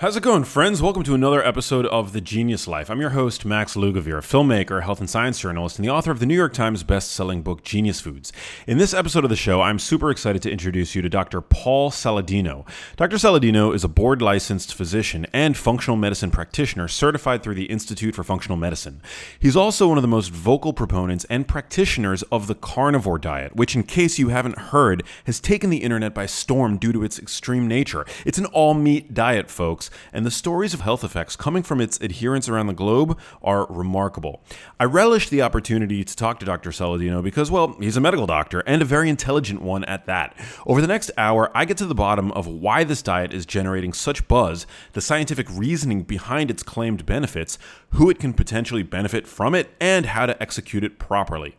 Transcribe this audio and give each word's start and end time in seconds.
How's 0.00 0.16
it 0.16 0.22
going, 0.22 0.44
friends? 0.44 0.80
Welcome 0.80 1.02
to 1.02 1.14
another 1.14 1.44
episode 1.44 1.84
of 1.84 2.14
The 2.14 2.22
Genius 2.22 2.66
Life. 2.66 2.88
I'm 2.88 3.02
your 3.02 3.10
host, 3.10 3.44
Max 3.44 3.74
Lugavere, 3.74 4.16
a 4.16 4.22
filmmaker, 4.22 4.82
health 4.82 4.98
and 4.98 5.10
science 5.10 5.38
journalist, 5.38 5.78
and 5.78 5.84
the 5.86 5.92
author 5.92 6.10
of 6.10 6.20
the 6.20 6.24
New 6.24 6.34
York 6.34 6.54
Times 6.54 6.82
best-selling 6.82 7.42
book 7.42 7.62
Genius 7.64 8.00
Foods. 8.00 8.32
In 8.66 8.78
this 8.78 8.94
episode 8.94 9.24
of 9.24 9.28
the 9.28 9.36
show, 9.36 9.60
I'm 9.60 9.78
super 9.78 10.10
excited 10.10 10.40
to 10.40 10.50
introduce 10.50 10.94
you 10.94 11.02
to 11.02 11.10
Dr. 11.10 11.42
Paul 11.42 11.90
Saladino. 11.90 12.66
Dr. 12.96 13.16
Saladino 13.16 13.74
is 13.74 13.84
a 13.84 13.88
board-licensed 13.88 14.72
physician 14.72 15.26
and 15.34 15.54
functional 15.54 15.98
medicine 15.98 16.30
practitioner 16.30 16.88
certified 16.88 17.42
through 17.42 17.56
the 17.56 17.66
Institute 17.66 18.14
for 18.14 18.24
Functional 18.24 18.56
Medicine. 18.56 19.02
He's 19.38 19.54
also 19.54 19.86
one 19.86 19.98
of 19.98 20.02
the 20.02 20.08
most 20.08 20.30
vocal 20.30 20.72
proponents 20.72 21.26
and 21.28 21.46
practitioners 21.46 22.22
of 22.32 22.46
the 22.46 22.54
carnivore 22.54 23.18
diet, 23.18 23.54
which, 23.54 23.76
in 23.76 23.82
case 23.82 24.18
you 24.18 24.30
haven't 24.30 24.56
heard, 24.58 25.02
has 25.24 25.40
taken 25.40 25.68
the 25.68 25.82
internet 25.82 26.14
by 26.14 26.24
storm 26.24 26.78
due 26.78 26.92
to 26.94 27.04
its 27.04 27.18
extreme 27.18 27.68
nature. 27.68 28.06
It's 28.24 28.38
an 28.38 28.46
all-meat 28.46 29.12
diet, 29.12 29.50
folks 29.50 29.89
and 30.12 30.24
the 30.26 30.30
stories 30.30 30.74
of 30.74 30.80
health 30.80 31.04
effects 31.04 31.36
coming 31.36 31.62
from 31.62 31.80
its 31.80 32.00
adherents 32.00 32.48
around 32.48 32.66
the 32.66 32.72
globe 32.72 33.18
are 33.42 33.66
remarkable. 33.68 34.42
I 34.78 34.84
relish 34.84 35.28
the 35.28 35.42
opportunity 35.42 36.04
to 36.04 36.16
talk 36.16 36.40
to 36.40 36.46
Dr. 36.46 36.70
Saladino 36.70 37.22
because, 37.22 37.50
well, 37.50 37.76
he's 37.80 37.96
a 37.96 38.00
medical 38.00 38.26
doctor 38.26 38.60
and 38.66 38.82
a 38.82 38.84
very 38.84 39.08
intelligent 39.08 39.62
one 39.62 39.84
at 39.84 40.06
that. 40.06 40.34
Over 40.66 40.80
the 40.80 40.86
next 40.86 41.10
hour, 41.16 41.50
I 41.54 41.64
get 41.64 41.76
to 41.78 41.86
the 41.86 41.94
bottom 41.94 42.32
of 42.32 42.46
why 42.46 42.84
this 42.84 43.02
diet 43.02 43.32
is 43.32 43.46
generating 43.46 43.92
such 43.92 44.26
buzz, 44.28 44.66
the 44.92 45.00
scientific 45.00 45.46
reasoning 45.50 46.02
behind 46.02 46.50
its 46.50 46.62
claimed 46.62 47.06
benefits, 47.06 47.58
who 47.90 48.10
it 48.10 48.18
can 48.18 48.32
potentially 48.32 48.82
benefit 48.82 49.26
from 49.26 49.54
it, 49.54 49.70
and 49.80 50.06
how 50.06 50.26
to 50.26 50.40
execute 50.42 50.84
it 50.84 50.98
properly. 50.98 51.56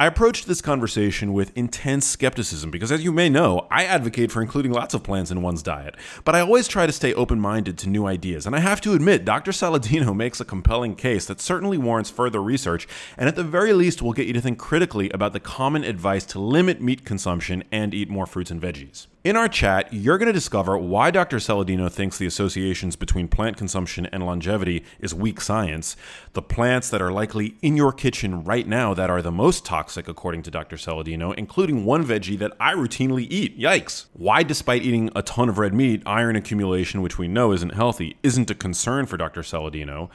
I 0.00 0.06
approached 0.06 0.46
this 0.46 0.62
conversation 0.62 1.34
with 1.34 1.54
intense 1.54 2.06
skepticism 2.06 2.70
because, 2.70 2.90
as 2.90 3.04
you 3.04 3.12
may 3.12 3.28
know, 3.28 3.66
I 3.70 3.84
advocate 3.84 4.32
for 4.32 4.40
including 4.40 4.72
lots 4.72 4.94
of 4.94 5.02
plants 5.02 5.30
in 5.30 5.42
one's 5.42 5.62
diet. 5.62 5.94
But 6.24 6.34
I 6.34 6.40
always 6.40 6.68
try 6.68 6.86
to 6.86 6.92
stay 6.92 7.12
open 7.12 7.38
minded 7.38 7.76
to 7.76 7.88
new 7.90 8.06
ideas, 8.06 8.46
and 8.46 8.56
I 8.56 8.60
have 8.60 8.80
to 8.80 8.94
admit, 8.94 9.26
Dr. 9.26 9.50
Saladino 9.50 10.16
makes 10.16 10.40
a 10.40 10.46
compelling 10.46 10.96
case 10.96 11.26
that 11.26 11.38
certainly 11.38 11.76
warrants 11.76 12.08
further 12.08 12.42
research, 12.42 12.88
and 13.18 13.28
at 13.28 13.36
the 13.36 13.44
very 13.44 13.74
least 13.74 14.00
will 14.00 14.14
get 14.14 14.26
you 14.26 14.32
to 14.32 14.40
think 14.40 14.58
critically 14.58 15.10
about 15.10 15.34
the 15.34 15.38
common 15.38 15.84
advice 15.84 16.24
to 16.24 16.40
limit 16.40 16.80
meat 16.80 17.04
consumption 17.04 17.62
and 17.70 17.92
eat 17.92 18.08
more 18.08 18.24
fruits 18.24 18.50
and 18.50 18.62
veggies. 18.62 19.06
In 19.22 19.36
our 19.36 19.48
chat, 19.48 19.92
you're 19.92 20.16
going 20.16 20.28
to 20.28 20.32
discover 20.32 20.78
why 20.78 21.10
Dr. 21.10 21.36
Saladino 21.36 21.92
thinks 21.92 22.16
the 22.16 22.24
associations 22.24 22.96
between 22.96 23.28
plant 23.28 23.58
consumption 23.58 24.06
and 24.06 24.24
longevity 24.24 24.82
is 24.98 25.14
weak 25.14 25.42
science, 25.42 25.94
the 26.32 26.40
plants 26.40 26.88
that 26.88 27.02
are 27.02 27.12
likely 27.12 27.54
in 27.60 27.76
your 27.76 27.92
kitchen 27.92 28.42
right 28.44 28.66
now 28.66 28.94
that 28.94 29.10
are 29.10 29.20
the 29.20 29.30
most 29.30 29.66
toxic, 29.66 30.08
according 30.08 30.42
to 30.44 30.50
Dr. 30.50 30.76
Saladino, 30.76 31.34
including 31.34 31.84
one 31.84 32.02
veggie 32.02 32.38
that 32.38 32.56
I 32.58 32.72
routinely 32.72 33.26
eat. 33.28 33.60
Yikes. 33.60 34.06
Why, 34.14 34.42
despite 34.42 34.84
eating 34.84 35.10
a 35.14 35.20
ton 35.20 35.50
of 35.50 35.58
red 35.58 35.74
meat, 35.74 36.02
iron 36.06 36.34
accumulation, 36.34 37.02
which 37.02 37.18
we 37.18 37.28
know 37.28 37.52
isn't 37.52 37.74
healthy, 37.74 38.16
isn't 38.22 38.50
a 38.50 38.54
concern 38.54 39.04
for 39.04 39.18
Dr. 39.18 39.42
Saladino 39.42 40.08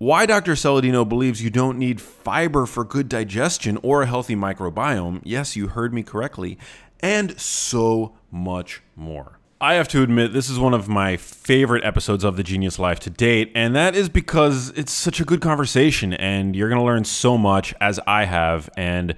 why 0.00 0.24
Dr. 0.24 0.52
Saladino 0.52 1.06
believes 1.06 1.42
you 1.42 1.50
don't 1.50 1.78
need 1.78 2.00
fiber 2.00 2.64
for 2.64 2.84
good 2.84 3.06
digestion 3.06 3.78
or 3.82 4.00
a 4.00 4.06
healthy 4.06 4.34
microbiome. 4.34 5.20
Yes, 5.24 5.56
you 5.56 5.68
heard 5.68 5.92
me 5.92 6.02
correctly. 6.02 6.56
And 7.02 7.38
so 7.40 8.14
much 8.30 8.82
more. 8.96 9.38
I 9.62 9.74
have 9.74 9.88
to 9.88 10.02
admit, 10.02 10.32
this 10.32 10.48
is 10.48 10.58
one 10.58 10.72
of 10.72 10.88
my 10.88 11.18
favorite 11.18 11.84
episodes 11.84 12.24
of 12.24 12.36
The 12.38 12.42
Genius 12.42 12.78
Life 12.78 12.98
to 13.00 13.10
date, 13.10 13.52
and 13.54 13.76
that 13.76 13.94
is 13.94 14.08
because 14.08 14.70
it's 14.70 14.90
such 14.90 15.20
a 15.20 15.24
good 15.24 15.42
conversation, 15.42 16.14
and 16.14 16.56
you're 16.56 16.70
going 16.70 16.80
to 16.80 16.84
learn 16.84 17.04
so 17.04 17.36
much 17.36 17.74
as 17.78 18.00
I 18.06 18.24
have. 18.24 18.70
And 18.78 19.16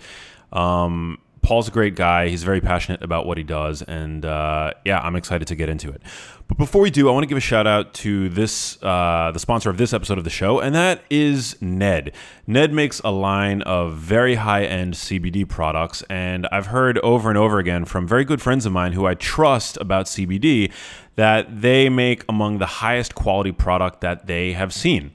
um, 0.53 1.19
Paul's 1.43 1.67
a 1.67 1.73
great 1.73 1.97
guy. 1.97 2.29
He's 2.29 2.45
very 2.45 2.61
passionate 2.61 3.03
about 3.03 3.27
what 3.27 3.37
he 3.37 3.43
does, 3.43 3.83
and 3.83 4.25
uh, 4.25 4.73
yeah, 4.85 5.01
I'm 5.01 5.17
excited 5.17 5.49
to 5.49 5.57
get 5.57 5.69
into 5.69 5.91
it. 5.91 6.01
But 6.47 6.57
before 6.57 6.81
we 6.81 6.91
do, 6.91 7.09
I 7.09 7.13
want 7.13 7.25
to 7.25 7.27
give 7.27 7.37
a 7.37 7.41
shout 7.41 7.67
out 7.67 7.95
to 7.95 8.29
this 8.29 8.81
uh, 8.83 9.33
the 9.33 9.41
sponsor 9.41 9.69
of 9.69 9.77
this 9.77 9.93
episode 9.93 10.19
of 10.19 10.25
the 10.25 10.31
show, 10.31 10.61
and 10.61 10.73
that 10.75 11.03
is 11.11 11.61
Ned. 11.61 12.13
Ned 12.47 12.73
makes 12.73 13.01
a 13.01 13.11
line 13.11 13.63
of 13.63 13.97
very 13.97 14.37
high 14.37 14.65
end 14.65 14.95
CBD 14.95 15.49
products, 15.49 16.03
and 16.09 16.47
I've 16.53 16.67
heard 16.67 16.99
over 16.99 17.29
and 17.29 17.37
over 17.37 17.59
again 17.59 17.87
from 17.87 18.07
very 18.07 18.25
good 18.25 18.41
friends 18.41 18.65
of 18.65 18.73
mine 18.73 18.93
who 18.93 19.07
I 19.07 19.15
trust 19.15 19.77
about 19.79 20.07
CBD 20.07 20.73
that 21.17 21.61
they 21.61 21.89
make 21.89 22.25
among 22.29 22.59
the 22.59 22.67
highest 22.67 23.17
quality 23.17 23.53
product 23.53 24.01
that 24.03 24.27
they 24.27 24.53
have 24.53 24.73
seen. 24.73 25.11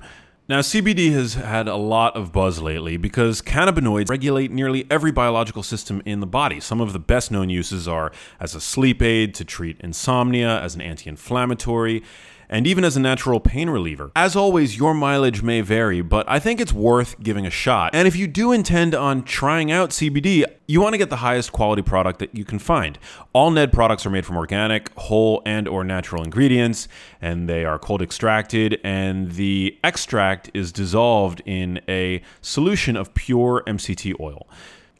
Now, 0.49 0.61
CBD 0.61 1.11
has 1.11 1.33
had 1.33 1.67
a 1.67 1.75
lot 1.75 2.15
of 2.15 2.31
buzz 2.31 2.61
lately 2.61 2.95
because 2.95 3.41
cannabinoids 3.41 4.09
regulate 4.09 4.49
nearly 4.49 4.87
every 4.89 5.11
biological 5.11 5.61
system 5.61 6.01
in 6.05 6.21
the 6.21 6.25
body. 6.25 6.61
Some 6.61 6.79
of 6.79 6.93
the 6.93 6.99
best 6.99 7.31
known 7.31 7.49
uses 7.49 7.85
are 7.85 8.13
as 8.39 8.55
a 8.55 8.61
sleep 8.61 9.01
aid 9.01 9.33
to 9.35 9.43
treat 9.43 9.77
insomnia, 9.81 10.61
as 10.61 10.73
an 10.73 10.79
anti 10.79 11.09
inflammatory, 11.09 12.01
and 12.49 12.65
even 12.67 12.83
as 12.83 12.95
a 12.95 12.99
natural 12.99 13.39
pain 13.39 13.69
reliever. 13.69 14.11
As 14.15 14.35
always, 14.35 14.77
your 14.77 14.93
mileage 14.93 15.41
may 15.41 15.61
vary, 15.61 16.01
but 16.01 16.29
I 16.29 16.39
think 16.39 16.59
it's 16.59 16.73
worth 16.73 17.19
giving 17.21 17.45
a 17.45 17.49
shot. 17.49 17.91
And 17.93 18.07
if 18.07 18.15
you 18.15 18.27
do 18.27 18.51
intend 18.51 18.95
on 18.95 19.23
trying 19.23 19.71
out 19.71 19.91
CBD, 19.91 20.45
you 20.67 20.81
want 20.81 20.93
to 20.93 20.97
get 20.97 21.09
the 21.09 21.17
highest 21.17 21.51
quality 21.51 21.81
product 21.81 22.19
that 22.19 22.35
you 22.35 22.45
can 22.45 22.59
find. 22.59 22.99
All 23.33 23.51
Ned 23.51 23.71
products 23.71 24.05
are 24.05 24.09
made 24.09 24.25
from 24.25 24.37
organic, 24.37 24.91
whole, 24.97 25.41
and 25.45 25.67
or 25.67 25.83
natural 25.83 26.23
ingredients, 26.23 26.87
and 27.21 27.47
they 27.47 27.65
are 27.65 27.79
cold 27.79 28.01
extracted 28.01 28.79
and 28.83 29.31
the 29.33 29.77
extract 29.83 30.51
is 30.53 30.71
dissolved 30.71 31.41
in 31.45 31.79
a 31.87 32.21
solution 32.41 32.95
of 32.95 33.13
pure 33.13 33.63
MCT 33.67 34.19
oil. 34.19 34.47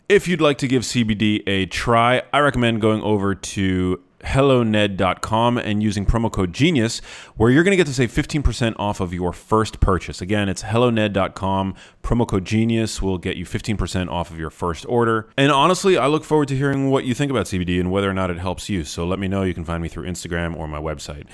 If 0.10 0.28
you'd 0.28 0.42
like 0.42 0.58
to 0.60 0.68
give 0.68 0.84
CBD 0.84 1.44
a 1.48 1.66
try, 1.66 2.22
I 2.32 2.40
recommend 2.40 2.80
going 2.80 3.02
over 3.02 3.36
to 3.36 4.02
helloned.com 4.28 5.58
and 5.58 5.82
using 5.82 6.06
promo 6.06 6.30
code 6.30 6.52
genius 6.52 7.00
where 7.38 7.50
you're 7.50 7.64
going 7.64 7.72
to 7.72 7.78
get 7.78 7.88
to 7.88 7.94
save 7.94 8.12
15% 8.12 8.76
off 8.78 9.00
of 9.00 9.14
your 9.14 9.32
first 9.32 9.80
purchase. 9.80 10.22
Again 10.22 10.50
it's 10.50 10.64
helloned.com 10.64 11.76
promo 12.04 12.28
code 12.28 12.46
genius 12.46 13.02
will 13.02 13.18
get 13.18 13.38
you 13.38 13.46
15% 13.46 14.10
off 14.10 14.30
of 14.30 14.38
your 14.38 14.50
first 14.50 14.86
order. 14.88 15.30
And 15.38 15.52
honestly 15.52 15.98
i 15.98 16.08
look 16.08 16.26
forward 16.26 16.50
to 16.50 16.58
hearing 16.58 16.90
what 16.90 17.06
you 17.06 17.14
think 17.14 17.32
about 17.32 17.46
cbd 17.46 17.80
and 17.80 17.90
whether 17.90 18.10
or 18.10 18.14
not 18.14 18.30
it 18.30 18.38
helps 18.38 18.70
you. 18.70 18.84
So 18.84 19.06
let 19.06 19.18
me 19.18 19.28
know. 19.28 19.44
You 19.44 19.54
can 19.54 19.66
find 19.66 19.82
me 19.82 19.90
through 19.90 20.08
instagram 20.08 20.56
or 20.56 20.68
my 20.68 20.80
website. 20.80 21.26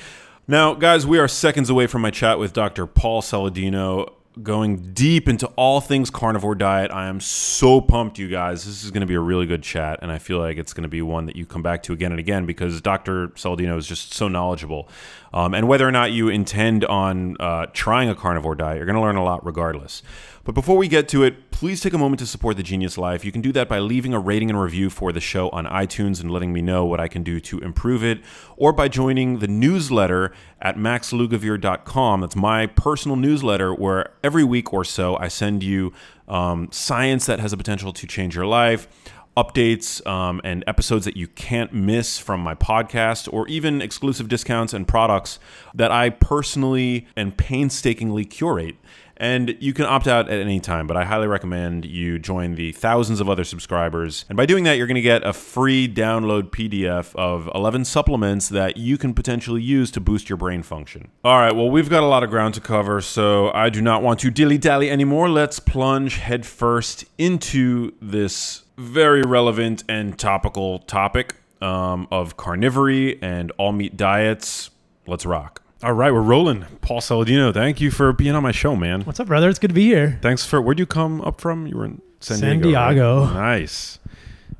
Now 0.48 0.76
guys 0.76 1.08
we 1.08 1.18
are 1.18 1.28
seconds 1.28 1.70
away 1.70 1.88
from 1.88 2.04
my 2.04 2.12
chat 2.12 2.38
with 2.38 2.54
dr 2.54 2.86
paul 2.88 3.22
saladino 3.22 4.14
going 4.42 4.94
deep 4.94 5.28
into 5.30 5.48
all 5.56 5.80
things 5.80 6.10
carnivore 6.10 6.56
diet. 6.56 6.92
I 6.92 7.08
am 7.08 7.20
so 7.20 7.80
pumped, 7.82 8.18
you 8.18 8.28
guys. 8.28 8.66
This 8.66 8.84
is 8.84 8.92
going 8.92 9.02
to 9.02 9.08
be 9.08 9.14
a 9.14 9.20
really 9.20 9.46
good 9.46 9.62
chat, 9.62 10.00
and 10.02 10.12
I 10.12 10.18
feel 10.18 10.40
like 10.40 10.58
it's 10.58 10.74
going 10.74 10.84
to 10.84 10.90
be 10.90 11.02
one 11.02 11.28
that 11.28 11.36
you 11.36 11.46
come 11.46 11.62
back 11.62 11.84
to 11.84 11.94
again 11.94 12.12
and 12.12 12.20
again 12.20 12.46
because 12.46 12.82
Dr. 12.82 13.30
Saladino 13.30 13.78
is 13.78 13.88
just 13.88 14.14
so 14.14 14.28
knowledgeable. 14.28 14.90
Um, 15.34 15.54
and 15.54 15.68
whether 15.68 15.88
or 15.88 15.92
not 15.92 16.12
you 16.12 16.30
intend 16.30 16.86
on 16.86 17.38
uh, 17.40 17.68
trying 17.74 18.10
a 18.10 18.16
carnivore 18.16 18.56
diet, 18.56 18.78
you're 18.78 18.86
going 18.86 18.96
to 18.96 19.02
learn 19.02 19.16
a 19.16 19.24
lot 19.24 19.46
regardless. 19.46 20.02
But 20.46 20.56
before 20.56 20.76
we 20.76 20.90
get 20.90 21.08
to 21.10 21.24
it, 21.24 21.52
please 21.52 21.80
take 21.80 21.94
a 21.94 21.98
moment 21.98 22.20
to 22.20 22.26
support 22.26 22.58
the 22.58 22.64
Genius 22.64 22.98
Life. 22.98 23.24
You 23.24 23.32
can 23.32 23.42
do 23.42 23.54
that 23.54 23.70
by 23.70 23.80
leaving 23.80 24.14
a 24.14 24.20
rating 24.20 24.50
and 24.50 24.62
review 24.62 24.90
for 24.90 25.14
the 25.14 25.22
show 25.22 25.48
on 25.52 25.66
iTunes 25.66 26.20
and 26.20 26.30
letting 26.30 26.52
me 26.52 26.62
know 26.62 26.84
what 26.84 27.00
I 27.00 27.08
can 27.08 27.24
do 27.24 27.40
to 27.40 27.60
improve 27.60 28.04
it, 28.04 28.20
or 28.58 28.74
by 28.74 28.90
joining 28.90 29.40
the 29.40 29.48
newsletter 29.48 30.34
at 30.60 30.76
maxlugavere.com. 30.76 32.20
That's 32.20 32.36
my 32.36 32.68
personal 32.68 33.16
newsletter 33.16 33.74
where 33.74 34.12
every 34.22 34.44
week 34.44 34.74
or 34.74 34.84
so 34.84 35.16
I 35.16 35.30
send 35.30 35.64
you 35.64 35.94
um, 36.28 36.68
science 36.74 37.26
that 37.28 37.40
has 37.40 37.52
the 37.52 37.58
potential 37.58 37.94
to 37.94 38.06
change 38.06 38.36
your 38.36 38.46
life 38.46 38.90
updates 39.36 40.06
um, 40.06 40.40
and 40.44 40.64
episodes 40.68 41.06
that 41.06 41.18
you 41.18 41.28
can't 41.28 41.74
miss 41.74 42.20
from 42.20 42.40
my 42.40 42.54
podcast, 42.54 43.32
or 43.32 43.48
even 43.48 43.82
exclusive 43.82 44.28
discounts 44.28 44.74
and 44.74 44.88
products 44.88 45.40
that 45.74 45.92
I 45.92 46.10
personally 46.12 47.08
and 47.16 47.36
painstakingly 47.36 48.26
curate. 48.26 48.76
And 49.24 49.56
you 49.62 49.74
can 49.74 49.86
opt 49.86 50.06
out 50.06 50.30
at 50.30 50.38
any 50.38 50.60
time, 50.60 50.86
but 50.86 50.98
I 50.98 51.06
highly 51.06 51.28
recommend 51.28 51.86
you 51.86 52.20
join 52.20 52.56
the 52.56 52.74
thousands 52.74 53.22
of 53.22 53.30
other 53.30 53.46
subscribers. 53.46 54.26
And 54.28 54.36
by 54.36 54.46
doing 54.46 54.66
that, 54.66 54.74
you're 54.74 54.86
going 54.86 54.96
to 54.96 55.02
get 55.02 55.26
a 55.26 55.32
free 55.32 55.88
download 55.88 56.50
PDF 56.50 57.16
of 57.16 57.50
11 57.56 57.86
supplements 57.86 58.50
that 58.50 58.76
you 58.76 58.98
can 58.98 59.14
potentially 59.14 59.62
use 59.62 59.92
to 59.92 60.02
boost 60.02 60.28
your 60.28 60.36
brain 60.36 60.62
function. 60.62 61.08
All 61.24 61.38
right, 61.38 61.56
well, 61.56 61.70
we've 61.70 61.90
got 61.90 62.04
a 62.04 62.06
lot 62.06 62.24
of 62.24 62.32
ground 62.32 62.54
to 62.56 62.60
cover, 62.60 63.00
so 63.00 63.50
I 63.54 63.70
do 63.70 63.82
not 63.82 64.04
want 64.04 64.20
to 64.20 64.30
dilly 64.30 64.58
dally 64.58 64.92
anymore. 64.92 65.30
Let's 65.30 65.58
plunge 65.58 66.18
headfirst 66.18 67.06
into 67.18 67.94
this 68.02 68.64
very 68.78 69.22
relevant 69.22 69.86
and 69.88 70.20
topical 70.20 70.80
topic 70.80 71.36
um, 71.62 72.10
of 72.12 72.36
carnivory 72.36 73.20
and 73.22 73.54
all 73.58 73.72
meat 73.72 73.96
diets. 73.96 74.70
Let's 75.08 75.26
rock. 75.26 75.63
All 75.84 75.92
right, 75.92 76.14
we're 76.14 76.22
rolling. 76.22 76.66
Paul 76.80 77.02
Saladino, 77.02 77.54
thank 77.54 77.82
you 77.82 77.92
for 77.92 78.14
being 78.14 78.36
on 78.36 78.44
my 78.44 78.54
show, 78.54 78.74
man. 78.76 79.02
What's 79.02 79.20
up, 79.20 79.28
brother? 79.28 79.50
It's 79.50 79.60
good 79.60 79.68
to 79.68 79.74
be 79.74 79.84
here. 79.86 80.18
Thanks 80.22 80.46
for 80.46 80.62
where'd 80.62 80.80
you 80.80 80.86
come 80.86 81.20
up 81.22 81.42
from? 81.42 81.68
You 81.68 81.76
were 81.76 81.86
in 81.86 82.02
San, 82.22 82.38
San 82.38 82.62
Diego. 82.62 82.70
Diego. 82.70 83.26
right? 83.26 83.34
Nice. 83.34 84.00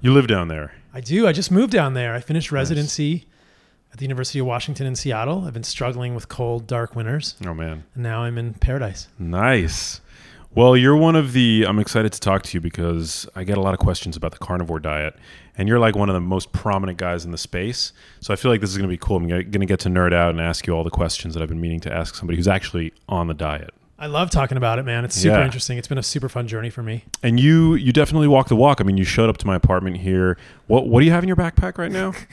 You 0.02 0.12
live 0.12 0.28
down 0.28 0.50
there. 0.50 0.74
I 0.94 1.00
do. 1.00 1.26
I 1.26 1.32
just 1.32 1.50
moved 1.50 1.72
down 1.72 1.94
there. 1.94 2.14
I 2.14 2.20
finished 2.20 2.52
residency 2.52 3.26
at 3.94 4.00
the 4.00 4.04
University 4.04 4.40
of 4.40 4.48
Washington 4.48 4.86
in 4.86 4.96
Seattle. 4.98 5.46
I've 5.46 5.54
been 5.54 5.64
struggling 5.64 6.14
with 6.14 6.28
cold, 6.28 6.68
dark 6.68 6.94
winters, 6.94 7.36
Oh 7.46 7.54
man. 7.54 7.86
and 7.94 8.04
now 8.04 8.24
I'm 8.24 8.38
in 8.38 8.56
paradise. 8.56 9.08
Nice. 9.18 10.02
Well, 10.56 10.78
you're 10.78 10.96
one 10.96 11.16
of 11.16 11.34
the. 11.34 11.66
I'm 11.68 11.80
excited 11.80 12.14
to 12.14 12.20
talk 12.20 12.44
to 12.44 12.54
you 12.58 12.62
because 12.62 13.28
I 13.36 13.44
get 13.44 13.58
a 13.58 13.62
lot 13.62 13.74
of 13.74 13.80
questions 13.80 14.16
about 14.16 14.34
the 14.34 14.38
carnivore 14.38 14.80
diet, 14.80 15.16
and 15.58 15.68
you're 15.68 15.80
like 15.80 15.96
one 15.96 16.10
of 16.10 16.14
the 16.14 16.22
most 16.22 16.52
prominent 16.52 17.00
guys 17.00 17.26
in 17.26 17.32
the 17.32 17.40
space. 17.40 17.92
So 18.20 18.32
I 18.34 18.36
feel 18.36 18.52
like 18.52 18.62
this 18.62 18.70
is 18.70 18.78
going 18.78 18.88
to 18.88 18.94
be 18.94 18.98
cool. 18.98 19.18
I'm 19.18 19.28
going 19.28 19.52
to 19.52 19.66
get 19.66 19.80
to 19.82 19.90
nerd 19.90 20.14
out 20.14 20.30
and 20.30 20.40
ask 20.40 20.68
you 20.68 20.74
all 20.76 20.84
the 20.84 20.92
questions 20.92 21.34
that 21.34 21.42
I've 21.42 21.50
been 21.50 21.62
meaning 21.62 21.80
to 21.82 21.94
ask 21.94 22.14
somebody 22.14 22.38
who's 22.38 22.48
actually 22.48 22.94
on 23.10 23.28
the 23.28 23.34
diet. 23.34 23.72
I 23.98 24.06
love 24.08 24.30
talking 24.30 24.58
about 24.58 24.78
it, 24.78 24.84
man. 24.84 25.06
It's 25.06 25.16
super 25.16 25.38
Yeah. 25.40 25.46
interesting. 25.46 25.78
It's 25.80 25.88
been 25.88 25.98
a 25.98 26.04
super 26.04 26.28
fun 26.30 26.48
journey 26.48 26.70
for 26.70 26.84
me. 26.84 27.06
And 27.24 27.40
you, 27.40 27.74
you 27.76 27.92
definitely 27.94 28.28
walk 28.28 28.48
the 28.50 28.56
walk. 28.56 28.82
I 28.82 28.84
mean, 28.84 28.98
you 28.98 29.06
showed 29.06 29.30
up 29.30 29.38
to 29.38 29.48
my 29.48 29.56
apartment 29.56 29.98
here. 29.98 30.38
What, 30.68 30.88
what 30.88 31.00
do 31.00 31.06
you 31.06 31.12
have 31.12 31.24
in 31.24 31.28
your 31.28 31.38
backpack 31.38 31.78
right 31.80 31.92
now? 31.92 32.14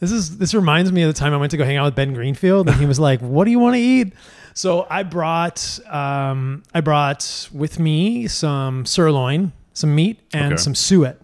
This 0.00 0.10
is 0.10 0.38
this 0.38 0.52
reminds 0.52 0.90
me 0.90 1.02
of 1.02 1.14
the 1.14 1.16
time 1.16 1.32
I 1.32 1.36
went 1.36 1.52
to 1.52 1.56
go 1.56 1.64
hang 1.64 1.76
out 1.76 1.84
with 1.84 1.94
Ben 1.94 2.12
Greenfield, 2.12 2.68
and 2.68 2.76
he 2.80 2.86
was 2.86 2.98
like, 2.98 3.20
"What 3.20 3.44
do 3.44 3.52
you 3.52 3.60
want 3.60 3.76
to 3.76 3.80
eat?" 3.80 4.12
So 4.54 4.86
I 4.90 5.02
brought 5.02 5.78
um, 5.88 6.62
I 6.74 6.80
brought 6.80 7.48
with 7.52 7.78
me 7.78 8.26
some 8.28 8.84
sirloin, 8.86 9.52
some 9.72 9.94
meat, 9.94 10.20
and 10.32 10.54
Okay. 10.54 10.62
some 10.62 10.74
suet. 10.74 11.20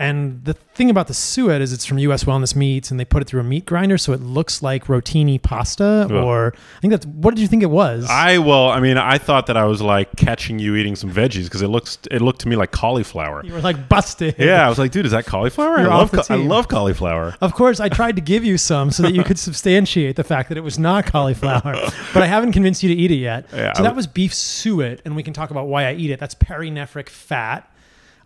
And 0.00 0.44
the 0.44 0.54
thing 0.54 0.90
about 0.90 1.08
the 1.08 1.14
suet 1.14 1.60
is 1.60 1.72
it's 1.72 1.84
from 1.84 1.98
U.S. 1.98 2.22
Wellness 2.22 2.54
Meats, 2.54 2.92
and 2.92 3.00
they 3.00 3.04
put 3.04 3.20
it 3.20 3.26
through 3.26 3.40
a 3.40 3.44
meat 3.44 3.66
grinder, 3.66 3.98
so 3.98 4.12
it 4.12 4.20
looks 4.20 4.62
like 4.62 4.84
rotini 4.84 5.42
pasta. 5.42 6.06
Or 6.08 6.54
I 6.76 6.80
think 6.80 6.92
that's 6.92 7.04
what 7.04 7.34
did 7.34 7.40
you 7.40 7.48
think 7.48 7.64
it 7.64 7.70
was? 7.70 8.06
I 8.08 8.38
well, 8.38 8.68
I 8.68 8.78
mean, 8.78 8.96
I 8.96 9.18
thought 9.18 9.46
that 9.46 9.56
I 9.56 9.64
was 9.64 9.82
like 9.82 10.14
catching 10.16 10.60
you 10.60 10.76
eating 10.76 10.94
some 10.94 11.10
veggies 11.12 11.44
because 11.44 11.62
it 11.62 11.66
looks, 11.68 11.98
it 12.12 12.22
looked 12.22 12.42
to 12.42 12.48
me 12.48 12.54
like 12.54 12.70
cauliflower. 12.70 13.44
you 13.44 13.52
were 13.52 13.60
like 13.60 13.88
busted. 13.88 14.36
Yeah, 14.38 14.64
I 14.64 14.68
was 14.68 14.78
like, 14.78 14.92
dude, 14.92 15.04
is 15.04 15.10
that 15.10 15.26
cauliflower? 15.26 15.78
I 15.78 15.80
You're 15.82 15.90
love, 15.90 16.14
off 16.14 16.28
the 16.28 16.34
I 16.34 16.36
love 16.36 16.68
cauliflower. 16.68 17.34
Of 17.40 17.54
course, 17.54 17.80
I 17.80 17.88
tried 17.88 18.14
to 18.14 18.22
give 18.22 18.44
you 18.44 18.56
some 18.56 18.92
so 18.92 19.02
that 19.02 19.14
you 19.14 19.24
could 19.24 19.38
substantiate 19.48 20.14
the 20.14 20.24
fact 20.24 20.48
that 20.50 20.58
it 20.58 20.62
was 20.62 20.78
not 20.78 21.06
cauliflower, 21.06 21.74
but 22.14 22.22
I 22.22 22.26
haven't 22.26 22.52
convinced 22.52 22.84
you 22.84 22.94
to 22.94 23.00
eat 23.00 23.10
it 23.10 23.16
yet. 23.16 23.46
Yeah, 23.52 23.72
so 23.72 23.82
I 23.82 23.86
that 23.88 23.96
was 23.96 24.06
beef 24.06 24.32
suet, 24.32 25.02
and 25.04 25.16
we 25.16 25.24
can 25.24 25.34
talk 25.34 25.50
about 25.50 25.66
why 25.66 25.86
I 25.86 25.94
eat 25.94 26.10
it. 26.10 26.20
That's 26.20 26.36
perinephric 26.36 27.08
fat. 27.08 27.68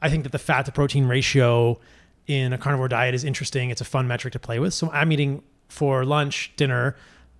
I 0.02 0.10
think 0.10 0.24
that 0.24 0.32
the 0.32 0.38
fat 0.38 0.66
to 0.66 0.72
protein 0.72 1.06
ratio 1.06 1.80
in 2.26 2.52
a 2.52 2.58
carnivore 2.58 2.88
diet 2.88 3.14
is 3.14 3.24
interesting. 3.24 3.70
It's 3.70 3.80
a 3.80 3.84
fun 3.84 4.06
metric 4.06 4.32
to 4.32 4.38
play 4.38 4.58
with. 4.58 4.74
So 4.74 4.90
I'm 4.90 5.10
eating 5.12 5.42
for 5.68 6.04
lunch, 6.04 6.52
dinner. 6.56 6.96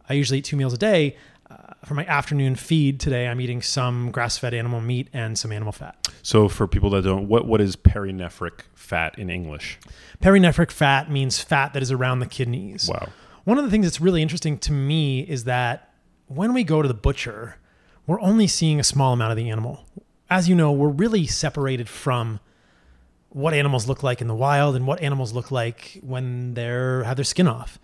I 0.09 0.15
usually 0.15 0.39
eat 0.39 0.45
two 0.47 0.57
meals 0.57 0.73
a 0.73 0.79
day. 0.79 1.17
Uh, 1.51 1.57
for 1.85 1.95
my 1.95 2.07
afternoon 2.07 2.57
feed 2.57 2.99
today, 2.99 3.29
I'm 3.29 3.41
eating 3.41 3.61
some 3.61 4.11
grass-fed 4.11 4.55
animal 4.55 4.81
meat 4.81 5.09
and 5.13 5.39
some 5.39 5.53
animal 5.53 5.73
fat. 5.73 6.09
So 6.23 6.49
for 6.49 6.67
people 6.67 6.89
that 6.91 7.03
don't, 7.03 7.29
what 7.29 7.47
what 7.47 7.61
is 7.61 7.77
perinephric 7.77 8.63
fat 8.75 9.19
in 9.19 9.29
English? 9.29 9.79
Perinephric 10.23 10.71
fat 10.71 11.11
means 11.11 11.41
fat 11.41 11.75
that 11.75 11.83
is 11.83 11.91
around 11.91 12.21
the 12.21 12.27
kidneys. 12.27 12.89
Wow. 12.89 13.09
One 13.45 13.59
of 13.59 13.65
the 13.65 13.71
things 13.71 13.85
that's 13.87 14.01
really 14.01 14.23
interesting 14.23 14.57
to 14.59 14.73
me 14.73 15.21
is 15.21 15.45
that 15.45 15.93
when 16.27 16.55
we 16.55 16.65
go 16.65 16.81
to 16.81 16.89
the 16.89 16.95
butcher, 16.95 17.57
we're 18.07 18.21
only 18.21 18.47
seeing 18.47 18.81
a 18.81 18.85
small 18.85 19.13
amount 19.13 19.33
of 19.33 19.37
the 19.37 19.51
animal. 19.51 19.85
As 20.31 20.49
you 20.49 20.55
know, 20.55 20.73
we're 20.73 20.89
really 20.89 21.27
separated 21.27 21.89
from 21.89 22.41
what 23.33 23.55
animals 23.55 23.89
look 23.89 24.03
like 24.03 24.21
in 24.21 24.29
the 24.29 24.35
wild 24.35 24.77
and 24.77 24.87
what 24.87 25.01
animals 25.01 25.33
look 25.33 25.51
like 25.51 25.99
when 26.03 26.55
they're 26.55 27.03
have 27.05 27.17
their 27.17 27.25
skin 27.25 27.47
off. 27.47 27.79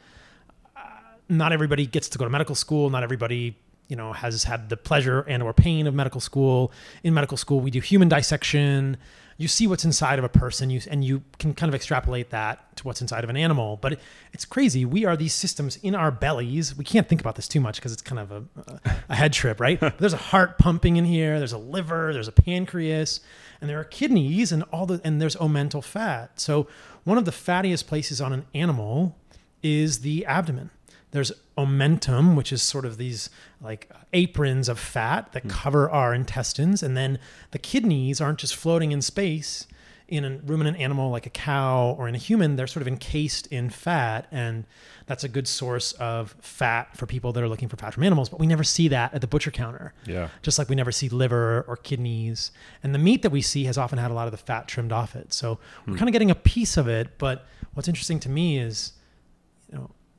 Uh, 0.76 0.80
not 1.28 1.52
everybody 1.52 1.86
gets 1.86 2.08
to 2.10 2.18
go 2.18 2.24
to 2.24 2.30
medical 2.30 2.54
school. 2.54 2.90
Not 2.90 3.02
everybody, 3.02 3.56
you 3.88 3.96
know, 3.96 4.12
has 4.12 4.44
had 4.44 4.68
the 4.68 4.76
pleasure 4.76 5.20
and 5.22 5.42
or 5.42 5.52
pain 5.52 5.86
of 5.86 5.94
medical 5.94 6.20
school. 6.20 6.70
In 7.02 7.14
medical 7.14 7.36
school, 7.36 7.60
we 7.60 7.70
do 7.70 7.80
human 7.80 8.08
dissection. 8.08 8.98
You 9.38 9.48
see 9.48 9.66
what's 9.66 9.84
inside 9.84 10.18
of 10.18 10.24
a 10.24 10.28
person, 10.28 10.68
you 10.68 10.80
and 10.90 11.04
you 11.04 11.22
can 11.38 11.54
kind 11.54 11.70
of 11.70 11.74
extrapolate 11.74 12.30
that 12.30 12.76
to 12.76 12.84
what's 12.84 13.00
inside 13.00 13.22
of 13.22 13.30
an 13.30 13.36
animal. 13.36 13.78
But 13.80 13.94
it, 13.94 14.00
it's 14.32 14.44
crazy. 14.44 14.84
We 14.84 15.04
are 15.04 15.16
these 15.16 15.32
systems 15.32 15.76
in 15.76 15.94
our 15.94 16.10
bellies. 16.10 16.76
We 16.76 16.84
can't 16.84 17.08
think 17.08 17.20
about 17.20 17.36
this 17.36 17.46
too 17.46 17.60
much 17.60 17.76
because 17.76 17.92
it's 17.92 18.02
kind 18.02 18.18
of 18.18 18.32
a, 18.32 18.44
a, 18.66 18.96
a 19.10 19.14
head 19.14 19.32
trip, 19.32 19.60
right? 19.60 19.78
But 19.78 19.98
there's 20.00 20.12
a 20.12 20.16
heart 20.16 20.58
pumping 20.58 20.96
in 20.96 21.04
here. 21.04 21.38
There's 21.38 21.52
a 21.52 21.58
liver. 21.58 22.12
There's 22.12 22.28
a 22.28 22.32
pancreas, 22.32 23.20
and 23.60 23.70
there 23.70 23.78
are 23.78 23.84
kidneys, 23.84 24.50
and 24.50 24.64
all 24.72 24.86
the 24.86 25.00
and 25.04 25.22
there's 25.22 25.36
omental 25.36 25.84
fat. 25.84 26.40
So 26.40 26.66
one 27.04 27.16
of 27.16 27.24
the 27.24 27.30
fattiest 27.30 27.86
places 27.86 28.20
on 28.20 28.32
an 28.32 28.44
animal 28.54 29.16
is 29.62 30.00
the 30.00 30.26
abdomen. 30.26 30.70
There's 31.10 31.32
omentum, 31.56 32.36
which 32.36 32.52
is 32.52 32.62
sort 32.62 32.84
of 32.84 32.98
these 32.98 33.30
like 33.60 33.90
aprons 34.12 34.68
of 34.68 34.78
fat 34.78 35.32
that 35.32 35.42
hmm. 35.44 35.48
cover 35.48 35.90
our 35.90 36.14
intestines. 36.14 36.82
And 36.82 36.96
then 36.96 37.18
the 37.50 37.58
kidneys 37.58 38.20
aren't 38.20 38.38
just 38.38 38.54
floating 38.54 38.92
in 38.92 39.02
space 39.02 39.66
in 40.06 40.24
a 40.24 40.38
ruminant 40.46 40.78
animal 40.78 41.10
like 41.10 41.26
a 41.26 41.30
cow 41.30 41.94
or 41.98 42.08
in 42.08 42.14
a 42.14 42.18
human. 42.18 42.56
They're 42.56 42.66
sort 42.66 42.80
of 42.80 42.88
encased 42.88 43.46
in 43.48 43.68
fat. 43.68 44.26
And 44.32 44.64
that's 45.06 45.22
a 45.22 45.28
good 45.28 45.46
source 45.46 45.92
of 45.92 46.34
fat 46.40 46.96
for 46.96 47.04
people 47.06 47.32
that 47.32 47.42
are 47.42 47.48
looking 47.48 47.68
for 47.68 47.76
fat 47.76 47.92
from 47.92 48.04
animals. 48.04 48.30
But 48.30 48.40
we 48.40 48.46
never 48.46 48.64
see 48.64 48.88
that 48.88 49.12
at 49.12 49.20
the 49.20 49.26
butcher 49.26 49.50
counter 49.50 49.92
Yeah. 50.06 50.28
just 50.42 50.58
like 50.58 50.68
we 50.70 50.76
never 50.76 50.92
see 50.92 51.10
liver 51.10 51.64
or 51.68 51.76
kidneys. 51.76 52.52
And 52.82 52.94
the 52.94 52.98
meat 52.98 53.22
that 53.22 53.30
we 53.30 53.42
see 53.42 53.64
has 53.64 53.76
often 53.76 53.98
had 53.98 54.10
a 54.10 54.14
lot 54.14 54.26
of 54.26 54.32
the 54.32 54.38
fat 54.38 54.66
trimmed 54.66 54.92
off 54.92 55.14
it. 55.14 55.32
So 55.32 55.58
we're 55.86 55.92
hmm. 55.92 55.98
kind 55.98 56.08
of 56.08 56.12
getting 56.12 56.30
a 56.30 56.34
piece 56.34 56.76
of 56.78 56.88
it. 56.88 57.18
But 57.18 57.46
what's 57.74 57.88
interesting 57.88 58.20
to 58.20 58.30
me 58.30 58.58
is, 58.58 58.92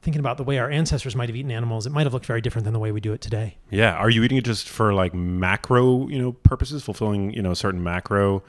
thinking 0.02 0.20
about 0.20 0.38
the 0.38 0.44
way 0.44 0.58
our 0.58 0.70
ancestors 0.70 1.16
might 1.16 1.30
have 1.30 1.36
eaten 1.36 1.52
animals, 1.52 1.86
it 1.86 1.92
might 1.92 2.06
have 2.06 2.14
looked 2.14 2.26
very 2.26 2.42
different 2.42 2.66
than 2.66 2.74
the 2.74 2.80
way 2.80 2.92
we 2.92 3.02
do 3.02 3.14
it 3.14 3.22
today. 3.22 3.58
Yeah. 3.70 3.94
Are 3.96 4.10
you 4.10 4.24
eating 4.24 4.38
it 4.38 4.46
just 4.46 4.68
for 4.68 4.94
like 4.94 5.14
macro, 5.14 6.08
you 6.08 6.20
know, 6.20 6.32
purposes, 6.32 6.84
fulfilling, 6.84 7.34
you 7.34 7.42
know, 7.42 7.52
a 7.52 7.56
certain 7.56 7.84
macro 7.84 8.44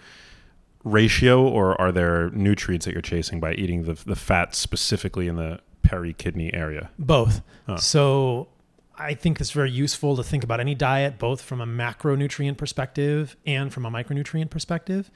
ratio, 0.84 1.42
or 1.42 1.78
are 1.80 1.92
there 1.92 2.30
nutrients 2.30 2.86
that 2.86 2.92
you're 2.92 3.02
chasing 3.02 3.40
by 3.40 3.52
eating 3.54 3.84
the 3.84 3.94
the 3.94 4.16
fat 4.16 4.54
specifically 4.54 5.28
in 5.28 5.36
the 5.36 5.60
peri 5.82 6.12
kidney 6.12 6.52
area? 6.54 6.90
Both. 6.98 7.42
Huh. 7.66 7.76
So 7.76 8.48
I 8.96 9.14
think 9.14 9.40
it's 9.40 9.50
very 9.50 9.70
useful 9.70 10.16
to 10.16 10.22
think 10.22 10.44
about 10.44 10.60
any 10.60 10.74
diet, 10.74 11.18
both 11.18 11.40
from 11.40 11.60
a 11.60 11.66
macronutrient 11.66 12.58
perspective 12.58 13.36
and 13.46 13.72
from 13.72 13.86
a 13.86 13.90
micronutrient 13.90 14.50
perspective. 14.50 15.10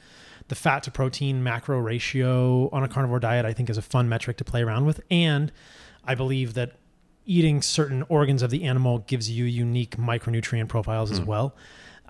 The 0.48 0.54
fat 0.54 0.82
to 0.84 0.90
protein 0.90 1.42
macro 1.42 1.78
ratio 1.78 2.68
on 2.70 2.82
a 2.82 2.88
carnivore 2.88 3.20
diet, 3.20 3.46
I 3.46 3.52
think, 3.52 3.70
is 3.70 3.78
a 3.78 3.82
fun 3.82 4.08
metric 4.08 4.36
to 4.38 4.44
play 4.44 4.62
around 4.62 4.84
with. 4.86 5.00
And 5.10 5.52
I 6.06 6.14
believe 6.14 6.54
that 6.54 6.72
eating 7.26 7.62
certain 7.62 8.04
organs 8.08 8.42
of 8.42 8.50
the 8.50 8.64
animal 8.64 8.98
gives 9.00 9.30
you 9.30 9.44
unique 9.44 9.96
micronutrient 9.96 10.68
profiles 10.68 11.10
as 11.10 11.20
well. 11.20 11.54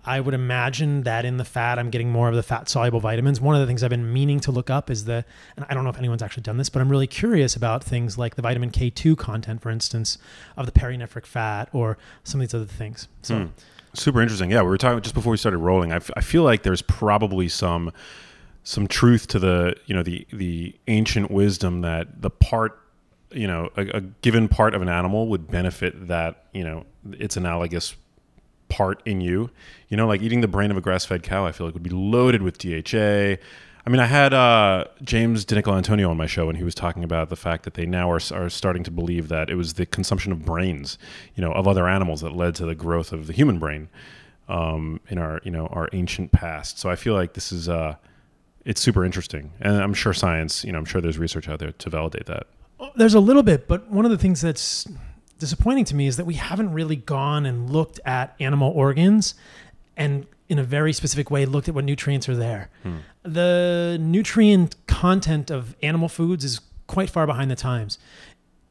I 0.06 0.20
would 0.20 0.34
imagine 0.34 1.04
that 1.04 1.24
in 1.24 1.38
the 1.38 1.44
fat, 1.46 1.78
I'm 1.78 1.88
getting 1.88 2.10
more 2.10 2.28
of 2.28 2.34
the 2.34 2.42
fat 2.42 2.68
soluble 2.68 3.00
vitamins. 3.00 3.40
One 3.40 3.54
of 3.54 3.60
the 3.62 3.66
things 3.66 3.82
I've 3.82 3.88
been 3.90 4.12
meaning 4.12 4.38
to 4.40 4.50
look 4.52 4.68
up 4.68 4.90
is 4.90 5.06
the, 5.06 5.24
and 5.56 5.64
I 5.68 5.72
don't 5.72 5.82
know 5.84 5.88
if 5.88 5.96
anyone's 5.96 6.22
actually 6.22 6.42
done 6.42 6.58
this, 6.58 6.68
but 6.68 6.82
I'm 6.82 6.90
really 6.90 7.06
curious 7.06 7.56
about 7.56 7.82
things 7.82 8.18
like 8.18 8.34
the 8.34 8.42
vitamin 8.42 8.70
K2 8.70 9.16
content, 9.16 9.62
for 9.62 9.70
instance, 9.70 10.18
of 10.58 10.66
the 10.66 10.72
perinephric 10.72 11.24
fat 11.24 11.70
or 11.72 11.96
some 12.22 12.40
of 12.40 12.46
these 12.48 12.54
other 12.54 12.66
things. 12.66 13.08
So, 13.22 13.38
Hmm. 13.38 13.46
Super 13.94 14.20
interesting. 14.20 14.50
Yeah, 14.50 14.60
we 14.62 14.68
were 14.68 14.76
talking 14.76 15.00
just 15.00 15.14
before 15.14 15.30
we 15.30 15.36
started 15.36 15.58
rolling. 15.58 15.92
I, 15.92 15.96
f- 15.96 16.10
I 16.16 16.20
feel 16.20 16.42
like 16.42 16.64
there's 16.64 16.82
probably 16.82 17.48
some 17.48 17.92
some 18.64 18.88
truth 18.88 19.28
to 19.28 19.38
the 19.38 19.76
you 19.86 19.94
know 19.94 20.02
the 20.02 20.26
the 20.32 20.74
ancient 20.88 21.30
wisdom 21.30 21.82
that 21.82 22.20
the 22.20 22.28
part 22.30 22.76
you 23.34 23.46
know 23.46 23.70
a, 23.76 23.98
a 23.98 24.00
given 24.00 24.48
part 24.48 24.74
of 24.74 24.82
an 24.82 24.88
animal 24.88 25.28
would 25.28 25.50
benefit 25.50 26.08
that 26.08 26.44
you 26.52 26.64
know 26.64 26.84
its 27.12 27.36
analogous 27.36 27.94
part 28.68 29.02
in 29.04 29.20
you. 29.20 29.50
You 29.88 29.96
know, 29.96 30.06
like 30.06 30.22
eating 30.22 30.40
the 30.40 30.48
brain 30.48 30.70
of 30.70 30.76
a 30.76 30.80
grass-fed 30.80 31.22
cow, 31.22 31.46
I 31.46 31.52
feel 31.52 31.66
like 31.66 31.74
would 31.74 31.82
be 31.82 31.90
loaded 31.90 32.42
with 32.42 32.58
DHA. 32.58 33.36
I 33.86 33.90
mean, 33.90 34.00
I 34.00 34.06
had 34.06 34.32
uh, 34.32 34.86
James 35.02 35.44
DiNicolantonio 35.44 36.08
on 36.08 36.16
my 36.16 36.26
show, 36.26 36.48
and 36.48 36.56
he 36.56 36.64
was 36.64 36.74
talking 36.74 37.04
about 37.04 37.28
the 37.28 37.36
fact 37.36 37.64
that 37.64 37.74
they 37.74 37.84
now 37.84 38.10
are, 38.10 38.20
are 38.32 38.48
starting 38.48 38.82
to 38.84 38.90
believe 38.90 39.28
that 39.28 39.50
it 39.50 39.56
was 39.56 39.74
the 39.74 39.84
consumption 39.84 40.32
of 40.32 40.44
brains, 40.44 40.98
you 41.34 41.42
know, 41.42 41.52
of 41.52 41.68
other 41.68 41.86
animals 41.86 42.22
that 42.22 42.34
led 42.34 42.54
to 42.56 42.66
the 42.66 42.74
growth 42.74 43.12
of 43.12 43.26
the 43.26 43.34
human 43.34 43.58
brain 43.58 43.88
um, 44.48 45.00
in 45.08 45.18
our, 45.18 45.40
you 45.44 45.50
know, 45.50 45.66
our 45.66 45.90
ancient 45.92 46.32
past. 46.32 46.78
So 46.78 46.88
I 46.88 46.96
feel 46.96 47.12
like 47.12 47.34
this 47.34 47.52
is, 47.52 47.68
uh, 47.68 47.96
it's 48.64 48.80
super 48.80 49.04
interesting, 49.04 49.52
and 49.60 49.76
I'm 49.76 49.92
sure 49.92 50.14
science, 50.14 50.64
you 50.64 50.72
know, 50.72 50.78
I'm 50.78 50.86
sure 50.86 51.02
there's 51.02 51.18
research 51.18 51.48
out 51.50 51.58
there 51.58 51.72
to 51.72 51.90
validate 51.90 52.24
that. 52.26 52.46
There's 52.96 53.14
a 53.14 53.20
little 53.20 53.42
bit, 53.42 53.68
but 53.68 53.88
one 53.90 54.04
of 54.04 54.10
the 54.10 54.18
things 54.18 54.40
that's 54.40 54.86
disappointing 55.38 55.84
to 55.86 55.94
me 55.94 56.06
is 56.06 56.16
that 56.16 56.24
we 56.24 56.34
haven't 56.34 56.72
really 56.72 56.96
gone 56.96 57.46
and 57.46 57.70
looked 57.70 58.00
at 58.04 58.34
animal 58.40 58.72
organs 58.72 59.34
and 59.96 60.26
in 60.48 60.58
a 60.58 60.64
very 60.64 60.92
specific 60.92 61.30
way 61.30 61.46
looked 61.46 61.68
at 61.68 61.74
what 61.74 61.84
nutrients 61.84 62.28
are 62.28 62.36
there. 62.36 62.70
The 63.22 63.98
nutrient 64.00 64.76
content 64.86 65.50
of 65.50 65.74
animal 65.82 66.08
foods 66.08 66.44
is 66.44 66.60
quite 66.86 67.10
far 67.10 67.26
behind 67.26 67.50
the 67.50 67.56
times. 67.56 67.98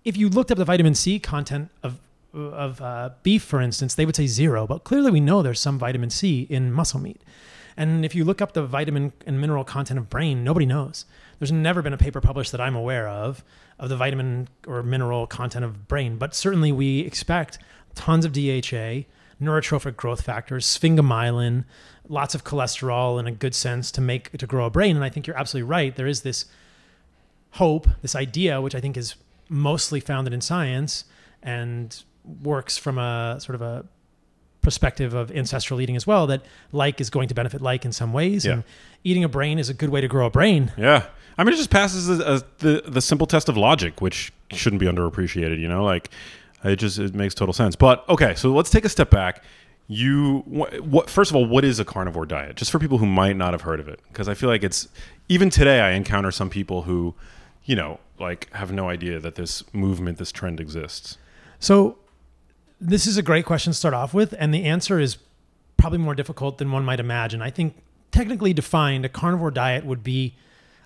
If 0.05 0.17
you 0.17 0.29
looked 0.29 0.51
up 0.51 0.57
the 0.57 0.65
vitamin 0.65 0.95
C 0.95 1.19
content 1.19 1.69
of 1.81 1.99
of 2.33 2.81
uh, 2.81 3.11
beef, 3.21 3.43
for 3.43 3.61
instance, 3.61 3.93
they 3.93 4.07
would 4.07 4.15
say 4.15 4.25
zero, 4.25 4.65
but 4.65 4.83
clearly 4.83 5.11
we 5.11 5.19
know 5.19 5.43
there's 5.43 5.59
some 5.59 5.77
vitamin 5.77 6.09
C 6.09 6.47
in 6.49 6.71
muscle 6.71 6.99
meat. 6.99 7.21
And 7.77 8.03
if 8.03 8.15
you 8.15 8.23
look 8.23 8.41
up 8.41 8.53
the 8.53 8.65
vitamin 8.65 9.13
and 9.27 9.39
mineral 9.39 9.63
content 9.63 9.99
of 9.99 10.09
brain, 10.09 10.43
nobody 10.43 10.65
knows. 10.65 11.05
There's 11.39 11.51
never 11.51 11.81
been 11.81 11.93
a 11.93 11.97
paper 11.97 12.21
published 12.21 12.51
that 12.51 12.61
I'm 12.61 12.75
aware 12.75 13.07
of 13.07 13.43
of 13.79 13.89
the 13.89 13.95
vitamin 13.97 14.47
or 14.67 14.83
mineral 14.83 15.27
content 15.27 15.65
of 15.65 15.87
brain, 15.87 16.17
but 16.17 16.33
certainly 16.35 16.71
we 16.71 16.99
expect 16.99 17.57
tons 17.95 18.25
of 18.25 18.31
DHA, 18.33 19.03
neurotrophic 19.41 19.95
growth 19.95 20.21
factors, 20.21 20.65
sphingomyelin, 20.65 21.65
lots 22.07 22.35
of 22.35 22.43
cholesterol 22.43 23.19
in 23.19 23.27
a 23.27 23.31
good 23.31 23.55
sense 23.55 23.91
to 23.91 24.01
make 24.01 24.31
to 24.37 24.45
grow 24.47 24.65
a 24.65 24.69
brain. 24.69 24.95
And 24.95 25.03
I 25.03 25.09
think 25.09 25.27
you're 25.27 25.37
absolutely 25.37 25.69
right. 25.69 25.95
There 25.95 26.07
is 26.07 26.21
this 26.21 26.45
hope, 27.51 27.87
this 28.01 28.15
idea, 28.15 28.61
which 28.61 28.75
I 28.75 28.79
think 28.79 28.97
is 28.97 29.15
mostly 29.49 29.99
founded 29.99 30.33
in 30.33 30.41
science 30.41 31.05
and 31.41 32.01
works 32.41 32.77
from 32.77 32.97
a 32.97 33.37
sort 33.39 33.55
of 33.55 33.61
a 33.61 33.85
perspective 34.61 35.13
of 35.13 35.29
ancestral 35.31 35.81
eating 35.81 35.95
as 35.97 36.07
well 36.07 36.25
that 36.27 36.41
like 36.71 37.01
is 37.01 37.09
going 37.09 37.27
to 37.27 37.33
benefit 37.35 37.61
like 37.61 37.83
in 37.83 37.91
some 37.91 38.13
ways 38.13 38.45
Yeah. 38.45 38.53
and 38.53 38.63
eating 39.03 39.25
a 39.25 39.27
brain 39.29 39.59
is 39.59 39.67
a 39.67 39.73
good 39.73 39.89
way 39.89 39.99
to 39.99 40.07
grow 40.07 40.25
a 40.27 40.29
brain 40.29 40.71
Yeah. 40.77 41.05
I 41.37 41.43
mean, 41.43 41.53
it 41.53 41.57
just 41.57 41.69
passes 41.69 42.09
as, 42.09 42.19
as 42.19 42.43
the 42.59 42.83
the 42.85 43.01
simple 43.01 43.27
test 43.27 43.49
of 43.49 43.57
logic, 43.57 44.01
which 44.01 44.31
shouldn't 44.51 44.79
be 44.79 44.85
underappreciated. 44.85 45.59
You 45.59 45.67
know, 45.67 45.83
like 45.83 46.09
it 46.63 46.77
just 46.77 46.99
it 46.99 47.13
makes 47.15 47.33
total 47.33 47.53
sense. 47.53 47.75
But 47.75 48.07
okay, 48.09 48.35
so 48.35 48.53
let's 48.53 48.69
take 48.69 48.85
a 48.85 48.89
step 48.89 49.09
back. 49.09 49.43
You 49.87 50.39
what? 50.47 51.09
First 51.09 51.31
of 51.31 51.35
all, 51.35 51.45
what 51.45 51.65
is 51.65 51.79
a 51.79 51.85
carnivore 51.85 52.25
diet? 52.25 52.55
Just 52.55 52.71
for 52.71 52.79
people 52.79 52.97
who 52.97 53.05
might 53.05 53.35
not 53.35 53.53
have 53.53 53.61
heard 53.61 53.79
of 53.79 53.87
it, 53.87 53.99
because 54.07 54.29
I 54.29 54.33
feel 54.33 54.49
like 54.49 54.63
it's 54.63 54.87
even 55.27 55.49
today. 55.49 55.79
I 55.81 55.91
encounter 55.91 56.31
some 56.31 56.49
people 56.49 56.83
who, 56.83 57.15
you 57.65 57.75
know, 57.75 57.99
like 58.19 58.51
have 58.53 58.71
no 58.71 58.89
idea 58.89 59.19
that 59.19 59.35
this 59.35 59.63
movement, 59.73 60.19
this 60.19 60.31
trend 60.31 60.59
exists. 60.59 61.17
So, 61.59 61.97
this 62.79 63.05
is 63.07 63.17
a 63.17 63.21
great 63.21 63.45
question 63.45 63.73
to 63.73 63.77
start 63.77 63.93
off 63.93 64.13
with, 64.13 64.33
and 64.37 64.53
the 64.53 64.63
answer 64.65 64.99
is 64.99 65.17
probably 65.77 65.99
more 65.99 66.15
difficult 66.15 66.59
than 66.59 66.71
one 66.71 66.85
might 66.85 66.99
imagine. 66.99 67.41
I 67.41 67.49
think, 67.49 67.75
technically 68.11 68.53
defined, 68.53 69.03
a 69.03 69.09
carnivore 69.09 69.51
diet 69.51 69.85
would 69.85 70.03
be 70.03 70.35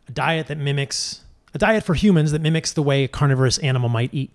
a 0.07 0.11
diet 0.11 0.47
that 0.47 0.57
mimics 0.57 1.21
a 1.53 1.57
diet 1.57 1.83
for 1.83 1.93
humans 1.93 2.31
that 2.31 2.41
mimics 2.41 2.73
the 2.73 2.83
way 2.83 3.03
a 3.03 3.07
carnivorous 3.07 3.57
animal 3.59 3.89
might 3.89 4.13
eat, 4.13 4.31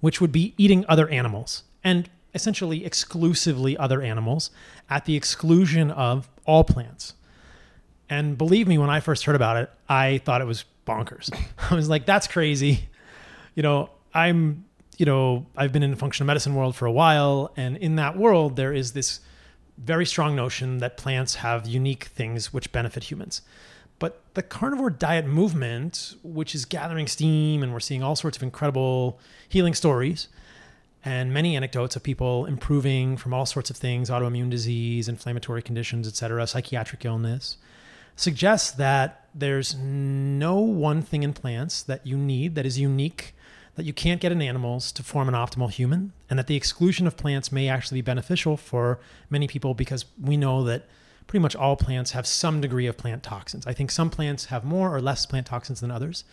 which 0.00 0.20
would 0.20 0.32
be 0.32 0.54
eating 0.56 0.84
other 0.88 1.08
animals 1.08 1.62
and 1.84 2.08
essentially 2.34 2.84
exclusively 2.84 3.76
other 3.76 4.02
animals 4.02 4.50
at 4.90 5.04
the 5.04 5.14
exclusion 5.14 5.90
of 5.90 6.28
all 6.46 6.64
plants. 6.64 7.14
And 8.10 8.36
believe 8.36 8.66
me, 8.66 8.76
when 8.76 8.90
I 8.90 9.00
first 9.00 9.24
heard 9.24 9.36
about 9.36 9.56
it, 9.56 9.70
I 9.88 10.18
thought 10.18 10.40
it 10.40 10.46
was 10.46 10.64
bonkers. 10.86 11.30
I 11.70 11.74
was 11.74 11.88
like, 11.88 12.06
that's 12.06 12.26
crazy. 12.26 12.88
You 13.54 13.62
know, 13.62 13.90
I'm, 14.12 14.64
you 14.98 15.06
know, 15.06 15.46
I've 15.56 15.72
been 15.72 15.82
in 15.82 15.90
the 15.90 15.96
functional 15.96 16.26
medicine 16.26 16.54
world 16.54 16.74
for 16.76 16.86
a 16.86 16.92
while. 16.92 17.52
And 17.56 17.76
in 17.76 17.96
that 17.96 18.16
world, 18.16 18.56
there 18.56 18.72
is 18.72 18.92
this 18.92 19.20
very 19.78 20.06
strong 20.06 20.36
notion 20.36 20.78
that 20.78 20.96
plants 20.96 21.36
have 21.36 21.66
unique 21.66 22.04
things 22.04 22.52
which 22.52 22.72
benefit 22.72 23.04
humans. 23.04 23.42
But 23.98 24.20
the 24.34 24.42
carnivore 24.42 24.90
diet 24.90 25.26
movement, 25.26 26.16
which 26.22 26.54
is 26.54 26.64
gathering 26.64 27.06
steam, 27.06 27.62
and 27.62 27.72
we're 27.72 27.80
seeing 27.80 28.02
all 28.02 28.16
sorts 28.16 28.36
of 28.36 28.42
incredible 28.42 29.18
healing 29.48 29.74
stories 29.74 30.28
and 31.04 31.32
many 31.32 31.54
anecdotes 31.54 31.96
of 31.96 32.02
people 32.02 32.46
improving 32.46 33.16
from 33.16 33.34
all 33.34 33.44
sorts 33.46 33.70
of 33.70 33.76
things 33.76 34.08
autoimmune 34.08 34.50
disease, 34.50 35.08
inflammatory 35.08 35.62
conditions, 35.62 36.08
et 36.08 36.16
cetera, 36.16 36.46
psychiatric 36.46 37.04
illness 37.04 37.58
suggests 38.16 38.70
that 38.72 39.28
there's 39.34 39.74
no 39.74 40.58
one 40.58 41.02
thing 41.02 41.22
in 41.22 41.32
plants 41.32 41.82
that 41.82 42.06
you 42.06 42.16
need 42.16 42.54
that 42.54 42.64
is 42.64 42.78
unique 42.78 43.34
that 43.74 43.84
you 43.84 43.92
can't 43.92 44.20
get 44.20 44.30
in 44.30 44.40
animals 44.40 44.92
to 44.92 45.02
form 45.02 45.28
an 45.28 45.34
optimal 45.34 45.68
human 45.68 46.12
and 46.30 46.38
that 46.38 46.46
the 46.46 46.54
exclusion 46.54 47.08
of 47.08 47.16
plants 47.16 47.50
may 47.50 47.68
actually 47.68 47.98
be 47.98 48.02
beneficial 48.02 48.56
for 48.56 49.00
many 49.28 49.48
people 49.48 49.74
because 49.74 50.04
we 50.20 50.36
know 50.36 50.62
that 50.62 50.86
pretty 51.26 51.42
much 51.42 51.56
all 51.56 51.76
plants 51.76 52.12
have 52.12 52.26
some 52.26 52.60
degree 52.60 52.86
of 52.86 52.96
plant 52.96 53.22
toxins. 53.22 53.66
I 53.66 53.72
think 53.72 53.90
some 53.90 54.10
plants 54.10 54.46
have 54.46 54.64
more 54.64 54.94
or 54.94 55.00
less 55.00 55.26
plant 55.26 55.46
toxins 55.46 55.80
than 55.80 55.90
others, 55.90 56.24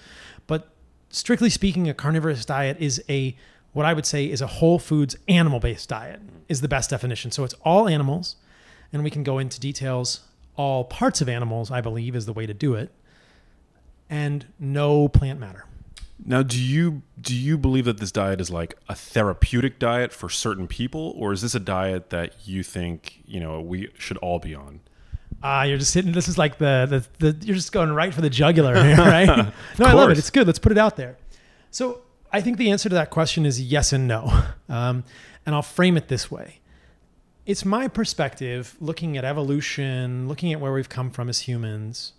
but 0.48 0.69
strictly 1.10 1.50
speaking 1.50 1.89
a 1.89 1.93
carnivorous 1.93 2.45
diet 2.45 2.77
is 2.79 3.03
a 3.10 3.36
what 3.74 3.86
I 3.86 3.93
would 3.93 4.05
say 4.05 4.29
is 4.29 4.41
a 4.41 4.48
whole 4.48 4.79
foods 4.79 5.15
animal 5.29 5.60
based 5.60 5.88
diet 5.88 6.19
is 6.50 6.60
the 6.60 6.67
best 6.67 6.89
definition. 6.89 7.31
So 7.31 7.45
it's 7.45 7.55
all 7.63 7.88
animals 7.88 8.36
and 8.91 9.03
we 9.03 9.10
can 9.10 9.24
go 9.24 9.38
into 9.38 9.60
details 9.60 10.21
all 10.55 10.83
parts 10.83 11.21
of 11.21 11.29
animals, 11.29 11.71
I 11.71 11.81
believe, 11.81 12.15
is 12.15 12.25
the 12.25 12.33
way 12.33 12.45
to 12.45 12.53
do 12.53 12.75
it, 12.75 12.91
and 14.10 14.45
no 14.60 15.07
plant 15.07 15.39
matter. 15.39 15.65
Now, 16.24 16.44
do 16.44 16.62
you 16.62 17.01
do 17.20 17.36
you 17.36 17.58
believe 17.58 17.86
that 17.86 17.98
this 17.98 18.12
diet 18.12 18.40
is 18.40 18.51
like 18.51 18.78
a 18.88 18.96
therapeutic 18.96 19.80
diet 19.80 20.13
for 20.13 20.30
certain 20.30 20.68
people, 20.68 21.13
or 21.18 21.34
is 21.34 21.42
this 21.42 21.56
a 21.56 21.60
diet 21.60 22.10
that 22.12 22.48
you 22.48 22.63
think 22.63 23.22
you 23.25 23.40
know 23.40 23.60
we 23.60 23.90
should 23.98 24.18
all 24.18 24.40
be 24.40 24.54
on? 24.54 24.82
Ah, 25.44 25.63
you're 25.63 25.80
just 25.80 25.94
hitting. 25.94 26.12
This 26.12 26.28
is 26.28 26.38
like 26.38 26.60
the, 26.60 27.08
the 27.20 27.32
the 27.32 27.46
you're 27.46 27.56
just 27.56 27.72
going 27.72 27.92
right 27.92 28.13
for 28.13 28.22
the 28.22 28.30
jugular 28.30 28.75
here, 28.84 28.98
right? 28.98 29.25
no, 29.80 29.86
I 29.86 29.94
love 29.94 30.12
it. 30.12 30.18
It's 30.18 30.30
good. 30.30 30.46
Let's 30.46 30.60
put 30.60 30.72
it 30.72 30.78
out 30.78 30.96
there. 30.96 31.18
So 31.72 32.01
I 32.32 32.42
think 32.42 32.58
the 32.58 32.70
answer 32.70 32.90
to 32.90 32.96
that 32.96 33.10
question 33.10 33.46
is 33.46 33.60
yes 33.60 33.92
and 33.92 34.08
no, 34.08 34.44
um, 34.70 35.04
and 35.46 35.56
I'll 35.56 35.62
frame 35.62 35.98
it 35.98 36.08
this 36.08 36.30
way. 36.30 36.60
It's 37.48 37.66
my 37.66 37.88
perspective, 37.88 38.78
looking 38.80 39.18
at 39.18 39.25
evolution, 39.25 40.28
looking 40.28 40.54
at 40.54 40.60
where 40.60 40.72
we've 40.72 40.90
come 40.90 41.10
from 41.10 41.28
as 41.28 41.40
humans, 41.40 42.13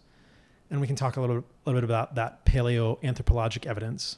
and 0.73 0.81
we 0.81 0.87
can 0.87 0.97
talk 0.97 1.17
a 1.17 1.21
little, 1.21 1.45
little 1.67 1.81
bit 1.81 1.85
about 1.85 2.15
that 2.15 2.45
paleoanthropologic 2.47 3.67
evidence. 3.67 4.17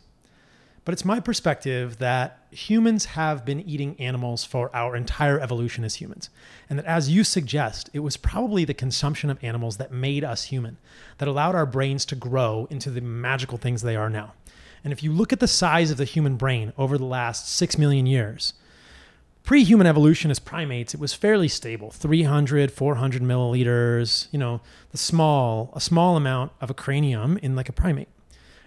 But 0.84 0.92
it's 0.92 1.04
my 1.04 1.18
perspective 1.18 1.99
that 1.99 2.46
humans 2.50 3.06
have 3.06 3.44
been 3.44 3.61
eating 3.62 3.96
animals 3.99 4.44
for 4.44 4.75
our 4.76 4.94
entire 4.94 5.40
evolution 5.40 5.82
as 5.82 5.96
humans. 5.96 6.30
And 6.70 6.78
that, 6.78 6.84
as 6.84 7.11
you 7.11 7.25
suggest, 7.25 7.90
it 7.92 8.00
was 8.00 8.16
probably 8.16 8.64
the 8.64 8.75
consumption 8.75 9.30
of 9.30 9.42
animals 9.42 9.78
that 9.78 9.92
made 9.92 10.23
us 10.23 10.44
human, 10.44 10.76
that 11.18 11.26
allowed 11.26 11.54
our 11.54 11.66
brains 11.66 12.04
to 12.06 12.14
grow 12.14 12.68
into 12.70 12.90
the 12.90 13.00
magical 13.00 13.58
things 13.58 13.82
they 13.82 13.96
are 13.96 14.11
now. 14.11 14.34
And 14.84 14.92
if 14.92 15.02
you 15.02 15.11
look 15.11 15.32
at 15.32 15.40
the 15.40 15.49
size 15.49 15.90
of 15.90 15.96
the 15.96 16.04
human 16.04 16.37
brain 16.37 16.73
over 16.78 16.99
the 16.99 17.04
last 17.04 17.49
six 17.49 17.78
million 17.78 18.06
years, 18.06 18.52
pre-human 19.44 19.86
evolution 19.86 20.30
as 20.30 20.38
primates 20.38 20.94
it 20.94 21.00
was 21.00 21.12
fairly 21.12 21.48
stable. 21.48 21.90
300 21.90 22.72
400 22.72 23.22
milliliters 23.22 24.26
you 24.32 24.38
know 24.38 24.60
the 24.90 24.98
small 24.98 25.70
a 25.74 25.80
small 25.80 26.16
amount 26.16 26.50
of 26.60 26.70
a 26.70 26.74
cranium 26.74 27.38
in 27.38 27.54
like 27.54 27.68
a 27.68 27.72
primate. 27.72 28.08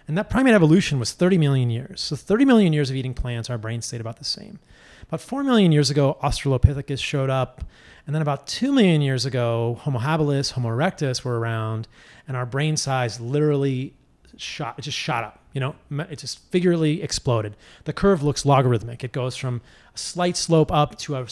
And 0.06 0.16
that 0.16 0.30
primate 0.30 0.54
evolution 0.54 0.98
was 0.98 1.12
30 1.12 1.36
million 1.36 1.68
years. 1.68 2.00
So 2.00 2.16
30 2.16 2.46
million 2.46 2.72
years 2.72 2.88
of 2.88 2.96
eating 2.96 3.12
plants 3.12 3.50
our 3.50 3.58
brains 3.58 3.84
stayed 3.84 4.00
about 4.00 4.16
the 4.16 4.24
same. 4.24 4.58
About 5.02 5.20
4 5.20 5.44
million 5.44 5.72
years 5.72 5.90
ago 5.90 6.16
australopithecus 6.22 7.00
showed 7.00 7.28
up. 7.28 7.64
And 8.06 8.14
then 8.14 8.22
about 8.22 8.46
2 8.46 8.72
million 8.72 9.02
years 9.02 9.26
ago 9.26 9.78
homo 9.82 9.98
habilis 9.98 10.52
homo 10.52 10.70
erectus 10.70 11.24
were 11.24 11.38
around 11.38 11.88
and 12.26 12.36
our 12.36 12.46
brain 12.46 12.76
size 12.76 13.20
literally 13.20 13.94
shot 14.36 14.78
it 14.78 14.82
just 14.82 14.96
shot 14.96 15.24
up 15.24 15.40
you 15.52 15.60
know 15.60 15.74
it 15.90 16.18
just 16.18 16.38
figuratively 16.50 17.02
exploded. 17.02 17.56
The 17.84 17.92
curve 17.92 18.22
looks 18.22 18.44
logarithmic. 18.44 19.02
It 19.04 19.12
goes 19.12 19.36
from 19.36 19.60
a 19.94 19.98
slight 19.98 20.36
slope 20.36 20.70
up 20.70 20.98
to 21.00 21.16
a 21.16 21.26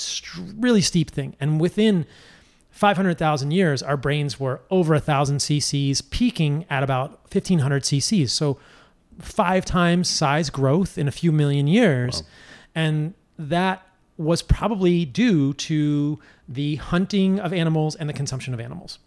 really 0.57 0.81
steep 0.81 1.11
thing. 1.11 1.37
And 1.41 1.61
within 1.61 2.07
500,000 2.71 3.51
years 3.53 3.83
our 3.83 3.97
brains 3.97 4.39
were 4.39 4.61
over 4.71 4.95
a 4.95 5.01
thousand 5.01 5.39
cc's 5.39 6.03
peaking 6.03 6.67
at 6.69 6.83
about 6.83 7.11
1500 7.33 7.83
cc's 7.83 8.33
so 8.33 8.59
five 9.19 9.65
times 9.65 10.09
size 10.09 10.51
growth 10.51 10.99
in 10.99 11.09
a 11.09 11.13
few 11.13 11.33
million 11.33 11.67
years. 11.67 12.23
And 12.75 13.15
that 13.39 13.87
was 14.19 14.43
probably 14.43 15.05
due 15.05 15.53
to 15.55 16.19
the 16.49 16.77
hunting 16.77 17.39
of 17.39 17.53
animals 17.53 17.97
and 17.97 18.09
the 18.09 18.13
consumption 18.13 18.55
of 18.55 18.61
animals. 18.61 18.99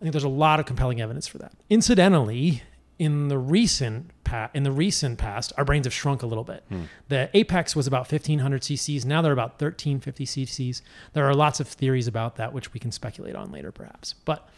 I 0.00 0.04
think 0.04 0.12
there's 0.12 0.24
a 0.24 0.28
lot 0.28 0.58
of 0.60 0.66
compelling 0.66 1.00
evidence 1.00 1.26
for 1.26 1.38
that. 1.38 1.52
Incidentally, 1.70 2.62
in 2.98 3.28
the 3.28 3.38
recent 3.38 4.10
pa- 4.32 4.50
in 4.54 4.62
the 4.62 4.72
recent 4.72 5.18
past, 5.18 5.52
our 5.58 5.64
brains 5.64 5.84
have 5.86 5.92
shrunk 5.92 6.22
a 6.22 6.26
little 6.26 6.44
bit. 6.44 6.64
Hmm. 6.68 6.84
The 7.08 7.28
apex 7.34 7.76
was 7.76 7.86
about 7.86 8.10
1500 8.10 8.62
cc's. 8.62 9.04
Now 9.04 9.20
they're 9.20 9.32
about 9.32 9.60
1350 9.60 10.24
cc's. 10.24 10.82
There 11.12 11.26
are 11.26 11.34
lots 11.34 11.60
of 11.60 11.68
theories 11.68 12.08
about 12.08 12.36
that, 12.36 12.52
which 12.52 12.72
we 12.72 12.80
can 12.80 12.90
speculate 12.90 13.36
on 13.36 13.52
later, 13.52 13.70
perhaps. 13.70 14.14
But 14.24 14.48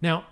now, 0.00 0.24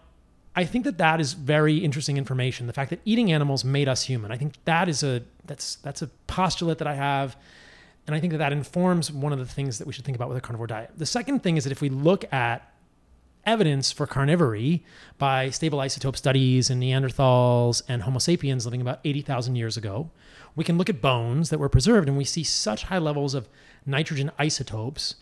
I 0.56 0.64
think 0.64 0.84
that 0.84 0.98
that 0.98 1.20
is 1.20 1.34
very 1.34 1.78
interesting 1.78 2.16
information. 2.16 2.66
The 2.66 2.72
fact 2.72 2.90
that 2.90 3.00
eating 3.04 3.30
animals 3.32 3.64
made 3.64 3.88
us 3.88 4.04
human. 4.04 4.32
I 4.32 4.36
think 4.36 4.54
that 4.64 4.88
is 4.88 5.02
a 5.02 5.22
that's 5.44 5.76
that's 5.76 6.02
a 6.02 6.08
postulate 6.26 6.78
that 6.78 6.88
I 6.88 6.94
have. 6.94 7.36
And 8.06 8.16
I 8.16 8.20
think 8.20 8.32
that 8.32 8.38
that 8.38 8.52
informs 8.52 9.12
one 9.12 9.32
of 9.32 9.38
the 9.38 9.46
things 9.46 9.78
that 9.78 9.86
we 9.86 9.92
should 9.92 10.04
think 10.04 10.16
about 10.16 10.28
with 10.28 10.36
a 10.36 10.40
carnivore 10.40 10.66
diet. 10.66 10.90
The 10.96 11.06
second 11.06 11.42
thing 11.42 11.56
is 11.56 11.64
that 11.64 11.70
if 11.70 11.80
we 11.80 11.88
look 11.88 12.30
at 12.32 12.71
evidence 13.44 13.92
for 13.92 14.06
carnivory 14.06 14.80
by 15.18 15.50
stable 15.50 15.78
isotope 15.78 16.16
studies 16.16 16.70
in 16.70 16.80
Neanderthals 16.80 17.82
and 17.88 18.02
Homo 18.02 18.18
sapiens 18.18 18.64
living 18.64 18.80
about 18.80 19.00
80,000 19.04 19.56
years 19.56 19.76
ago. 19.76 20.10
We 20.54 20.64
can 20.64 20.78
look 20.78 20.88
at 20.88 21.00
bones 21.00 21.50
that 21.50 21.58
were 21.58 21.68
preserved 21.68 22.08
and 22.08 22.16
we 22.16 22.24
see 22.24 22.44
such 22.44 22.84
high 22.84 22.98
levels 22.98 23.34
of 23.34 23.48
nitrogen 23.86 24.30
isotopes 24.38 25.16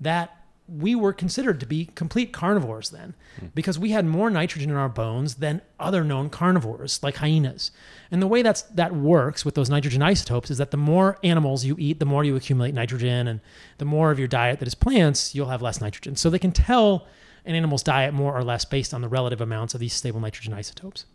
that 0.00 0.44
we 0.66 0.94
were 0.94 1.12
considered 1.12 1.60
to 1.60 1.66
be 1.66 1.90
complete 1.94 2.32
carnivores 2.32 2.88
then 2.88 3.14
hmm. 3.38 3.46
because 3.54 3.78
we 3.78 3.90
had 3.90 4.06
more 4.06 4.30
nitrogen 4.30 4.70
in 4.70 4.76
our 4.76 4.88
bones 4.88 5.36
than 5.36 5.60
other 5.78 6.02
known 6.02 6.30
carnivores 6.30 7.02
like 7.02 7.16
hyenas. 7.16 7.70
And 8.10 8.22
the 8.22 8.26
way 8.26 8.40
that's 8.40 8.62
that 8.62 8.94
works 8.94 9.44
with 9.44 9.56
those 9.56 9.68
nitrogen 9.68 10.02
isotopes 10.02 10.50
is 10.50 10.58
that 10.58 10.70
the 10.70 10.78
more 10.78 11.18
animals 11.22 11.64
you 11.64 11.76
eat, 11.78 11.98
the 11.98 12.06
more 12.06 12.24
you 12.24 12.34
accumulate 12.34 12.72
nitrogen 12.72 13.28
and 13.28 13.40
the 13.76 13.84
more 13.84 14.10
of 14.10 14.18
your 14.18 14.28
diet 14.28 14.58
that 14.60 14.68
is 14.68 14.74
plants, 14.74 15.34
you'll 15.34 15.48
have 15.48 15.60
less 15.60 15.82
nitrogen. 15.82 16.16
So 16.16 16.30
they 16.30 16.38
can 16.38 16.52
tell 16.52 17.06
an 17.44 17.54
animal's 17.54 17.82
diet 17.82 18.14
more 18.14 18.36
or 18.36 18.42
less 18.42 18.64
based 18.64 18.94
on 18.94 19.00
the 19.00 19.08
relative 19.08 19.40
amounts 19.40 19.74
of 19.74 19.80
these 19.80 19.92
stable 19.92 20.20
nitrogen 20.20 20.52
isotopes. 20.52 21.06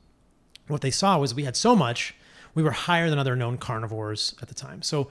What 0.68 0.82
they 0.82 0.92
saw 0.92 1.18
was 1.18 1.34
we 1.34 1.44
had 1.44 1.56
so 1.56 1.76
much, 1.76 2.14
we 2.54 2.64
were 2.64 2.72
higher 2.72 3.10
than 3.10 3.20
other 3.20 3.36
known 3.36 3.58
carnivores 3.58 4.36
at 4.42 4.48
the 4.48 4.54
time. 4.54 4.82
So 4.82 5.10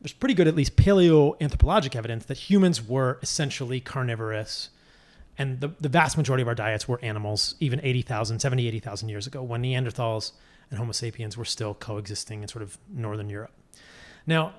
there's 0.00 0.12
pretty 0.12 0.34
good, 0.34 0.48
at 0.48 0.56
least 0.56 0.76
paleoanthropologic 0.76 1.94
evidence 1.94 2.26
that 2.26 2.38
humans 2.50 2.86
were 2.86 3.18
essentially 3.22 3.80
carnivorous. 3.80 4.70
And 5.38 5.60
the, 5.60 5.68
the 5.80 5.88
vast 5.88 6.16
majority 6.16 6.42
of 6.42 6.48
our 6.48 6.54
diets 6.54 6.88
were 6.88 6.98
animals, 7.02 7.54
even 7.60 7.80
80,000, 7.82 8.40
70, 8.40 8.68
80,000 8.68 9.08
years 9.08 9.26
ago, 9.26 9.42
when 9.42 9.62
Neanderthals 9.62 10.32
and 10.70 10.78
Homo 10.78 10.92
sapiens 10.92 11.36
were 11.36 11.44
still 11.44 11.74
coexisting 11.74 12.42
in 12.42 12.48
sort 12.48 12.62
of 12.62 12.78
northern 12.92 13.30
Europe. 13.30 13.52
Now, 14.26 14.54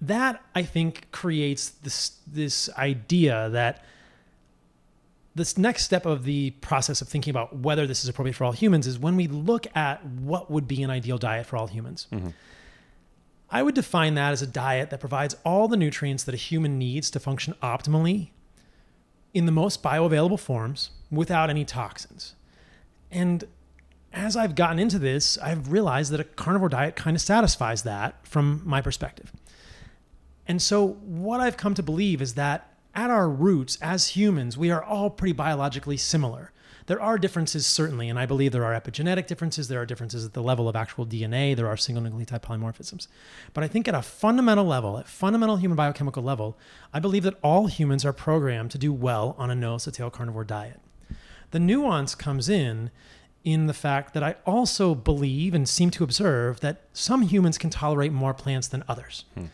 that 0.00 0.42
I 0.54 0.62
think 0.62 1.10
creates 1.10 1.70
this 1.70 2.18
this 2.26 2.68
idea 2.76 3.48
that 3.50 3.82
this 5.36 5.58
next 5.58 5.84
step 5.84 6.06
of 6.06 6.24
the 6.24 6.50
process 6.62 7.02
of 7.02 7.08
thinking 7.08 7.30
about 7.30 7.54
whether 7.54 7.86
this 7.86 8.02
is 8.02 8.08
appropriate 8.08 8.34
for 8.34 8.44
all 8.44 8.52
humans 8.52 8.86
is 8.86 8.98
when 8.98 9.16
we 9.16 9.28
look 9.28 9.66
at 9.76 10.04
what 10.04 10.50
would 10.50 10.66
be 10.66 10.82
an 10.82 10.90
ideal 10.90 11.18
diet 11.18 11.44
for 11.44 11.58
all 11.58 11.66
humans. 11.66 12.08
Mm-hmm. 12.10 12.30
I 13.50 13.62
would 13.62 13.74
define 13.74 14.14
that 14.14 14.32
as 14.32 14.40
a 14.40 14.46
diet 14.46 14.88
that 14.90 14.98
provides 14.98 15.36
all 15.44 15.68
the 15.68 15.76
nutrients 15.76 16.24
that 16.24 16.34
a 16.34 16.38
human 16.38 16.78
needs 16.78 17.10
to 17.10 17.20
function 17.20 17.54
optimally 17.62 18.30
in 19.34 19.44
the 19.44 19.52
most 19.52 19.82
bioavailable 19.82 20.40
forms 20.40 20.90
without 21.10 21.50
any 21.50 21.66
toxins. 21.66 22.34
And 23.10 23.44
as 24.14 24.36
I've 24.36 24.54
gotten 24.54 24.78
into 24.78 24.98
this, 24.98 25.36
I've 25.38 25.70
realized 25.70 26.12
that 26.12 26.20
a 26.20 26.24
carnivore 26.24 26.70
diet 26.70 26.96
kind 26.96 27.14
of 27.14 27.20
satisfies 27.20 27.82
that 27.82 28.26
from 28.26 28.62
my 28.64 28.80
perspective. 28.80 29.30
And 30.48 30.62
so, 30.62 30.86
what 30.86 31.40
I've 31.40 31.58
come 31.58 31.74
to 31.74 31.82
believe 31.82 32.22
is 32.22 32.34
that 32.34 32.75
at 32.96 33.10
our 33.10 33.28
roots, 33.28 33.78
as 33.80 34.08
humans, 34.08 34.56
we 34.56 34.70
are 34.70 34.82
all 34.82 35.10
pretty 35.10 35.34
biologically 35.34 35.96
similar. 35.96 36.52
There 36.86 37.02
are 37.02 37.18
differences, 37.18 37.66
certainly, 37.66 38.08
and 38.08 38.18
I 38.18 38.26
believe 38.26 38.52
there 38.52 38.64
are 38.64 38.80
epigenetic 38.80 39.26
differences. 39.26 39.68
There 39.68 39.80
are 39.80 39.86
differences 39.86 40.24
at 40.24 40.34
the 40.34 40.42
level 40.42 40.68
of 40.68 40.76
actual 40.76 41.04
DNA. 41.04 41.54
There 41.54 41.66
are 41.66 41.76
single 41.76 42.02
nucleotide 42.02 42.42
polymorphisms. 42.42 43.08
But 43.52 43.64
I 43.64 43.68
think 43.68 43.88
at 43.88 43.94
a 43.94 44.02
fundamental 44.02 44.64
level, 44.64 44.96
at 44.96 45.08
fundamental 45.08 45.56
human 45.56 45.76
biochemical 45.76 46.22
level, 46.22 46.56
I 46.94 47.00
believe 47.00 47.24
that 47.24 47.38
all 47.42 47.66
humans 47.66 48.04
are 48.04 48.12
programmed 48.12 48.70
to 48.70 48.78
do 48.78 48.92
well 48.92 49.34
on 49.36 49.50
a 49.50 49.54
nose 49.54 49.84
to 49.84 49.90
tail 49.90 50.10
carnivore 50.10 50.44
diet. 50.44 50.80
The 51.50 51.58
nuance 51.58 52.14
comes 52.14 52.48
in 52.48 52.90
in 53.42 53.66
the 53.66 53.74
fact 53.74 54.14
that 54.14 54.22
I 54.22 54.36
also 54.44 54.94
believe 54.94 55.54
and 55.54 55.68
seem 55.68 55.90
to 55.90 56.04
observe 56.04 56.60
that 56.60 56.82
some 56.92 57.22
humans 57.22 57.58
can 57.58 57.70
tolerate 57.70 58.12
more 58.12 58.34
plants 58.34 58.68
than 58.68 58.84
others. 58.88 59.24
Hmm. 59.34 59.46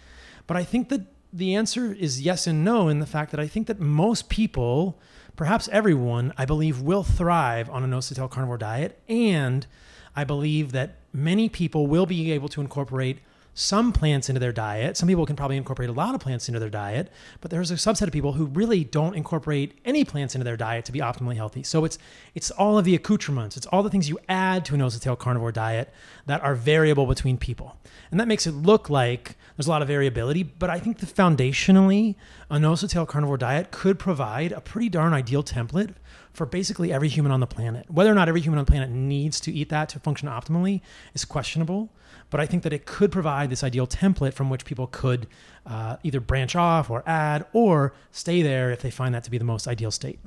But 0.46 0.56
I 0.56 0.64
think 0.64 0.90
that 0.90 1.02
the 1.32 1.54
answer 1.54 1.92
is 1.92 2.20
yes 2.20 2.46
and 2.46 2.64
no 2.64 2.88
in 2.88 3.00
the 3.00 3.06
fact 3.06 3.30
that 3.30 3.40
I 3.40 3.46
think 3.46 3.66
that 3.66 3.80
most 3.80 4.28
people, 4.28 5.00
perhaps 5.34 5.68
everyone, 5.72 6.32
I 6.36 6.44
believe 6.44 6.80
will 6.80 7.02
thrive 7.02 7.70
on 7.70 7.82
a 7.82 7.86
nose 7.86 8.08
to 8.08 8.28
carnivore 8.28 8.58
diet. 8.58 9.00
And 9.08 9.66
I 10.14 10.24
believe 10.24 10.72
that 10.72 10.96
many 11.12 11.48
people 11.48 11.86
will 11.86 12.06
be 12.06 12.32
able 12.32 12.48
to 12.50 12.60
incorporate 12.60 13.18
some 13.54 13.92
plants 13.92 14.30
into 14.30 14.38
their 14.38 14.52
diet. 14.52 14.96
Some 14.96 15.08
people 15.08 15.26
can 15.26 15.36
probably 15.36 15.58
incorporate 15.58 15.90
a 15.90 15.92
lot 15.92 16.14
of 16.14 16.22
plants 16.22 16.48
into 16.48 16.58
their 16.58 16.70
diet, 16.70 17.10
but 17.42 17.50
there's 17.50 17.70
a 17.70 17.74
subset 17.74 18.06
of 18.06 18.12
people 18.12 18.32
who 18.32 18.46
really 18.46 18.82
don't 18.82 19.14
incorporate 19.14 19.78
any 19.84 20.04
plants 20.04 20.34
into 20.34 20.44
their 20.44 20.56
diet 20.56 20.86
to 20.86 20.92
be 20.92 21.00
optimally 21.00 21.36
healthy. 21.36 21.62
So 21.62 21.84
it's 21.84 21.98
it's 22.34 22.50
all 22.50 22.78
of 22.78 22.86
the 22.86 22.94
accoutrements, 22.94 23.56
it's 23.56 23.66
all 23.66 23.82
the 23.82 23.90
things 23.90 24.08
you 24.08 24.18
add 24.28 24.64
to 24.66 24.74
a 24.74 24.78
nose 24.78 24.94
to 24.94 25.00
tail 25.00 25.16
carnivore 25.16 25.52
diet 25.52 25.92
that 26.26 26.42
are 26.42 26.54
variable 26.54 27.04
between 27.06 27.36
people. 27.36 27.76
And 28.10 28.18
that 28.18 28.28
makes 28.28 28.46
it 28.46 28.52
look 28.52 28.88
like 28.88 29.36
there's 29.56 29.66
a 29.66 29.70
lot 29.70 29.82
of 29.82 29.88
variability, 29.88 30.42
but 30.42 30.70
I 30.70 30.78
think 30.78 30.98
that 30.98 31.14
foundationally, 31.14 32.14
a 32.50 32.58
nose 32.58 32.80
to 32.80 32.88
tail 32.88 33.06
carnivore 33.06 33.36
diet 33.36 33.70
could 33.70 33.98
provide 33.98 34.52
a 34.52 34.60
pretty 34.60 34.88
darn 34.88 35.12
ideal 35.12 35.42
template 35.42 35.94
for 36.32 36.46
basically 36.46 36.92
every 36.92 37.08
human 37.08 37.30
on 37.30 37.40
the 37.40 37.46
planet. 37.46 37.90
Whether 37.90 38.10
or 38.10 38.14
not 38.14 38.28
every 38.28 38.40
human 38.40 38.58
on 38.58 38.64
the 38.64 38.70
planet 38.70 38.90
needs 38.90 39.38
to 39.40 39.52
eat 39.52 39.68
that 39.68 39.88
to 39.90 39.98
function 39.98 40.28
optimally 40.28 40.80
is 41.14 41.24
questionable, 41.24 41.90
but 42.30 42.40
I 42.40 42.46
think 42.46 42.62
that 42.62 42.72
it 42.72 42.86
could 42.86 43.12
provide 43.12 43.50
this 43.50 43.62
ideal 43.62 43.86
template 43.86 44.32
from 44.32 44.48
which 44.48 44.64
people 44.64 44.86
could 44.86 45.26
uh, 45.66 45.96
either 46.02 46.20
branch 46.20 46.56
off 46.56 46.88
or 46.88 47.02
add 47.06 47.44
or 47.52 47.94
stay 48.10 48.42
there 48.42 48.70
if 48.70 48.80
they 48.80 48.90
find 48.90 49.14
that 49.14 49.24
to 49.24 49.30
be 49.30 49.38
the 49.38 49.44
most 49.44 49.68
ideal 49.68 49.90
state. 49.90 50.18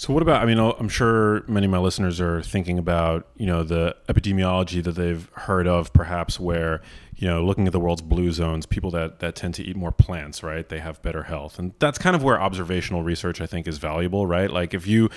So 0.00 0.14
what 0.14 0.22
about? 0.22 0.42
I 0.42 0.46
mean, 0.46 0.58
I'm 0.58 0.88
sure 0.88 1.44
many 1.46 1.66
of 1.66 1.70
my 1.70 1.78
listeners 1.78 2.22
are 2.22 2.40
thinking 2.40 2.78
about 2.78 3.28
you 3.36 3.44
know 3.44 3.62
the 3.62 3.94
epidemiology 4.08 4.82
that 4.82 4.92
they've 4.92 5.28
heard 5.34 5.66
of, 5.66 5.92
perhaps 5.92 6.40
where 6.40 6.80
you 7.16 7.28
know 7.28 7.44
looking 7.44 7.66
at 7.66 7.74
the 7.74 7.80
world's 7.80 8.00
blue 8.00 8.32
zones, 8.32 8.64
people 8.64 8.90
that 8.92 9.18
that 9.18 9.36
tend 9.36 9.52
to 9.56 9.62
eat 9.62 9.76
more 9.76 9.92
plants, 9.92 10.42
right? 10.42 10.66
They 10.66 10.78
have 10.78 11.02
better 11.02 11.24
health, 11.24 11.58
and 11.58 11.74
that's 11.80 11.98
kind 11.98 12.16
of 12.16 12.22
where 12.22 12.40
observational 12.40 13.02
research 13.02 13.42
I 13.42 13.46
think 13.46 13.68
is 13.68 13.76
valuable, 13.76 14.26
right? 14.26 14.50
Like 14.50 14.72
if 14.72 14.86
you 14.86 15.10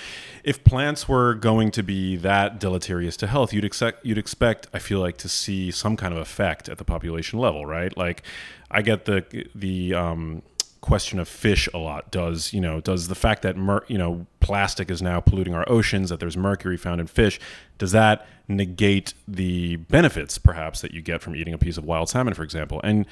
if 0.44 0.62
plants 0.64 1.08
were 1.08 1.32
going 1.32 1.70
to 1.70 1.82
be 1.82 2.16
that 2.16 2.60
deleterious 2.60 3.16
to 3.16 3.26
health, 3.26 3.54
you'd 3.54 3.64
expect 3.64 4.04
you'd 4.04 4.18
expect 4.18 4.66
I 4.74 4.80
feel 4.80 5.00
like 5.00 5.16
to 5.16 5.30
see 5.30 5.70
some 5.70 5.96
kind 5.96 6.12
of 6.12 6.20
effect 6.20 6.68
at 6.68 6.76
the 6.76 6.84
population 6.84 7.38
level, 7.38 7.64
right? 7.64 7.96
Like 7.96 8.22
I 8.70 8.82
get 8.82 9.06
the 9.06 9.46
the 9.54 9.94
um, 9.94 10.42
question 10.84 11.18
of 11.18 11.26
fish 11.26 11.66
a 11.72 11.78
lot. 11.78 12.10
Does 12.10 12.52
you 12.52 12.60
know 12.60 12.78
does 12.78 13.08
the 13.08 13.14
fact 13.14 13.40
that 13.40 13.56
mer- 13.56 13.86
you 13.88 13.96
know 13.96 14.26
plastic 14.40 14.90
is 14.90 15.00
now 15.00 15.18
polluting 15.18 15.54
our 15.54 15.66
oceans 15.66 16.10
that 16.10 16.20
there's 16.20 16.36
mercury 16.36 16.76
found 16.76 17.00
in 17.00 17.06
fish 17.06 17.40
does 17.78 17.92
that 17.92 18.26
negate 18.48 19.14
the 19.26 19.76
benefits 19.76 20.36
perhaps 20.36 20.82
that 20.82 20.92
you 20.92 21.00
get 21.00 21.22
from 21.22 21.34
eating 21.34 21.54
a 21.54 21.58
piece 21.58 21.78
of 21.78 21.84
wild 21.84 22.10
salmon 22.10 22.34
for 22.34 22.42
example? 22.42 22.82
And 22.84 23.06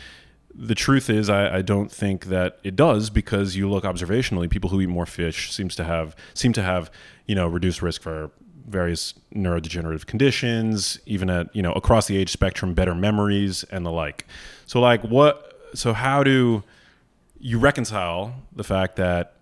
the 0.54 0.74
truth 0.74 1.08
is 1.08 1.30
I, 1.30 1.56
I 1.56 1.62
don't 1.62 1.90
think 1.90 2.26
that 2.26 2.58
it 2.62 2.76
does 2.76 3.08
because 3.08 3.56
you 3.56 3.70
look 3.70 3.84
observationally 3.84 4.50
people 4.50 4.68
who 4.68 4.82
eat 4.82 4.88
more 4.88 5.06
fish 5.06 5.50
seems 5.50 5.74
to 5.76 5.84
have 5.84 6.14
seem 6.34 6.52
to 6.52 6.62
have 6.62 6.90
you 7.24 7.34
know 7.34 7.46
reduced 7.46 7.80
risk 7.80 8.02
for 8.02 8.30
various 8.68 9.14
neurodegenerative 9.34 10.04
conditions 10.04 11.00
even 11.06 11.30
at 11.30 11.56
you 11.56 11.62
know 11.62 11.72
across 11.72 12.06
the 12.06 12.18
age 12.18 12.30
spectrum 12.30 12.74
better 12.74 12.94
memories 12.94 13.64
and 13.70 13.86
the 13.86 13.90
like. 13.90 14.26
So 14.66 14.78
like 14.78 15.02
what 15.04 15.70
so 15.72 15.94
how 15.94 16.22
do 16.22 16.62
you 17.42 17.58
reconcile 17.58 18.34
the 18.54 18.64
fact 18.64 18.96
that 18.96 19.34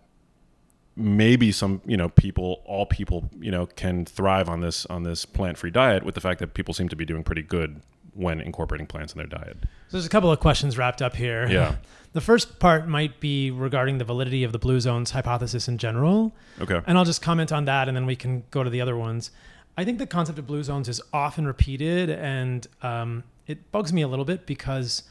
maybe 0.96 1.52
some 1.52 1.80
you 1.86 1.96
know 1.96 2.08
people 2.08 2.62
all 2.64 2.84
people 2.86 3.30
you 3.38 3.50
know 3.50 3.66
can 3.66 4.04
thrive 4.04 4.48
on 4.48 4.60
this 4.60 4.86
on 4.86 5.04
this 5.04 5.24
plant-free 5.24 5.70
diet 5.70 6.02
with 6.02 6.14
the 6.14 6.20
fact 6.20 6.40
that 6.40 6.52
people 6.54 6.74
seem 6.74 6.88
to 6.88 6.96
be 6.96 7.04
doing 7.04 7.22
pretty 7.22 7.42
good 7.42 7.80
when 8.14 8.40
incorporating 8.40 8.86
plants 8.86 9.12
in 9.12 9.18
their 9.18 9.26
diet 9.26 9.56
So 9.62 9.92
there's 9.92 10.06
a 10.06 10.10
couple 10.10 10.32
of 10.32 10.40
questions 10.40 10.76
wrapped 10.76 11.00
up 11.00 11.14
here. 11.14 11.46
Yeah. 11.48 11.76
The 12.12 12.20
first 12.20 12.58
part 12.58 12.88
might 12.88 13.20
be 13.20 13.52
regarding 13.52 13.98
the 13.98 14.04
validity 14.04 14.42
of 14.42 14.50
the 14.50 14.58
blue 14.58 14.80
zones 14.80 15.12
hypothesis 15.12 15.68
in 15.68 15.78
general. 15.78 16.34
okay 16.60 16.80
And 16.84 16.98
I'll 16.98 17.04
just 17.04 17.22
comment 17.22 17.52
on 17.52 17.66
that 17.66 17.86
and 17.86 17.96
then 17.96 18.04
we 18.04 18.16
can 18.16 18.42
go 18.50 18.64
to 18.64 18.70
the 18.70 18.80
other 18.80 18.96
ones. 18.96 19.30
I 19.78 19.84
think 19.84 19.98
the 19.98 20.08
concept 20.08 20.36
of 20.36 20.44
blue 20.44 20.64
zones 20.64 20.88
is 20.88 21.00
often 21.12 21.46
repeated 21.46 22.10
and 22.10 22.66
um, 22.82 23.22
it 23.46 23.70
bugs 23.70 23.92
me 23.92 24.02
a 24.02 24.08
little 24.08 24.24
bit 24.24 24.44
because 24.44 25.04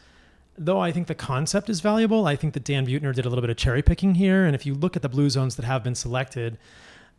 though 0.59 0.79
I 0.79 0.91
think 0.91 1.07
the 1.07 1.15
concept 1.15 1.69
is 1.69 1.79
valuable, 1.79 2.27
I 2.27 2.35
think 2.35 2.53
that 2.53 2.65
Dan 2.65 2.85
Buettner 2.85 3.15
did 3.15 3.25
a 3.25 3.29
little 3.29 3.41
bit 3.41 3.49
of 3.49 3.57
cherry 3.57 3.81
picking 3.81 4.15
here. 4.15 4.45
And 4.45 4.53
if 4.53 4.65
you 4.65 4.75
look 4.75 4.95
at 4.95 5.01
the 5.01 5.09
blue 5.09 5.29
zones 5.29 5.55
that 5.55 5.65
have 5.65 5.83
been 5.83 5.95
selected, 5.95 6.57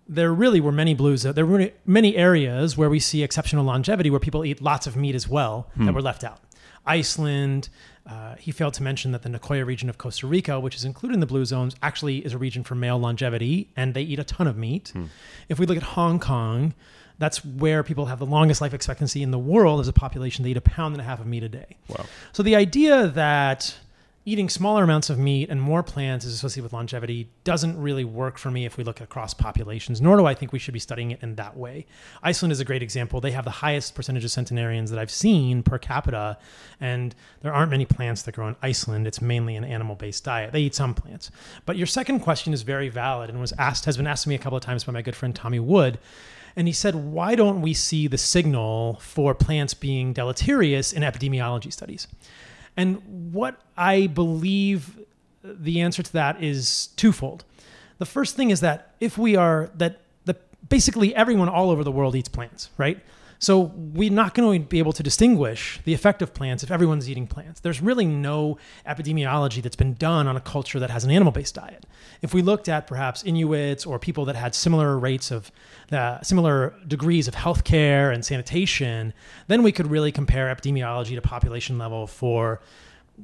there 0.07 0.33
really 0.33 0.61
were 0.61 0.73
many 0.73 0.93
blues. 0.93 1.23
There 1.23 1.47
were 1.47 1.71
many 1.87 2.17
areas 2.17 2.77
where 2.77 2.91
we 2.91 3.01
see 3.01 3.23
exceptional 3.23 3.65
longevity 3.65 4.11
where 4.11 4.21
people 4.21 4.45
eat 4.45 4.61
lots 4.61 4.87
of 4.87 4.95
meat 4.95 5.15
as 5.15 5.27
well 5.27 5.71
that 5.77 5.95
were 5.95 6.03
left 6.03 6.23
out. 6.23 6.41
Iceland. 6.87 7.71
Uh, 8.07 8.35
he 8.37 8.51
failed 8.51 8.75
to 8.75 8.83
mention 8.83 9.13
that 9.13 9.23
the 9.23 9.29
Nicoya 9.29 9.65
region 9.65 9.89
of 9.89 9.97
Costa 9.99 10.27
Rica, 10.27 10.59
which 10.59 10.75
is 10.75 10.85
included 10.85 11.15
in 11.15 11.21
the 11.21 11.27
blue 11.27 11.45
zones, 11.45 11.77
actually 11.81 12.25
is 12.25 12.33
a 12.33 12.39
region 12.39 12.65
for 12.65 12.75
male 12.75 12.99
longevity, 12.99 13.71
and 13.77 13.95
they 13.95 14.03
eat 14.03 14.19
a 14.19 14.25
ton 14.25 14.49
of 14.49 14.57
meat. 14.57 14.93
If 15.49 15.61
we 15.61 15.67
look 15.67 15.77
at 15.77 15.83
Hong 15.83 16.19
Kong, 16.19 16.75
that's 17.21 17.45
where 17.45 17.85
people 17.85 18.07
have 18.07 18.19
the 18.19 18.27
longest 18.27 18.61
life 18.61 18.75
expectancy 18.75 19.23
in 19.23 19.31
the 19.31 19.39
world 19.39 19.79
as 19.79 19.87
a 19.87 19.93
population. 19.93 20.43
They 20.43 20.51
eat 20.51 20.57
a 20.57 20.63
pound 20.63 20.95
and 20.95 21.01
a 21.01 21.05
half 21.05 21.21
of 21.21 21.27
meat 21.27 21.45
a 21.45 21.49
day. 21.49 21.77
wow 21.89 22.07
So 22.33 22.43
the 22.43 22.57
idea 22.57 23.07
that 23.09 23.77
eating 24.27 24.49
smaller 24.49 24.85
amounts 24.85 25.09
of 25.09 25.19
meat 25.19 25.49
and 25.49 25.61
more 25.61 25.83
plants 25.83 26.25
is 26.25 26.35
associated 26.35 26.63
with 26.63 26.73
longevity 26.73 27.29
doesn't 27.43 27.81
really 27.81 28.05
work 28.05 28.39
for 28.39 28.51
me 28.51 28.67
if 28.67 28.77
we 28.77 28.85
look 28.85 29.01
across 29.01 29.35
populations, 29.35 30.01
nor 30.01 30.17
do 30.17 30.27
I 30.27 30.35
think 30.35 30.53
we 30.53 30.59
should 30.59 30.75
be 30.75 30.81
studying 30.81 31.11
it 31.11 31.23
in 31.23 31.35
that 31.37 31.57
way. 31.57 31.87
Iceland 32.23 32.53
is 32.53 32.61
a 32.61 32.65
great 32.65 32.83
example. 32.83 33.21
They 33.21 33.31
have 33.33 33.45
the 33.45 33.51
highest 33.51 33.95
percentage 33.95 34.25
of 34.25 34.31
centenarians 34.31 34.91
that 34.91 34.99
I've 34.99 35.11
seen 35.11 35.63
per 35.63 35.79
capita, 35.79 36.39
and 36.81 37.15
there 37.43 37.53
aren't 37.53 37.71
many 37.71 37.87
plants 37.87 38.23
that 38.23 38.35
grow 38.35 38.49
in 38.49 38.57
Iceland. 38.63 39.07
It's 39.07 39.23
mainly 39.23 39.57
an 39.57 39.65
animal-based 39.65 40.23
diet. 40.23 40.53
They 40.53 40.63
eat 40.63 40.75
some 40.75 40.95
plants. 40.95 41.31
But 41.65 41.77
your 41.77 41.87
second 41.87 42.21
question 42.21 42.53
is 42.53 42.63
very 42.63 42.89
valid 42.89 43.31
and 43.31 43.41
was 43.41 43.53
asked 43.59 43.87
has 43.87 43.97
been 43.97 44.07
asked 44.07 44.25
to 44.25 44.29
me 44.29 44.35
a 44.35 44.39
couple 44.39 44.59
of 44.59 44.63
times 44.63 44.85
by 44.85 44.93
my 44.93 45.03
good 45.03 45.17
friend 45.17 45.35
Tommy 45.35 45.61
Wood. 45.61 45.99
And 46.57 46.67
he 46.67 46.73
said, 46.73 46.95
why 46.95 47.35
don't 47.35 47.63
we 47.63 47.75
see 47.75 48.07
the 48.07 48.19
signal 48.19 48.99
for 49.01 49.35
plants 49.35 49.75
being 49.75 50.13
deleterious 50.13 50.93
in 50.93 51.03
epidemiology 51.03 51.73
studies? 51.73 52.09
And 52.77 53.33
what 53.33 53.61
I 53.77 54.07
believe 54.07 54.99
the 55.43 55.81
answer 55.81 56.03
to 56.03 56.13
that 56.13 56.43
is 56.43 56.89
twofold. 56.97 57.45
The 57.99 58.07
first 58.07 58.37
thing 58.37 58.51
is 58.51 58.61
that 58.61 58.95
if 59.01 59.19
we 59.19 59.37
are 59.37 59.71
that 59.75 60.01
the 60.25 60.37
basically 60.69 61.15
everyone 61.15 61.49
all 61.49 61.71
over 61.71 61.85
the 61.85 61.93
world 61.93 62.15
eats 62.15 62.29
plants, 62.29 62.71
right? 62.77 62.99
So 63.41 63.73
we're 63.75 64.13
not 64.13 64.35
going 64.35 64.63
to 64.63 64.69
be 64.69 64.79
able 64.79 64.93
to 64.93 65.03
distinguish 65.03 65.81
the 65.85 65.95
effect 65.95 66.21
of 66.21 66.35
plants 66.35 66.63
if 66.63 66.71
everyone's 66.71 67.09
eating 67.09 67.27
plants. 67.27 67.61
There's 67.61 67.81
really 67.81 68.05
no 68.05 68.59
epidemiology 68.87 69.63
that's 69.63 69.77
been 69.77 69.95
done 69.95 70.29
on 70.29 70.37
a 70.37 70.41
culture 70.41 70.79
that 70.79 70.91
has 70.91 71.05
an 71.05 71.11
animal-based 71.11 71.55
diet. 71.55 71.87
If 72.21 72.35
we 72.35 72.43
looked 72.43 72.69
at 72.69 72.87
perhaps 72.87 73.25
Inuits 73.25 73.87
or 73.87 73.99
people 73.99 74.27
that 74.27 74.37
had 74.37 74.55
similar 74.55 74.99
rates 74.99 75.31
of 75.31 75.51
uh, 75.91 76.21
similar 76.21 76.75
degrees 76.87 77.29
of 77.29 77.35
healthcare 77.35 78.13
and 78.13 78.23
sanitation, 78.23 79.15
then 79.49 79.63
we 79.63 79.73
could 79.73 79.87
really 79.87 80.13
compare 80.13 80.55
epidemiology 80.55 81.15
to 81.15 81.23
population 81.23 81.79
level 81.79 82.07
for 82.07 82.61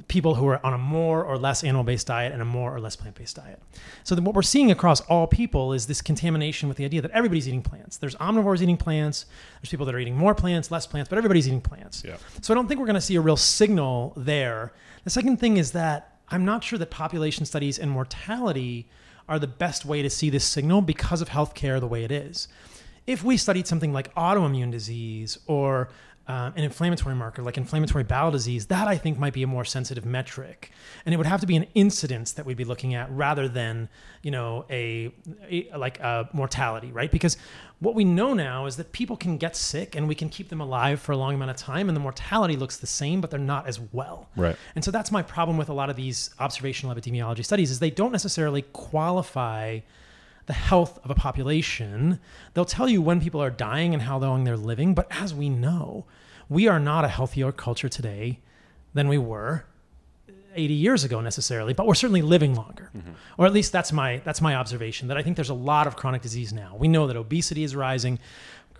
people 0.08 0.34
who 0.34 0.46
are 0.46 0.64
on 0.64 0.72
a 0.72 0.78
more 0.78 1.24
or 1.24 1.38
less 1.38 1.64
animal-based 1.64 2.06
diet 2.06 2.32
and 2.32 2.42
a 2.42 2.44
more 2.44 2.74
or 2.74 2.80
less 2.80 2.96
plant-based 2.96 3.36
diet. 3.36 3.60
So 4.04 4.14
then 4.14 4.24
what 4.24 4.34
we're 4.34 4.42
seeing 4.42 4.70
across 4.70 5.00
all 5.02 5.26
people 5.26 5.72
is 5.72 5.86
this 5.86 6.02
contamination 6.02 6.68
with 6.68 6.76
the 6.76 6.84
idea 6.84 7.02
that 7.02 7.10
everybody's 7.10 7.48
eating 7.48 7.62
plants. 7.62 7.96
There's 7.96 8.14
omnivores 8.16 8.62
eating 8.62 8.76
plants. 8.76 9.26
There's 9.60 9.70
people 9.70 9.86
that 9.86 9.94
are 9.94 9.98
eating 9.98 10.16
more 10.16 10.34
plants, 10.34 10.70
less 10.70 10.86
plants, 10.86 11.08
but 11.08 11.18
everybody's 11.18 11.46
eating 11.46 11.60
plants. 11.60 12.02
Yeah. 12.04 12.16
So 12.40 12.52
I 12.52 12.54
don't 12.54 12.68
think 12.68 12.80
we're 12.80 12.86
going 12.86 12.94
to 12.94 13.00
see 13.00 13.16
a 13.16 13.20
real 13.20 13.36
signal 13.36 14.12
there. 14.16 14.72
The 15.04 15.10
second 15.10 15.38
thing 15.38 15.56
is 15.56 15.72
that 15.72 16.18
I'm 16.28 16.44
not 16.44 16.64
sure 16.64 16.78
that 16.78 16.90
population 16.90 17.44
studies 17.44 17.78
and 17.78 17.90
mortality 17.90 18.88
are 19.28 19.38
the 19.38 19.46
best 19.46 19.84
way 19.84 20.02
to 20.02 20.10
see 20.10 20.30
this 20.30 20.44
signal 20.44 20.82
because 20.82 21.20
of 21.20 21.28
healthcare 21.28 21.80
the 21.80 21.86
way 21.86 22.04
it 22.04 22.12
is. 22.12 22.48
If 23.06 23.22
we 23.22 23.36
studied 23.36 23.66
something 23.68 23.92
like 23.92 24.12
autoimmune 24.14 24.72
disease 24.72 25.38
or 25.46 25.88
um, 26.28 26.52
an 26.56 26.64
inflammatory 26.64 27.14
marker 27.14 27.42
like 27.42 27.56
inflammatory 27.56 28.02
bowel 28.02 28.30
disease, 28.30 28.66
that 28.66 28.88
I 28.88 28.96
think 28.96 29.18
might 29.18 29.32
be 29.32 29.42
a 29.42 29.46
more 29.46 29.64
sensitive 29.64 30.04
metric, 30.04 30.72
and 31.04 31.14
it 31.14 31.18
would 31.18 31.26
have 31.26 31.40
to 31.40 31.46
be 31.46 31.56
an 31.56 31.66
incidence 31.74 32.32
that 32.32 32.44
we'd 32.44 32.56
be 32.56 32.64
looking 32.64 32.94
at 32.94 33.10
rather 33.12 33.48
than 33.48 33.88
you 34.22 34.30
know 34.30 34.64
a, 34.68 35.12
a 35.48 35.76
like 35.76 36.00
a 36.00 36.28
mortality, 36.32 36.90
right? 36.90 37.10
Because 37.10 37.36
what 37.78 37.94
we 37.94 38.04
know 38.04 38.34
now 38.34 38.66
is 38.66 38.76
that 38.76 38.90
people 38.92 39.16
can 39.16 39.36
get 39.36 39.54
sick 39.54 39.94
and 39.94 40.08
we 40.08 40.14
can 40.14 40.28
keep 40.28 40.48
them 40.48 40.60
alive 40.60 40.98
for 41.00 41.12
a 41.12 41.16
long 41.16 41.34
amount 41.34 41.50
of 41.50 41.56
time, 41.56 41.88
and 41.88 41.94
the 41.94 42.00
mortality 42.00 42.56
looks 42.56 42.78
the 42.78 42.86
same, 42.86 43.20
but 43.20 43.30
they're 43.30 43.38
not 43.38 43.68
as 43.68 43.78
well. 43.92 44.28
Right. 44.34 44.56
And 44.74 44.84
so 44.84 44.90
that's 44.90 45.12
my 45.12 45.22
problem 45.22 45.56
with 45.56 45.68
a 45.68 45.74
lot 45.74 45.90
of 45.90 45.96
these 45.96 46.30
observational 46.40 46.94
epidemiology 46.94 47.44
studies 47.44 47.70
is 47.70 47.78
they 47.78 47.90
don't 47.90 48.12
necessarily 48.12 48.62
qualify 48.72 49.80
the 50.46 50.52
health 50.52 50.98
of 51.04 51.10
a 51.10 51.14
population. 51.14 52.20
They'll 52.54 52.64
tell 52.64 52.88
you 52.88 53.02
when 53.02 53.20
people 53.20 53.42
are 53.42 53.50
dying 53.50 53.92
and 53.92 54.02
how 54.02 54.18
long 54.18 54.44
they're 54.44 54.56
living, 54.56 54.94
but 54.94 55.06
as 55.10 55.34
we 55.34 55.48
know, 55.48 56.06
we 56.48 56.68
are 56.68 56.78
not 56.78 57.04
a 57.04 57.08
healthier 57.08 57.52
culture 57.52 57.88
today 57.88 58.40
than 58.94 59.08
we 59.08 59.18
were 59.18 59.64
80 60.54 60.74
years 60.74 61.04
ago 61.04 61.20
necessarily, 61.20 61.74
but 61.74 61.86
we're 61.86 61.94
certainly 61.94 62.22
living 62.22 62.54
longer. 62.54 62.90
Mm-hmm. 62.96 63.12
Or 63.36 63.46
at 63.46 63.52
least 63.52 63.72
that's 63.72 63.92
my 63.92 64.22
that's 64.24 64.40
my 64.40 64.54
observation 64.54 65.08
that 65.08 65.16
I 65.16 65.22
think 65.22 65.36
there's 65.36 65.50
a 65.50 65.54
lot 65.54 65.86
of 65.86 65.96
chronic 65.96 66.22
disease 66.22 66.52
now. 66.52 66.76
We 66.78 66.88
know 66.88 67.06
that 67.06 67.16
obesity 67.16 67.62
is 67.62 67.76
rising, 67.76 68.18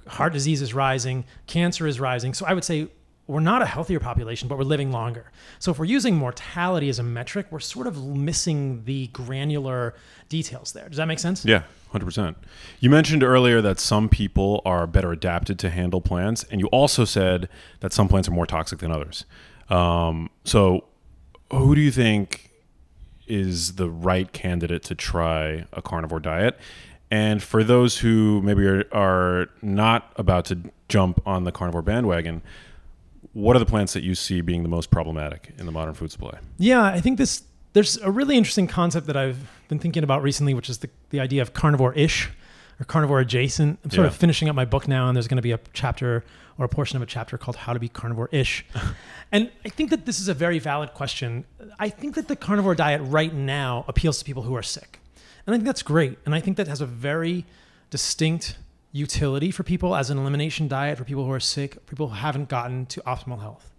heart 0.07 0.33
disease 0.33 0.63
is 0.63 0.73
rising, 0.73 1.25
cancer 1.47 1.87
is 1.87 2.01
rising. 2.01 2.35
So 2.35 2.47
I 2.47 2.55
would 2.55 2.65
say 2.65 2.89
we're 3.27 3.41
not 3.41 3.61
a 3.61 3.67
healthier 3.67 3.99
population, 3.99 4.49
but 4.49 4.57
we're 4.57 4.65
living 4.65 4.93
longer. 4.93 5.33
So 5.59 5.73
if 5.73 5.79
we're 5.79 5.87
using 5.87 6.15
mortality 6.15 6.89
as 6.89 6.99
a 6.99 7.03
metric, 7.03 7.47
we're 7.51 7.59
sort 7.59 7.87
of 7.89 8.07
missing 8.07 8.85
the 8.85 9.09
granular 9.09 9.95
details 10.29 10.73
there. 10.73 10.89
Does 10.89 10.99
that 10.99 11.07
make 11.07 11.19
sense? 11.19 11.45
Yeah, 11.45 11.63
100%. 11.93 12.37
You 12.79 12.89
mentioned 12.89 13.25
earlier 13.25 13.61
that 13.63 13.81
some 13.81 14.09
people 14.09 14.63
are 14.65 14.87
better 14.87 15.11
adapted 15.11 15.59
to 15.61 15.71
handle 15.71 16.01
plants, 16.01 16.45
and 16.51 16.61
you 16.61 16.69
also 16.69 17.05
said 17.05 17.49
that 17.81 17.93
some 17.93 18.07
plants 18.07 18.29
are 18.29 18.33
more 18.33 18.47
toxic 18.47 18.79
than 18.79 18.93
others. 18.93 19.25
Um, 19.69 20.31
so 20.45 20.85
who 21.51 21.75
do 21.75 21.81
you 21.81 21.91
think 21.91 22.51
is 23.27 23.75
the 23.75 23.91
right 23.91 24.33
candidate 24.33 24.85
to 24.85 24.95
try 24.95 25.67
a 25.73 25.83
carnivore 25.83 26.21
diet? 26.21 26.59
And 27.11 27.43
for 27.43 27.65
those 27.65 27.99
who 27.99 28.41
maybe 28.43 28.67
are, 28.67 28.85
are 28.93 29.49
not 29.63 30.13
about 30.17 30.45
to 30.47 30.59
jump 30.89 31.21
on 31.27 31.45
the 31.45 31.53
carnivore 31.53 31.83
bandwagon, 31.83 32.43
what 33.37 33.55
are 33.55 33.59
the 33.59 33.67
plants 33.67 33.93
that 33.93 34.03
you 34.03 34.15
see 34.15 34.41
being 34.41 34.63
the 34.63 34.69
most 34.69 34.91
problematic 34.91 35.53
in 35.59 35.67
the 35.67 35.73
modern 35.73 35.93
food 35.93 36.11
supply? 36.11 36.39
Yeah, 36.57 36.83
I 36.83 37.01
think 37.01 37.19
this 37.19 37.43
there's 37.75 37.99
a 37.99 38.11
really 38.11 38.35
interesting 38.35 38.67
concept 38.67 39.07
that 39.09 39.17
I've 39.19 39.51
been 39.69 39.79
thinking 39.79 40.03
about 40.03 40.23
recently, 40.23 40.55
which 40.55 40.71
is 40.71 40.79
the, 40.79 40.89
the 41.11 41.21
idea 41.21 41.43
of 41.43 41.53
carnivore-ish 41.53 42.31
or 42.81 42.85
carnivore 42.87 43.21
adjacent. 43.21 43.79
I'm 43.85 43.91
sort 43.91 44.07
yeah. 44.07 44.09
of 44.09 44.17
finishing 44.17 44.49
up 44.49 44.57
my 44.57 44.65
book 44.65 44.89
now, 44.89 45.09
and 45.09 45.15
there's 45.15 45.29
going 45.29 45.37
to 45.37 45.43
be 45.43 45.53
a 45.53 45.61
chapter 45.75 46.25
or 46.57 46.65
a 46.65 46.69
portion 46.71 46.97
of 46.97 47.03
a 47.03 47.07
chapter 47.07 47.37
called 47.37 47.57
How 47.57 47.75
to 47.75 47.79
Be 47.79 47.91
Carnivore-ish. 47.91 48.65
and 49.33 49.51
I 49.67 49.69
think 49.69 49.91
that 49.91 50.07
this 50.07 50.19
is 50.19 50.29
a 50.29 50.35
very 50.35 50.59
valid 50.59 50.95
question. 50.95 51.45
I 51.79 51.91
think 51.91 52.15
that 52.15 52.29
the 52.29 52.37
carnivore 52.37 52.75
diet 52.75 53.03
right 53.05 53.35
now 53.35 53.85
appeals 53.87 54.19
to 54.21 54.25
people 54.25 54.45
who 54.45 54.57
are 54.57 54.63
sick. 54.63 54.99
And 55.47 55.53
I 55.53 55.59
think 55.59 55.67
that's 55.67 55.83
great. 55.83 56.19
And 56.25 56.35
I 56.35 56.41
think 56.41 56.57
that 56.57 56.69
has 56.69 56.81
a 56.81 56.87
very 56.87 57.45
distinct 57.91 58.57
utility 58.93 59.51
for 59.51 59.63
people 59.63 59.95
as 59.95 60.11
an 60.11 60.19
elimination 60.19 60.69
diet 60.69 60.99
for 60.99 61.05
people 61.05 61.25
who 61.25 61.33
are 61.33 61.41
sick, 61.41 61.85
people 61.87 62.09
who 62.09 62.15
haven't 62.15 62.49
gotten 62.49 62.87
to 62.87 63.01
optimal 63.03 63.41
health. 63.41 63.73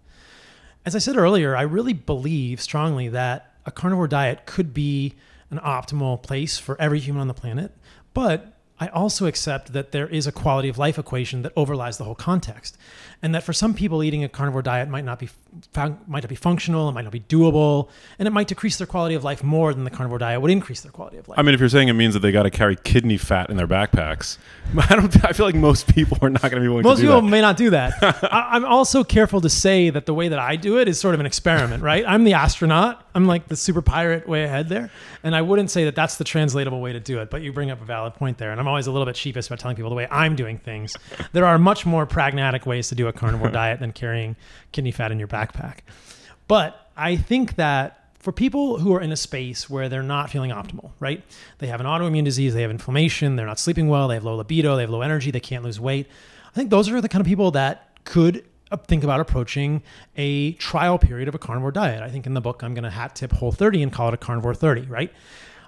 As 0.86 0.94
I 0.94 0.98
said 0.98 1.16
earlier, 1.16 1.56
I 1.56 1.62
really 1.62 1.92
believe 1.92 2.60
strongly 2.60 3.08
that 3.08 3.54
a 3.66 3.70
carnivore 3.70 4.08
diet 4.08 4.46
could 4.46 4.72
be 4.72 5.14
an 5.50 5.58
optimal 5.58 6.22
place 6.22 6.58
for 6.58 6.80
every 6.80 7.00
human 7.00 7.20
on 7.20 7.28
the 7.28 7.34
planet, 7.34 7.72
but 8.14 8.54
I 8.80 8.88
also 8.88 9.26
accept 9.26 9.72
that 9.72 9.92
there 9.92 10.08
is 10.08 10.26
a 10.26 10.32
quality 10.32 10.68
of 10.68 10.78
life 10.78 10.98
equation 10.98 11.42
that 11.42 11.54
overlies 11.56 11.98
the 11.98 12.04
whole 12.04 12.14
context, 12.14 12.78
and 13.22 13.34
that 13.34 13.42
for 13.42 13.52
some 13.52 13.74
people, 13.74 14.02
eating 14.02 14.22
a 14.22 14.28
carnivore 14.28 14.62
diet 14.62 14.88
might 14.88 15.04
not 15.04 15.18
be 15.18 15.28
might 15.74 16.22
not 16.22 16.28
be 16.28 16.34
functional, 16.34 16.88
it 16.88 16.92
might 16.92 17.02
not 17.02 17.12
be 17.12 17.20
doable, 17.20 17.88
and 18.18 18.28
it 18.28 18.30
might 18.30 18.46
decrease 18.46 18.76
their 18.76 18.86
quality 18.86 19.14
of 19.14 19.24
life 19.24 19.42
more 19.42 19.74
than 19.74 19.84
the 19.84 19.90
carnivore 19.90 20.18
diet 20.18 20.40
would 20.40 20.50
increase 20.50 20.82
their 20.82 20.92
quality 20.92 21.16
of 21.16 21.26
life. 21.26 21.38
I 21.38 21.42
mean, 21.42 21.54
if 21.54 21.60
you're 21.60 21.68
saying 21.68 21.88
it 21.88 21.94
means 21.94 22.14
that 22.14 22.20
they 22.20 22.30
got 22.30 22.44
to 22.44 22.50
carry 22.50 22.76
kidney 22.76 23.16
fat 23.16 23.50
in 23.50 23.56
their 23.56 23.66
backpacks, 23.66 24.38
I 24.78 24.94
don't. 24.94 25.24
I 25.24 25.32
feel 25.32 25.46
like 25.46 25.54
most 25.54 25.92
people 25.92 26.18
are 26.22 26.30
not 26.30 26.42
going 26.42 26.54
to 26.56 26.60
be 26.60 26.68
willing. 26.68 26.84
Most 26.84 27.00
people 27.00 27.22
may 27.22 27.40
not 27.40 27.56
do 27.56 27.70
that. 27.70 27.94
I, 28.02 28.50
I'm 28.52 28.64
also 28.64 29.02
careful 29.02 29.40
to 29.40 29.48
say 29.48 29.90
that 29.90 30.06
the 30.06 30.14
way 30.14 30.28
that 30.28 30.38
I 30.38 30.56
do 30.56 30.78
it 30.78 30.86
is 30.86 31.00
sort 31.00 31.14
of 31.14 31.20
an 31.20 31.26
experiment, 31.26 31.82
right? 31.82 32.04
I'm 32.06 32.24
the 32.24 32.34
astronaut. 32.34 33.04
I'm 33.14 33.26
like 33.26 33.48
the 33.48 33.56
super 33.56 33.82
pirate 33.82 34.28
way 34.28 34.44
ahead 34.44 34.68
there, 34.68 34.90
and 35.24 35.34
I 35.34 35.42
wouldn't 35.42 35.70
say 35.70 35.84
that 35.86 35.96
that's 35.96 36.16
the 36.16 36.24
translatable 36.24 36.80
way 36.80 36.92
to 36.92 37.00
do 37.00 37.20
it. 37.20 37.30
But 37.30 37.42
you 37.42 37.52
bring 37.52 37.70
up 37.70 37.80
a 37.80 37.84
valid 37.84 38.14
point 38.14 38.38
there, 38.38 38.52
and 38.52 38.60
I'm 38.60 38.68
always 38.68 38.86
a 38.86 38.92
little 38.92 39.06
bit 39.06 39.16
sheepish 39.16 39.48
about 39.48 39.58
telling 39.58 39.76
people 39.76 39.90
the 39.90 39.96
way 39.96 40.06
I'm 40.10 40.36
doing 40.36 40.58
things. 40.58 40.94
There 41.32 41.44
are 41.44 41.58
much 41.58 41.84
more 41.84 42.06
pragmatic 42.06 42.64
ways 42.64 42.88
to 42.88 42.94
do 42.94 43.07
a 43.08 43.12
carnivore 43.12 43.50
diet 43.50 43.80
than 43.80 43.92
carrying 43.92 44.36
kidney 44.72 44.90
fat 44.90 45.12
in 45.12 45.18
your 45.18 45.28
backpack. 45.28 45.78
But 46.46 46.90
I 46.96 47.16
think 47.16 47.56
that 47.56 47.98
for 48.18 48.32
people 48.32 48.78
who 48.78 48.92
are 48.94 49.00
in 49.00 49.12
a 49.12 49.16
space 49.16 49.70
where 49.70 49.88
they're 49.88 50.02
not 50.02 50.30
feeling 50.30 50.50
optimal, 50.50 50.90
right? 50.98 51.22
They 51.58 51.68
have 51.68 51.80
an 51.80 51.86
autoimmune 51.86 52.24
disease, 52.24 52.54
they 52.54 52.62
have 52.62 52.70
inflammation, 52.70 53.36
they're 53.36 53.46
not 53.46 53.58
sleeping 53.58 53.88
well, 53.88 54.08
they 54.08 54.14
have 54.14 54.24
low 54.24 54.36
libido, 54.36 54.76
they 54.76 54.82
have 54.82 54.90
low 54.90 55.02
energy, 55.02 55.30
they 55.30 55.40
can't 55.40 55.64
lose 55.64 55.78
weight. 55.78 56.08
I 56.50 56.54
think 56.54 56.70
those 56.70 56.88
are 56.88 57.00
the 57.00 57.08
kind 57.08 57.20
of 57.20 57.26
people 57.26 57.52
that 57.52 57.96
could 58.04 58.44
uh, 58.70 58.76
think 58.76 59.04
about 59.04 59.20
approaching 59.20 59.82
a 60.16 60.52
trial 60.54 60.98
period 60.98 61.28
of 61.28 61.34
a 61.34 61.38
carnivore 61.38 61.70
diet. 61.70 62.02
I 62.02 62.10
think 62.10 62.26
in 62.26 62.34
the 62.34 62.40
book 62.40 62.62
I'm 62.62 62.74
going 62.74 62.84
to 62.84 62.90
hat 62.90 63.14
tip 63.14 63.32
Whole 63.32 63.52
30 63.52 63.82
and 63.84 63.92
call 63.92 64.08
it 64.08 64.14
a 64.14 64.18
carnivore 64.18 64.54
30, 64.54 64.82
right? 64.82 65.12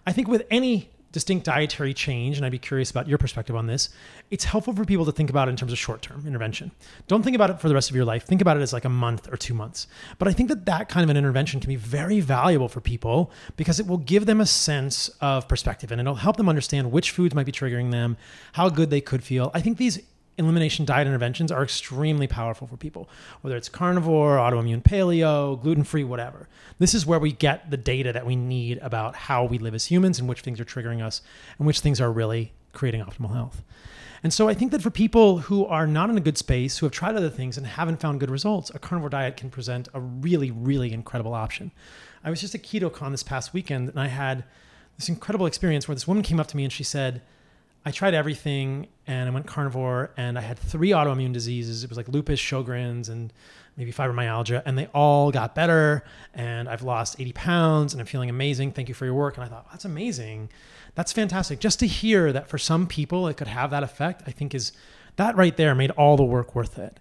I 0.07 0.12
think 0.12 0.29
with 0.29 0.46
any 0.50 0.90
distinct 1.12 1.44
dietary 1.44 1.92
change, 1.92 2.36
and 2.36 2.46
I'd 2.46 2.52
be 2.52 2.58
curious 2.58 2.90
about 2.90 3.08
your 3.08 3.18
perspective 3.18 3.56
on 3.56 3.66
this, 3.66 3.88
it's 4.30 4.44
helpful 4.44 4.74
for 4.74 4.84
people 4.84 5.04
to 5.06 5.12
think 5.12 5.28
about 5.28 5.48
it 5.48 5.50
in 5.50 5.56
terms 5.56 5.72
of 5.72 5.78
short 5.78 6.02
term 6.02 6.24
intervention. 6.26 6.70
Don't 7.08 7.22
think 7.22 7.34
about 7.34 7.50
it 7.50 7.60
for 7.60 7.68
the 7.68 7.74
rest 7.74 7.90
of 7.90 7.96
your 7.96 8.04
life. 8.04 8.24
Think 8.24 8.40
about 8.40 8.56
it 8.56 8.60
as 8.60 8.72
like 8.72 8.84
a 8.84 8.90
month 8.90 9.28
or 9.32 9.36
two 9.36 9.54
months. 9.54 9.86
But 10.18 10.28
I 10.28 10.32
think 10.32 10.48
that 10.48 10.66
that 10.66 10.88
kind 10.88 11.02
of 11.02 11.10
an 11.10 11.16
intervention 11.16 11.60
can 11.60 11.68
be 11.68 11.76
very 11.76 12.20
valuable 12.20 12.68
for 12.68 12.80
people 12.80 13.32
because 13.56 13.80
it 13.80 13.86
will 13.86 13.98
give 13.98 14.26
them 14.26 14.40
a 14.40 14.46
sense 14.46 15.08
of 15.20 15.48
perspective 15.48 15.90
and 15.90 16.00
it'll 16.00 16.14
help 16.14 16.36
them 16.36 16.48
understand 16.48 16.92
which 16.92 17.10
foods 17.10 17.34
might 17.34 17.46
be 17.46 17.52
triggering 17.52 17.90
them, 17.90 18.16
how 18.52 18.68
good 18.68 18.90
they 18.90 19.00
could 19.00 19.24
feel. 19.24 19.50
I 19.52 19.60
think 19.60 19.78
these 19.78 20.00
elimination 20.44 20.85
diet 20.85 21.07
interventions 21.07 21.53
are 21.53 21.62
extremely 21.62 22.26
powerful 22.26 22.66
for 22.66 22.76
people, 22.76 23.09
whether 23.42 23.57
it's 23.57 23.68
carnivore, 23.68 24.37
autoimmune, 24.37 24.83
paleo, 24.83 25.61
gluten 25.61 25.85
free, 25.85 26.05
whatever. 26.05 26.48
This 26.79 26.94
is 26.94 27.07
where 27.07 27.18
we 27.18 27.33
get 27.33 27.70
the 27.70 27.76
data 27.76 28.12
that 28.12 28.26
we 28.26 28.37
need 28.37 28.79
about 28.79 29.14
how 29.14 29.44
we 29.44 29.59
live 29.59 29.74
as 29.74 29.87
humans 29.87 30.18
and 30.18 30.29
which 30.29 30.40
things 30.40 30.61
are 30.61 30.64
triggering 30.64 31.03
us 31.03 31.22
and 31.59 31.66
which 31.66 31.81
things 31.81 32.00
are 32.00 32.11
really 32.11 32.53
creating 32.72 33.03
optimal 33.03 33.33
health. 33.33 33.62
And 34.22 34.35
so 34.35 34.48
I 34.48 34.55
think 34.55 34.70
that 34.72 34.83
for 34.83 34.90
people 34.90 35.38
who 35.38 35.64
are 35.66 35.87
not 35.87 36.11
in 36.11 36.18
a 36.18 36.20
good 36.20 36.37
space, 36.37 36.79
who 36.79 36.87
have 36.87 36.92
tried 36.92 37.16
other 37.16 37.31
things 37.31 37.57
and 37.57 37.66
haven't 37.66 38.00
found 38.00 38.20
good 38.20 38.31
results, 38.31 38.70
a 38.74 38.79
carnivore 38.79 39.09
diet 39.09 39.37
can 39.37 39.50
present 39.50 39.88
a 39.94 40.00
really, 40.00 40.50
really 40.50 40.92
incredible 40.92 41.33
option. 41.33 41.70
I 42.22 42.29
was 42.29 42.40
just 42.40 42.55
at 42.55 42.62
KetoCon 42.62 43.12
this 43.12 43.22
past 43.22 43.55
weekend 43.55 43.88
and 43.88 43.98
I 43.98 44.09
had 44.09 44.44
this 44.96 45.09
incredible 45.09 45.46
experience 45.46 45.88
where 45.88 45.94
this 45.94 46.07
woman 46.07 46.22
came 46.22 46.38
up 46.38 46.48
to 46.48 46.57
me 46.57 46.64
and 46.64 46.72
she 46.72 46.85
said, 46.85 47.22
I 47.84 47.90
tried 47.90 48.14
everything 48.14 48.88
and 49.06 49.28
I 49.28 49.32
went 49.32 49.46
carnivore 49.46 50.12
and 50.16 50.36
I 50.38 50.42
had 50.42 50.58
three 50.58 50.90
autoimmune 50.90 51.32
diseases. 51.32 51.82
It 51.82 51.90
was 51.90 51.96
like 51.96 52.08
lupus, 52.08 52.38
Sjogren's, 52.40 53.08
and 53.08 53.32
maybe 53.76 53.92
fibromyalgia, 53.92 54.62
and 54.66 54.76
they 54.76 54.86
all 54.88 55.30
got 55.30 55.54
better. 55.54 56.04
And 56.34 56.68
I've 56.68 56.82
lost 56.82 57.18
80 57.18 57.32
pounds 57.32 57.94
and 57.94 58.00
I'm 58.00 58.06
feeling 58.06 58.28
amazing. 58.28 58.72
Thank 58.72 58.88
you 58.88 58.94
for 58.94 59.06
your 59.06 59.14
work. 59.14 59.36
And 59.36 59.44
I 59.44 59.48
thought, 59.48 59.70
that's 59.70 59.86
amazing. 59.86 60.50
That's 60.94 61.12
fantastic. 61.12 61.60
Just 61.60 61.80
to 61.80 61.86
hear 61.86 62.32
that 62.32 62.48
for 62.48 62.58
some 62.58 62.86
people 62.86 63.26
it 63.28 63.36
could 63.36 63.48
have 63.48 63.70
that 63.70 63.82
effect, 63.82 64.22
I 64.26 64.30
think 64.30 64.54
is 64.54 64.72
that 65.16 65.36
right 65.36 65.56
there 65.56 65.74
made 65.74 65.90
all 65.92 66.16
the 66.16 66.24
work 66.24 66.54
worth 66.54 66.78
it. 66.78 67.00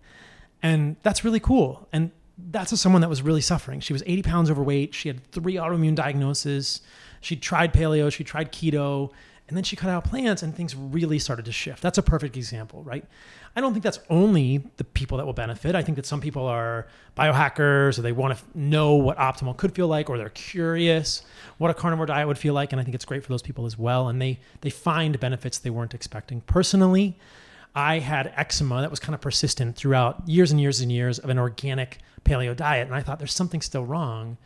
And 0.63 0.95
that's 1.03 1.25
really 1.25 1.39
cool. 1.39 1.87
And 1.91 2.11
that's 2.37 2.77
someone 2.79 3.01
that 3.01 3.09
was 3.09 3.21
really 3.21 3.41
suffering. 3.41 3.81
She 3.81 3.91
was 3.91 4.03
80 4.05 4.23
pounds 4.23 4.49
overweight. 4.49 4.93
She 4.93 5.09
had 5.09 5.29
three 5.31 5.55
autoimmune 5.55 5.95
diagnoses. 5.95 6.81
She 7.21 7.35
tried 7.35 7.73
paleo, 7.73 8.11
she 8.11 8.23
tried 8.23 8.53
keto 8.53 9.11
and 9.49 9.57
then 9.57 9.63
she 9.63 9.75
cut 9.75 9.89
out 9.89 10.03
plants 10.05 10.43
and 10.43 10.55
things 10.55 10.75
really 10.75 11.19
started 11.19 11.43
to 11.45 11.51
shift. 11.51 11.81
That's 11.81 11.97
a 11.97 12.03
perfect 12.03 12.37
example, 12.37 12.83
right? 12.83 13.03
I 13.55 13.61
don't 13.61 13.73
think 13.73 13.83
that's 13.83 13.99
only 14.09 14.63
the 14.77 14.83
people 14.83 15.17
that 15.17 15.25
will 15.25 15.33
benefit. 15.33 15.73
I 15.75 15.81
think 15.81 15.95
that 15.95 16.05
some 16.05 16.21
people 16.21 16.45
are 16.45 16.87
biohackers 17.17 17.97
or 17.97 18.03
they 18.03 18.11
want 18.11 18.37
to 18.37 18.43
know 18.53 18.93
what 18.93 19.17
optimal 19.17 19.57
could 19.57 19.73
feel 19.73 19.87
like 19.87 20.07
or 20.07 20.17
they're 20.17 20.29
curious 20.29 21.23
what 21.57 21.69
a 21.71 21.73
carnivore 21.73 22.05
diet 22.05 22.27
would 22.27 22.37
feel 22.37 22.53
like 22.53 22.71
and 22.71 22.79
I 22.79 22.83
think 22.83 22.95
it's 22.95 23.05
great 23.05 23.23
for 23.23 23.29
those 23.29 23.41
people 23.41 23.65
as 23.65 23.77
well 23.77 24.07
and 24.07 24.21
they 24.21 24.39
they 24.61 24.69
find 24.69 25.19
benefits 25.19 25.57
they 25.57 25.69
weren't 25.69 25.93
expecting. 25.93 26.41
Personally, 26.41 27.17
I 27.75 27.99
had 27.99 28.31
eczema 28.35 28.81
that 28.81 28.89
was 28.89 28.99
kind 28.99 29.13
of 29.13 29.21
persistent 29.21 29.75
throughout 29.75 30.27
years 30.27 30.51
and 30.51 30.61
years 30.61 30.79
and 30.79 30.91
years 30.91 31.19
of 31.19 31.29
an 31.29 31.37
organic 31.37 31.99
paleo 32.23 32.55
diet 32.55 32.87
and 32.87 32.95
I 32.95 33.01
thought 33.01 33.19
there's 33.19 33.33
something 33.33 33.61
still 33.61 33.85
wrong. 33.85 34.37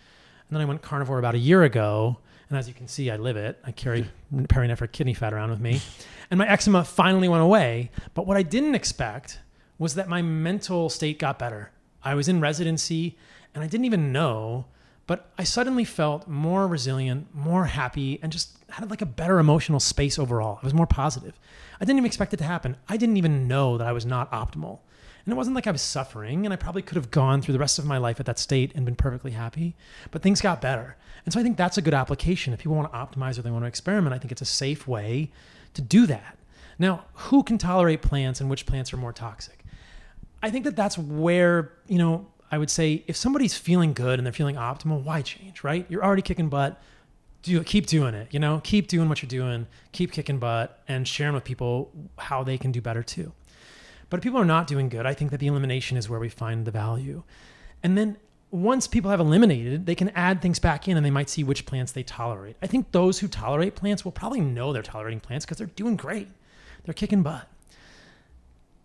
And 0.50 0.56
then 0.56 0.62
I 0.62 0.66
went 0.66 0.82
carnivore 0.82 1.20
about 1.20 1.36
a 1.36 1.40
year 1.40 1.64
ago 1.64 2.20
and 2.54 2.60
as 2.60 2.68
you 2.68 2.76
can 2.76 2.88
see, 2.88 3.10
I 3.10 3.16
live 3.16 3.36
it. 3.36 3.58
I 3.66 3.72
carry 3.72 4.06
perinephric 4.32 4.92
kidney 4.92 5.16
fat 5.16 5.34
around 5.34 5.50
with 5.50 5.60
me. 5.60 5.82
And 6.30 6.38
my 6.38 6.48
eczema 6.48 6.84
finally 6.84 7.28
went 7.28 7.42
away. 7.42 7.90
But 8.14 8.28
what 8.28 8.38
I 8.38 8.44
didn't 8.44 8.76
expect 8.76 9.40
was 9.80 9.96
that 9.96 10.08
my 10.08 10.22
mental 10.22 10.88
state 10.92 11.18
got 11.18 11.40
better. 11.40 11.72
I 12.04 12.14
was 12.14 12.28
in 12.28 12.40
residency 12.42 13.18
and 13.56 13.64
I 13.64 13.68
didn't 13.68 13.86
even 13.86 14.12
know, 14.12 14.66
But 15.06 15.32
I 15.38 15.44
suddenly 15.44 15.84
felt 15.84 16.28
more 16.28 16.68
resilient, 16.68 17.28
more 17.36 17.66
happy, 17.66 18.20
and 18.22 18.32
just 18.32 18.58
had 18.70 18.90
like 18.90 19.02
a 19.02 19.06
better 19.06 19.38
emotional 19.38 19.80
space 19.80 20.18
overall. 20.18 20.60
I 20.62 20.66
was 20.66 20.74
more 20.74 20.88
positive. 20.88 21.38
I 21.80 21.86
didn't 21.86 21.98
even 21.98 22.06
expect 22.06 22.34
it 22.34 22.38
to 22.38 22.46
happen. 22.46 22.78
I 22.88 22.96
didn't 22.96 23.18
even 23.18 23.48
know 23.48 23.78
that 23.78 23.88
I 23.88 23.92
was 23.92 24.06
not 24.06 24.32
optimal. 24.32 24.80
And 25.26 25.32
it 25.32 25.36
wasn't 25.36 25.56
like 25.56 25.68
I 25.68 25.72
was 25.72 25.82
suffering, 25.82 26.46
and 26.46 26.54
I 26.54 26.58
probably 26.58 26.82
could 26.82 26.96
have 26.96 27.12
gone 27.12 27.42
through 27.42 27.54
the 27.54 27.60
rest 27.60 27.80
of 27.80 27.86
my 27.86 27.98
life 27.98 28.20
at 28.20 28.26
that 28.26 28.40
state 28.40 28.72
and 28.76 28.86
been 28.86 28.96
perfectly 28.96 29.32
happy. 29.32 29.76
But 30.12 30.22
things 30.22 30.42
got 30.42 30.62
better. 30.62 30.98
And 31.26 31.34
so 31.34 31.40
I 31.40 31.44
think 31.44 31.58
that's 31.58 31.78
a 31.78 31.82
good 31.82 31.94
application. 31.94 32.54
If 32.54 32.60
people 32.60 32.76
want 32.76 32.92
to 32.92 32.98
optimize 32.98 33.38
or 33.38 33.42
they 33.42 33.52
want 33.52 33.64
to 33.64 33.68
experiment, 33.68 34.14
I 34.14 34.20
think 34.20 34.32
it's 34.32 34.42
a 34.42 34.46
safe 34.46 34.88
way 34.88 35.32
to 35.74 35.82
do 35.82 36.06
that. 36.08 36.38
Now, 36.78 37.06
who 37.14 37.44
can 37.44 37.58
tolerate 37.58 38.02
plants 38.02 38.42
and 38.42 38.50
which 38.50 38.66
plants 38.66 38.94
are 38.94 38.98
more 38.98 39.14
toxic? 39.14 39.64
I 40.42 40.50
think 40.50 40.66
that 40.66 40.76
that's 40.76 40.98
where, 40.98 41.72
you 41.88 41.98
know, 41.98 42.28
I 42.52 42.58
would 42.58 42.70
say 42.70 43.04
if 43.08 43.16
somebody's 43.16 43.58
feeling 43.58 43.94
good 43.94 44.20
and 44.20 44.26
they're 44.26 44.34
feeling 44.34 44.56
optimal, 44.56 45.02
why 45.04 45.22
change, 45.22 45.64
right? 45.64 45.86
You're 45.90 46.04
already 46.04 46.22
kicking 46.22 46.50
butt. 46.50 46.82
Do 47.42 47.62
keep 47.64 47.88
doing 47.88 48.14
it, 48.14 48.30
you 48.32 48.40
know, 48.40 48.62
keep 48.64 48.88
doing 48.88 49.10
what 49.10 49.22
you're 49.22 49.28
doing, 49.28 49.68
keep 49.92 50.14
kicking 50.14 50.40
butt 50.40 50.82
and 50.88 51.06
sharing 51.06 51.34
with 51.34 51.44
people 51.44 51.92
how 52.18 52.42
they 52.42 52.58
can 52.58 52.72
do 52.72 52.80
better 52.80 53.04
too. 53.04 53.34
But 54.10 54.18
if 54.18 54.24
people 54.24 54.40
are 54.40 54.46
not 54.46 54.66
doing 54.66 54.88
good, 54.88 55.06
I 55.06 55.14
think 55.14 55.32
that 55.32 55.42
the 55.42 55.48
elimination 55.48 55.98
is 55.98 56.08
where 56.08 56.20
we 56.20 56.30
find 56.30 56.64
the 56.64 56.72
value. 56.72 57.24
And 57.82 57.98
then 57.98 58.16
once 58.54 58.86
people 58.86 59.10
have 59.10 59.20
eliminated, 59.20 59.88
they 59.88 59.96
can 59.96 60.10
add 60.10 60.40
things 60.40 60.60
back 60.60 60.88
in 60.88 60.96
and 60.96 61.04
they 61.04 61.10
might 61.10 61.28
see 61.28 61.44
which 61.44 61.66
plants 61.66 61.92
they 61.92 62.04
tolerate. 62.04 62.56
I 62.62 62.68
think 62.68 62.92
those 62.92 63.18
who 63.18 63.28
tolerate 63.28 63.76
plants 63.76 64.06
will 64.06 64.12
probably 64.12 64.42
know 64.42 64.72
they're 64.72 64.84
tolerating 64.84 65.20
plants 65.20 65.44
because 65.44 65.58
they're 65.58 65.66
doing 65.66 65.96
great. 65.96 66.28
They're 66.84 66.94
kicking 66.94 67.24
butt. 67.24 67.50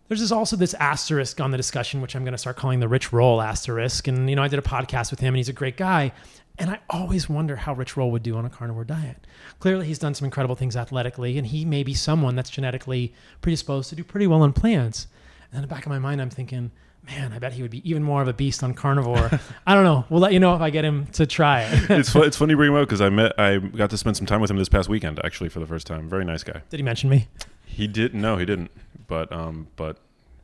There's 0.07 0.31
also 0.31 0.55
this 0.55 0.73
asterisk 0.73 1.39
on 1.39 1.51
the 1.51 1.57
discussion, 1.57 2.01
which 2.01 2.15
I'm 2.15 2.23
going 2.23 2.31
to 2.31 2.39
start 2.39 2.57
calling 2.57 2.79
the 2.79 2.87
Rich 2.87 3.13
Roll 3.13 3.43
asterisk. 3.43 4.07
And, 4.07 4.27
you 4.27 4.35
know, 4.35 4.41
I 4.41 4.47
did 4.47 4.57
a 4.57 4.63
podcast 4.63 5.11
with 5.11 5.19
him 5.19 5.35
and 5.35 5.37
he's 5.37 5.49
a 5.49 5.53
great 5.53 5.77
guy. 5.77 6.13
And 6.57 6.71
I 6.71 6.79
always 6.89 7.29
wonder 7.29 7.55
how 7.55 7.75
Rich 7.75 7.95
Roll 7.95 8.09
would 8.09 8.23
do 8.23 8.37
on 8.37 8.45
a 8.45 8.49
carnivore 8.49 8.85
diet. 8.85 9.27
Clearly, 9.59 9.85
he's 9.85 9.99
done 9.99 10.15
some 10.15 10.25
incredible 10.25 10.55
things 10.55 10.75
athletically, 10.75 11.37
and 11.37 11.45
he 11.45 11.63
may 11.63 11.83
be 11.83 11.93
someone 11.93 12.35
that's 12.35 12.49
genetically 12.49 13.13
predisposed 13.39 13.89
to 13.89 13.95
do 13.95 14.03
pretty 14.03 14.25
well 14.25 14.41
on 14.41 14.51
plants. 14.51 15.05
And 15.51 15.57
in 15.57 15.61
the 15.61 15.73
back 15.73 15.85
of 15.85 15.89
my 15.89 15.99
mind, 15.99 16.21
I'm 16.21 16.31
thinking, 16.31 16.71
man, 17.05 17.33
I 17.33 17.39
bet 17.39 17.53
he 17.53 17.61
would 17.61 17.71
be 17.71 17.87
even 17.89 18.03
more 18.03 18.21
of 18.21 18.27
a 18.27 18.33
beast 18.33 18.63
on 18.63 18.73
carnivore. 18.73 19.31
I 19.67 19.73
don't 19.75 19.83
know. 19.83 20.05
We'll 20.09 20.21
let 20.21 20.33
you 20.33 20.39
know 20.39 20.55
if 20.55 20.61
I 20.61 20.69
get 20.69 20.85
him 20.85 21.07
to 21.13 21.25
try 21.25 21.63
it. 21.63 21.89
it's 21.89 22.09
fu- 22.09 22.21
it's 22.23 22.37
funny 22.37 22.51
you 22.51 22.57
bring 22.57 22.71
him 22.71 22.77
up 22.77 22.87
because 22.87 23.01
I 23.01 23.09
met 23.09 23.33
I 23.39 23.57
got 23.57 23.89
to 23.91 23.97
spend 23.97 24.17
some 24.17 24.25
time 24.25 24.41
with 24.41 24.51
him 24.51 24.57
this 24.57 24.69
past 24.69 24.89
weekend 24.89 25.19
actually 25.23 25.49
for 25.49 25.59
the 25.59 25.65
first 25.67 25.87
time. 25.87 26.09
Very 26.09 26.25
nice 26.25 26.43
guy. 26.43 26.61
Did 26.69 26.77
he 26.77 26.83
mention 26.83 27.09
me? 27.09 27.27
He 27.65 27.87
did. 27.87 28.13
No, 28.13 28.37
he 28.37 28.45
didn't. 28.45 28.71
But 29.07 29.31
um, 29.31 29.67
but 29.75 29.97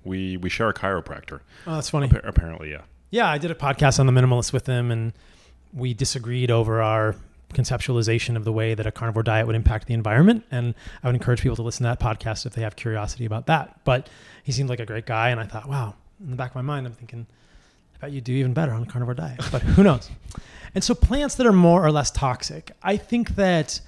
we 0.03 0.37
we 0.37 0.49
share 0.49 0.69
a 0.69 0.73
chiropractor. 0.73 1.41
Oh, 1.67 1.75
that's 1.75 1.89
funny. 1.89 2.07
Appa- 2.07 2.27
apparently, 2.27 2.71
yeah. 2.71 2.81
Yeah, 3.11 3.29
I 3.29 3.37
did 3.37 3.51
a 3.51 3.55
podcast 3.55 3.99
on 3.99 4.07
the 4.07 4.11
minimalist 4.11 4.51
with 4.51 4.65
him, 4.65 4.91
and 4.91 5.13
we 5.73 5.93
disagreed 5.93 6.51
over 6.51 6.81
our 6.81 7.15
conceptualization 7.53 8.35
of 8.35 8.43
the 8.43 8.51
way 8.51 8.73
that 8.73 8.85
a 8.85 8.91
carnivore 8.91 9.23
diet 9.23 9.47
would 9.47 9.55
impact 9.55 9.87
the 9.87 9.93
environment. 9.93 10.43
And 10.51 10.73
I 11.03 11.07
would 11.07 11.15
encourage 11.15 11.41
people 11.41 11.55
to 11.57 11.61
listen 11.61 11.83
to 11.83 11.89
that 11.89 11.99
podcast 11.99 12.45
if 12.45 12.53
they 12.53 12.61
have 12.61 12.75
curiosity 12.75 13.25
about 13.25 13.45
that. 13.47 13.79
But 13.85 14.09
he 14.43 14.51
seemed 14.51 14.69
like 14.69 14.79
a 14.79 14.85
great 14.85 15.05
guy, 15.05 15.29
and 15.29 15.39
I 15.39 15.45
thought, 15.45 15.69
wow. 15.69 15.95
In 16.19 16.31
the 16.31 16.35
back 16.35 16.51
of 16.51 16.55
my 16.55 16.61
mind, 16.61 16.87
I'm 16.87 16.93
thinking, 16.93 17.25
I 17.95 17.97
bet 17.99 18.11
you 18.11 18.21
do 18.21 18.33
even 18.33 18.53
better 18.53 18.71
on 18.71 18.83
a 18.83 18.85
carnivore 18.85 19.13
diet. 19.13 19.41
But 19.51 19.61
who 19.61 19.83
knows? 19.83 20.09
And 20.73 20.83
so, 20.83 20.93
plants 20.93 21.35
that 21.35 21.45
are 21.45 21.53
more 21.53 21.85
or 21.85 21.91
less 21.91 22.11
toxic, 22.11 22.71
I 22.83 22.97
think 22.97 23.35
that 23.35 23.79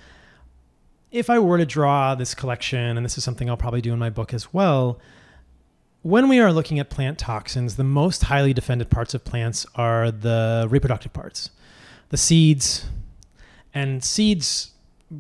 if 1.12 1.30
I 1.30 1.40
were 1.40 1.58
to 1.58 1.66
draw 1.66 2.16
this 2.16 2.34
collection, 2.34 2.98
and 2.98 3.06
this 3.06 3.18
is 3.18 3.24
something 3.24 3.50
I'll 3.50 3.58
probably 3.58 3.82
do 3.82 3.94
in 3.94 4.00
my 4.00 4.10
book 4.10 4.34
as 4.34 4.54
well, 4.54 5.00
when 6.02 6.30
we 6.30 6.40
are 6.40 6.54
looking 6.54 6.80
at 6.80 6.90
plant 6.90 7.18
toxins, 7.18 7.76
the 7.76 7.84
most 7.84 8.24
highly 8.24 8.54
defended 8.54 8.90
parts 8.90 9.14
of 9.14 9.24
plants 9.24 9.66
are 9.76 10.12
the 10.12 10.68
reproductive 10.70 11.12
parts, 11.12 11.50
the 12.10 12.18
seeds, 12.18 12.86
and 13.74 14.04
seeds 14.04 14.72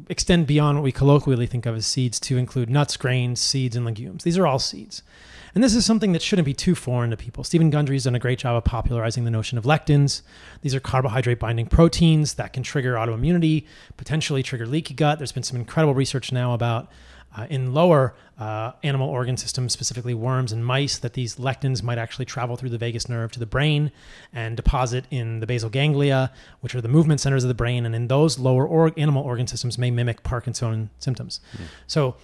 extend 0.10 0.48
beyond 0.48 0.78
what 0.78 0.84
we 0.84 0.92
colloquially 0.92 1.48
think 1.48 1.66
of 1.66 1.76
as 1.76 1.86
seeds 1.86 2.20
to 2.20 2.38
include 2.38 2.70
nuts, 2.70 2.98
grains, 2.98 3.40
seeds, 3.40 3.76
and 3.76 3.86
legumes. 3.86 4.24
These 4.24 4.38
are 4.38 4.48
all 4.48 4.60
seeds. 4.60 5.02
And 5.56 5.64
this 5.64 5.76
is 5.76 5.86
something 5.86 6.12
that 6.12 6.22
shouldn't 6.22 6.46
be 6.46 6.54
too 6.54 6.76
foreign 6.76 7.10
to 7.12 7.18
people. 7.18 7.44
Steven 7.44 7.70
Gundry's 7.70 8.04
done 8.04 8.16
a 8.16 8.20
great 8.20 8.40
job 8.40 8.56
of 8.56 8.64
popularizing 8.64 9.24
the 9.24 9.32
notion 9.32 9.58
of 9.58 9.64
lectins. 9.64 10.22
These 10.62 10.76
are 10.76 10.80
carbohydrate 10.80 11.40
binding 11.40 11.68
proteins 11.68 12.36
that 12.36 12.54
can 12.54 12.64
trigger 12.64 12.96
autoimmunity, 12.96 13.66
potentially 13.98 14.44
trigger 14.44 14.66
leaky 14.66 14.94
gut. 14.94 15.20
There's 15.20 15.32
been 15.32 15.44
some 15.44 15.58
incredible 15.58 15.94
research 15.94 16.32
now 16.32 16.54
about 16.54 16.92
uh, 17.36 17.46
in 17.50 17.74
lower 17.74 18.16
uh, 18.40 18.72
animal 18.84 19.10
organ 19.10 19.38
systems, 19.38 19.74
specifically 19.74 20.14
worms 20.14 20.52
and 20.52 20.66
mice, 20.66 20.98
that 20.98 21.14
these 21.14 21.36
lectins 21.36 21.84
might 21.84 21.98
actually 21.98 22.26
travel 22.26 22.56
through 22.56 22.70
the 22.70 22.78
vagus 22.78 23.10
nerve 23.10 23.32
to 23.32 23.40
the 23.40 23.46
brain 23.46 23.92
and 24.34 24.56
deposit 24.56 25.06
in 25.12 25.40
the 25.40 25.48
basal 25.48 25.70
ganglia, 25.70 26.32
which 26.62 26.74
are 26.74 26.82
the 26.82 26.88
movement 26.88 27.20
centers 27.20 27.44
of 27.44 27.48
the 27.48 27.54
brain. 27.54 27.86
And 27.86 27.96
in 27.96 28.08
those 28.08 28.40
lower 28.40 28.92
animal 28.98 29.24
organ 29.24 29.48
systems, 29.48 29.78
may 29.78 29.92
mimic 29.92 30.24
Parkinson 30.24 30.90
symptoms. 31.00 31.40
Mm. 31.56 31.62
So 31.88 32.16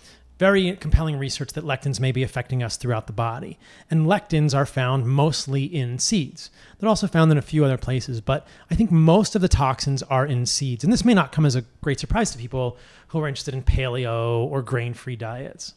very 0.43 0.75
compelling 0.75 1.17
research 1.17 1.53
that 1.53 1.63
lectins 1.63 2.01
may 2.01 2.11
be 2.11 2.21
affecting 2.21 2.61
us 2.61 2.75
throughout 2.75 3.07
the 3.07 3.13
body. 3.13 3.57
And 3.89 4.07
lectins 4.07 4.53
are 4.53 4.65
found 4.65 5.07
mostly 5.07 5.63
in 5.63 5.99
seeds. 5.99 6.49
They're 6.77 6.89
also 6.89 7.07
found 7.07 7.31
in 7.31 7.37
a 7.37 7.41
few 7.41 7.63
other 7.63 7.77
places, 7.77 8.19
but 8.19 8.45
I 8.69 8.75
think 8.75 8.91
most 8.91 9.35
of 9.35 9.41
the 9.41 9.47
toxins 9.47 10.03
are 10.03 10.25
in 10.25 10.45
seeds. 10.45 10.83
And 10.83 10.91
this 10.91 11.05
may 11.05 11.13
not 11.13 11.31
come 11.31 11.45
as 11.45 11.55
a 11.55 11.63
great 11.79 11.97
surprise 11.97 12.31
to 12.31 12.37
people 12.37 12.77
who 13.07 13.21
are 13.21 13.27
interested 13.29 13.53
in 13.53 13.63
paleo 13.63 14.39
or 14.39 14.61
grain 14.61 14.93
free 14.93 15.15
diets. 15.15 15.75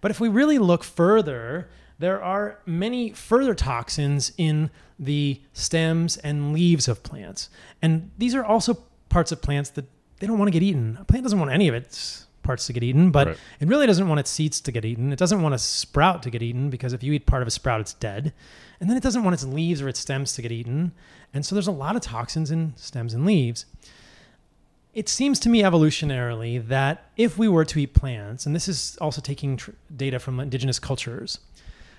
But 0.00 0.10
if 0.10 0.18
we 0.18 0.30
really 0.30 0.56
look 0.56 0.82
further, 0.82 1.68
there 1.98 2.22
are 2.22 2.60
many 2.64 3.10
further 3.10 3.54
toxins 3.54 4.32
in 4.38 4.70
the 4.98 5.42
stems 5.52 6.16
and 6.16 6.54
leaves 6.54 6.88
of 6.88 7.02
plants. 7.02 7.50
And 7.82 8.10
these 8.16 8.34
are 8.34 8.46
also 8.46 8.82
parts 9.10 9.30
of 9.30 9.42
plants 9.42 9.68
that 9.70 9.84
they 10.20 10.26
don't 10.26 10.38
want 10.38 10.48
to 10.48 10.58
get 10.58 10.62
eaten. 10.62 10.96
A 10.98 11.04
plant 11.04 11.22
doesn't 11.22 11.38
want 11.38 11.50
any 11.50 11.68
of 11.68 11.74
it 11.74 12.24
parts 12.46 12.66
to 12.66 12.72
get 12.72 12.82
eaten, 12.82 13.10
but 13.10 13.26
right. 13.26 13.38
it 13.60 13.68
really 13.68 13.86
doesn't 13.86 14.08
want 14.08 14.20
its 14.20 14.30
seeds 14.30 14.60
to 14.62 14.72
get 14.72 14.84
eaten. 14.84 15.12
It 15.12 15.18
doesn't 15.18 15.42
want 15.42 15.54
a 15.54 15.58
sprout 15.58 16.22
to 16.22 16.30
get 16.30 16.42
eaten 16.42 16.70
because 16.70 16.92
if 16.92 17.02
you 17.02 17.12
eat 17.12 17.26
part 17.26 17.42
of 17.42 17.48
a 17.48 17.50
sprout, 17.50 17.80
it's 17.80 17.92
dead. 17.92 18.32
And 18.80 18.88
then 18.88 18.96
it 18.96 19.02
doesn't 19.02 19.24
want 19.24 19.34
its 19.34 19.44
leaves 19.44 19.82
or 19.82 19.88
its 19.88 20.00
stems 20.00 20.32
to 20.34 20.42
get 20.42 20.52
eaten. 20.52 20.92
And 21.34 21.44
so 21.44 21.54
there's 21.54 21.66
a 21.66 21.72
lot 21.72 21.96
of 21.96 22.02
toxins 22.02 22.50
in 22.50 22.72
stems 22.76 23.12
and 23.12 23.26
leaves. 23.26 23.66
It 24.94 25.08
seems 25.10 25.38
to 25.40 25.50
me 25.50 25.62
evolutionarily 25.62 26.66
that 26.68 27.10
if 27.16 27.36
we 27.36 27.48
were 27.48 27.66
to 27.66 27.78
eat 27.78 27.92
plants, 27.92 28.46
and 28.46 28.54
this 28.54 28.68
is 28.68 28.96
also 29.00 29.20
taking 29.20 29.58
tr- 29.58 29.72
data 29.94 30.18
from 30.18 30.40
indigenous 30.40 30.78
cultures, 30.78 31.40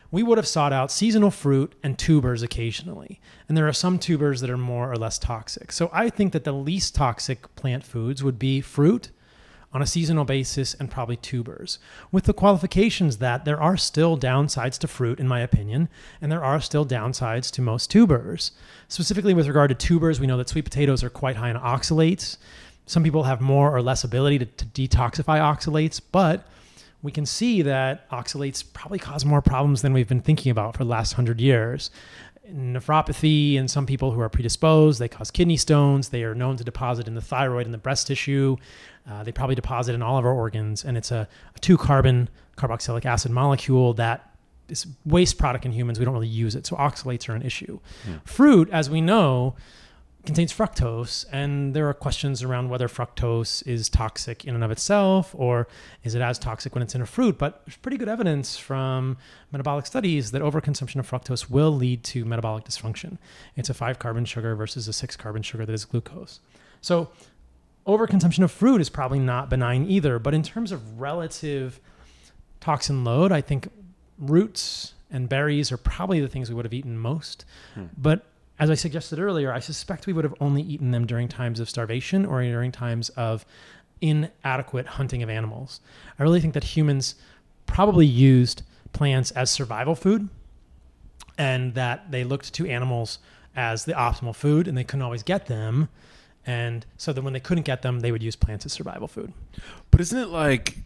we 0.10 0.24
would 0.24 0.38
have 0.38 0.48
sought 0.48 0.74
out 0.74 0.92
seasonal 0.92 1.32
fruit 1.32 1.74
and 1.84 1.98
tubers 2.00 2.42
occasionally. 2.42 3.20
And 3.48 3.58
there 3.58 3.68
are 3.68 3.74
some 3.74 4.00
tubers 4.00 4.42
that 4.42 4.50
are 4.50 4.58
more 4.58 4.92
or 4.92 4.96
less 4.96 5.20
toxic. 5.20 5.72
So 5.72 5.90
I 5.92 6.10
think 6.10 6.34
that 6.34 6.44
the 6.44 6.54
least 6.54 6.96
toxic 6.96 7.54
plant 7.56 7.84
foods 7.84 8.24
would 8.24 8.40
be 8.40 8.62
fruit 8.62 9.10
on 9.78 9.84
a 9.84 9.86
seasonal 9.86 10.26
basis 10.26 10.74
and 10.74 10.90
probably 10.90 11.18
tubers, 11.18 11.78
with 12.12 12.24
the 12.24 12.34
qualifications 12.34 13.18
that 13.18 13.46
there 13.46 13.62
are 13.62 13.78
still 13.78 14.18
downsides 14.18 14.80
to 14.80 14.88
fruit, 14.88 15.20
in 15.20 15.28
my 15.28 15.40
opinion, 15.40 15.88
and 16.20 16.32
there 16.32 16.44
are 16.44 16.60
still 16.60 16.84
downsides 16.84 17.52
to 17.52 17.62
most 17.62 17.92
tubers. 17.92 18.54
Specifically, 18.88 19.36
with 19.36 19.48
regard 19.48 19.70
to 19.70 19.76
tubers, 19.76 20.20
we 20.20 20.26
know 20.26 20.36
that 20.36 20.50
sweet 20.50 20.66
potatoes 20.66 21.04
are 21.04 21.12
quite 21.12 21.36
high 21.36 21.52
in 21.52 21.58
oxalates. 21.58 22.38
Some 22.88 23.04
people 23.04 23.26
have 23.26 23.40
more 23.40 23.72
or 23.72 23.84
less 23.84 24.04
ability 24.04 24.40
to, 24.40 24.46
to 24.46 24.66
detoxify 24.66 25.40
oxalates, 25.40 26.02
but 26.12 26.48
we 27.04 27.12
can 27.12 27.28
see 27.28 27.62
that 27.62 28.10
oxalates 28.10 28.64
probably 28.74 28.98
cause 28.98 29.26
more 29.26 29.44
problems 29.44 29.84
than 29.84 29.94
we've 29.94 30.08
been 30.08 30.22
thinking 30.22 30.50
about 30.50 30.76
for 30.76 30.86
the 30.86 30.90
last 30.90 31.14
hundred 31.14 31.40
years 31.40 31.92
nephropathy 32.52 33.56
in 33.56 33.68
some 33.68 33.86
people 33.86 34.12
who 34.12 34.22
are 34.22 34.30
predisposed. 34.30 35.00
They 35.00 35.08
cause 35.08 35.32
kidney 35.32 35.58
stones. 35.58 36.10
They 36.10 36.24
are 36.24 36.36
known 36.36 36.58
to 36.58 36.64
deposit 36.64 37.08
in 37.08 37.16
the 37.16 37.22
thyroid 37.22 37.66
and 37.66 37.74
the 37.74 37.80
breast 37.80 38.08
tissue. 38.08 38.58
Uh, 39.10 39.24
they 39.24 39.32
probably 39.32 39.56
deposit 39.56 39.96
in 39.96 40.02
all 40.02 40.18
of 40.18 40.26
our 40.26 40.34
organs. 40.34 40.84
And 40.84 40.98
it's 40.98 41.12
a, 41.12 41.28
a 41.56 41.60
two 41.60 41.78
carbon 41.78 42.30
carboxylic 42.58 43.06
acid 43.06 43.32
molecule 43.32 43.94
that 43.94 44.34
is 44.70 44.86
waste 45.06 45.38
product 45.38 45.66
in 45.66 45.72
humans. 45.72 46.00
We 46.00 46.06
don't 46.06 46.14
really 46.14 46.28
use 46.28 46.56
it. 46.56 46.66
So 46.66 46.76
oxalates 46.76 47.30
are 47.30 47.34
an 47.34 47.42
issue. 47.42 47.80
Yeah. 48.06 48.14
Hmm. 48.14 48.18
Fruit, 48.26 48.70
as 48.72 48.90
we 48.90 49.02
know, 49.02 49.56
contains 50.28 50.52
fructose, 50.52 51.26
and 51.32 51.74
there 51.74 51.88
are 51.88 51.94
questions 51.94 52.44
around 52.44 52.70
whether 52.70 52.90
fructose 52.90 53.66
is 53.66 53.88
toxic 53.88 54.44
in 54.44 54.54
and 54.54 54.64
of 54.64 54.72
itself, 54.72 55.34
or 55.34 55.70
is 56.04 56.16
it 56.16 56.22
as 56.22 56.38
toxic 56.38 56.76
when 56.76 56.82
it's 56.82 56.94
in 56.94 57.02
a 57.02 57.06
fruit. 57.06 57.38
But 57.38 57.62
there's 57.66 57.78
pretty 57.78 57.98
good 57.98 58.10
evidence 58.10 58.58
from 58.58 59.18
metabolic 59.54 59.86
studies 59.86 60.32
that 60.32 60.42
overconsumption 60.42 60.98
of 60.98 61.10
fructose 61.10 61.50
will 61.50 61.72
lead 61.72 62.04
to 62.06 62.26
metabolic 62.26 62.66
dysfunction. 62.66 63.18
It's 63.56 63.70
a 63.70 63.74
five 63.74 64.00
carbon 64.00 64.26
sugar 64.26 64.54
versus 64.54 64.88
a 64.90 64.94
six 64.94 65.16
carbon 65.16 65.44
sugar 65.44 65.66
that 65.66 65.74
is 65.74 65.86
glucose. 65.86 66.42
So 66.82 67.10
overconsumption 67.88 68.44
of 68.44 68.52
fruit 68.52 68.82
is 68.82 68.90
probably 68.90 69.20
not 69.20 69.50
benign 69.50 69.86
either. 69.90 70.20
But 70.20 70.34
in 70.34 70.44
terms 70.44 70.72
of 70.72 71.00
relative 71.00 71.80
toxin 72.60 73.04
load, 73.04 73.32
I 73.32 73.42
think 73.42 73.70
roots 74.18 74.94
and 75.10 75.30
berries 75.30 75.72
are 75.72 75.78
probably 75.78 76.20
the 76.20 76.28
things 76.28 76.50
we 76.50 76.56
would 76.56 76.66
have 76.66 76.74
eaten 76.74 76.98
most. 76.98 77.46
Hmm. 77.76 77.86
But 77.98 78.26
as 78.60 78.70
I 78.70 78.76
suggested 78.76 79.20
earlier, 79.20 79.54
I 79.54 79.60
suspect 79.60 80.08
we 80.08 80.14
would 80.14 80.24
have 80.24 80.36
only 80.42 80.62
eaten 80.62 80.92
them 80.92 81.06
during 81.06 81.28
times 81.28 81.60
of 81.60 81.70
starvation 81.70 82.26
or 82.26 82.42
during 82.42 82.72
times 82.72 83.10
of 83.10 83.46
inadequate 84.02 84.86
hunting 84.86 85.24
of 85.24 85.30
animals. 85.30 85.80
I 86.20 86.24
really 86.24 86.42
think 86.42 86.54
that 86.56 86.64
humans 86.64 87.16
probably 87.66 88.06
used 88.06 88.64
plants 88.94 89.32
as 89.32 89.50
survival 89.52 89.96
food 89.96 90.30
and 91.38 91.76
that 91.76 92.12
they 92.12 92.24
looked 92.24 92.54
to 92.54 92.66
animals 92.68 93.20
as 93.56 93.86
the 93.86 93.94
optimal 93.94 94.36
food, 94.36 94.68
and 94.68 94.78
they 94.78 94.84
couldn't 94.84 95.02
always 95.02 95.24
get 95.24 95.48
them. 95.48 95.90
And 96.48 96.86
so 96.96 97.12
then 97.12 97.26
when 97.26 97.34
they 97.34 97.42
couldn't 97.42 97.66
get 97.66 97.82
them, 97.82 98.00
they 98.00 98.12
would 98.12 98.24
use 98.24 98.38
plants 98.38 98.66
as 98.66 98.72
survival 98.72 99.10
food. 99.10 99.34
But 99.92 100.00
isn't 100.00 100.18
it 100.18 100.30
like, 100.30 100.78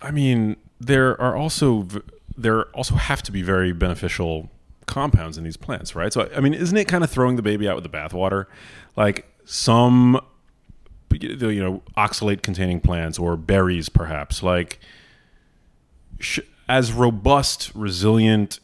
I 0.00 0.12
mean, 0.12 0.56
there 0.80 1.20
are 1.20 1.36
also 1.36 1.86
there 2.36 2.64
also 2.66 2.94
have 2.94 3.22
to 3.24 3.32
be 3.32 3.42
very 3.42 3.72
beneficial 3.72 4.48
compounds 4.86 5.36
in 5.36 5.44
these 5.44 5.56
plants, 5.56 5.94
right? 5.96 6.12
So 6.12 6.30
I 6.34 6.40
mean, 6.40 6.54
isn't 6.54 6.76
it 6.76 6.86
kind 6.86 7.02
of 7.02 7.10
throwing 7.10 7.34
the 7.34 7.42
baby 7.42 7.68
out 7.68 7.74
with 7.74 7.84
the 7.84 7.90
bathwater? 7.90 8.46
Like 8.96 9.26
some, 9.44 10.20
you 11.12 11.62
know, 11.62 11.82
oxalate 11.96 12.42
containing 12.42 12.80
plants 12.80 13.18
or 13.18 13.36
berries, 13.36 13.88
perhaps, 13.88 14.40
like 14.40 14.78
sh- 16.20 16.40
as 16.68 16.92
robust, 16.92 17.72
resilient, 17.74 18.60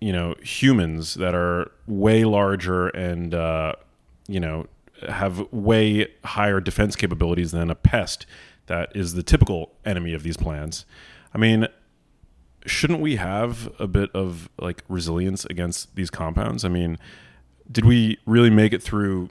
you 0.00 0.12
know, 0.12 0.34
humans 0.42 1.14
that 1.14 1.36
are 1.36 1.70
way 1.86 2.24
larger 2.24 2.88
and 2.88 3.32
uh, 3.32 3.74
you 4.26 4.40
know 4.40 4.66
have 5.08 5.50
way 5.52 6.08
higher 6.24 6.60
defense 6.60 6.96
capabilities 6.96 7.52
than 7.52 7.70
a 7.70 7.74
pest 7.74 8.26
that 8.66 8.94
is 8.94 9.14
the 9.14 9.22
typical 9.22 9.72
enemy 9.84 10.14
of 10.14 10.22
these 10.22 10.36
plants. 10.36 10.84
I 11.34 11.38
mean, 11.38 11.68
shouldn't 12.66 13.00
we 13.00 13.16
have 13.16 13.70
a 13.78 13.86
bit 13.86 14.10
of 14.14 14.48
like 14.58 14.82
resilience 14.88 15.44
against 15.46 15.94
these 15.96 16.10
compounds? 16.10 16.64
I 16.64 16.68
mean, 16.68 16.98
did 17.70 17.84
we 17.84 18.18
really 18.26 18.50
make 18.50 18.72
it 18.72 18.82
through 18.82 19.30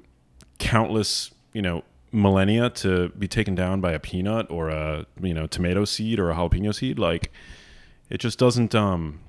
countless, 0.60 1.32
you 1.54 1.62
know, 1.62 1.84
millennia 2.12 2.70
to 2.70 3.10
be 3.10 3.28
taken 3.28 3.56
down 3.56 3.82
by 3.82 3.92
a 3.92 4.00
peanut 4.00 4.50
or 4.52 4.70
a, 4.70 5.06
you 5.22 5.34
know, 5.34 5.48
tomato 5.48 5.86
seed 5.86 6.20
or 6.20 6.30
a 6.30 6.36
jalapeno 6.36 6.74
seed? 6.74 7.00
Like 7.00 7.32
it 8.10 8.20
just 8.20 8.38
doesn't 8.38 8.76
um 8.76 9.20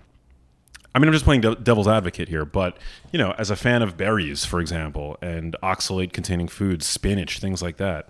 I 0.95 0.99
mean, 1.01 1.09
I'm 1.09 1.13
just 1.13 1.25
playing 1.25 1.41
de- 1.41 1.57
devil's 1.57 1.89
advocate 1.89 2.29
here, 2.29 2.45
but 2.45 2.79
you 3.13 3.19
know, 3.19 3.35
as 3.37 3.51
a 3.51 3.57
fan 3.57 3.83
of 3.83 3.97
berries, 3.97 4.45
for 4.45 4.61
example, 4.61 5.17
and 5.21 5.57
oxalate-containing 5.63 6.49
foods, 6.49 6.87
spinach, 6.87 7.41
things 7.41 7.63
like 7.63 7.79
that. 7.79 8.09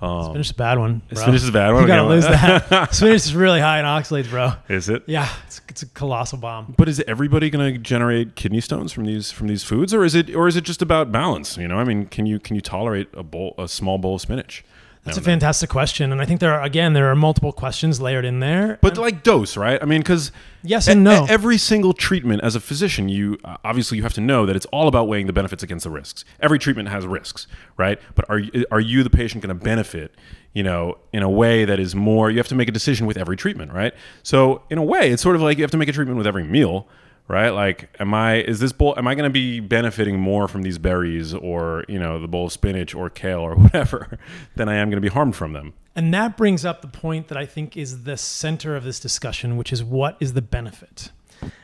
Um, 0.00 0.24
Spinach 0.24 0.46
is 0.46 0.50
a 0.50 0.54
bad 0.54 0.78
one. 0.78 1.02
bro. 1.08 1.22
spinach 1.22 1.42
is 1.42 1.48
a 1.48 1.52
bad 1.52 1.72
one. 1.72 1.82
You 1.82 1.86
gotta 1.88 2.08
lose 2.08 2.24
that. 2.24 2.92
Spinach 2.94 3.14
is 3.14 3.34
really 3.34 3.60
high 3.60 3.78
in 3.78 3.84
oxalates, 3.84 4.28
bro. 4.28 4.52
Is 4.68 4.88
it? 4.88 5.04
Yeah, 5.06 5.32
it's, 5.46 5.60
it's 5.68 5.82
a 5.84 5.86
colossal 5.86 6.36
bomb. 6.38 6.74
But 6.76 6.88
is 6.88 7.00
everybody 7.06 7.48
going 7.48 7.72
to 7.74 7.78
generate 7.78 8.34
kidney 8.34 8.60
stones 8.60 8.92
from 8.92 9.04
these 9.04 9.30
from 9.30 9.46
these 9.46 9.62
foods, 9.62 9.94
or 9.94 10.04
is 10.04 10.16
it 10.16 10.34
or 10.34 10.48
is 10.48 10.56
it 10.56 10.64
just 10.64 10.82
about 10.82 11.12
balance? 11.12 11.56
You 11.56 11.68
know, 11.68 11.78
I 11.78 11.84
mean, 11.84 12.06
can 12.06 12.26
you 12.26 12.40
can 12.40 12.56
you 12.56 12.60
tolerate 12.60 13.08
a 13.14 13.22
bowl 13.22 13.54
a 13.56 13.68
small 13.68 13.96
bowl 13.98 14.16
of 14.16 14.20
spinach? 14.20 14.64
That's 15.04 15.18
a 15.18 15.20
then? 15.20 15.34
fantastic 15.34 15.68
question, 15.68 16.12
and 16.12 16.22
I 16.22 16.24
think 16.24 16.40
there 16.40 16.54
are 16.54 16.62
again 16.62 16.94
there 16.94 17.10
are 17.10 17.14
multiple 17.14 17.52
questions 17.52 18.00
layered 18.00 18.24
in 18.24 18.40
there. 18.40 18.78
But 18.80 18.96
like 18.96 19.22
dose, 19.22 19.54
right? 19.54 19.80
I 19.82 19.84
mean, 19.84 20.00
because 20.00 20.32
yes 20.62 20.88
and 20.88 21.04
no. 21.04 21.26
every 21.28 21.58
single 21.58 21.92
treatment 21.92 22.42
as 22.42 22.56
a 22.56 22.60
physician, 22.60 23.10
you 23.10 23.38
uh, 23.44 23.58
obviously 23.64 23.98
you 23.98 24.02
have 24.02 24.14
to 24.14 24.22
know 24.22 24.46
that 24.46 24.56
it's 24.56 24.64
all 24.66 24.88
about 24.88 25.06
weighing 25.06 25.26
the 25.26 25.32
benefits 25.34 25.62
against 25.62 25.84
the 25.84 25.90
risks. 25.90 26.24
Every 26.40 26.58
treatment 26.58 26.88
has 26.88 27.06
risks, 27.06 27.46
right? 27.76 28.00
But 28.14 28.30
are 28.30 28.40
are 28.70 28.80
you 28.80 29.02
the 29.02 29.10
patient 29.10 29.42
going 29.44 29.56
to 29.56 29.62
benefit? 29.62 30.14
You 30.54 30.62
know, 30.62 30.96
in 31.12 31.22
a 31.22 31.28
way 31.28 31.64
that 31.64 31.78
is 31.78 31.94
more. 31.94 32.30
You 32.30 32.38
have 32.38 32.48
to 32.48 32.54
make 32.54 32.68
a 32.68 32.72
decision 32.72 33.06
with 33.06 33.18
every 33.18 33.36
treatment, 33.36 33.72
right? 33.72 33.92
So 34.22 34.62
in 34.70 34.78
a 34.78 34.84
way, 34.84 35.10
it's 35.10 35.22
sort 35.22 35.36
of 35.36 35.42
like 35.42 35.58
you 35.58 35.64
have 35.64 35.70
to 35.72 35.76
make 35.76 35.88
a 35.88 35.92
treatment 35.92 36.16
with 36.16 36.26
every 36.26 36.44
meal. 36.44 36.88
Right, 37.26 37.48
like, 37.48 37.88
am 37.98 38.12
I 38.12 38.42
is 38.42 38.60
this 38.60 38.72
bowl? 38.72 38.94
Am 38.98 39.08
I 39.08 39.14
going 39.14 39.24
to 39.24 39.32
be 39.32 39.58
benefiting 39.58 40.20
more 40.20 40.46
from 40.46 40.60
these 40.60 40.76
berries, 40.76 41.32
or 41.32 41.84
you 41.88 41.98
know, 41.98 42.20
the 42.20 42.28
bowl 42.28 42.46
of 42.46 42.52
spinach 42.52 42.94
or 42.94 43.08
kale 43.08 43.40
or 43.40 43.54
whatever, 43.56 44.18
than 44.56 44.68
I 44.68 44.74
am 44.76 44.90
going 44.90 45.02
to 45.02 45.08
be 45.08 45.12
harmed 45.12 45.34
from 45.34 45.54
them? 45.54 45.72
And 45.96 46.12
that 46.12 46.36
brings 46.36 46.64
up 46.66 46.82
the 46.82 46.88
point 46.88 47.28
that 47.28 47.38
I 47.38 47.46
think 47.46 47.76
is 47.76 48.04
the 48.04 48.16
center 48.18 48.76
of 48.76 48.84
this 48.84 49.00
discussion, 49.00 49.56
which 49.56 49.72
is 49.72 49.82
what 49.82 50.16
is 50.20 50.34
the 50.34 50.42
benefit? 50.42 51.12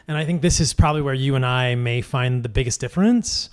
And 0.09 0.17
I 0.17 0.25
think 0.25 0.41
this 0.41 0.61
is 0.61 0.73
probably 0.73 1.03
where 1.03 1.15
you 1.15 1.35
and 1.35 1.45
I 1.45 1.75
may 1.75 2.01
find 2.01 2.43
the 2.43 2.49
biggest 2.49 2.81
difference 2.81 3.51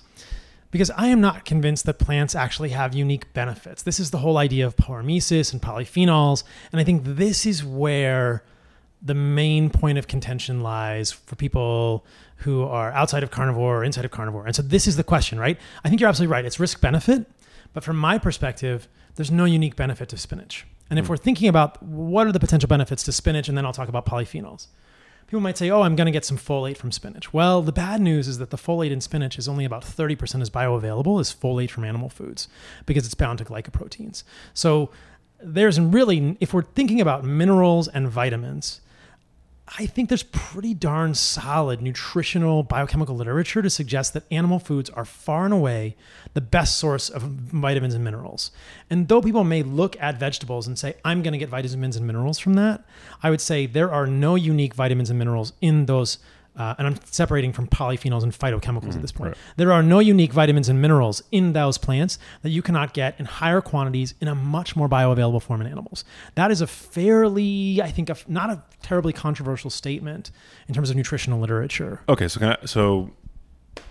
because 0.70 0.90
I 0.90 1.08
am 1.08 1.20
not 1.20 1.44
convinced 1.44 1.86
that 1.86 1.98
plants 1.98 2.34
actually 2.34 2.70
have 2.70 2.94
unique 2.94 3.32
benefits. 3.32 3.82
This 3.82 3.98
is 3.98 4.10
the 4.10 4.18
whole 4.18 4.36
idea 4.36 4.66
of 4.66 4.76
hormesis 4.76 5.52
and 5.52 5.62
polyphenols. 5.62 6.42
And 6.72 6.80
I 6.80 6.84
think 6.84 7.02
this 7.04 7.46
is 7.46 7.64
where 7.64 8.44
the 9.00 9.14
main 9.14 9.70
point 9.70 9.98
of 9.98 10.08
contention 10.08 10.60
lies 10.60 11.12
for 11.12 11.36
people 11.36 12.04
who 12.38 12.64
are 12.64 12.92
outside 12.92 13.22
of 13.22 13.30
carnivore 13.30 13.78
or 13.78 13.84
inside 13.84 14.04
of 14.04 14.10
carnivore. 14.10 14.46
And 14.46 14.54
so 14.54 14.62
this 14.62 14.86
is 14.86 14.96
the 14.96 15.04
question, 15.04 15.38
right? 15.38 15.58
I 15.84 15.88
think 15.88 16.00
you're 16.00 16.08
absolutely 16.08 16.32
right. 16.32 16.44
It's 16.44 16.60
risk 16.60 16.80
benefit. 16.80 17.26
But 17.72 17.84
from 17.84 17.96
my 17.96 18.18
perspective, 18.18 18.88
there's 19.16 19.30
no 19.30 19.44
unique 19.44 19.76
benefit 19.76 20.08
to 20.10 20.16
spinach. 20.16 20.66
And 20.90 20.98
if 20.98 21.06
hmm. 21.06 21.10
we're 21.10 21.16
thinking 21.16 21.48
about 21.48 21.82
what 21.82 22.26
are 22.26 22.32
the 22.32 22.40
potential 22.40 22.68
benefits 22.68 23.02
to 23.04 23.12
spinach, 23.12 23.48
and 23.48 23.56
then 23.56 23.66
I'll 23.66 23.72
talk 23.72 23.88
about 23.88 24.06
polyphenols. 24.06 24.68
People 25.26 25.40
might 25.40 25.58
say, 25.58 25.70
oh, 25.70 25.82
I'm 25.82 25.94
going 25.94 26.06
to 26.06 26.12
get 26.12 26.24
some 26.24 26.38
folate 26.38 26.78
from 26.78 26.90
spinach. 26.90 27.34
Well, 27.34 27.60
the 27.60 27.72
bad 27.72 28.00
news 28.00 28.28
is 28.28 28.38
that 28.38 28.48
the 28.48 28.56
folate 28.56 28.90
in 28.90 29.02
spinach 29.02 29.38
is 29.38 29.46
only 29.46 29.66
about 29.66 29.82
30% 29.82 30.40
as 30.40 30.48
bioavailable 30.48 31.20
as 31.20 31.34
folate 31.34 31.68
from 31.68 31.84
animal 31.84 32.08
foods 32.08 32.48
because 32.86 33.04
it's 33.04 33.14
bound 33.14 33.38
to 33.38 33.44
glycoproteins. 33.44 34.22
So 34.54 34.90
there's 35.38 35.78
really, 35.78 36.38
if 36.40 36.54
we're 36.54 36.62
thinking 36.62 36.98
about 36.98 37.24
minerals 37.24 37.88
and 37.88 38.08
vitamins, 38.08 38.80
I 39.76 39.86
think 39.86 40.08
there's 40.08 40.22
pretty 40.22 40.72
darn 40.72 41.14
solid 41.14 41.82
nutritional 41.82 42.62
biochemical 42.62 43.14
literature 43.16 43.60
to 43.60 43.68
suggest 43.68 44.14
that 44.14 44.24
animal 44.30 44.58
foods 44.58 44.88
are 44.90 45.04
far 45.04 45.44
and 45.44 45.52
away 45.52 45.96
the 46.34 46.40
best 46.40 46.78
source 46.78 47.10
of 47.10 47.22
vitamins 47.22 47.94
and 47.94 48.02
minerals. 48.02 48.50
And 48.88 49.08
though 49.08 49.20
people 49.20 49.44
may 49.44 49.62
look 49.62 49.96
at 50.00 50.18
vegetables 50.18 50.66
and 50.66 50.78
say, 50.78 50.94
I'm 51.04 51.22
going 51.22 51.32
to 51.32 51.38
get 51.38 51.48
vitamins 51.48 51.96
and 51.96 52.06
minerals 52.06 52.38
from 52.38 52.54
that, 52.54 52.84
I 53.22 53.30
would 53.30 53.40
say 53.40 53.66
there 53.66 53.90
are 53.92 54.06
no 54.06 54.36
unique 54.36 54.74
vitamins 54.74 55.10
and 55.10 55.18
minerals 55.18 55.52
in 55.60 55.86
those. 55.86 56.18
Uh, 56.58 56.74
and 56.76 56.86
I'm 56.86 56.96
separating 57.04 57.52
from 57.52 57.68
polyphenols 57.68 58.24
and 58.24 58.32
phytochemicals 58.32 58.96
at 58.96 59.00
this 59.00 59.12
point. 59.12 59.30
right. 59.30 59.38
There 59.56 59.72
are 59.72 59.82
no 59.82 60.00
unique 60.00 60.32
vitamins 60.32 60.68
and 60.68 60.82
minerals 60.82 61.22
in 61.30 61.52
those 61.52 61.78
plants 61.78 62.18
that 62.42 62.50
you 62.50 62.62
cannot 62.62 62.92
get 62.92 63.14
in 63.18 63.26
higher 63.26 63.60
quantities 63.60 64.14
in 64.20 64.26
a 64.26 64.34
much 64.34 64.74
more 64.74 64.88
bioavailable 64.88 65.40
form 65.40 65.60
in 65.60 65.68
animals. 65.68 66.04
That 66.34 66.50
is 66.50 66.60
a 66.60 66.66
fairly, 66.66 67.80
I 67.80 67.90
think, 67.90 68.10
a, 68.10 68.16
not 68.26 68.50
a 68.50 68.62
terribly 68.82 69.12
controversial 69.12 69.70
statement 69.70 70.32
in 70.66 70.74
terms 70.74 70.90
of 70.90 70.96
nutritional 70.96 71.38
literature. 71.38 72.00
Okay, 72.08 72.26
so 72.26 72.40
can 72.40 72.50
I, 72.50 72.66
so 72.66 73.10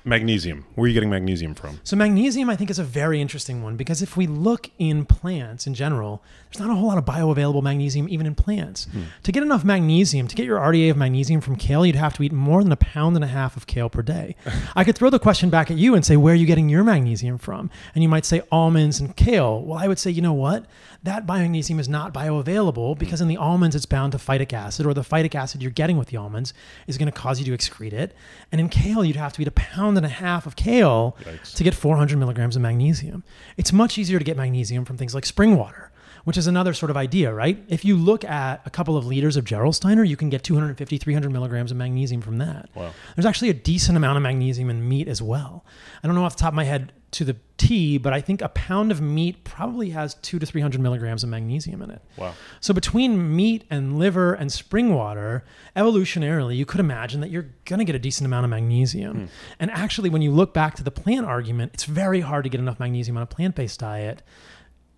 magnesium. 0.07 0.65
Where 0.75 0.85
are 0.85 0.87
you 0.87 0.93
getting 0.93 1.09
magnesium 1.09 1.53
from? 1.53 1.79
So 1.83 1.95
magnesium, 1.95 2.49
I 2.49 2.55
think, 2.55 2.69
is 2.69 2.79
a 2.79 2.83
very 2.83 3.21
interesting 3.21 3.61
one 3.61 3.75
because 3.75 4.01
if 4.01 4.15
we 4.15 4.25
look 4.25 4.71
in 4.79 5.05
plants 5.05 5.67
in 5.67 5.73
general, 5.73 6.23
there's 6.49 6.65
not 6.65 6.71
a 6.71 6.75
whole 6.75 6.87
lot 6.87 6.97
of 6.97 7.05
bioavailable 7.05 7.61
magnesium 7.61 8.07
even 8.09 8.25
in 8.25 8.33
plants. 8.33 8.85
Hmm. 8.85 9.03
To 9.23 9.31
get 9.31 9.43
enough 9.43 9.65
magnesium, 9.65 10.27
to 10.27 10.35
get 10.35 10.45
your 10.45 10.59
RDA 10.59 10.91
of 10.91 10.97
magnesium 10.97 11.41
from 11.41 11.57
kale, 11.57 11.85
you'd 11.85 11.95
have 11.95 12.13
to 12.15 12.23
eat 12.23 12.31
more 12.31 12.63
than 12.63 12.71
a 12.71 12.77
pound 12.77 13.15
and 13.15 13.23
a 13.23 13.27
half 13.27 13.57
of 13.57 13.67
kale 13.67 13.89
per 13.89 14.01
day. 14.01 14.35
I 14.75 14.83
could 14.83 14.95
throw 14.95 15.09
the 15.09 15.19
question 15.19 15.49
back 15.49 15.69
at 15.69 15.77
you 15.77 15.93
and 15.93 16.05
say, 16.05 16.15
where 16.15 16.33
are 16.33 16.37
you 16.37 16.45
getting 16.45 16.69
your 16.69 16.83
magnesium 16.83 17.37
from? 17.37 17.69
And 17.93 18.01
you 18.01 18.09
might 18.09 18.25
say 18.25 18.41
almonds 18.51 18.99
and 18.99 19.15
kale. 19.15 19.61
Well, 19.61 19.77
I 19.77 19.87
would 19.87 19.99
say, 19.99 20.09
you 20.09 20.21
know 20.21 20.33
what? 20.33 20.65
That 21.03 21.27
magnesium 21.27 21.79
is 21.79 21.89
not 21.89 22.13
bioavailable 22.13 22.93
hmm. 22.93 22.99
because 22.99 23.19
in 23.19 23.27
the 23.27 23.37
almonds 23.37 23.75
it's 23.75 23.85
bound 23.85 24.13
to 24.13 24.17
phytic 24.17 24.53
acid, 24.53 24.85
or 24.85 24.93
the 24.93 25.01
phytic 25.01 25.35
acid 25.35 25.61
you're 25.61 25.71
getting 25.71 25.97
with 25.97 26.07
the 26.07 26.17
almonds 26.17 26.53
is 26.87 26.97
going 26.97 27.11
to 27.11 27.17
cause 27.17 27.39
you 27.39 27.45
to 27.45 27.51
excrete 27.51 27.93
it. 27.93 28.15
And 28.51 28.61
in 28.61 28.69
kale, 28.69 29.03
you'd 29.03 29.17
have 29.17 29.33
to 29.33 29.41
eat 29.41 29.47
a 29.47 29.51
pound 29.97 30.05
and 30.05 30.13
a 30.13 30.15
half 30.15 30.45
of 30.45 30.55
kale 30.55 31.17
Yikes. 31.23 31.55
to 31.55 31.63
get 31.63 31.73
400 31.73 32.17
milligrams 32.17 32.55
of 32.55 32.61
magnesium. 32.61 33.23
It's 33.57 33.73
much 33.73 33.97
easier 33.97 34.19
to 34.19 34.25
get 34.25 34.37
magnesium 34.37 34.85
from 34.85 34.97
things 34.97 35.15
like 35.15 35.25
spring 35.25 35.57
water, 35.57 35.91
which 36.23 36.37
is 36.37 36.47
another 36.47 36.73
sort 36.73 36.89
of 36.89 36.97
idea, 36.97 37.33
right? 37.33 37.63
If 37.67 37.83
you 37.83 37.95
look 37.97 38.23
at 38.23 38.61
a 38.65 38.69
couple 38.69 38.95
of 38.95 39.05
liters 39.05 39.37
of 39.37 39.45
Gerolsteiner, 39.45 40.07
you 40.07 40.15
can 40.15 40.29
get 40.29 40.43
250, 40.43 40.97
300 40.97 41.29
milligrams 41.31 41.71
of 41.71 41.77
magnesium 41.77 42.21
from 42.21 42.37
that. 42.37 42.69
Wow. 42.75 42.91
There's 43.15 43.25
actually 43.25 43.49
a 43.49 43.55
decent 43.55 43.97
amount 43.97 44.17
of 44.17 44.23
magnesium 44.23 44.69
in 44.69 44.87
meat 44.87 45.07
as 45.07 45.21
well. 45.21 45.65
I 46.03 46.07
don't 46.07 46.15
know 46.15 46.23
off 46.23 46.35
the 46.35 46.41
top 46.41 46.53
of 46.53 46.55
my 46.55 46.65
head 46.65 46.93
to 47.11 47.23
the 47.23 47.37
T, 47.57 47.97
but 47.97 48.13
I 48.13 48.21
think 48.21 48.41
a 48.41 48.49
pound 48.49 48.91
of 48.91 49.01
meat 49.01 49.43
probably 49.43 49.91
has 49.91 50.15
two 50.15 50.39
to 50.39 50.45
300 50.45 50.79
milligrams 50.81 51.23
of 51.23 51.29
magnesium 51.29 51.81
in 51.81 51.89
it. 51.89 52.01
Wow. 52.17 52.33
So 52.59 52.73
between 52.73 53.35
meat 53.35 53.63
and 53.69 53.97
liver 53.97 54.33
and 54.33 54.51
spring 54.51 54.93
water, 54.93 55.43
evolutionarily, 55.75 56.55
you 56.57 56.65
could 56.65 56.79
imagine 56.79 57.21
that 57.21 57.29
you're 57.29 57.49
going 57.65 57.79
to 57.79 57.85
get 57.85 57.95
a 57.95 57.99
decent 57.99 58.25
amount 58.25 58.43
of 58.43 58.49
magnesium. 58.49 59.17
Hmm. 59.17 59.25
And 59.59 59.71
actually, 59.71 60.09
when 60.09 60.21
you 60.21 60.31
look 60.31 60.53
back 60.53 60.75
to 60.75 60.83
the 60.83 60.91
plant 60.91 61.25
argument, 61.25 61.71
it's 61.73 61.85
very 61.85 62.19
hard 62.21 62.43
to 62.43 62.49
get 62.49 62.59
enough 62.59 62.79
magnesium 62.79 63.17
on 63.17 63.23
a 63.23 63.27
plant-based 63.27 63.79
diet. 63.79 64.21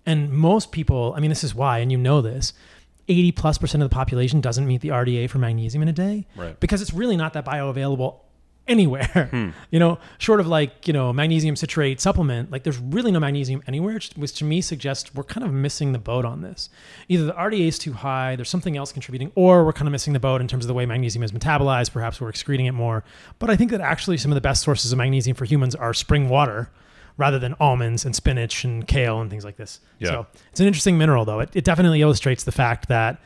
And 0.05 0.31
most 0.31 0.71
people, 0.71 1.13
I 1.15 1.19
mean, 1.19 1.29
this 1.29 1.43
is 1.43 1.53
why, 1.53 1.79
and 1.79 1.91
you 1.91 1.97
know 1.97 2.21
this, 2.21 2.53
80 3.07 3.31
plus 3.33 3.57
percent 3.57 3.83
of 3.83 3.89
the 3.89 3.93
population 3.93 4.41
doesn't 4.41 4.65
meet 4.67 4.81
the 4.81 4.89
RDA 4.89 5.29
for 5.29 5.37
magnesium 5.39 5.81
in 5.81 5.87
a 5.87 5.93
day 5.93 6.27
Right. 6.35 6.59
because 6.59 6.81
it's 6.81 6.93
really 6.93 7.17
not 7.17 7.33
that 7.33 7.45
bioavailable 7.45 8.19
anywhere. 8.69 9.27
Hmm. 9.31 9.49
You 9.71 9.79
know, 9.79 9.99
short 10.17 10.39
of 10.39 10.47
like, 10.47 10.87
you 10.87 10.93
know, 10.93 11.11
magnesium 11.13 11.55
citrate 11.55 11.99
supplement, 12.01 12.51
like 12.51 12.63
there's 12.63 12.77
really 12.79 13.11
no 13.11 13.19
magnesium 13.19 13.61
anywhere, 13.67 13.95
which- 13.95 14.11
which 14.15 14.33
to 14.35 14.43
me 14.45 14.61
suggests 14.61 15.13
we're 15.13 15.23
kind 15.23 15.45
of 15.45 15.51
missing 15.53 15.91
the 15.91 15.99
boat 15.99 16.25
on 16.25 16.41
this. 16.41 16.69
Either 17.07 17.25
the 17.25 17.33
RDA 17.33 17.67
is 17.67 17.77
too 17.77 17.93
high, 17.93 18.35
there's 18.35 18.49
something 18.49 18.77
else 18.77 18.91
contributing, 18.91 19.31
or 19.35 19.65
we're 19.65 19.73
kind 19.73 19.87
of 19.87 19.91
missing 19.91 20.13
the 20.13 20.19
boat 20.19 20.39
in 20.41 20.47
terms 20.47 20.63
of 20.63 20.67
the 20.67 20.73
way 20.73 20.85
magnesium 20.85 21.23
is 21.23 21.31
metabolized. 21.31 21.91
Perhaps 21.91 22.19
we're 22.21 22.29
excreting 22.29 22.65
it 22.67 22.71
more. 22.71 23.03
But 23.39 23.49
I 23.49 23.55
think 23.55 23.71
that 23.71 23.81
actually 23.81 24.17
some 24.17 24.31
of 24.31 24.35
the 24.35 24.41
best 24.41 24.63
sources 24.63 24.91
of 24.91 24.97
magnesium 24.97 25.35
for 25.35 25.45
humans 25.45 25.75
are 25.75 25.93
spring 25.93 26.29
water 26.29 26.69
rather 27.17 27.37
than 27.37 27.53
almonds 27.59 28.05
and 28.05 28.15
spinach 28.15 28.63
and 28.63 28.87
kale 28.87 29.19
and 29.19 29.29
things 29.29 29.43
like 29.43 29.57
this. 29.57 29.81
Yeah. 29.99 30.07
So 30.09 30.27
it's 30.51 30.59
an 30.61 30.67
interesting 30.67 30.97
mineral, 30.97 31.25
though. 31.25 31.41
It, 31.41 31.49
it 31.53 31.63
definitely 31.65 32.01
illustrates 32.01 32.43
the 32.45 32.51
fact 32.53 32.87
that 32.87 33.19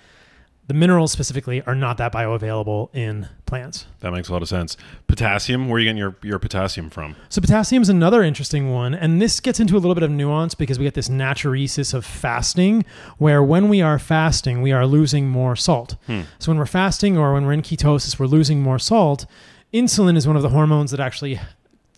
the 0.68 0.74
minerals 0.74 1.12
specifically 1.12 1.62
are 1.64 1.76
not 1.76 1.98
that 1.98 2.14
bioavailable 2.14 2.90
in 2.94 3.28
plants. 3.46 3.86
That 4.00 4.12
makes 4.14 4.30
a 4.30 4.34
lot 4.34 4.42
of 4.42 4.48
sense. 4.48 4.78
Potassium, 5.08 5.68
where 5.68 5.76
are 5.76 5.80
you 5.80 5.86
getting 5.86 5.98
your, 5.98 6.16
your 6.24 6.40
potassium 6.40 6.90
from? 6.90 7.16
So 7.30 7.42
potassium 7.42 7.82
is 7.82 7.90
another 7.90 8.24
interesting 8.24 8.72
one, 8.72 8.94
and 8.94 9.22
this 9.22 9.40
gets 9.40 9.60
into 9.60 9.76
a 9.76 9.80
little 9.80 9.94
bit 9.94 10.04
of 10.04 10.12
nuance 10.12 10.56
because 10.56 10.80
we 10.80 10.86
get 10.86 10.94
this 10.94 11.10
natriuresis 11.10 11.94
of 11.94 12.06
fasting, 12.06 12.86
where 13.18 13.44
when 13.44 13.68
we 13.68 13.82
are 13.82 14.00
fasting, 14.00 14.62
we 14.62 14.72
are 14.72 14.88
losing 14.88 15.28
more 15.28 15.56
salt. 15.56 15.98
Hmm. 16.08 16.22
So 16.40 16.52
when 16.52 16.58
we're 16.58 16.66
fasting 16.66 17.18
or 17.18 17.34
when 17.34 17.46
we're 17.46 17.54
in 17.54 17.62
ketosis, 17.62 18.18
we're 18.18 18.26
losing 18.28 18.62
more 18.62 18.80
salt. 18.80 19.26
Insulin 19.74 20.16
is 20.16 20.28
one 20.28 20.38
of 20.38 20.44
the 20.44 20.50
hormones 20.50 20.92
that 20.92 21.00
actually 21.00 21.40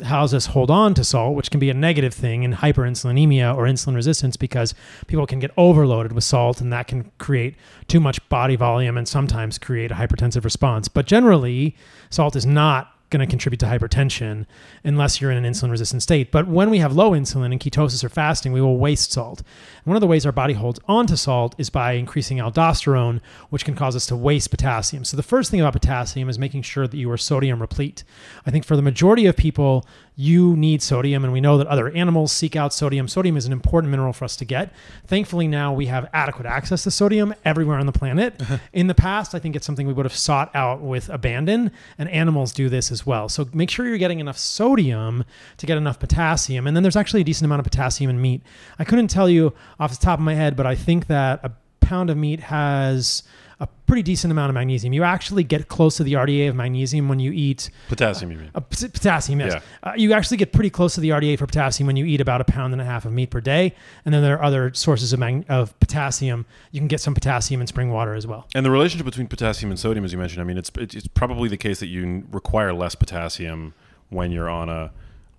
houses 0.03 0.35
us 0.35 0.45
hold 0.47 0.69
on 0.69 0.93
to 0.93 1.03
salt, 1.03 1.35
which 1.35 1.51
can 1.51 1.59
be 1.59 1.69
a 1.69 1.73
negative 1.73 2.13
thing 2.13 2.43
in 2.43 2.53
hyperinsulinemia 2.53 3.55
or 3.55 3.63
insulin 3.63 3.95
resistance 3.95 4.35
because 4.35 4.73
people 5.07 5.25
can 5.25 5.39
get 5.39 5.51
overloaded 5.57 6.11
with 6.11 6.23
salt 6.23 6.59
and 6.61 6.71
that 6.73 6.87
can 6.87 7.11
create 7.17 7.55
too 7.87 7.99
much 7.99 8.27
body 8.29 8.55
volume 8.55 8.97
and 8.97 9.07
sometimes 9.07 9.57
create 9.57 9.91
a 9.91 9.95
hypertensive 9.95 10.43
response. 10.43 10.87
But 10.87 11.05
generally, 11.05 11.75
salt 12.09 12.35
is 12.35 12.45
not 12.45 12.94
going 13.15 13.27
to 13.27 13.31
contribute 13.31 13.59
to 13.59 13.65
hypertension 13.65 14.45
unless 14.83 15.21
you're 15.21 15.31
in 15.31 15.43
an 15.43 15.51
insulin 15.51 15.71
resistant 15.71 16.03
state. 16.03 16.31
But 16.31 16.47
when 16.47 16.69
we 16.69 16.79
have 16.79 16.93
low 16.93 17.11
insulin 17.11 17.51
and 17.51 17.59
ketosis 17.59 18.03
or 18.03 18.09
fasting, 18.09 18.51
we 18.51 18.61
will 18.61 18.77
waste 18.77 19.13
salt. 19.13 19.39
And 19.39 19.85
one 19.85 19.95
of 19.95 20.01
the 20.01 20.07
ways 20.07 20.25
our 20.25 20.31
body 20.31 20.53
holds 20.53 20.79
onto 20.87 21.15
salt 21.15 21.55
is 21.57 21.69
by 21.69 21.93
increasing 21.93 22.39
aldosterone, 22.39 23.21
which 23.49 23.63
can 23.63 23.75
cause 23.75 23.95
us 23.95 24.05
to 24.07 24.15
waste 24.15 24.51
potassium. 24.51 25.05
So 25.05 25.15
the 25.15 25.23
first 25.23 25.49
thing 25.49 25.61
about 25.61 25.73
potassium 25.73 26.27
is 26.27 26.37
making 26.37 26.63
sure 26.63 26.87
that 26.87 26.97
you 26.97 27.09
are 27.09 27.17
sodium 27.17 27.61
replete. 27.61 28.03
I 28.45 28.51
think 28.51 28.65
for 28.65 28.75
the 28.75 28.81
majority 28.81 29.25
of 29.25 29.37
people, 29.37 29.85
you 30.15 30.55
need 30.55 30.81
sodium, 30.81 31.23
and 31.23 31.33
we 31.33 31.41
know 31.41 31.57
that 31.57 31.67
other 31.67 31.89
animals 31.89 32.31
seek 32.31 32.55
out 32.55 32.73
sodium. 32.73 33.07
Sodium 33.07 33.35
is 33.35 33.45
an 33.45 33.51
important 33.51 33.91
mineral 33.91 34.13
for 34.13 34.23
us 34.23 34.35
to 34.37 34.45
get. 34.45 34.71
Thankfully, 35.07 35.47
now 35.47 35.73
we 35.73 35.87
have 35.87 36.09
adequate 36.13 36.45
access 36.45 36.83
to 36.83 36.91
sodium 36.91 37.33
everywhere 37.43 37.77
on 37.77 37.85
the 37.85 37.91
planet. 37.91 38.41
In 38.73 38.87
the 38.87 38.95
past, 38.95 39.35
I 39.35 39.39
think 39.39 39.55
it's 39.55 39.65
something 39.65 39.87
we 39.87 39.93
would 39.93 40.05
have 40.05 40.15
sought 40.15 40.55
out 40.55 40.81
with 40.81 41.09
abandon, 41.09 41.71
and 41.97 42.09
animals 42.09 42.53
do 42.53 42.69
this 42.69 42.91
as 42.91 43.05
well. 43.05 43.27
So 43.27 43.47
make 43.53 43.69
sure 43.69 43.85
you're 43.87 43.97
getting 43.97 44.19
enough 44.19 44.37
sodium 44.37 45.25
to 45.57 45.65
get 45.65 45.77
enough 45.77 45.99
potassium. 45.99 46.65
And 46.65 46.75
then 46.75 46.83
there's 46.83 46.95
actually 46.95 47.21
a 47.21 47.25
decent 47.25 47.45
amount 47.45 47.59
of 47.59 47.65
potassium 47.65 48.09
in 48.09 48.21
meat. 48.21 48.41
I 48.79 48.85
couldn't 48.85 49.09
tell 49.09 49.29
you 49.29 49.53
off 49.79 49.91
the 49.91 50.03
top 50.03 50.19
of 50.19 50.23
my 50.23 50.33
head, 50.33 50.55
but 50.55 50.65
I 50.65 50.75
think 50.75 51.07
that 51.07 51.41
a 51.43 51.51
pound 51.81 52.09
of 52.09 52.17
meat 52.17 52.39
has 52.39 53.23
a 53.59 53.67
pretty 53.87 54.03
decent 54.03 54.31
amount 54.31 54.49
of 54.49 54.53
magnesium. 54.53 54.91
You 54.93 55.03
actually 55.03 55.43
get 55.43 55.67
close 55.69 55.95
to 55.97 56.03
the 56.03 56.13
RDA 56.13 56.49
of 56.49 56.55
magnesium 56.55 57.07
when 57.07 57.19
you 57.19 57.31
eat 57.31 57.69
Potassium, 57.87 58.31
you 58.31 58.37
mean? 58.37 58.51
uh, 58.53 58.59
p- 58.59 58.87
potassium, 58.89 59.39
yes. 59.39 59.53
Yeah. 59.53 59.89
Uh, 59.91 59.93
you 59.95 60.11
actually 60.13 60.37
get 60.37 60.51
pretty 60.51 60.69
close 60.69 60.95
to 60.95 61.01
the 61.01 61.09
RDA 61.09 61.37
for 61.39 61.45
potassium 61.45 61.87
when 61.87 61.95
you 61.95 62.05
eat 62.05 62.19
about 62.19 62.41
a 62.41 62.43
pound 62.43 62.73
and 62.73 62.81
a 62.81 62.85
half 62.85 63.05
of 63.05 63.13
meat 63.13 63.29
per 63.29 63.39
day. 63.39 63.73
And 64.03 64.13
then 64.13 64.21
there 64.21 64.37
are 64.37 64.43
other 64.43 64.73
sources 64.73 65.13
of, 65.13 65.19
mag- 65.19 65.45
of 65.47 65.77
potassium. 65.79 66.45
You 66.71 66.81
can 66.81 66.87
get 66.87 66.99
some 66.99 67.13
potassium 67.13 67.61
in 67.61 67.67
spring 67.67 67.91
water 67.91 68.13
as 68.13 68.27
well. 68.27 68.47
And 68.53 68.65
the 68.65 68.71
relationship 68.71 69.05
between 69.05 69.27
potassium 69.27 69.71
and 69.71 69.79
sodium, 69.79 70.03
as 70.03 70.11
you 70.11 70.17
mentioned, 70.17 70.41
I 70.41 70.45
mean, 70.45 70.57
it's 70.57 70.71
it's 70.75 71.07
probably 71.07 71.47
the 71.47 71.57
case 71.57 71.79
that 71.79 71.87
you 71.87 72.25
require 72.31 72.73
less 72.73 72.95
potassium 72.95 73.73
when 74.09 74.31
you're 74.31 74.49
on 74.49 74.67
a 74.69 74.91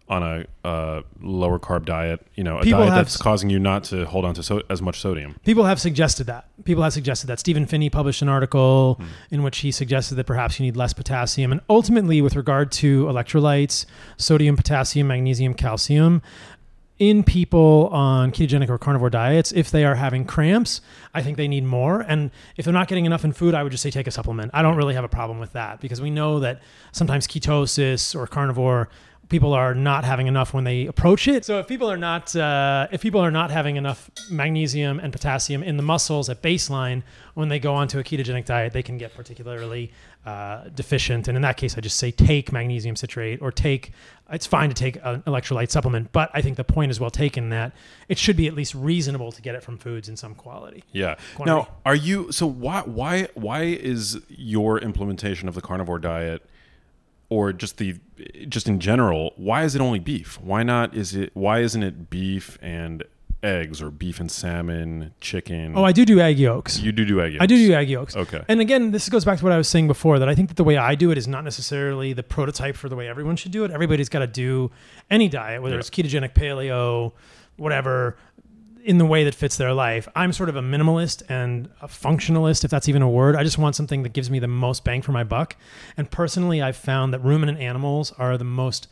on 0.09 0.23
a 0.23 0.45
uh, 0.67 1.03
lower 1.21 1.59
carb 1.59 1.85
diet. 1.85 2.25
You 2.37 2.45
know, 2.45 2.59
a 2.59 2.63
People 2.63 2.81
diet 2.81 2.93
have 2.93 3.05
that's 3.07 3.17
s- 3.17 3.21
causing 3.23 3.51
you 3.51 3.59
not 3.59 3.83
to 3.85 4.05
hold 4.07 4.25
on 4.25 4.35
to 4.35 4.43
so, 4.43 4.63
as 4.71 4.81
much 4.81 5.01
sodium. 5.01 5.35
People 5.45 5.65
have 5.65 5.81
suggested 5.81 6.25
that. 6.29 6.47
People 6.65 6.85
have 6.85 6.93
suggested 6.93 7.27
that. 7.27 7.41
Stephen 7.41 7.67
Phinney 7.67 7.91
published 7.91 8.23
an 8.23 8.29
article 8.29 8.95
Hmm. 9.01 9.05
in 9.35 9.43
which 9.43 9.59
he 9.59 9.73
suggested 9.73 10.15
that 10.15 10.25
perhaps 10.25 10.61
you 10.61 10.65
need 10.67 10.77
less 10.77 10.93
potassium. 10.93 11.51
And 11.51 11.61
ultimately, 11.69 12.23
with 12.23 12.37
regard 12.37 12.71
to 12.73 13.05
electrolytes, 13.07 13.85
sodium, 14.17 14.57
potassium, 14.57 15.09
magnesium, 15.09 15.55
calcium, 15.55 16.23
in 16.99 17.23
people 17.23 17.89
on 17.93 18.31
ketogenic 18.33 18.71
or 18.71 18.79
carnivore 18.79 19.11
diets, 19.11 19.53
if 19.53 19.71
they 19.71 19.85
are 19.85 19.97
having 19.97 20.25
cramps, 20.25 20.81
I 21.13 21.21
think 21.23 21.37
they 21.37 21.47
need 21.47 21.65
more. 21.65 22.01
And 22.01 22.31
if 22.57 22.65
they're 22.65 22.73
not 22.73 22.89
getting 22.89 23.05
enough 23.05 23.23
in 23.23 23.33
food, 23.33 23.55
I 23.55 23.63
would 23.63 23.71
just 23.71 23.83
say 23.83 23.91
take 23.91 24.07
a 24.07 24.11
supplement. 24.11 24.51
I 24.55 24.63
don't 24.63 24.77
really 24.77 24.95
have 24.95 25.05
a 25.05 25.09
problem 25.09 25.39
with 25.39 25.53
that 25.53 25.81
because 25.81 26.01
we 26.01 26.09
know 26.09 26.41
that 26.41 26.63
sometimes 26.93 27.27
ketosis 27.27 28.15
or 28.19 28.27
carnivore 28.27 28.89
people 29.29 29.53
are 29.53 29.75
not 29.75 30.05
having 30.05 30.27
enough 30.27 30.55
when 30.55 30.65
they 30.65 30.87
approach 30.87 31.27
it. 31.29 31.45
So 31.45 31.59
if 31.59 31.67
people 31.67 31.91
are 31.91 31.97
not 31.97 32.35
uh, 32.37 32.89
if 32.91 33.01
people 33.01 33.21
are 33.21 33.31
not 33.31 33.51
having 33.51 33.77
enough 33.77 34.11
magnesium 34.31 35.01
and 35.01 35.13
potassium 35.13 35.63
in 35.63 35.77
the 35.77 35.83
muscles 35.83 36.29
at 36.29 36.43
baseline 36.43 37.03
when 37.35 37.49
they 37.49 37.59
go 37.59 37.75
onto 37.75 37.99
a 37.99 38.05
ketogenic 38.05 38.45
diet, 38.45 38.73
they 38.73 38.83
can 38.83 38.99
get 38.99 39.15
particularly 39.15 39.93
uh, 40.25 40.65
deficient. 40.75 41.29
And 41.29 41.37
in 41.37 41.43
that 41.43 41.57
case, 41.57 41.77
I 41.77 41.81
just 41.81 41.97
say 41.97 42.11
take 42.11 42.53
magnesium 42.53 42.97
citrate 42.97 43.43
or 43.43 43.51
take. 43.53 43.93
It's 44.29 44.47
fine 44.47 44.71
to 44.71 44.75
take 44.75 44.97
an 45.05 45.23
electrolyte 45.23 45.71
supplement, 45.71 46.11
but 46.11 46.31
I 46.35 46.43
think 46.43 46.57
the 46.57 46.65
point 46.65 46.91
is 46.91 46.99
well 46.99 47.11
taken 47.11 47.51
that 47.51 47.73
it 48.09 48.19
should 48.19 48.37
be 48.37 48.49
at 48.49 48.55
least 48.55 48.75
reasonable 48.75 49.31
to 49.31 49.41
get 49.41 49.55
it 49.55 49.63
from 49.63 49.79
foods 49.79 50.09
in 50.09 50.17
some 50.17 50.35
quality. 50.35 50.83
Yeah. 50.91 51.15
Quantity. 51.37 51.57
Now, 51.57 51.69
are 51.85 51.95
you 51.95 52.33
so 52.33 52.47
why 52.47 52.83
why 52.83 53.29
why 53.35 53.63
is 53.63 54.21
your 54.29 54.79
implementation 54.81 55.49
of 55.49 55.55
the 55.55 55.61
carnivore 55.61 56.01
diet 56.01 56.43
or 57.29 57.53
just 57.53 57.79
the 57.79 57.97
just 58.49 58.69
in 58.69 58.81
general, 58.81 59.33
why 59.37 59.63
is 59.65 59.75
it 59.75 59.81
only 59.81 59.99
beef? 59.99 60.41
Why 60.41 60.63
not 60.63 60.95
is 60.95 61.15
it 61.15 61.31
why 61.35 61.61
isn't 61.61 61.83
it 61.83 62.09
beef 62.11 62.59
and 62.63 63.03
eggs 63.43 63.81
or 63.83 63.91
beef 63.91 64.19
and 64.19 64.31
salmon, 64.31 65.13
chicken? 65.21 65.75
Oh, 65.77 65.85
I 65.85 65.93
do 65.93 66.05
do 66.05 66.21
egg 66.21 66.39
yolks. 66.39 66.81
you 66.81 66.91
do 66.93 67.05
do 67.05 67.21
egg. 67.21 67.33
Yolks. 67.35 67.43
I 67.43 67.47
do 67.47 67.57
do 67.57 67.75
egg 67.75 67.89
yolks. 67.91 68.17
Okay. 68.17 68.43
And 68.49 68.61
again, 68.61 68.91
this 68.93 69.09
goes 69.09 69.25
back 69.25 69.39
to 69.39 69.45
what 69.45 69.53
I 69.53 69.57
was 69.59 69.69
saying 69.69 69.87
before 69.89 70.19
that 70.19 70.29
I 70.29 70.35
think 70.35 70.49
that 70.49 70.57
the 70.57 70.65
way 70.65 70.77
I 70.77 70.95
do 70.95 71.11
it 71.11 71.19
is 71.19 71.29
not 71.29 71.45
necessarily 71.45 72.13
the 72.13 72.23
prototype 72.23 72.77
for 72.77 72.89
the 72.89 72.97
way 72.97 73.09
everyone 73.09 73.37
should 73.37 73.53
do 73.53 73.65
it. 73.65 73.71
Everybody's 73.71 74.09
got 74.09 74.21
to 74.21 74.27
do 74.27 74.71
any 75.11 75.29
diet, 75.29 75.63
whether 75.63 75.77
Yeah. 75.77 75.81
it's 75.81 75.91
ketogenic, 75.91 76.33
paleo, 76.35 77.13
whatever, 77.57 78.17
in 78.87 78.99
the 78.99 79.05
way 79.05 79.25
that 79.25 79.35
fits 79.35 79.57
their 79.57 79.73
life. 79.73 80.07
I'm 80.15 80.33
sort 80.33 80.49
of 80.49 80.55
a 80.55 80.63
minimalist 80.63 81.25
and 81.29 81.69
a 81.83 81.89
functionalist, 81.89 82.65
if 82.65 82.71
that's 82.71 82.89
even 82.89 83.03
a 83.03 83.11
word. 83.11 83.35
I 83.35 83.43
just 83.43 83.59
want 83.59 83.75
something 83.75 84.05
that 84.05 84.13
gives 84.13 84.31
me 84.31 84.39
the 84.39 84.47
most 84.47 84.85
bang 84.85 85.03
for 85.03 85.11
my 85.11 85.25
buck. 85.25 85.57
And 85.97 86.09
personally, 86.09 86.63
I've 86.63 86.77
found 86.77 87.13
that 87.13 87.19
ruminant 87.19 87.59
animals 87.59 88.13
are 88.13 88.39
the 88.39 88.45
most 88.45 88.87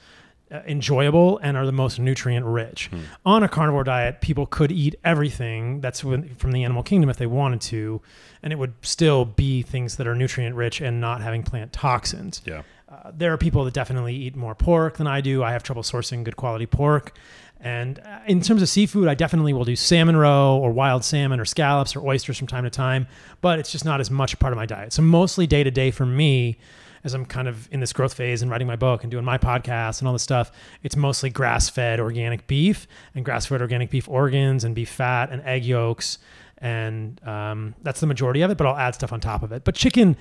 uh, 0.50 0.62
enjoyable 0.66 1.38
and 1.38 1.56
are 1.56 1.64
the 1.64 1.72
most 1.72 2.00
nutrient 2.00 2.44
rich. 2.44 2.90
On 3.24 3.44
a 3.44 3.48
carnivore 3.48 3.84
diet, 3.84 4.20
people 4.20 4.46
could 4.46 4.72
eat 4.72 4.96
everything 5.04 5.80
that's 5.80 6.00
from 6.00 6.50
the 6.50 6.64
animal 6.64 6.82
kingdom 6.82 7.08
if 7.08 7.16
they 7.16 7.26
wanted 7.26 7.60
to, 7.60 8.02
and 8.42 8.52
it 8.52 8.56
would 8.56 8.74
still 8.82 9.24
be 9.24 9.62
things 9.62 9.96
that 9.96 10.08
are 10.08 10.14
nutrient 10.16 10.56
rich 10.56 10.80
and 10.80 11.00
not 11.00 11.22
having 11.22 11.44
plant 11.44 11.72
toxins. 11.72 12.42
Yeah. 12.44 12.62
Uh, 12.88 13.10
there 13.16 13.32
are 13.32 13.38
people 13.38 13.64
that 13.64 13.74
definitely 13.74 14.14
eat 14.14 14.36
more 14.36 14.54
pork 14.54 14.98
than 14.98 15.06
I 15.06 15.20
do. 15.20 15.42
I 15.42 15.52
have 15.52 15.62
trouble 15.62 15.82
sourcing 15.82 16.24
good 16.24 16.36
quality 16.36 16.66
pork. 16.66 17.16
And 17.64 17.98
uh, 17.98 18.18
in 18.26 18.42
terms 18.42 18.60
of 18.60 18.68
seafood, 18.68 19.08
I 19.08 19.14
definitely 19.14 19.54
will 19.54 19.64
do 19.64 19.74
salmon 19.74 20.16
roe 20.16 20.58
or 20.58 20.70
wild 20.70 21.02
salmon 21.02 21.40
or 21.40 21.46
scallops 21.46 21.96
or 21.96 22.06
oysters 22.06 22.36
from 22.38 22.46
time 22.46 22.64
to 22.64 22.70
time, 22.70 23.06
but 23.40 23.58
it's 23.58 23.72
just 23.72 23.86
not 23.86 24.00
as 24.00 24.10
much 24.10 24.34
a 24.34 24.36
part 24.36 24.52
of 24.52 24.58
my 24.58 24.66
diet. 24.66 24.92
So 24.92 25.00
mostly 25.00 25.46
day 25.46 25.64
to 25.64 25.70
day 25.70 25.90
for 25.90 26.04
me, 26.04 26.58
as 27.04 27.14
I'm 27.14 27.24
kind 27.24 27.48
of 27.48 27.66
in 27.72 27.80
this 27.80 27.92
growth 27.92 28.12
phase 28.14 28.42
and 28.42 28.50
writing 28.50 28.66
my 28.66 28.76
book 28.76 29.02
and 29.02 29.10
doing 29.10 29.24
my 29.24 29.38
podcast 29.38 30.00
and 30.00 30.06
all 30.08 30.12
this 30.12 30.22
stuff, 30.22 30.52
it's 30.82 30.94
mostly 30.94 31.30
grass 31.30 31.70
fed 31.70 32.00
organic 32.00 32.46
beef 32.46 32.86
and 33.14 33.24
grass 33.24 33.46
fed 33.46 33.62
organic 33.62 33.88
beef 33.90 34.08
organs 34.10 34.64
and 34.64 34.74
beef 34.74 34.90
fat 34.90 35.30
and 35.30 35.40
egg 35.42 35.64
yolks. 35.64 36.18
And 36.58 37.18
um, 37.26 37.74
that's 37.82 38.00
the 38.00 38.06
majority 38.06 38.42
of 38.42 38.50
it, 38.50 38.58
but 38.58 38.66
I'll 38.66 38.76
add 38.76 38.94
stuff 38.94 39.12
on 39.12 39.20
top 39.20 39.42
of 39.42 39.52
it. 39.52 39.64
But 39.64 39.74
chicken, 39.74 40.16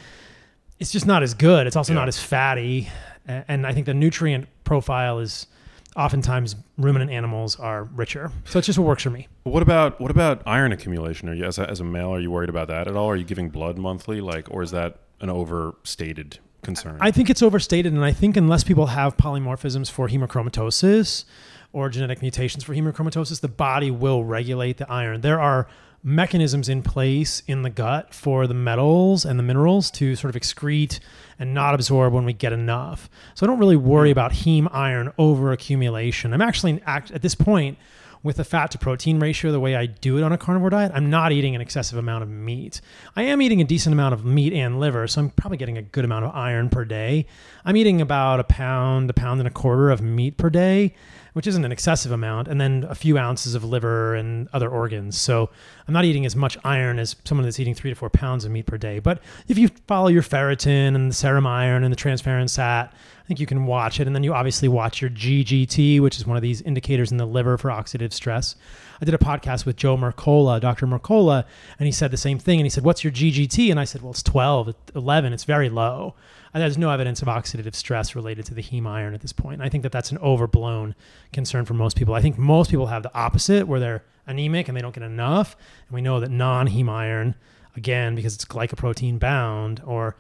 it's 0.79 0.91
just 0.91 1.05
not 1.05 1.23
as 1.23 1.33
good. 1.33 1.67
It's 1.67 1.75
also 1.75 1.93
Yeah. 1.93 1.99
not 1.99 2.07
as 2.07 2.19
fatty, 2.19 2.89
and 3.27 3.65
I 3.67 3.73
think 3.73 3.85
the 3.85 3.93
nutrient 3.93 4.47
profile 4.65 5.19
is 5.19 5.47
oftentimes 5.95 6.55
ruminant 6.77 7.11
animals 7.11 7.59
are 7.59 7.83
richer. 7.83 8.31
So 8.45 8.59
it's 8.59 8.65
just 8.65 8.79
what 8.79 8.87
works 8.87 9.03
for 9.03 9.09
me. 9.09 9.27
What 9.43 9.63
about 9.63 9.99
what 9.99 10.11
about 10.11 10.41
iron 10.45 10.71
accumulation? 10.71 11.29
Are 11.29 11.33
you 11.33 11.45
as 11.45 11.57
a, 11.57 11.69
as 11.69 11.79
a 11.79 11.83
male 11.83 12.13
are 12.13 12.19
you 12.19 12.31
worried 12.31 12.49
about 12.49 12.67
that 12.69 12.87
at 12.87 12.95
all? 12.95 13.09
Are 13.09 13.15
you 13.15 13.23
giving 13.25 13.49
blood 13.49 13.77
monthly 13.77 14.21
like 14.21 14.49
or 14.51 14.63
is 14.63 14.71
that 14.71 14.99
an 15.21 15.29
overstated 15.29 16.39
concern? 16.61 16.97
I 16.99 17.11
think 17.11 17.29
it's 17.29 17.41
overstated, 17.41 17.93
and 17.93 18.03
I 18.03 18.11
think 18.11 18.37
unless 18.37 18.63
people 18.63 18.87
have 18.87 19.17
polymorphisms 19.17 19.91
for 19.91 20.07
hemochromatosis 20.07 21.25
or 21.71 21.89
genetic 21.89 22.21
mutations 22.21 22.63
for 22.63 22.73
hemochromatosis, 22.73 23.41
the 23.41 23.47
body 23.47 23.91
will 23.91 24.23
regulate 24.23 24.77
the 24.77 24.89
iron. 24.89 25.21
There 25.21 25.39
are 25.39 25.67
mechanisms 26.03 26.67
in 26.67 26.83
place 26.83 27.41
in 27.47 27.61
the 27.61 27.69
gut 27.69 28.13
for 28.13 28.45
the 28.45 28.53
metals 28.53 29.23
and 29.23 29.39
the 29.39 29.43
minerals 29.43 29.89
to 29.89 30.15
sort 30.15 30.35
of 30.35 30.41
excrete 30.41 30.99
and 31.39 31.53
not 31.53 31.73
absorb 31.73 32.13
when 32.13 32.25
we 32.25 32.33
get 32.33 32.51
enough. 32.51 33.09
So 33.35 33.45
I 33.45 33.47
don't 33.47 33.59
really 33.59 33.77
worry 33.77 34.09
hmm. 34.09 34.13
about 34.13 34.33
heme 34.33 34.67
iron 34.71 35.13
over 35.17 35.51
accumulation. 35.51 36.33
I'm 36.33 36.41
actually 36.41 36.81
act, 36.85 37.11
at 37.11 37.21
this 37.21 37.35
point 37.35 37.77
with 38.23 38.37
the 38.37 38.43
fat 38.43 38.71
to 38.71 38.77
protein 38.77 39.19
ratio 39.19 39.51
the 39.51 39.59
way 39.59 39.75
I 39.75 39.85
do 39.85 40.17
it 40.17 40.23
on 40.23 40.31
a 40.31 40.37
carnivore 40.37 40.69
diet, 40.69 40.93
I'm 40.95 41.09
not 41.09 41.33
eating 41.33 41.55
an 41.55 41.61
excessive 41.61 41.97
amount 41.97 42.23
of 42.23 42.29
meat. 42.29 42.79
I 43.17 43.23
am 43.23 43.41
eating 43.41 43.59
a 43.59 43.65
decent 43.65 43.91
amount 43.91 44.13
of 44.13 44.23
meat 44.23 44.53
and 44.53 44.79
liver, 44.79 45.07
so 45.07 45.21
I'm 45.21 45.29
probably 45.31 45.57
getting 45.57 45.77
a 45.77 45.81
good 45.81 46.05
amount 46.05 46.25
of 46.25 46.33
iron 46.33 46.69
per 46.69 46.85
day. 46.85 47.25
I'm 47.65 47.75
eating 47.75 47.99
about 47.99 48.39
a 48.39 48.45
pound, 48.45 49.09
a 49.09 49.13
pound 49.13 49.41
and 49.41 49.47
a 49.47 49.51
quarter 49.51 49.91
of 49.91 50.01
meat 50.01 50.37
per 50.37 50.49
day, 50.49 50.95
which 51.34 51.47
isn't 51.47 51.65
an 51.65 51.71
excessive 51.71 52.11
amount, 52.11 52.47
and 52.47 52.61
then 52.61 52.86
a 52.89 52.95
few 52.95 53.17
ounces 53.17 53.55
of 53.55 53.63
liver 53.63 54.15
and 54.15 54.47
other 54.53 54.69
organs. 54.69 55.19
So 55.19 55.49
I'm 55.88 55.93
not 55.93 56.05
eating 56.05 56.25
as 56.25 56.36
much 56.36 56.57
iron 56.63 56.99
as 56.99 57.15
someone 57.25 57.43
that's 57.43 57.59
eating 57.59 57.75
three 57.75 57.91
to 57.91 57.95
four 57.95 58.09
pounds 58.09 58.45
of 58.45 58.51
meat 58.51 58.65
per 58.65 58.77
day. 58.77 58.99
But 58.99 59.21
if 59.47 59.57
you 59.57 59.69
follow 59.88 60.07
your 60.07 60.23
ferritin 60.23 60.95
and 60.95 61.09
the 61.09 61.15
serum 61.15 61.47
iron 61.47 61.84
and 61.84 61.91
the 61.91 61.97
transferrin 61.97 62.49
sat, 62.49 62.93
I 63.23 63.25
think 63.25 63.39
you 63.39 63.45
can 63.45 63.65
watch 63.65 63.99
it, 63.99 64.07
and 64.07 64.15
then 64.15 64.23
you 64.23 64.34
obviously 64.34 64.67
watch 64.67 65.01
your 65.01 65.09
GGT, 65.09 66.01
which 66.01 66.17
is 66.17 66.27
one 66.27 66.36
of 66.36 66.43
these 66.43 66.61
indicators 66.61 67.11
in 67.11 67.17
the 67.17 67.25
liver 67.25 67.57
for 67.57 67.69
oxidative 67.69 68.11
stress. 68.11 68.55
I 69.01 69.05
did 69.05 69.13
a 69.13 69.17
podcast 69.17 69.65
with 69.65 69.77
Joe 69.77 69.97
Mercola, 69.97 70.59
Dr. 70.59 70.88
Mercola, 70.88 71.45
and 71.79 71.86
he 71.86 71.91
said 71.91 72.11
the 72.11 72.17
same 72.17 72.38
thing. 72.38 72.59
And 72.59 72.65
he 72.65 72.69
said, 72.69 72.84
"What's 72.84 73.03
your 73.03 73.11
GGT?" 73.11 73.71
And 73.71 73.79
I 73.79 73.86
said, 73.86 74.01
"Well, 74.01 74.11
it's 74.11 74.23
12, 74.23 74.75
11. 74.93 75.34
It's 75.34 75.45
very 75.45 75.69
low." 75.69 76.15
And 76.53 76.61
there's 76.61 76.77
no 76.77 76.91
evidence 76.91 77.21
of 77.21 77.27
oxidative 77.27 77.73
stress 77.75 78.15
related 78.15 78.45
to 78.45 78.53
the 78.53 78.61
heme 78.61 78.85
iron 78.87 79.13
at 79.15 79.21
this 79.21 79.33
point. 79.33 79.55
And 79.55 79.63
I 79.63 79.69
think 79.69 79.81
that 79.83 79.91
that's 79.91 80.11
an 80.11 80.19
overblown 80.19 80.93
concern 81.31 81.65
for 81.65 81.73
most 81.73 81.97
people. 81.97 82.13
I 82.13 82.21
think 82.21 82.37
most 82.37 82.69
people 82.69 82.85
have 82.87 83.01
the 83.03 83.13
opposite, 83.15 83.67
where 83.67 83.79
they're 83.79 84.03
anemic 84.27 84.67
and 84.67 84.77
they 84.77 84.81
don't 84.81 84.93
get 84.93 85.03
enough. 85.03 85.55
And 85.87 85.95
we 85.95 86.01
know 86.01 86.19
that 86.19 86.29
non-heme 86.29 86.89
iron, 86.89 87.33
again, 87.75 88.13
because 88.13 88.35
it's 88.35 88.45
glycoprotein 88.45 89.17
bound 89.19 89.81
or 89.83 90.15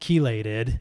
chelated, 0.00 0.80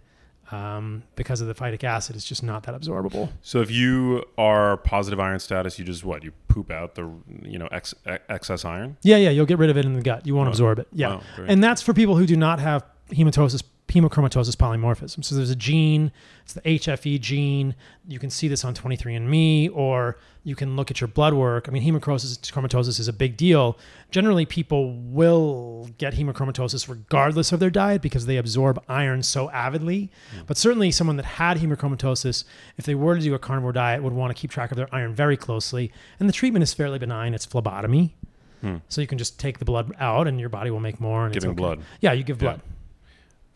um, 0.52 1.04
because 1.16 1.42
of 1.42 1.48
the 1.48 1.56
phytic 1.56 1.84
acid, 1.84 2.16
it's 2.16 2.26
just 2.26 2.44
not 2.44 2.64
that 2.64 2.80
absorbable. 2.80 3.30
So 3.42 3.62
if 3.62 3.72
you 3.72 4.24
are 4.38 4.78
positive 4.78 5.20
iron 5.20 5.40
status, 5.40 5.80
you 5.80 5.86
just 5.86 6.06
what 6.06 6.24
you 6.24 6.32
poop 6.48 6.70
out 6.72 6.94
the 6.96 7.10
you 7.42 7.58
know 7.58 7.68
ex- 7.72 7.96
excess 8.30 8.64
iron. 8.64 8.98
Yeah, 9.02 9.18
yeah, 9.18 9.32
you'll 9.32 9.48
get 9.48 9.58
rid 9.58 9.70
of 9.72 9.78
it 9.78 9.86
in 9.86 9.94
the 9.94 10.02
gut. 10.02 10.26
You 10.28 10.36
won't 10.36 10.48
Oh. 10.48 10.52
absorb 10.52 10.78
it. 10.80 10.88
Yeah, 10.94 11.20
great. 11.36 11.50
and 11.50 11.64
that's 11.64 11.82
for 11.82 11.94
people 11.94 12.16
who 12.16 12.28
do 12.28 12.38
not 12.38 12.60
have 12.60 12.86
hematosis 13.10 13.64
hemochromatosis 13.96 14.56
polymorphism. 14.56 15.24
So 15.24 15.36
there's 15.36 15.50
a 15.50 15.56
gene, 15.56 16.12
it's 16.44 16.54
the 16.54 16.62
HFE 16.62 17.20
gene. 17.20 17.76
You 18.08 18.20
can 18.20 18.30
see 18.30 18.48
this 18.48 18.64
on 18.64 18.76
23andMe, 18.76 19.72
or 19.74 20.18
you 20.44 20.56
can 20.56 20.76
look 20.76 20.92
at 20.92 21.02
your 21.02 21.08
blood 21.08 21.34
work. 21.34 21.68
I 21.68 21.72
mean, 21.72 21.82
hemochromatosis 21.82 23.00
is 23.00 23.08
a 23.08 23.14
big 23.14 23.38
deal. 23.38 23.80
Generally, 24.12 24.46
people 24.46 24.94
will 25.00 25.90
get 25.98 26.14
hemochromatosis 26.14 26.88
regardless 26.88 27.52
of 27.52 27.60
their 27.60 27.72
diet 27.72 28.02
because 28.02 28.28
they 28.28 28.38
absorb 28.38 28.84
iron 28.88 29.24
so 29.24 29.50
avidly. 29.50 30.12
But 30.46 30.58
certainly, 30.58 30.92
someone 30.92 31.16
that 31.16 31.26
had 31.26 31.58
hemochromatosis, 31.58 32.44
if 32.78 32.86
they 32.86 32.96
were 32.96 33.16
to 33.16 33.22
do 33.22 33.34
a 33.34 33.40
carnivore 33.40 33.72
diet, 33.72 34.04
would 34.04 34.14
want 34.14 34.36
to 34.36 34.40
keep 34.40 34.52
track 34.52 34.72
of 34.72 34.78
their 34.78 34.94
iron 34.94 35.16
very 35.16 35.38
closely. 35.38 35.92
And 36.20 36.30
the 36.30 36.34
treatment 36.34 36.62
is 36.62 36.74
fairly 36.74 37.00
benign. 37.00 37.34
It's 37.34 37.46
phlebotomy. 37.46 38.16
Hmm. 38.62 38.78
So 38.88 39.02
you 39.02 39.08
can 39.08 39.18
just 39.18 39.40
take 39.40 39.60
the 39.60 39.66
blood 39.66 39.92
out, 40.00 40.28
and 40.28 40.40
your 40.40 40.50
body 40.50 40.72
will 40.72 40.80
make 40.80 41.00
more. 41.00 41.26
And 41.26 41.36
it's 41.36 41.44
Giving 41.44 41.58
okay. 41.58 41.76
blood. 41.76 41.82
Yeah, 42.02 42.14
you 42.14 42.24
give 42.24 42.38
blood. 42.38 42.62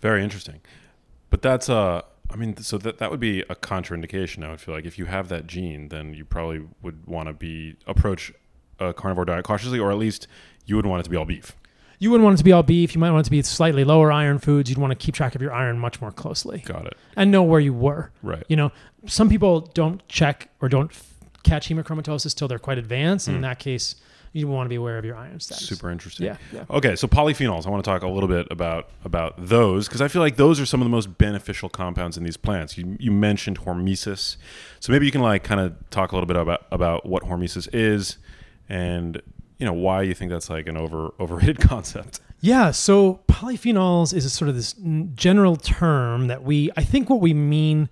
Very 0.02 0.24
interesting. 0.24 0.62
But 1.30 1.41
that's 1.41 1.70
uh 1.70 2.02
I 2.32 2.36
mean 2.36 2.58
so 2.58 2.78
that 2.78 2.97
that 3.00 3.12
would 3.12 3.20
be 3.20 3.41
a 3.41 3.56
contraindication 3.56 4.43
I 4.43 4.50
would 4.52 4.62
feel 4.62 4.74
like 4.76 4.86
if 4.86 4.97
you 5.00 5.06
have 5.06 5.30
that 5.30 5.47
gene 5.47 5.89
then 5.89 6.14
you 6.14 6.26
probably 6.26 6.62
would 6.82 7.06
want 7.08 7.28
to 7.28 7.34
be 7.34 7.76
approach 7.88 8.32
a 8.80 8.93
carnivore 8.93 9.26
diet 9.26 9.43
cautiously 9.45 9.80
or 9.80 9.91
at 9.91 9.97
least 9.97 10.28
you 10.66 10.76
wouldn't 10.76 10.89
want 10.89 11.02
it 11.02 11.04
to 11.06 11.10
be 11.10 11.18
all 11.18 11.26
beef. 11.26 11.56
You 12.02 12.12
wouldn't 12.12 12.24
want 12.24 12.36
it 12.36 12.38
to 12.38 12.43
be 12.45 12.54
all 12.54 12.64
beef. 12.64 12.95
You 12.95 13.02
might 13.02 13.12
want 13.12 13.26
it 13.26 13.30
to 13.30 13.32
be 13.32 13.41
slightly 13.41 13.84
lower 13.84 14.10
iron 14.10 14.39
foods. 14.39 14.70
You'd 14.70 14.80
want 14.80 14.91
to 14.91 14.95
keep 14.95 15.14
track 15.16 15.36
of 15.36 15.41
your 15.41 15.52
iron 15.52 15.78
much 15.80 16.00
more 16.00 16.12
closely 16.12 16.60
Got 16.66 16.86
it. 16.86 16.93
and 17.18 17.30
know 17.30 17.43
where 17.43 17.60
you 17.60 17.74
were. 17.74 18.12
Right. 18.24 18.43
You 18.47 18.56
know, 18.56 18.72
some 19.06 19.28
people 19.30 19.62
don't 19.74 20.08
check 20.08 20.50
or 20.62 20.70
don't 20.70 20.91
f- 20.91 21.14
catch 21.43 21.68
hemochromatosis 21.68 22.34
till 22.34 22.47
they're 22.47 22.58
quite 22.58 22.78
advanced. 22.78 23.28
And 23.28 23.36
in 23.36 23.41
Mm. 23.41 23.50
that 23.50 23.60
case, 23.60 23.95
you 24.34 24.47
want 24.47 24.65
to 24.65 24.69
be 24.69 24.75
aware 24.75 24.97
of 24.97 25.05
your 25.05 25.15
iron 25.15 25.39
status. 25.39 25.67
Super 25.67 25.89
interesting. 25.89 26.25
Yeah. 26.25 26.38
Yeah. 26.53 26.65
Okay, 26.69 26.95
so 26.95 27.07
polyphenols. 27.07 27.65
I 27.65 27.69
want 27.69 27.84
to 27.84 27.89
talk 27.89 28.03
a 28.03 28.07
little 28.07 28.30
bit 28.30 28.47
about 28.51 28.89
about 29.03 29.34
those 29.38 29.88
because 29.88 30.01
I 30.01 30.07
feel 30.07 30.21
like 30.21 30.36
those 30.36 30.59
are 30.59 30.65
some 30.65 30.82
of 30.82 30.86
the 30.86 30.91
most 30.91 31.17
beneficial 31.17 31.69
compounds 31.69 32.17
in 32.17 32.23
these 32.23 32.38
plants. 32.38 32.77
You 32.77 32.97
you 32.99 33.11
mentioned 33.11 33.61
hormesis, 33.61 34.38
so 34.80 34.91
maybe 34.91 35.05
you 35.05 35.11
can 35.11 35.21
like 35.21 35.43
kind 35.43 35.61
of 35.61 35.75
talk 35.89 36.11
a 36.11 36.15
little 36.15 36.27
bit 36.27 36.38
about 36.38 36.65
about 36.71 37.05
what 37.05 37.23
hormesis 37.23 37.67
is, 37.73 38.17
and 38.67 39.21
you 39.57 39.65
know 39.65 39.73
why 39.73 40.01
you 40.03 40.13
think 40.13 40.32
that's 40.32 40.49
like 40.49 40.67
an 40.67 40.77
over 40.77 41.13
overrated 41.19 41.59
concept. 41.61 42.19
Yeah. 42.41 42.71
So 42.71 43.21
polyphenols 43.27 44.13
is 44.13 44.25
a 44.25 44.30
sort 44.30 44.49
of 44.49 44.55
this 44.55 44.73
general 45.13 45.55
term 45.55 46.27
that 46.27 46.43
we, 46.43 46.71
I 46.77 46.84
think 46.84 47.09
what 47.09 47.19
we 47.19 47.34
mean 47.34 47.89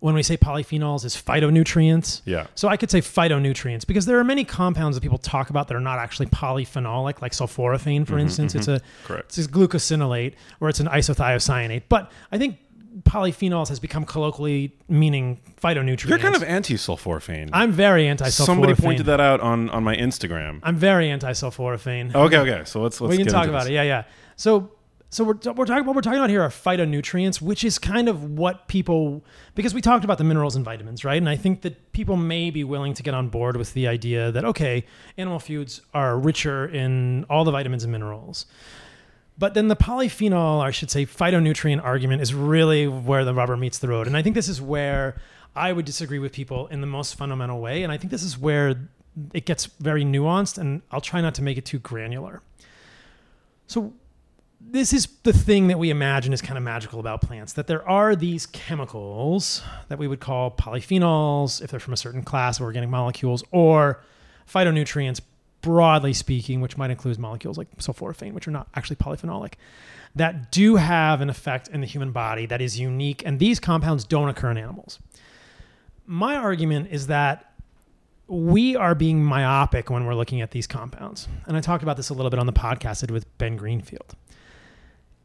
when 0.00 0.14
we 0.14 0.22
say 0.22 0.36
polyphenols 0.36 1.04
is 1.04 1.14
phytonutrients. 1.16 2.22
Yeah. 2.24 2.46
So 2.54 2.68
I 2.68 2.76
could 2.76 2.90
say 2.90 3.00
phytonutrients 3.00 3.86
because 3.86 4.06
there 4.06 4.18
are 4.18 4.24
many 4.24 4.44
compounds 4.44 4.96
that 4.96 5.00
people 5.00 5.18
talk 5.18 5.50
about 5.50 5.68
that 5.68 5.74
are 5.76 5.80
not 5.80 5.98
actually 5.98 6.26
polyphenolic, 6.26 7.20
like 7.20 7.32
sulforaphane, 7.32 8.06
for 8.06 8.14
Mhm, 8.16 8.20
instance. 8.22 8.54
It's 8.54 8.68
a 8.68 8.80
Correct. 9.04 9.26
it's 9.36 9.46
a 9.46 9.50
glucosinolate 9.50 10.34
or 10.60 10.68
it's 10.68 10.80
an 10.80 10.86
isothiocyanate. 10.86 11.82
But 11.88 12.10
I 12.32 12.38
think 12.38 12.58
polyphenols 13.04 13.68
has 13.68 13.78
become 13.78 14.04
colloquially 14.04 14.72
meaning 14.88 15.40
phytonutrients. 15.62 16.08
You're 16.08 16.18
kind 16.18 16.34
of 16.34 16.42
anti-sulforaphane. 16.42 17.50
I'm 17.52 17.70
very 17.72 18.08
anti-sulforaphane. 18.08 18.46
Somebody 18.46 18.74
pointed 18.74 19.06
that 19.06 19.20
out 19.20 19.40
on 19.40 19.68
on 19.70 19.84
my 19.84 19.96
Instagram. 19.96 20.60
I'm 20.62 20.76
very 20.76 21.10
anti-sulforaphane. 21.10 22.14
Okay, 22.14 22.38
okay. 22.38 22.62
So 22.64 22.82
let's 22.82 23.00
let's 23.00 23.10
we 23.16 23.18
can 23.24 23.26
talk 23.32 23.46
about 23.46 23.62
this. 23.64 23.70
it. 23.70 23.74
Yeah, 23.74 23.82
yeah. 23.82 24.02
So, 24.36 24.70
so 25.10 25.24
we're, 25.24 25.52
we're 25.54 25.64
talking 25.64 25.86
what 25.86 25.96
we're 25.96 26.02
talking 26.02 26.18
about 26.18 26.30
here 26.30 26.42
are 26.42 26.50
phytonutrients, 26.50 27.40
which 27.40 27.64
is 27.64 27.78
kind 27.78 28.08
of 28.08 28.22
what 28.22 28.68
people 28.68 29.24
because 29.54 29.72
we 29.72 29.80
talked 29.80 30.04
about 30.04 30.18
the 30.18 30.24
minerals 30.24 30.54
and 30.54 30.64
vitamins, 30.64 31.04
right? 31.04 31.16
And 31.16 31.28
I 31.28 31.36
think 31.36 31.62
that 31.62 31.92
people 31.92 32.16
may 32.16 32.50
be 32.50 32.62
willing 32.62 32.92
to 32.94 33.02
get 33.02 33.14
on 33.14 33.28
board 33.28 33.56
with 33.56 33.72
the 33.72 33.88
idea 33.88 34.30
that 34.32 34.44
okay, 34.44 34.84
animal 35.16 35.38
foods 35.38 35.80
are 35.94 36.18
richer 36.18 36.66
in 36.66 37.24
all 37.30 37.44
the 37.44 37.52
vitamins 37.52 37.84
and 37.84 37.92
minerals. 37.92 38.46
But 39.38 39.54
then 39.54 39.68
the 39.68 39.76
polyphenol, 39.76 40.58
or 40.58 40.66
I 40.66 40.72
should 40.72 40.90
say 40.90 41.06
phytonutrient 41.06 41.82
argument 41.82 42.20
is 42.22 42.34
really 42.34 42.88
where 42.88 43.24
the 43.24 43.32
rubber 43.32 43.56
meets 43.56 43.78
the 43.78 43.88
road. 43.88 44.08
And 44.08 44.16
I 44.16 44.22
think 44.22 44.34
this 44.34 44.48
is 44.48 44.60
where 44.60 45.20
I 45.54 45.72
would 45.72 45.84
disagree 45.84 46.18
with 46.18 46.32
people 46.32 46.66
in 46.66 46.80
the 46.80 46.86
most 46.88 47.14
fundamental 47.14 47.60
way. 47.60 47.84
And 47.84 47.92
I 47.92 47.98
think 47.98 48.10
this 48.10 48.24
is 48.24 48.36
where 48.36 48.88
it 49.32 49.46
gets 49.46 49.66
very 49.66 50.04
nuanced, 50.04 50.58
and 50.58 50.82
I'll 50.90 51.00
try 51.00 51.20
not 51.20 51.34
to 51.36 51.42
make 51.42 51.56
it 51.56 51.64
too 51.64 51.78
granular. 51.78 52.42
So, 53.66 53.92
this 54.60 54.92
is 54.92 55.06
the 55.22 55.32
thing 55.32 55.68
that 55.68 55.78
we 55.78 55.90
imagine 55.90 56.32
is 56.32 56.42
kind 56.42 56.58
of 56.58 56.64
magical 56.64 57.00
about 57.00 57.20
plants 57.20 57.52
that 57.54 57.66
there 57.66 57.88
are 57.88 58.16
these 58.16 58.46
chemicals 58.46 59.62
that 59.88 59.98
we 59.98 60.08
would 60.08 60.20
call 60.20 60.50
polyphenols, 60.50 61.62
if 61.62 61.70
they're 61.70 61.80
from 61.80 61.94
a 61.94 61.96
certain 61.98 62.22
class 62.22 62.58
of 62.58 62.64
organic 62.64 62.90
molecules, 62.90 63.44
or 63.50 64.02
phytonutrients, 64.52 65.20
broadly 65.62 66.12
speaking, 66.12 66.60
which 66.60 66.76
might 66.76 66.90
include 66.90 67.18
molecules 67.18 67.56
like 67.56 67.74
sulforaphane, 67.78 68.32
which 68.32 68.48
are 68.48 68.50
not 68.50 68.68
actually 68.74 68.96
polyphenolic, 68.96 69.54
that 70.14 70.50
do 70.50 70.76
have 70.76 71.20
an 71.20 71.30
effect 71.30 71.68
in 71.68 71.80
the 71.80 71.86
human 71.86 72.10
body 72.10 72.46
that 72.46 72.60
is 72.60 72.78
unique. 72.78 73.22
And 73.24 73.38
these 73.38 73.60
compounds 73.60 74.04
don't 74.04 74.28
occur 74.28 74.50
in 74.50 74.58
animals. 74.58 74.98
My 76.06 76.36
argument 76.36 76.88
is 76.90 77.06
that 77.06 77.52
we 78.26 78.76
are 78.76 78.94
being 78.94 79.24
myopic 79.24 79.88
when 79.88 80.04
we're 80.04 80.14
looking 80.14 80.40
at 80.40 80.50
these 80.50 80.66
compounds. 80.66 81.28
And 81.46 81.56
I 81.56 81.60
talked 81.60 81.82
about 81.82 81.96
this 81.96 82.10
a 82.10 82.14
little 82.14 82.30
bit 82.30 82.38
on 82.38 82.46
the 82.46 82.52
podcast 82.52 83.02
I 83.02 83.06
did 83.06 83.10
with 83.12 83.38
Ben 83.38 83.56
Greenfield. 83.56 84.14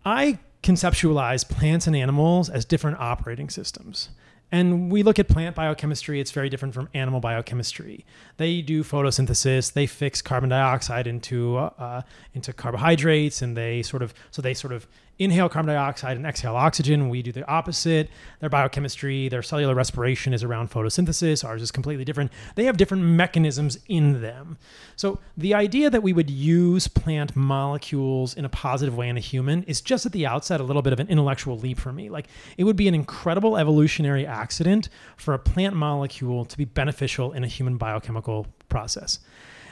I 0.06 0.40
conceptualize 0.62 1.48
plants 1.48 1.88
and 1.88 1.96
animals 1.96 2.50
as 2.50 2.66
different 2.66 3.00
operating 3.00 3.50
systems. 3.50 4.10
And 4.52 4.92
we 4.92 5.02
look 5.02 5.18
at 5.18 5.28
plant 5.28 5.56
biochemistry, 5.56 6.20
it's 6.20 6.30
very 6.30 6.48
different 6.48 6.76
from 6.76 6.88
animal 6.94 7.20
biochemistry. 7.20 8.06
They 8.38 8.62
do 8.62 8.84
photosynthesis, 8.84 9.74
they 9.74 9.88
fix 9.88 10.22
carbon 10.22 10.50
dioxide 10.50 11.08
into 11.08 11.58
uh, 11.58 12.04
into 12.36 12.54
carbohydrates 12.54 13.42
and 13.42 13.58
they 13.58 13.82
sort 13.82 14.04
of 14.04 14.14
so 14.30 14.44
they 14.44 14.54
sort 14.54 14.72
of 14.74 14.88
inhale 15.20 15.48
carbon 15.48 15.74
dioxide 15.74 16.18
and 16.18 16.26
exhale 16.26 16.56
oxygen. 16.56 17.10
We 17.10 17.22
do 17.22 17.32
the 17.32 17.48
opposite. 17.48 18.10
Their 18.40 18.50
biochemistry, 18.50 19.30
their 19.30 19.44
cellular 19.44 19.76
respiration 19.76 20.34
is 20.34 20.44
around 20.44 20.72
photosynthesis. 20.72 21.46
Ours 21.46 21.62
is 21.62 21.72
completely 21.72 22.04
different. 22.04 22.32
They 22.56 22.66
have 22.66 22.78
different 22.78 23.04
mechanisms 23.04 23.78
in 23.88 24.22
them. 24.22 24.58
So 24.96 25.20
the 25.38 25.54
idea 25.54 25.90
that 25.90 26.04
we 26.04 26.14
would 26.14 26.30
use 26.30 26.88
plant 26.88 27.36
molecules 27.36 28.34
in 28.34 28.46
a 28.46 28.50
positive 28.50 28.98
way 28.98 29.10
in 29.10 29.18
a 29.18 29.22
human 29.22 29.64
is 29.64 29.82
just 29.82 30.06
at 30.06 30.12
the 30.12 30.26
outset 30.26 30.60
a 30.60 30.64
little 30.64 30.82
bit 30.82 30.94
of 30.94 31.00
an 31.00 31.08
intellectual 31.08 31.58
leap 31.58 31.80
for 31.80 31.94
me. 31.94 32.10
Like 32.10 32.28
it 32.58 32.64
would 32.64 32.76
be 32.76 32.88
an 32.88 32.96
incredible 32.96 33.58
evolutionary 33.58 34.26
accident 34.26 34.90
for 35.18 35.34
a 35.34 35.40
plant 35.40 35.76
molecule 35.76 36.46
to 36.46 36.58
be 36.58 36.66
beneficial 36.66 37.34
in 37.34 37.44
a 37.44 37.48
human 37.48 37.78
biochemical 37.78 38.48
process. 38.70 39.20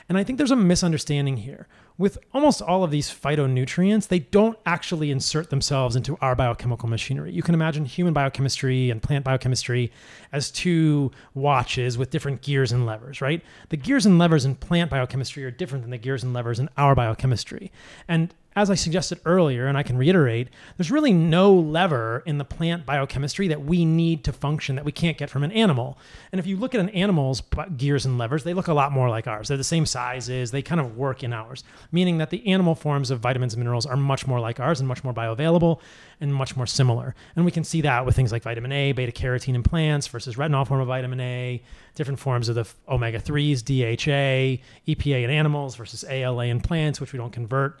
And 0.08 0.18
I 0.18 0.24
think 0.24 0.36
there's 0.36 0.50
a 0.50 0.56
misunderstanding 0.56 1.38
here. 1.38 1.66
With 1.98 2.18
almost 2.32 2.62
all 2.62 2.84
of 2.84 2.90
these 2.90 3.10
phytonutrients, 3.10 4.08
they 4.08 4.20
don't 4.20 4.58
actually 4.64 5.10
insert 5.10 5.50
themselves 5.50 5.94
into 5.94 6.16
our 6.20 6.34
biochemical 6.34 6.88
machinery. 6.88 7.32
You 7.32 7.42
can 7.42 7.54
imagine 7.54 7.84
human 7.84 8.14
biochemistry 8.14 8.90
and 8.90 9.02
plant 9.02 9.24
biochemistry 9.24 9.92
as 10.32 10.50
two 10.50 11.10
watches 11.34 11.98
with 11.98 12.10
different 12.10 12.42
gears 12.42 12.72
and 12.72 12.86
levers, 12.86 13.20
right? 13.20 13.42
The 13.68 13.76
gears 13.76 14.06
and 14.06 14.18
levers 14.18 14.44
in 14.44 14.54
plant 14.54 14.90
biochemistry 14.90 15.44
are 15.44 15.50
different 15.50 15.82
than 15.84 15.90
the 15.90 15.98
gears 15.98 16.22
and 16.22 16.32
levers 16.32 16.58
in 16.58 16.68
our 16.76 16.94
biochemistry. 16.94 17.70
And 18.08 18.34
as 18.54 18.70
I 18.70 18.74
suggested 18.74 19.20
earlier, 19.24 19.66
and 19.66 19.78
I 19.78 19.82
can 19.82 19.96
reiterate, 19.96 20.48
there's 20.76 20.90
really 20.90 21.12
no 21.12 21.54
lever 21.54 22.22
in 22.26 22.38
the 22.38 22.44
plant 22.44 22.84
biochemistry 22.84 23.48
that 23.48 23.64
we 23.64 23.84
need 23.84 24.24
to 24.24 24.32
function 24.32 24.76
that 24.76 24.84
we 24.84 24.92
can't 24.92 25.16
get 25.16 25.30
from 25.30 25.42
an 25.42 25.52
animal. 25.52 25.98
And 26.32 26.38
if 26.38 26.46
you 26.46 26.56
look 26.56 26.74
at 26.74 26.80
an 26.80 26.90
animal's 26.90 27.42
gears 27.76 28.04
and 28.04 28.18
levers, 28.18 28.44
they 28.44 28.54
look 28.54 28.68
a 28.68 28.74
lot 28.74 28.92
more 28.92 29.08
like 29.08 29.26
ours. 29.26 29.48
They're 29.48 29.56
the 29.56 29.64
same 29.64 29.86
sizes, 29.86 30.50
they 30.50 30.62
kind 30.62 30.80
of 30.80 30.96
work 30.96 31.22
in 31.22 31.32
ours, 31.32 31.64
meaning 31.90 32.18
that 32.18 32.30
the 32.30 32.46
animal 32.46 32.74
forms 32.74 33.10
of 33.10 33.20
vitamins 33.20 33.54
and 33.54 33.60
minerals 33.60 33.86
are 33.86 33.96
much 33.96 34.26
more 34.26 34.40
like 34.40 34.60
ours 34.60 34.80
and 34.80 34.88
much 34.88 35.02
more 35.02 35.14
bioavailable 35.14 35.80
and 36.20 36.34
much 36.34 36.56
more 36.56 36.66
similar. 36.66 37.14
And 37.34 37.44
we 37.44 37.50
can 37.50 37.64
see 37.64 37.80
that 37.80 38.04
with 38.04 38.14
things 38.14 38.32
like 38.32 38.42
vitamin 38.42 38.72
A, 38.72 38.92
beta 38.92 39.12
carotene 39.12 39.54
in 39.54 39.62
plants 39.62 40.06
versus 40.06 40.36
retinol 40.36 40.66
form 40.66 40.80
of 40.80 40.88
vitamin 40.88 41.20
A, 41.20 41.62
different 41.94 42.20
forms 42.20 42.48
of 42.48 42.54
the 42.54 42.68
omega 42.88 43.18
3s, 43.18 43.62
DHA, 43.64 44.62
EPA 44.88 45.24
in 45.24 45.30
animals 45.30 45.74
versus 45.76 46.04
ALA 46.08 46.46
in 46.46 46.60
plants, 46.60 47.00
which 47.00 47.12
we 47.12 47.18
don't 47.18 47.32
convert. 47.32 47.78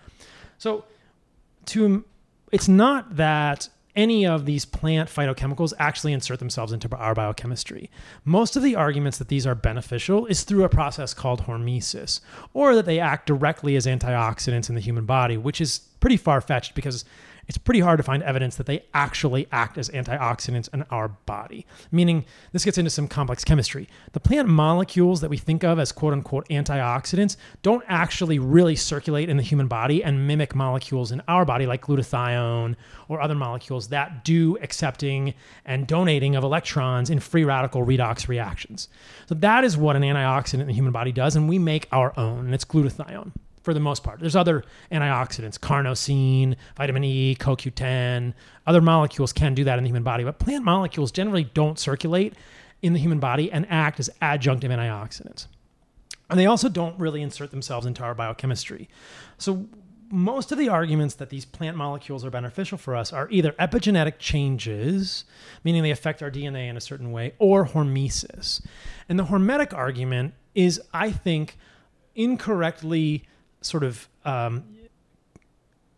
So 0.62 0.84
to 1.66 2.04
it's 2.52 2.68
not 2.68 3.16
that 3.16 3.68
any 3.96 4.24
of 4.24 4.46
these 4.46 4.64
plant 4.64 5.08
phytochemicals 5.08 5.72
actually 5.76 6.12
insert 6.12 6.38
themselves 6.38 6.72
into 6.72 6.88
our 6.96 7.14
biochemistry. 7.16 7.90
Most 8.24 8.54
of 8.54 8.62
the 8.62 8.76
arguments 8.76 9.18
that 9.18 9.26
these 9.26 9.44
are 9.44 9.56
beneficial 9.56 10.24
is 10.26 10.44
through 10.44 10.62
a 10.62 10.68
process 10.68 11.14
called 11.14 11.46
hormesis, 11.46 12.20
or 12.54 12.76
that 12.76 12.86
they 12.86 13.00
act 13.00 13.26
directly 13.26 13.74
as 13.74 13.86
antioxidants 13.86 14.68
in 14.68 14.76
the 14.76 14.80
human 14.80 15.04
body, 15.04 15.36
which 15.36 15.60
is 15.60 15.80
pretty 15.98 16.16
far 16.16 16.40
fetched 16.40 16.76
because 16.76 17.04
it's 17.48 17.58
pretty 17.58 17.80
hard 17.80 17.98
to 17.98 18.02
find 18.02 18.22
evidence 18.22 18.56
that 18.56 18.66
they 18.66 18.84
actually 18.94 19.48
act 19.50 19.76
as 19.76 19.88
antioxidants 19.90 20.72
in 20.72 20.82
our 20.90 21.08
body. 21.08 21.66
Meaning, 21.90 22.24
this 22.52 22.64
gets 22.64 22.78
into 22.78 22.90
some 22.90 23.08
complex 23.08 23.44
chemistry. 23.44 23.88
The 24.12 24.20
plant 24.20 24.48
molecules 24.48 25.20
that 25.20 25.30
we 25.30 25.36
think 25.36 25.64
of 25.64 25.78
as 25.78 25.92
quote 25.92 26.12
unquote 26.12 26.48
antioxidants 26.48 27.36
don't 27.62 27.84
actually 27.88 28.38
really 28.38 28.76
circulate 28.76 29.28
in 29.28 29.36
the 29.36 29.42
human 29.42 29.66
body 29.66 30.04
and 30.04 30.26
mimic 30.26 30.54
molecules 30.54 31.10
in 31.10 31.22
our 31.26 31.44
body, 31.44 31.66
like 31.66 31.82
glutathione 31.82 32.76
or 33.08 33.20
other 33.20 33.34
molecules 33.34 33.88
that 33.88 34.24
do 34.24 34.56
accepting 34.62 35.34
and 35.64 35.86
donating 35.86 36.36
of 36.36 36.44
electrons 36.44 37.10
in 37.10 37.18
free 37.18 37.44
radical 37.44 37.84
redox 37.84 38.28
reactions. 38.28 38.88
So, 39.26 39.34
that 39.36 39.64
is 39.64 39.76
what 39.76 39.96
an 39.96 40.02
antioxidant 40.02 40.60
in 40.60 40.66
the 40.68 40.74
human 40.74 40.92
body 40.92 41.12
does, 41.12 41.34
and 41.34 41.48
we 41.48 41.58
make 41.58 41.88
our 41.90 42.18
own, 42.18 42.46
and 42.46 42.54
it's 42.54 42.64
glutathione 42.64 43.32
for 43.62 43.72
the 43.72 43.80
most 43.80 44.02
part. 44.02 44.20
There's 44.20 44.36
other 44.36 44.64
antioxidants, 44.90 45.58
carnosine, 45.58 46.56
vitamin 46.76 47.04
E, 47.04 47.36
CoQ10. 47.38 48.34
Other 48.66 48.80
molecules 48.80 49.32
can 49.32 49.54
do 49.54 49.64
that 49.64 49.78
in 49.78 49.84
the 49.84 49.88
human 49.88 50.02
body, 50.02 50.24
but 50.24 50.38
plant 50.38 50.64
molecules 50.64 51.12
generally 51.12 51.44
don't 51.44 51.78
circulate 51.78 52.34
in 52.82 52.92
the 52.92 52.98
human 52.98 53.20
body 53.20 53.50
and 53.50 53.66
act 53.70 54.00
as 54.00 54.10
adjunctive 54.20 54.70
antioxidants. 54.70 55.46
And 56.28 56.38
they 56.38 56.46
also 56.46 56.68
don't 56.68 56.98
really 56.98 57.22
insert 57.22 57.50
themselves 57.50 57.86
into 57.86 58.02
our 58.02 58.14
biochemistry. 58.14 58.88
So 59.38 59.66
most 60.10 60.52
of 60.52 60.58
the 60.58 60.68
arguments 60.68 61.14
that 61.14 61.30
these 61.30 61.44
plant 61.44 61.76
molecules 61.76 62.24
are 62.24 62.30
beneficial 62.30 62.76
for 62.76 62.94
us 62.94 63.12
are 63.12 63.28
either 63.30 63.52
epigenetic 63.52 64.14
changes, 64.18 65.24
meaning 65.64 65.82
they 65.82 65.90
affect 65.90 66.22
our 66.22 66.30
DNA 66.30 66.68
in 66.68 66.76
a 66.76 66.80
certain 66.80 67.12
way, 67.12 67.34
or 67.38 67.66
hormesis. 67.66 68.60
And 69.08 69.18
the 69.18 69.24
hormetic 69.24 69.72
argument 69.72 70.34
is, 70.54 70.80
I 70.92 71.10
think, 71.10 71.56
incorrectly 72.14 73.24
sort 73.62 73.84
of 73.84 74.08
um, 74.24 74.64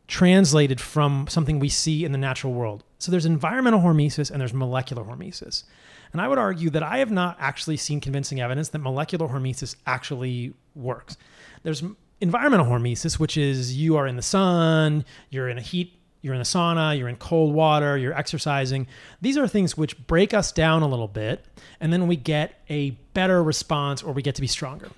translated 0.06 0.80
from 0.80 1.26
something 1.28 1.58
we 1.58 1.68
see 1.68 2.04
in 2.04 2.12
the 2.12 2.18
natural 2.18 2.52
world. 2.52 2.84
So 2.98 3.10
there's 3.10 3.26
environmental 3.26 3.80
hormesis 3.80 4.30
and 4.30 4.40
there's 4.40 4.54
molecular 4.54 5.04
hormesis. 5.04 5.64
And 6.12 6.20
I 6.20 6.28
would 6.28 6.38
argue 6.38 6.70
that 6.70 6.82
I 6.82 6.98
have 6.98 7.10
not 7.10 7.36
actually 7.40 7.76
seen 7.76 8.00
convincing 8.00 8.40
evidence 8.40 8.68
that 8.68 8.78
molecular 8.78 9.26
hormesis 9.28 9.74
actually 9.86 10.54
works. 10.74 11.16
There's 11.64 11.82
environmental 12.20 12.66
hormesis, 12.66 13.18
which 13.18 13.36
is 13.36 13.76
you 13.76 13.96
are 13.96 14.06
in 14.06 14.16
the 14.16 14.22
sun, 14.22 15.04
you're 15.30 15.48
in 15.48 15.58
a 15.58 15.62
heat, 15.62 15.98
you're 16.22 16.34
in 16.34 16.40
a 16.40 16.44
sauna, 16.44 16.96
you're 16.96 17.08
in 17.08 17.16
cold 17.16 17.52
water, 17.52 17.98
you're 17.98 18.16
exercising. 18.16 18.86
These 19.20 19.36
are 19.36 19.48
things 19.48 19.76
which 19.76 20.06
break 20.06 20.32
us 20.32 20.52
down 20.52 20.82
a 20.82 20.88
little 20.88 21.08
bit, 21.08 21.44
and 21.80 21.92
then 21.92 22.06
we 22.06 22.16
get 22.16 22.62
a 22.70 22.90
better 23.12 23.42
response 23.42 24.02
or 24.02 24.12
we 24.12 24.22
get 24.22 24.34
to 24.36 24.40
be 24.40 24.46
stronger. 24.46 24.88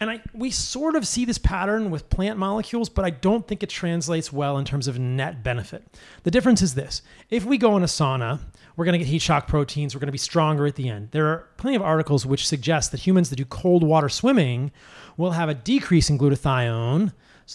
And 0.00 0.10
I 0.10 0.20
we 0.32 0.50
sort 0.50 0.94
of 0.94 1.06
see 1.06 1.24
this 1.24 1.38
pattern 1.38 1.90
with 1.90 2.08
plant 2.08 2.38
molecules, 2.38 2.88
but 2.88 3.04
I 3.04 3.10
don't 3.10 3.46
think 3.46 3.62
it 3.62 3.68
translates 3.68 4.32
well 4.32 4.58
in 4.58 4.64
terms 4.64 4.86
of 4.86 4.98
net 4.98 5.42
benefit. 5.42 5.84
The 6.22 6.30
difference 6.30 6.62
is 6.62 6.74
this. 6.74 7.02
If 7.30 7.44
we 7.44 7.58
go 7.58 7.76
in 7.76 7.82
a 7.82 7.86
sauna, 7.86 8.38
we're 8.76 8.84
going 8.84 8.92
to 8.92 8.98
get 8.98 9.08
heat 9.08 9.22
shock 9.22 9.48
proteins, 9.48 9.94
we're 9.94 10.00
going 10.00 10.06
to 10.06 10.12
be 10.12 10.18
stronger 10.18 10.66
at 10.66 10.76
the 10.76 10.88
end. 10.88 11.08
There 11.10 11.26
are 11.26 11.48
plenty 11.56 11.74
of 11.74 11.82
articles 11.82 12.24
which 12.24 12.46
suggest 12.46 12.92
that 12.92 13.00
humans 13.00 13.30
that 13.30 13.36
do 13.36 13.44
cold 13.44 13.82
water 13.82 14.08
swimming 14.08 14.70
will 15.16 15.32
have 15.32 15.48
a 15.48 15.54
decrease 15.54 16.08
in 16.10 16.18
glutathione, 16.18 17.12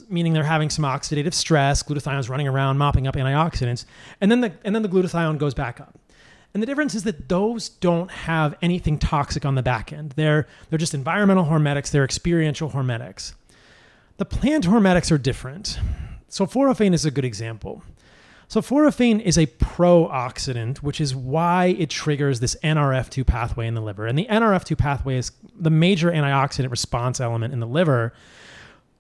meaning 0.09 0.33
they're 0.33 0.43
having 0.43 0.69
some 0.69 0.83
oxidative 0.83 1.33
stress, 1.33 1.81
glutathione 1.81 2.19
is 2.19 2.29
running 2.29 2.47
around 2.47 2.77
mopping 2.77 3.07
up 3.07 3.15
antioxidants, 3.15 3.85
and 4.19 4.29
then 4.29 4.41
the 4.41 4.51
and 4.65 4.75
then 4.75 4.81
the 4.81 4.89
glutathione 4.89 5.37
goes 5.37 5.53
back 5.53 5.79
up. 5.79 5.97
And 6.53 6.61
the 6.61 6.67
difference 6.67 6.93
is 6.93 7.03
that 7.03 7.29
those 7.29 7.69
don't 7.69 8.11
have 8.11 8.55
anything 8.61 8.99
toxic 8.99 9.43
on 9.43 9.55
the 9.55 9.63
back 9.63 9.91
end. 9.91 10.11
They're, 10.11 10.47
they're 10.69 10.77
just 10.77 10.93
environmental 10.93 11.45
hormetics, 11.45 11.89
they're 11.89 12.03
experiential 12.03 12.69
hormetics. 12.69 13.33
The 14.17 14.25
plant 14.25 14.65
hormetics 14.65 15.11
are 15.11 15.17
different. 15.17 15.79
Sulforaphane 16.29 16.93
is 16.93 17.05
a 17.05 17.11
good 17.11 17.25
example. 17.25 17.83
Sulforaphane 18.49 19.19
is 19.21 19.37
a 19.37 19.47
pro-oxidant, 19.47 20.77
which 20.77 21.01
is 21.01 21.15
why 21.15 21.75
it 21.79 21.89
triggers 21.89 22.39
this 22.39 22.55
NRF2 22.63 23.25
pathway 23.25 23.65
in 23.65 23.73
the 23.73 23.81
liver. 23.81 24.05
And 24.05 24.17
the 24.17 24.27
NRF2 24.27 24.77
pathway 24.77 25.17
is 25.17 25.31
the 25.55 25.71
major 25.71 26.11
antioxidant 26.11 26.69
response 26.69 27.19
element 27.19 27.53
in 27.53 27.59
the 27.59 27.67
liver, 27.67 28.13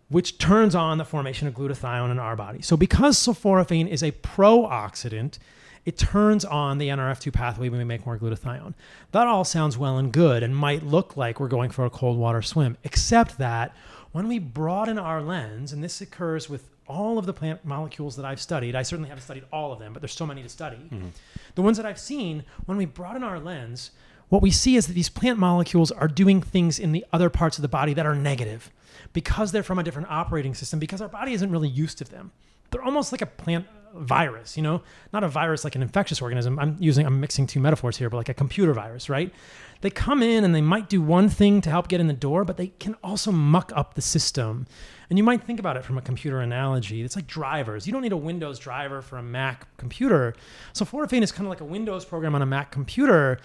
which 0.09 0.39
turns 0.39 0.73
on 0.73 0.97
the 0.97 1.05
formation 1.05 1.47
of 1.47 1.53
glutathione 1.53 2.09
in 2.09 2.17
our 2.17 2.35
body. 2.35 2.63
So 2.63 2.75
because 2.75 3.17
sulforaphane 3.17 3.87
is 3.87 4.01
a 4.01 4.09
pro-oxidant, 4.11 5.37
it 5.85 5.97
turns 5.97 6.45
on 6.45 6.77
the 6.77 6.87
NRF2 6.87 7.33
pathway 7.33 7.69
when 7.69 7.79
we 7.79 7.85
make 7.85 8.05
more 8.05 8.17
glutathione. 8.17 8.73
That 9.11 9.27
all 9.27 9.43
sounds 9.43 9.77
well 9.77 9.97
and 9.97 10.11
good 10.11 10.43
and 10.43 10.55
might 10.55 10.83
look 10.83 11.17
like 11.17 11.39
we're 11.39 11.47
going 11.47 11.71
for 11.71 11.85
a 11.85 11.89
cold 11.89 12.17
water 12.17 12.41
swim, 12.41 12.77
except 12.83 13.37
that 13.37 13.75
when 14.11 14.27
we 14.27 14.39
broaden 14.39 14.97
our 14.97 15.21
lens, 15.21 15.73
and 15.73 15.83
this 15.83 15.99
occurs 15.99 16.49
with 16.49 16.69
all 16.87 17.17
of 17.17 17.25
the 17.25 17.33
plant 17.33 17.65
molecules 17.65 18.15
that 18.15 18.25
I've 18.25 18.41
studied, 18.41 18.75
I 18.75 18.83
certainly 18.83 19.09
haven't 19.09 19.23
studied 19.23 19.45
all 19.51 19.71
of 19.71 19.79
them, 19.79 19.93
but 19.93 20.01
there's 20.01 20.13
so 20.13 20.25
many 20.25 20.43
to 20.43 20.49
study. 20.49 20.77
Mm-hmm. 20.77 21.07
The 21.55 21.61
ones 21.61 21.77
that 21.77 21.85
I've 21.85 21.99
seen, 21.99 22.43
when 22.65 22.77
we 22.77 22.85
broaden 22.85 23.23
our 23.23 23.39
lens, 23.39 23.91
what 24.29 24.41
we 24.41 24.51
see 24.51 24.75
is 24.75 24.87
that 24.87 24.93
these 24.93 25.09
plant 25.09 25.39
molecules 25.39 25.91
are 25.91 26.07
doing 26.07 26.41
things 26.41 26.79
in 26.79 26.91
the 26.91 27.05
other 27.11 27.29
parts 27.29 27.57
of 27.57 27.61
the 27.61 27.67
body 27.67 27.93
that 27.93 28.05
are 28.05 28.15
negative 28.15 28.71
because 29.13 29.51
they're 29.51 29.63
from 29.63 29.79
a 29.79 29.83
different 29.83 30.09
operating 30.09 30.53
system, 30.53 30.79
because 30.79 31.01
our 31.01 31.07
body 31.07 31.33
isn't 31.33 31.51
really 31.51 31.67
used 31.67 31.97
to 31.99 32.03
them. 32.03 32.31
They're 32.71 32.83
almost 32.83 33.11
like 33.11 33.21
a 33.21 33.27
plant 33.27 33.67
virus, 33.93 34.57
you 34.57 34.63
know, 34.63 34.81
not 35.11 35.23
a 35.23 35.27
virus 35.27 35.63
like 35.63 35.75
an 35.75 35.81
infectious 35.81 36.21
organism. 36.21 36.59
I'm 36.59 36.77
using, 36.79 37.05
I'm 37.05 37.19
mixing 37.19 37.47
two 37.47 37.59
metaphors 37.59 37.97
here, 37.97 38.09
but 38.09 38.17
like 38.17 38.29
a 38.29 38.33
computer 38.33 38.73
virus, 38.73 39.09
right? 39.09 39.31
They 39.81 39.89
come 39.89 40.23
in 40.23 40.43
and 40.43 40.55
they 40.55 40.61
might 40.61 40.89
do 40.89 41.01
one 41.01 41.29
thing 41.29 41.59
to 41.61 41.69
help 41.69 41.89
get 41.89 41.99
in 41.99 42.07
the 42.07 42.13
door, 42.13 42.45
but 42.45 42.57
they 42.57 42.67
can 42.79 42.95
also 43.03 43.31
muck 43.31 43.71
up 43.75 43.95
the 43.95 44.01
system. 44.01 44.65
And 45.09 45.19
you 45.19 45.23
might 45.23 45.43
think 45.43 45.59
about 45.59 45.75
it 45.77 45.83
from 45.83 45.97
a 45.97 46.01
computer 46.01 46.39
analogy. 46.39 47.01
It's 47.01 47.15
like 47.15 47.27
drivers. 47.27 47.85
You 47.85 47.93
don't 47.93 48.01
need 48.01 48.13
a 48.13 48.17
Windows 48.17 48.59
driver 48.59 49.01
for 49.01 49.17
a 49.17 49.23
Mac 49.23 49.75
computer. 49.77 50.35
Sulforaphane 50.73 51.21
is 51.21 51.31
kind 51.31 51.45
of 51.45 51.49
like 51.49 51.61
a 51.61 51.65
Windows 51.65 52.05
program 52.05 52.33
on 52.33 52.41
a 52.41 52.45
Mac 52.45 52.71
computer. 52.71 53.39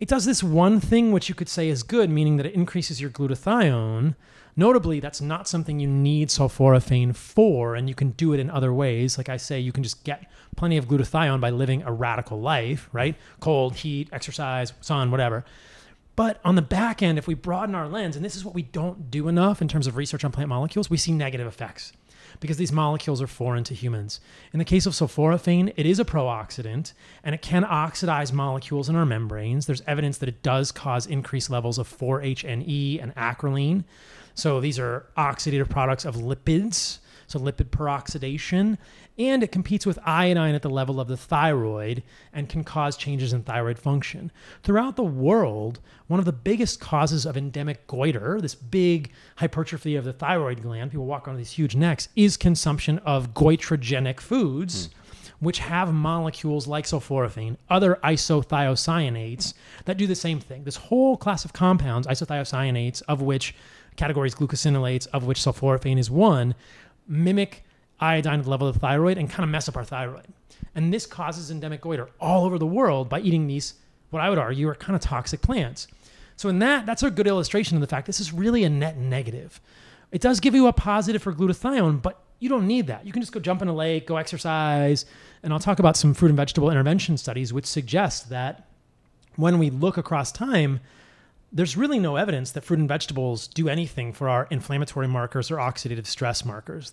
It 0.00 0.08
does 0.08 0.24
this 0.24 0.42
one 0.42 0.80
thing 0.80 1.12
which 1.12 1.28
you 1.28 1.34
could 1.34 1.48
say 1.48 1.68
is 1.68 1.82
good, 1.82 2.10
meaning 2.10 2.38
that 2.38 2.46
it 2.46 2.54
increases 2.54 3.00
your 3.00 3.10
glutathione 3.10 4.14
Notably, 4.54 5.00
that's 5.00 5.20
not 5.20 5.48
something 5.48 5.80
you 5.80 5.88
need 5.88 6.28
sulforaphane 6.28 7.16
for, 7.16 7.74
and 7.74 7.88
you 7.88 7.94
can 7.94 8.10
do 8.10 8.34
it 8.34 8.40
in 8.40 8.50
other 8.50 8.72
ways. 8.72 9.16
Like 9.16 9.30
I 9.30 9.38
say, 9.38 9.58
you 9.58 9.72
can 9.72 9.82
just 9.82 10.04
get 10.04 10.30
plenty 10.56 10.76
of 10.76 10.88
glutathione 10.88 11.40
by 11.40 11.50
living 11.50 11.82
a 11.82 11.92
radical 11.92 12.40
life, 12.40 12.90
right? 12.92 13.16
Cold, 13.40 13.76
heat, 13.76 14.10
exercise, 14.12 14.74
sun, 14.82 15.10
whatever. 15.10 15.44
But 16.14 16.40
on 16.44 16.56
the 16.56 16.62
back 16.62 17.02
end, 17.02 17.18
if 17.18 17.26
we 17.26 17.34
broaden 17.34 17.74
our 17.74 17.88
lens, 17.88 18.16
and 18.16 18.24
this 18.24 18.36
is 18.36 18.44
what 18.44 18.54
we 18.54 18.62
don't 18.62 19.10
do 19.10 19.28
enough 19.28 19.62
in 19.62 19.68
terms 19.68 19.86
of 19.86 19.96
research 19.96 20.24
on 20.24 20.32
plant 20.32 20.48
molecules, 20.48 20.90
we 20.90 20.96
see 20.96 21.12
negative 21.12 21.46
effects 21.46 21.92
because 22.40 22.56
these 22.56 22.72
molecules 22.72 23.22
are 23.22 23.26
foreign 23.26 23.64
to 23.64 23.74
humans. 23.74 24.20
In 24.52 24.58
the 24.58 24.64
case 24.64 24.86
of 24.86 24.92
sulforaphane, 24.92 25.72
it 25.76 25.86
is 25.86 25.98
a 25.98 26.04
pro-oxidant 26.04 26.92
and 27.22 27.34
it 27.34 27.42
can 27.42 27.64
oxidize 27.64 28.32
molecules 28.32 28.88
in 28.88 28.96
our 28.96 29.06
membranes. 29.06 29.66
There's 29.66 29.82
evidence 29.86 30.18
that 30.18 30.28
it 30.28 30.42
does 30.42 30.72
cause 30.72 31.06
increased 31.06 31.50
levels 31.50 31.78
of 31.78 31.88
4-HNE 31.88 33.02
and 33.02 33.14
acrolein. 33.14 33.84
So 34.34 34.60
these 34.60 34.78
are 34.78 35.06
oxidative 35.16 35.68
products 35.68 36.04
of 36.04 36.16
lipids, 36.16 36.98
so 37.32 37.38
lipid 37.38 37.70
peroxidation, 37.70 38.78
and 39.18 39.42
it 39.42 39.52
competes 39.52 39.84
with 39.84 39.98
iodine 40.04 40.54
at 40.54 40.62
the 40.62 40.70
level 40.70 41.00
of 41.00 41.08
the 41.08 41.16
thyroid 41.16 42.02
and 42.32 42.48
can 42.48 42.64
cause 42.64 42.96
changes 42.96 43.32
in 43.32 43.42
thyroid 43.42 43.78
function. 43.78 44.30
Throughout 44.62 44.96
the 44.96 45.02
world, 45.02 45.80
one 46.06 46.20
of 46.20 46.26
the 46.26 46.32
biggest 46.32 46.80
causes 46.80 47.26
of 47.26 47.36
endemic 47.36 47.86
goiter, 47.86 48.40
this 48.40 48.54
big 48.54 49.12
hypertrophy 49.36 49.96
of 49.96 50.04
the 50.04 50.12
thyroid 50.12 50.62
gland, 50.62 50.90
people 50.90 51.06
walk 51.06 51.26
on 51.26 51.36
these 51.36 51.52
huge 51.52 51.74
necks, 51.74 52.08
is 52.14 52.36
consumption 52.36 52.98
of 53.00 53.34
goitrogenic 53.34 54.20
foods. 54.20 54.88
Mm 54.88 54.92
which 55.42 55.58
have 55.58 55.92
molecules 55.92 56.68
like 56.68 56.84
sulforaphane, 56.84 57.56
other 57.68 57.98
isothiocyanates 58.04 59.54
that 59.86 59.96
do 59.96 60.06
the 60.06 60.14
same 60.14 60.38
thing. 60.38 60.62
This 60.62 60.76
whole 60.76 61.16
class 61.16 61.44
of 61.44 61.52
compounds, 61.52 62.06
isothiocyanates, 62.06 63.02
of 63.08 63.22
which 63.22 63.52
categories 63.96 64.36
glucosinolates, 64.36 65.08
of 65.08 65.24
which 65.24 65.40
sulforaphane 65.40 65.98
is 65.98 66.08
one, 66.08 66.54
mimic 67.06 67.64
iodine 68.00 68.40
at 68.40 68.44
the 68.44 68.50
level 68.50 68.66
of 68.66 68.74
the 68.74 68.80
thyroid 68.80 69.18
and 69.18 69.30
kind 69.30 69.44
of 69.44 69.50
mess 69.50 69.68
up 69.68 69.76
our 69.76 69.84
thyroid. 69.84 70.26
And 70.74 70.92
this 70.92 71.06
causes 71.06 71.50
endemic 71.50 71.80
goiter 71.80 72.08
all 72.20 72.44
over 72.44 72.58
the 72.58 72.66
world 72.66 73.08
by 73.08 73.20
eating 73.20 73.46
these, 73.46 73.74
what 74.10 74.22
I 74.22 74.28
would 74.28 74.38
argue 74.38 74.68
are 74.68 74.74
kind 74.74 74.96
of 74.96 75.02
toxic 75.02 75.42
plants. 75.42 75.86
So 76.36 76.48
in 76.48 76.58
that, 76.60 76.86
that's 76.86 77.02
a 77.02 77.10
good 77.10 77.26
illustration 77.26 77.76
of 77.76 77.80
the 77.80 77.86
fact 77.86 78.06
this 78.06 78.20
is 78.20 78.32
really 78.32 78.64
a 78.64 78.70
net 78.70 78.96
negative. 78.96 79.60
It 80.10 80.20
does 80.20 80.40
give 80.40 80.54
you 80.54 80.66
a 80.66 80.72
positive 80.72 81.22
for 81.22 81.32
glutathione, 81.32 82.02
but 82.02 82.22
you 82.38 82.48
don't 82.48 82.66
need 82.66 82.88
that. 82.88 83.06
You 83.06 83.12
can 83.12 83.22
just 83.22 83.32
go 83.32 83.40
jump 83.40 83.62
in 83.62 83.68
a 83.68 83.74
lake, 83.74 84.06
go 84.06 84.16
exercise, 84.16 85.06
and 85.42 85.52
I'll 85.52 85.60
talk 85.60 85.78
about 85.78 85.96
some 85.96 86.14
fruit 86.14 86.28
and 86.28 86.36
vegetable 86.36 86.70
intervention 86.70 87.16
studies 87.16 87.52
which 87.52 87.66
suggest 87.66 88.30
that 88.30 88.68
when 89.36 89.58
we 89.58 89.70
look 89.70 89.96
across 89.96 90.32
time, 90.32 90.80
there's 91.52 91.76
really 91.76 91.98
no 91.98 92.16
evidence 92.16 92.52
that 92.52 92.64
fruit 92.64 92.78
and 92.78 92.88
vegetables 92.88 93.46
do 93.46 93.68
anything 93.68 94.12
for 94.12 94.28
our 94.28 94.48
inflammatory 94.50 95.06
markers 95.06 95.50
or 95.50 95.56
oxidative 95.56 96.06
stress 96.06 96.44
markers. 96.44 96.92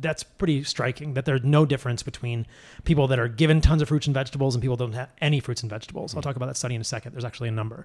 that's 0.00 0.22
pretty 0.22 0.64
striking 0.64 1.12
that 1.12 1.26
there's 1.26 1.42
no 1.44 1.66
difference 1.66 2.02
between 2.02 2.46
people 2.84 3.06
that 3.06 3.18
are 3.18 3.28
given 3.28 3.60
tons 3.60 3.82
of 3.82 3.88
fruits 3.88 4.06
and 4.06 4.14
vegetables 4.14 4.54
and 4.54 4.62
people 4.62 4.74
that 4.74 4.84
don't 4.84 4.94
have 4.94 5.10
any 5.20 5.38
fruits 5.38 5.62
and 5.62 5.68
vegetables. 5.68 6.14
I'll 6.14 6.22
hmm. 6.22 6.28
talk 6.28 6.36
about 6.36 6.46
that 6.46 6.56
study 6.56 6.74
in 6.74 6.80
a 6.80 6.84
second. 6.84 7.12
There's 7.12 7.26
actually 7.26 7.50
a 7.50 7.52
number. 7.52 7.84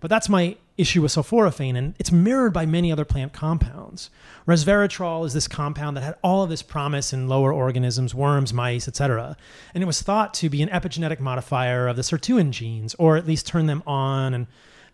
But 0.00 0.10
that's 0.10 0.28
my 0.28 0.56
issue 0.76 1.02
with 1.02 1.12
sulforaphane, 1.12 1.76
and 1.76 1.94
it's 1.98 2.12
mirrored 2.12 2.52
by 2.52 2.66
many 2.66 2.92
other 2.92 3.04
plant 3.04 3.32
compounds. 3.32 4.10
Resveratrol 4.46 5.26
is 5.26 5.32
this 5.32 5.48
compound 5.48 5.96
that 5.96 6.02
had 6.02 6.16
all 6.22 6.44
of 6.44 6.50
this 6.50 6.62
promise 6.62 7.12
in 7.12 7.28
lower 7.28 7.52
organisms, 7.52 8.14
worms, 8.14 8.52
mice, 8.52 8.86
etc. 8.86 9.36
And 9.74 9.82
it 9.82 9.86
was 9.86 10.02
thought 10.02 10.34
to 10.34 10.48
be 10.48 10.62
an 10.62 10.68
epigenetic 10.68 11.18
modifier 11.18 11.88
of 11.88 11.96
the 11.96 12.02
sirtuin 12.02 12.50
genes, 12.50 12.94
or 12.94 13.16
at 13.16 13.26
least 13.26 13.46
turn 13.46 13.66
them 13.66 13.82
on 13.86 14.34
and 14.34 14.46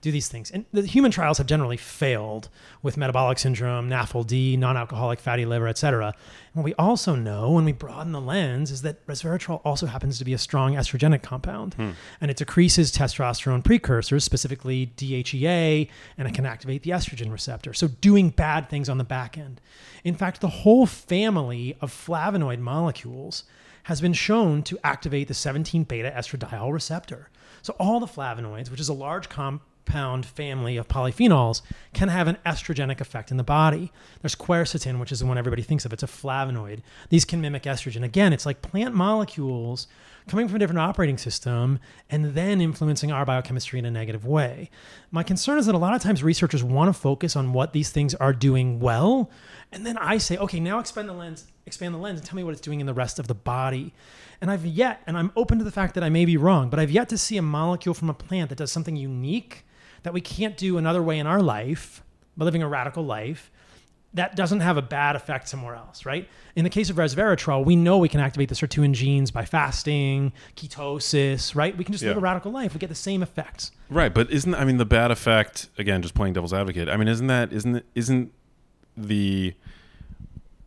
do 0.04 0.12
these 0.12 0.28
things. 0.28 0.50
And 0.50 0.66
the 0.72 0.82
human 0.82 1.10
trials 1.10 1.38
have 1.38 1.46
generally 1.46 1.78
failed 1.78 2.50
with 2.82 2.96
metabolic 2.98 3.38
syndrome, 3.38 3.88
NAFLD, 3.88 4.58
non-alcoholic 4.58 5.18
fatty 5.18 5.46
liver, 5.46 5.66
etc. 5.66 6.08
And 6.08 6.62
what 6.62 6.64
we 6.64 6.74
also 6.74 7.14
know 7.16 7.50
when 7.50 7.64
we 7.64 7.72
broaden 7.72 8.12
the 8.12 8.20
lens 8.20 8.70
is 8.70 8.82
that 8.82 9.04
resveratrol 9.06 9.62
also 9.64 9.86
happens 9.86 10.18
to 10.18 10.24
be 10.24 10.34
a 10.34 10.38
strong 10.38 10.74
estrogenic 10.74 11.22
compound. 11.22 11.74
Hmm. 11.74 11.90
And 12.20 12.30
it 12.30 12.36
decreases 12.36 12.92
testosterone 12.92 13.64
precursors, 13.64 14.22
specifically 14.22 14.92
DHEA, 14.96 15.88
and 16.18 16.28
it 16.28 16.34
can 16.34 16.44
activate 16.44 16.82
the 16.82 16.90
estrogen 16.90 17.32
receptor. 17.32 17.72
So 17.72 17.88
doing 17.88 18.28
bad 18.28 18.68
things 18.68 18.90
on 18.90 18.98
the 18.98 19.04
back 19.04 19.38
end. 19.38 19.60
In 20.04 20.14
fact, 20.14 20.42
the 20.42 20.48
whole 20.48 20.84
family 20.84 21.76
of 21.80 21.90
flavonoid 21.90 22.58
molecules 22.58 23.44
has 23.84 24.02
been 24.02 24.12
shown 24.12 24.62
to 24.64 24.78
activate 24.84 25.28
the 25.28 25.34
17 25.34 25.84
beta 25.84 26.12
estradiol 26.14 26.72
receptor. 26.72 27.30
So 27.62 27.74
all 27.78 28.00
the 28.00 28.06
flavonoids, 28.06 28.70
which 28.70 28.80
is 28.80 28.90
a 28.90 28.94
large 28.94 29.30
comp 29.30 29.62
compound 29.84 30.26
family 30.26 30.76
of 30.76 30.88
polyphenols 30.88 31.62
can 31.92 32.08
have 32.08 32.26
an 32.26 32.36
estrogenic 32.44 33.00
effect 33.00 33.30
in 33.30 33.36
the 33.36 33.44
body. 33.44 33.92
There's 34.22 34.34
quercetin, 34.34 34.98
which 34.98 35.12
is 35.12 35.20
the 35.20 35.26
one 35.26 35.38
everybody 35.38 35.62
thinks 35.62 35.84
of. 35.84 35.92
It's 35.92 36.02
a 36.02 36.06
flavonoid. 36.06 36.80
These 37.10 37.24
can 37.24 37.40
mimic 37.40 37.62
estrogen. 37.62 38.02
Again, 38.02 38.32
it's 38.32 38.46
like 38.46 38.62
plant 38.62 38.94
molecules 38.94 39.86
coming 40.26 40.48
from 40.48 40.56
a 40.56 40.58
different 40.58 40.80
operating 40.80 41.18
system 41.18 41.78
and 42.10 42.34
then 42.34 42.60
influencing 42.60 43.12
our 43.12 43.24
biochemistry 43.24 43.78
in 43.78 43.84
a 43.84 43.90
negative 43.90 44.26
way. 44.26 44.70
My 45.10 45.22
concern 45.22 45.58
is 45.58 45.66
that 45.66 45.74
a 45.74 45.78
lot 45.78 45.94
of 45.94 46.02
times 46.02 46.22
researchers 46.22 46.64
want 46.64 46.88
to 46.88 46.98
focus 46.98 47.36
on 47.36 47.52
what 47.52 47.72
these 47.72 47.90
things 47.90 48.14
are 48.14 48.32
doing 48.32 48.80
well, 48.80 49.30
and 49.70 49.84
then 49.84 49.98
I 49.98 50.18
say, 50.18 50.36
okay, 50.38 50.60
now 50.60 50.78
expand 50.78 51.08
the 51.08 51.12
lens, 51.12 51.46
expand 51.66 51.94
the 51.94 51.98
lens, 51.98 52.20
and 52.20 52.26
tell 52.26 52.36
me 52.36 52.44
what 52.44 52.52
it's 52.52 52.60
doing 52.60 52.80
in 52.80 52.86
the 52.86 52.94
rest 52.94 53.18
of 53.18 53.28
the 53.28 53.34
body. 53.34 53.92
And 54.40 54.50
I've 54.50 54.64
yet, 54.64 55.02
and 55.06 55.18
I'm 55.18 55.30
open 55.36 55.58
to 55.58 55.64
the 55.64 55.70
fact 55.70 55.94
that 55.94 56.04
I 56.04 56.08
may 56.08 56.24
be 56.24 56.36
wrong, 56.36 56.70
but 56.70 56.80
I've 56.80 56.90
yet 56.90 57.08
to 57.10 57.18
see 57.18 57.36
a 57.36 57.42
molecule 57.42 57.94
from 57.94 58.08
a 58.08 58.14
plant 58.14 58.48
that 58.48 58.56
does 58.56 58.72
something 58.72 58.96
unique 58.96 59.64
that 60.04 60.12
we 60.12 60.20
can't 60.20 60.56
do 60.56 60.78
another 60.78 61.02
way 61.02 61.18
in 61.18 61.26
our 61.26 61.42
life, 61.42 62.02
by 62.36 62.44
living 62.44 62.62
a 62.62 62.68
radical 62.68 63.04
life, 63.04 63.50
that 64.14 64.36
doesn't 64.36 64.60
have 64.60 64.76
a 64.76 64.82
bad 64.82 65.16
effect 65.16 65.48
somewhere 65.48 65.74
else, 65.74 66.06
right? 66.06 66.28
In 66.54 66.62
the 66.62 66.70
case 66.70 66.88
of 66.88 66.96
resveratrol, 66.96 67.64
we 67.64 67.74
know 67.74 67.98
we 67.98 68.08
can 68.08 68.20
activate 68.20 68.48
the 68.48 68.54
sirtuin 68.54 68.92
genes 68.92 69.32
by 69.32 69.44
fasting, 69.44 70.32
ketosis, 70.56 71.56
right? 71.56 71.76
We 71.76 71.82
can 71.82 71.92
just 71.92 72.04
yeah. 72.04 72.10
live 72.10 72.18
a 72.18 72.20
radical 72.20 72.52
life. 72.52 72.74
We 72.74 72.78
get 72.78 72.90
the 72.90 72.94
same 72.94 73.24
effects. 73.24 73.72
Right, 73.90 74.14
but 74.14 74.30
isn't 74.30 74.54
I 74.54 74.64
mean 74.64 74.76
the 74.76 74.84
bad 74.84 75.10
effect 75.10 75.68
again? 75.78 76.00
Just 76.00 76.14
playing 76.14 76.34
devil's 76.34 76.54
advocate. 76.54 76.88
I 76.88 76.96
mean, 76.96 77.08
isn't 77.08 77.26
that 77.26 77.52
isn't 77.52 77.84
isn't 77.96 78.32
the 78.96 79.54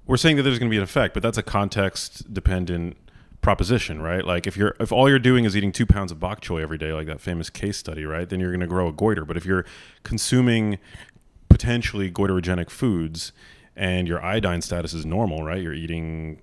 we're 0.06 0.18
saying 0.18 0.36
that 0.38 0.44
there's 0.44 0.60
going 0.60 0.70
to 0.70 0.74
be 0.74 0.78
an 0.78 0.84
effect, 0.84 1.14
but 1.14 1.24
that's 1.24 1.38
a 1.38 1.44
context 1.44 2.34
dependent 2.34 2.98
proposition, 3.48 4.02
right? 4.02 4.26
Like 4.26 4.46
if 4.46 4.58
you're 4.58 4.76
if 4.78 4.92
all 4.92 5.08
you're 5.08 5.20
doing 5.20 5.46
is 5.46 5.56
eating 5.56 5.72
two 5.72 5.86
pounds 5.86 6.12
of 6.12 6.20
bok 6.20 6.42
choy 6.42 6.62
every 6.62 6.78
day, 6.78 6.92
like 6.92 7.08
that 7.08 7.22
famous 7.22 7.50
case 7.50 7.78
study, 7.78 8.04
right? 8.04 8.28
Then 8.28 8.42
you're 8.42 8.52
going 8.52 8.60
to 8.60 8.68
grow 8.68 8.90
a 8.90 8.92
goiter. 8.92 9.24
But 9.24 9.38
if 9.38 9.46
you're 9.46 9.64
consuming 10.04 10.80
potentially 11.48 12.12
goiterogenic 12.12 12.70
foods 12.70 13.32
and 13.74 14.06
your 14.06 14.22
iodine 14.22 14.62
status 14.62 14.94
is 14.94 15.06
normal, 15.06 15.44
right? 15.44 15.62
You're 15.62 15.74
eating 15.74 16.42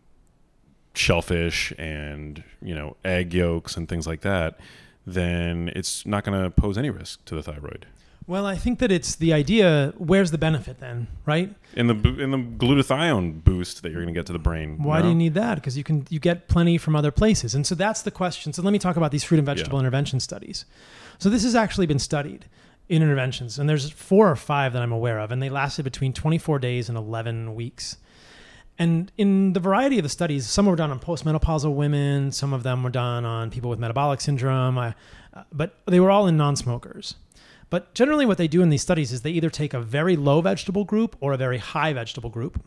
shellfish 0.94 1.74
and 1.76 2.42
you 2.62 2.74
know 2.74 2.96
egg 3.04 3.34
yolks 3.34 3.76
and 3.76 3.86
things 3.86 4.06
like 4.06 4.22
that, 4.22 4.58
then 5.06 5.70
it's 5.76 6.06
not 6.06 6.24
going 6.24 6.42
to 6.42 6.48
pose 6.48 6.78
any 6.78 6.88
risk 6.88 7.22
to 7.26 7.34
the 7.34 7.42
thyroid. 7.42 7.84
Well, 8.26 8.46
I 8.46 8.56
think 8.56 8.78
that 8.78 8.90
it's 8.90 9.16
the 9.16 9.34
idea. 9.34 9.92
Where's 9.98 10.30
the 10.30 10.38
benefit 10.38 10.80
then, 10.80 11.08
right? 11.26 11.54
In 11.74 11.88
the 11.88 11.94
in 11.94 12.30
the 12.30 12.38
glutathione 12.38 13.44
boost 13.44 13.82
that 13.82 13.92
you're 13.92 14.02
going 14.02 14.14
to 14.14 14.18
get 14.18 14.26
to 14.26 14.32
the 14.32 14.38
brain. 14.38 14.82
Why 14.82 15.02
do 15.02 15.08
you 15.08 15.14
need 15.14 15.34
that? 15.34 15.56
Because 15.56 15.76
you 15.76 15.84
can 15.84 16.06
you 16.08 16.18
get 16.18 16.48
plenty 16.48 16.78
from 16.78 16.96
other 16.96 17.10
places, 17.10 17.54
and 17.54 17.66
so 17.66 17.74
that's 17.74 18.00
the 18.00 18.10
question. 18.10 18.54
So 18.54 18.62
let 18.62 18.72
me 18.72 18.78
talk 18.78 18.96
about 18.96 19.10
these 19.10 19.24
fruit 19.24 19.38
and 19.38 19.46
vegetable 19.46 19.78
yeah. 19.78 19.80
intervention 19.80 20.20
studies. 20.20 20.64
So 21.18 21.28
this 21.28 21.42
has 21.42 21.54
actually 21.54 21.86
been 21.86 21.98
studied 21.98 22.46
in 22.88 23.02
interventions, 23.02 23.58
and 23.58 23.68
there's 23.68 23.90
four 23.90 24.30
or 24.30 24.36
five 24.36 24.72
that 24.72 24.80
I'm 24.80 24.92
aware 24.92 25.18
of, 25.18 25.30
and 25.30 25.42
they 25.42 25.50
lasted 25.50 25.82
between 25.82 26.14
24 26.14 26.58
days 26.58 26.88
and 26.88 26.96
11 26.96 27.54
weeks. 27.54 27.98
And 28.78 29.12
in 29.16 29.52
the 29.52 29.60
variety 29.60 29.98
of 29.98 30.02
the 30.02 30.08
studies, 30.08 30.48
some 30.48 30.66
were 30.66 30.76
done 30.76 30.90
on 30.90 30.98
postmenopausal 30.98 31.74
women, 31.74 32.32
some 32.32 32.52
of 32.52 32.64
them 32.64 32.82
were 32.82 32.90
done 32.90 33.24
on 33.24 33.50
people 33.50 33.70
with 33.70 33.78
metabolic 33.78 34.20
syndrome, 34.20 34.76
uh, 34.76 34.92
but 35.52 35.78
they 35.86 36.00
were 36.00 36.10
all 36.10 36.26
in 36.26 36.36
non-smokers. 36.36 37.14
But 37.74 37.92
generally, 37.92 38.24
what 38.24 38.38
they 38.38 38.46
do 38.46 38.62
in 38.62 38.68
these 38.68 38.82
studies 38.82 39.10
is 39.10 39.22
they 39.22 39.32
either 39.32 39.50
take 39.50 39.74
a 39.74 39.80
very 39.80 40.14
low 40.14 40.40
vegetable 40.40 40.84
group 40.84 41.16
or 41.18 41.32
a 41.32 41.36
very 41.36 41.58
high 41.58 41.92
vegetable 41.92 42.30
group, 42.30 42.64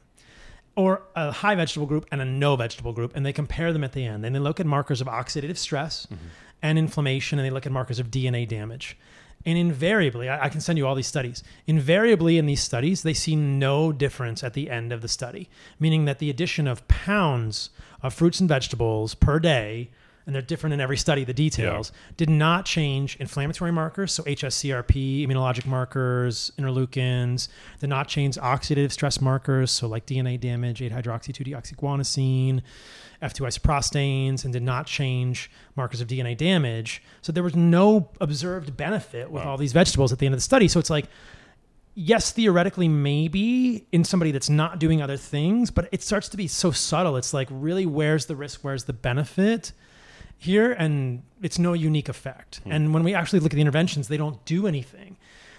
or 0.76 1.04
a 1.16 1.32
high 1.32 1.56
vegetable 1.56 1.88
group 1.88 2.06
and 2.12 2.20
a 2.20 2.26
no 2.26 2.58
vegetable 2.58 2.92
group, 2.92 3.16
and 3.16 3.26
they 3.26 3.32
compare 3.32 3.72
them 3.72 3.86
at 3.86 3.94
the 3.94 4.04
end. 4.04 4.26
And 4.26 4.36
they 4.36 4.40
look 4.40 4.60
at 4.60 4.66
markers 4.66 5.00
of 5.00 5.08
oxidative 5.08 5.56
stress 5.56 6.08
mm-hmm. 6.08 6.26
and 6.62 6.78
inflammation, 6.78 7.40
and 7.40 7.46
they 7.46 7.50
look 7.50 7.66
at 7.66 7.72
markers 7.72 8.00
of 8.00 8.12
DNA 8.12 8.46
damage. 8.46 8.98
And 9.46 9.58
invariably, 9.58 10.28
I, 10.28 10.48
I, 10.48 10.50
can 10.50 10.60
send 10.60 10.78
you 10.78 10.86
all 10.86 10.94
these 10.94 11.08
studies. 11.08 11.42
Invariably, 11.68 12.38
in 12.38 12.46
these 12.46 12.62
studies, 12.62 13.04
they 13.04 13.14
see 13.14 13.38
no 13.38 13.94
difference 13.94 14.44
at 14.44 14.56
the 14.56 14.70
end 14.70 14.92
of 14.92 15.02
the 15.02 15.08
study, 15.08 15.50
meaning 15.80 16.04
that 16.04 16.20
the 16.20 16.30
addition 16.30 16.68
of 16.68 16.86
pounds 16.90 17.70
of 18.04 18.14
fruits 18.14 18.42
and 18.42 18.50
vegetables 18.50 19.16
per 19.16 19.40
day 19.40 19.90
and 20.28 20.36
they're 20.36 20.42
different 20.42 20.74
in 20.74 20.82
every 20.82 20.98
study, 20.98 21.24
the 21.24 21.34
details, 21.34 21.92
yeah. 21.94 22.14
did 22.18 22.30
not 22.30 22.66
change 22.66 23.16
inflammatory 23.16 23.72
markers, 23.72 24.12
so 24.12 24.24
HSCRP, 24.24 25.26
immunologic 25.26 25.66
markers, 25.66 26.52
interleukins, 26.60 27.48
did 27.80 27.90
not 27.90 28.10
change 28.10 28.36
oxidative 28.36 28.92
stress 28.92 29.22
markers, 29.22 29.72
so 29.72 29.88
like 29.88 30.06
DNA 30.06 30.38
damage, 30.38 30.82
8 30.82 30.92
hydroxy 30.92 31.34
2 31.34 31.46
deoxyguanosine, 31.46 32.62
F2 33.22 33.48
isoprostanes, 33.48 34.44
and 34.44 34.52
did 34.52 34.64
not 34.64 34.86
change 34.86 35.50
markers 35.78 36.02
of 36.02 36.10
DNA 36.10 36.36
damage. 36.36 37.02
So 37.22 37.32
there 37.32 37.42
was 37.42 37.56
no 37.56 38.10
observed 38.20 38.76
benefit 38.76 39.32
with 39.32 39.44
wow. 39.44 39.52
all 39.52 39.58
these 39.58 39.74
vegetables 39.74 40.12
at 40.12 40.20
the 40.20 40.26
end 40.26 40.36
of 40.36 40.40
the 40.40 40.44
study. 40.44 40.68
So 40.68 40.78
it's 40.78 40.90
like, 40.90 41.06
yes, 41.96 42.32
theoretically, 42.32 42.90
maybe 42.90 43.88
in 43.94 44.04
somebody 44.04 44.32
that's 44.32 44.50
not 44.50 44.78
doing 44.78 45.02
other 45.02 45.18
things, 45.18 45.72
but 45.72 45.88
it 45.94 46.04
starts 46.04 46.28
to 46.30 46.38
be 46.38 46.48
so 46.48 46.72
subtle. 46.72 47.16
It's 47.16 47.34
like, 47.34 47.48
really, 47.50 47.86
where's 47.86 48.26
the 48.26 48.36
risk? 48.36 48.60
Where's 48.62 48.84
the 48.84 48.94
benefit? 48.94 49.72
Here 50.38 50.72
and 50.72 51.24
it's 51.42 51.60
no 51.60 51.74
unique 51.74 52.10
effect. 52.10 52.62
Hmm. 52.64 52.72
And 52.72 52.94
when 52.94 53.04
we 53.04 53.14
actually 53.14 53.40
look 53.40 53.54
at 53.54 53.56
the 53.56 53.62
interventions, 53.62 54.08
they 54.08 54.18
don't 54.18 54.44
do 54.46 54.68
anything. 54.68 55.18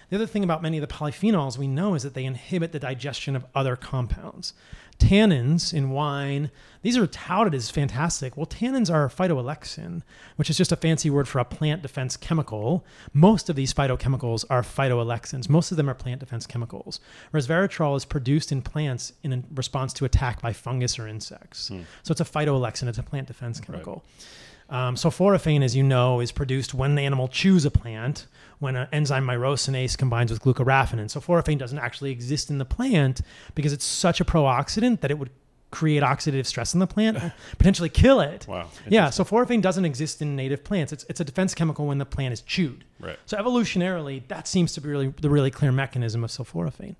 The 0.09 0.15
other 0.15 0.25
thing 0.25 0.43
about 0.43 0.63
many 0.63 0.77
of 0.77 0.87
the 0.87 0.93
polyphenols 0.93 1.57
we 1.57 1.67
know 1.67 1.93
is 1.93 2.03
that 2.03 2.15
they 2.15 2.25
inhibit 2.25 2.71
the 2.71 2.79
digestion 2.79 3.35
of 3.35 3.45
other 3.53 3.75
compounds. 3.75 4.53
Tannins 4.97 5.73
in 5.73 5.91
wine, 5.91 6.51
these 6.81 6.97
are 6.97 7.07
touted 7.07 7.53
as 7.53 7.69
fantastic. 7.69 8.35
Well, 8.35 8.45
tannins 8.45 8.93
are 8.93 9.07
phytoalexin, 9.07 10.01
which 10.35 10.49
is 10.49 10.57
just 10.57 10.73
a 10.73 10.75
fancy 10.75 11.09
word 11.09 11.27
for 11.27 11.39
a 11.39 11.45
plant 11.45 11.81
defense 11.83 12.17
chemical. 12.17 12.85
Most 13.13 13.49
of 13.49 13.55
these 13.55 13.73
phytochemicals 13.73 14.43
are 14.49 14.61
phytoalexins. 14.61 15.47
Most 15.47 15.71
of 15.71 15.77
them 15.77 15.89
are 15.89 15.93
plant 15.93 16.19
defense 16.19 16.45
chemicals. 16.45 16.99
Resveratrol 17.33 17.95
is 17.95 18.03
produced 18.03 18.51
in 18.51 18.61
plants 18.61 19.13
in 19.23 19.45
response 19.53 19.93
to 19.93 20.05
attack 20.05 20.41
by 20.41 20.51
fungus 20.51 20.99
or 20.99 21.07
insects. 21.07 21.69
Hmm. 21.69 21.81
So 22.03 22.11
it's 22.11 22.21
a 22.21 22.25
phytoalexin, 22.25 22.89
it's 22.89 22.97
a 22.97 23.03
plant 23.03 23.27
defense 23.27 23.61
chemical. 23.61 24.03
Right. 24.05 24.25
Um, 24.69 24.95
sulforaphane, 24.95 25.63
as 25.63 25.75
you 25.75 25.83
know, 25.83 26.19
is 26.19 26.31
produced 26.31 26.73
when 26.73 26.95
the 26.95 27.01
animal 27.01 27.27
chews 27.27 27.65
a 27.65 27.71
plant, 27.71 28.27
when 28.59 28.75
an 28.75 28.87
enzyme 28.91 29.25
myrosinase 29.25 29.97
combines 29.97 30.31
with 30.31 30.41
glucoraphanin. 30.41 31.05
Sulforaphane 31.05 31.57
doesn't 31.57 31.79
actually 31.79 32.11
exist 32.11 32.49
in 32.49 32.59
the 32.59 32.65
plant 32.65 33.21
because 33.55 33.73
it's 33.73 33.85
such 33.85 34.19
a 34.19 34.25
pro-oxidant 34.25 35.01
that 35.01 35.09
it 35.09 35.17
would 35.17 35.31
create 35.71 36.03
oxidative 36.03 36.45
stress 36.45 36.73
in 36.73 36.79
the 36.79 36.87
plant, 36.87 37.17
potentially 37.57 37.89
kill 37.89 38.19
it. 38.19 38.47
Wow. 38.47 38.69
Yeah, 38.87 39.07
sulforaphane 39.09 39.61
doesn't 39.61 39.85
exist 39.85 40.21
in 40.21 40.35
native 40.35 40.63
plants. 40.63 40.91
It's, 40.93 41.05
it's 41.09 41.19
a 41.19 41.25
defense 41.25 41.53
chemical 41.53 41.87
when 41.87 41.97
the 41.97 42.05
plant 42.05 42.33
is 42.33 42.41
chewed. 42.41 42.83
Right. 42.99 43.17
So 43.25 43.37
evolutionarily, 43.37 44.27
that 44.27 44.47
seems 44.47 44.73
to 44.73 44.81
be 44.81 44.89
really 44.89 45.13
the 45.21 45.29
really 45.29 45.51
clear 45.51 45.71
mechanism 45.71 46.23
of 46.23 46.31
sulforaphane. 46.31 46.95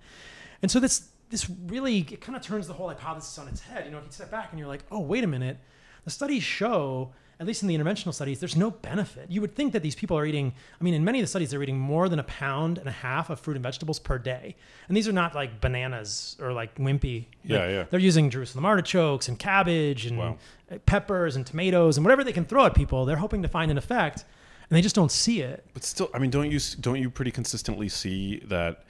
And 0.61 0.69
so 0.69 0.79
this 0.79 1.09
this 1.29 1.49
really 1.67 1.99
it 1.99 2.21
kind 2.21 2.35
of 2.35 2.41
turns 2.41 2.67
the 2.67 2.73
whole 2.73 2.87
hypothesis 2.87 3.37
on 3.37 3.47
its 3.47 3.61
head. 3.61 3.85
You 3.85 3.91
know, 3.91 3.99
if 3.99 4.05
you 4.05 4.11
step 4.11 4.31
back 4.31 4.49
and 4.51 4.59
you're 4.59 4.67
like, 4.67 4.83
oh, 4.91 4.99
wait 4.99 5.23
a 5.23 5.27
minute, 5.27 5.57
the 6.03 6.11
studies 6.11 6.43
show 6.43 7.11
at 7.39 7.47
least 7.47 7.61
in 7.61 7.69
the 7.69 7.77
interventional 7.77 8.13
studies, 8.13 8.41
there's 8.41 8.57
no 8.57 8.69
benefit. 8.69 9.31
You 9.31 9.39
would 9.39 9.55
think 9.55 9.71
that 9.71 9.81
these 9.81 9.95
people 9.95 10.17
are 10.17 10.25
eating, 10.25 10.53
I 10.79 10.83
mean, 10.83 10.93
in 10.93 11.05
many 11.05 11.19
of 11.19 11.23
the 11.23 11.27
studies, 11.27 11.51
they're 11.51 11.63
eating 11.63 11.79
more 11.79 12.09
than 12.09 12.19
a 12.19 12.23
pound 12.23 12.77
and 12.77 12.87
a 12.87 12.91
half 12.91 13.29
of 13.29 13.39
fruit 13.39 13.55
and 13.55 13.63
vegetables 13.63 13.97
per 13.97 14.17
day. 14.17 14.57
And 14.89 14.97
these 14.97 15.07
are 15.07 15.13
not 15.13 15.33
like 15.35 15.61
bananas 15.61 16.35
or 16.41 16.51
like 16.51 16.75
wimpy. 16.75 17.27
Yeah, 17.45 17.69
yeah. 17.69 17.85
They're 17.89 17.99
using 18.01 18.29
Jerusalem 18.29 18.65
artichokes 18.65 19.29
and 19.29 19.39
cabbage 19.39 20.05
and 20.05 20.17
wow. 20.17 20.37
peppers 20.85 21.37
and 21.37 21.45
tomatoes 21.45 21.95
and 21.95 22.05
whatever 22.05 22.25
they 22.25 22.33
can 22.33 22.43
throw 22.43 22.65
at 22.65 22.75
people. 22.75 23.05
They're 23.05 23.15
hoping 23.15 23.41
to 23.43 23.47
find 23.47 23.71
an 23.71 23.77
effect 23.77 24.25
and 24.69 24.75
they 24.75 24.81
just 24.81 24.95
don't 24.95 25.11
see 25.11 25.39
it. 25.39 25.65
But 25.73 25.85
still, 25.85 26.09
I 26.13 26.19
mean, 26.19 26.31
don't 26.31 26.51
you, 26.51 26.59
don't 26.81 26.99
you 26.99 27.09
pretty 27.09 27.31
consistently 27.31 27.87
see 27.87 28.39
that, 28.47 28.83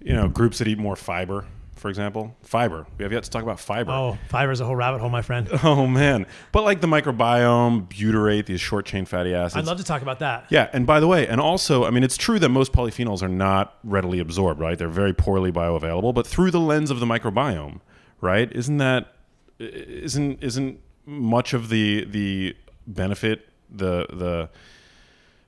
you 0.00 0.14
know, 0.14 0.28
groups 0.28 0.58
that 0.58 0.68
eat 0.68 0.78
more 0.78 0.94
fiber, 0.94 1.46
for 1.78 1.88
example? 1.88 2.36
Fiber. 2.42 2.86
We 2.98 3.02
have 3.04 3.12
yet 3.12 3.22
to 3.24 3.30
talk 3.30 3.42
about 3.42 3.60
fiber. 3.60 3.90
Oh, 3.90 4.18
fiber 4.28 4.52
is 4.52 4.60
a 4.60 4.64
whole 4.64 4.76
rabbit 4.76 5.00
hole, 5.00 5.10
my 5.10 5.22
friend. 5.22 5.48
Oh, 5.62 5.86
man. 5.86 6.26
But 6.52 6.64
like 6.64 6.80
the 6.80 6.86
microbiome, 6.86 7.88
butyrate, 7.88 8.46
these 8.46 8.60
short 8.60 8.86
chain 8.86 9.04
fatty 9.04 9.34
acids. 9.34 9.56
I'd 9.56 9.66
love 9.66 9.78
to 9.78 9.84
talk 9.84 10.02
about 10.02 10.18
that. 10.20 10.46
Yeah, 10.50 10.70
and 10.72 10.86
by 10.86 11.00
the 11.00 11.06
way, 11.06 11.26
and 11.26 11.40
also, 11.40 11.84
I 11.84 11.90
mean, 11.90 12.04
it's 12.04 12.16
true 12.16 12.38
that 12.38 12.48
most 12.48 12.72
polyphenols 12.72 13.22
are 13.22 13.28
not 13.28 13.78
readily 13.84 14.18
absorbed, 14.18 14.60
right? 14.60 14.78
They're 14.78 14.88
very 14.88 15.12
poorly 15.12 15.52
bioavailable, 15.52 16.14
but 16.14 16.26
through 16.26 16.50
the 16.50 16.60
lens 16.60 16.90
of 16.90 17.00
the 17.00 17.06
microbiome, 17.06 17.80
right? 18.20 18.50
Isn't 18.52 18.78
that 18.78 19.14
isn't 19.58 20.42
isn't 20.42 20.80
much 21.04 21.52
of 21.54 21.68
the 21.68 22.04
the 22.04 22.56
benefit 22.86 23.48
the 23.70 24.06
the 24.10 24.48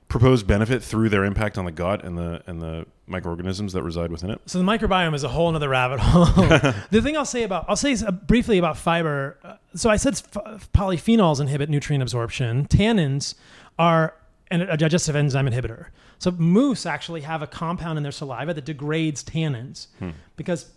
proposed 0.07 0.45
benefit 0.45 0.83
through 0.83 1.07
their 1.09 1.23
impact 1.23 1.57
on 1.57 1.65
the 1.65 1.71
gut 1.71 2.03
and 2.03 2.17
the 2.17 2.43
and 2.45 2.61
the 2.61 2.85
microorganisms 3.11 3.73
that 3.73 3.83
reside 3.83 4.11
within 4.11 4.31
it? 4.31 4.41
So 4.47 4.57
the 4.57 4.63
microbiome 4.65 5.13
is 5.13 5.23
a 5.23 5.29
whole 5.29 5.53
other 5.55 5.69
rabbit 5.69 5.99
hole. 5.99 6.25
the 6.89 7.01
thing 7.01 7.15
I'll 7.15 7.25
say 7.25 7.43
about 7.43 7.65
I'll 7.67 7.75
say 7.75 7.93
uh, 7.93 8.11
briefly 8.11 8.57
about 8.57 8.77
fiber. 8.77 9.37
Uh, 9.43 9.55
so 9.75 9.89
I 9.89 9.97
said 9.97 10.13
f- 10.13 10.71
polyphenols 10.73 11.39
inhibit 11.39 11.69
nutrient 11.69 12.01
absorption. 12.01 12.65
Tannins 12.67 13.35
are 13.77 14.15
an, 14.49 14.61
a 14.61 14.77
digestive 14.77 15.15
enzyme 15.15 15.47
inhibitor. 15.47 15.87
So 16.19 16.31
moose 16.31 16.85
actually 16.85 17.21
have 17.21 17.41
a 17.41 17.47
compound 17.47 17.97
in 17.97 18.03
their 18.03 18.11
saliva 18.11 18.53
that 18.53 18.65
degrades 18.65 19.23
tannins 19.23 19.87
Hmm. 19.99 20.09
because 20.35 20.71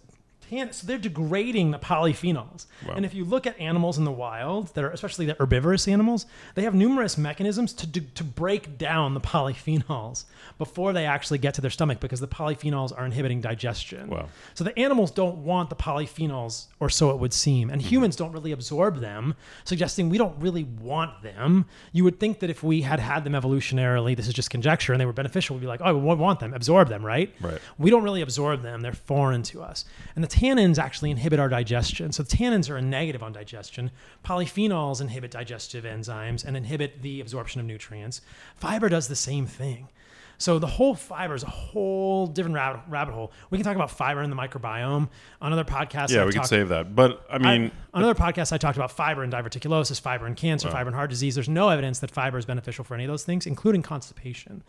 so 0.71 0.87
they're 0.87 0.99
degrading 0.99 1.71
the 1.71 1.79
polyphenols. 1.79 2.67
Wow. 2.87 2.95
And 2.97 3.05
if 3.05 3.15
you 3.15 3.25
look 3.25 3.47
at 3.47 3.59
animals 3.59 3.99
in 3.99 4.05
the 4.05 4.13
wild 4.13 4.75
that 4.75 4.85
are 4.85 4.91
especially 4.91 5.27
the 5.27 5.37
herbivorous 5.39 5.89
animals, 5.89 6.27
they 6.55 6.63
have 6.63 6.75
numerous 6.75 7.19
mechanisms 7.19 7.73
to 7.75 7.87
do, 7.87 8.01
to 8.15 8.25
break 8.25 8.79
down 8.79 9.15
the 9.15 9.21
polyphenols 9.21 10.25
before 10.59 10.93
they 10.93 11.07
actually 11.07 11.39
get 11.39 11.55
to 11.55 11.61
their 11.61 11.71
stomach 11.71 12.01
because 12.01 12.21
the 12.21 12.29
polyphenols 12.29 12.97
are 12.97 13.05
inhibiting 13.05 13.41
digestion. 13.41 14.09
Wow. 14.09 14.29
So 14.55 14.65
the 14.65 14.79
animals 14.79 15.11
don't 15.11 15.39
want 15.39 15.71
the 15.71 15.77
polyphenols, 15.77 16.67
or 16.81 16.89
so 16.91 17.11
it 17.11 17.19
would 17.19 17.33
seem, 17.33 17.71
and 17.71 17.81
mm-hmm. 17.81 17.89
humans 17.89 18.17
don't 18.17 18.33
really 18.33 18.53
absorb 18.53 19.01
them, 19.01 19.35
suggesting 19.65 20.09
we 20.09 20.19
don't 20.19 20.39
really 20.41 20.65
want 20.65 21.23
them. 21.23 21.67
You 21.93 22.05
would 22.05 22.21
think 22.21 22.41
that 22.41 22.51
if 22.51 22.63
we 22.63 22.83
had 22.83 23.01
had 23.01 23.25
them 23.25 23.33
evolutionarily, 23.33 24.17
this 24.17 24.29
is 24.29 24.35
just 24.35 24.51
conjecture, 24.51 24.93
and 24.93 25.01
they 25.01 25.07
were 25.07 25.13
beneficial, 25.13 25.57
we'd 25.57 25.63
be 25.63 25.67
like, 25.67 25.81
oh, 25.83 25.97
we 25.97 26.15
want 26.15 26.41
them, 26.41 26.55
absorb 26.55 26.89
them, 26.89 27.05
right? 27.05 27.35
Right. 27.41 27.61
We 27.79 27.91
don't 27.91 28.03
really 28.03 28.23
absorb 28.23 28.63
them; 28.63 28.81
they're 28.81 28.93
foreign 28.93 29.43
to 29.45 29.63
us. 29.63 29.85
And 30.15 30.23
the 30.23 30.29
tannins 30.35 30.79
actually 30.79 31.11
inhibit 31.11 31.39
our 31.39 31.49
digestion. 31.49 32.13
So 32.13 32.25
tannins 32.25 32.69
are 32.71 32.77
a 32.77 32.83
negative 32.83 33.23
on 33.23 33.33
digestion. 33.33 33.91
Polyphenols 34.25 35.01
inhibit 35.01 35.31
digestive 35.31 35.85
enzymes 35.85 36.45
and 36.45 36.57
inhibit 36.57 37.03
the 37.03 37.21
absorption 37.21 37.61
of 37.61 37.67
nutrients. 37.67 38.21
Fiber 38.57 38.89
does 38.89 39.09
the 39.09 39.17
same 39.17 39.47
thing. 39.47 39.89
So 40.37 40.59
the 40.59 40.67
whole 40.67 40.97
fiber 40.97 41.35
is 41.37 41.45
a 41.45 41.49
whole 41.49 42.27
different 42.27 42.57
rabbit, 42.57 42.81
rabbit 42.89 43.15
hole. 43.15 43.31
We 43.51 43.59
can 43.59 43.65
talk 43.65 43.77
about 43.77 43.91
fiber 43.93 44.21
in 44.21 44.31
the 44.31 44.37
microbiome 44.37 45.09
on 45.41 45.53
other 45.53 45.63
podcasts. 45.63 46.11
Yeah, 46.11 46.23
I've 46.23 46.27
we 46.27 46.33
could 46.33 46.39
talked- 46.39 46.49
save 46.49 46.69
that. 46.71 46.97
But 46.97 47.25
I 47.31 47.39
mean, 47.39 47.71
I, 47.95 47.97
on 47.97 48.03
other 48.03 48.17
podcasts, 48.17 48.53
I 48.53 48.59
talked 48.59 48.77
about 48.77 48.91
fiber 48.91 49.23
and 49.23 49.33
diverticulosis, 49.33 50.01
fiber 50.01 50.27
and 50.27 50.37
cancer, 50.37 50.69
fiber 50.71 50.89
and 50.89 50.97
heart 50.97 51.11
disease. 51.11 51.37
There's 51.37 51.49
no 51.49 51.69
evidence 51.69 52.01
that 52.01 52.11
fiber 52.11 52.37
is 52.37 52.45
beneficial 52.47 52.85
for 52.85 52.95
any 52.95 53.05
of 53.05 53.09
those 53.09 53.23
things, 53.23 53.47
including 53.47 53.83
constipation. 53.83 54.65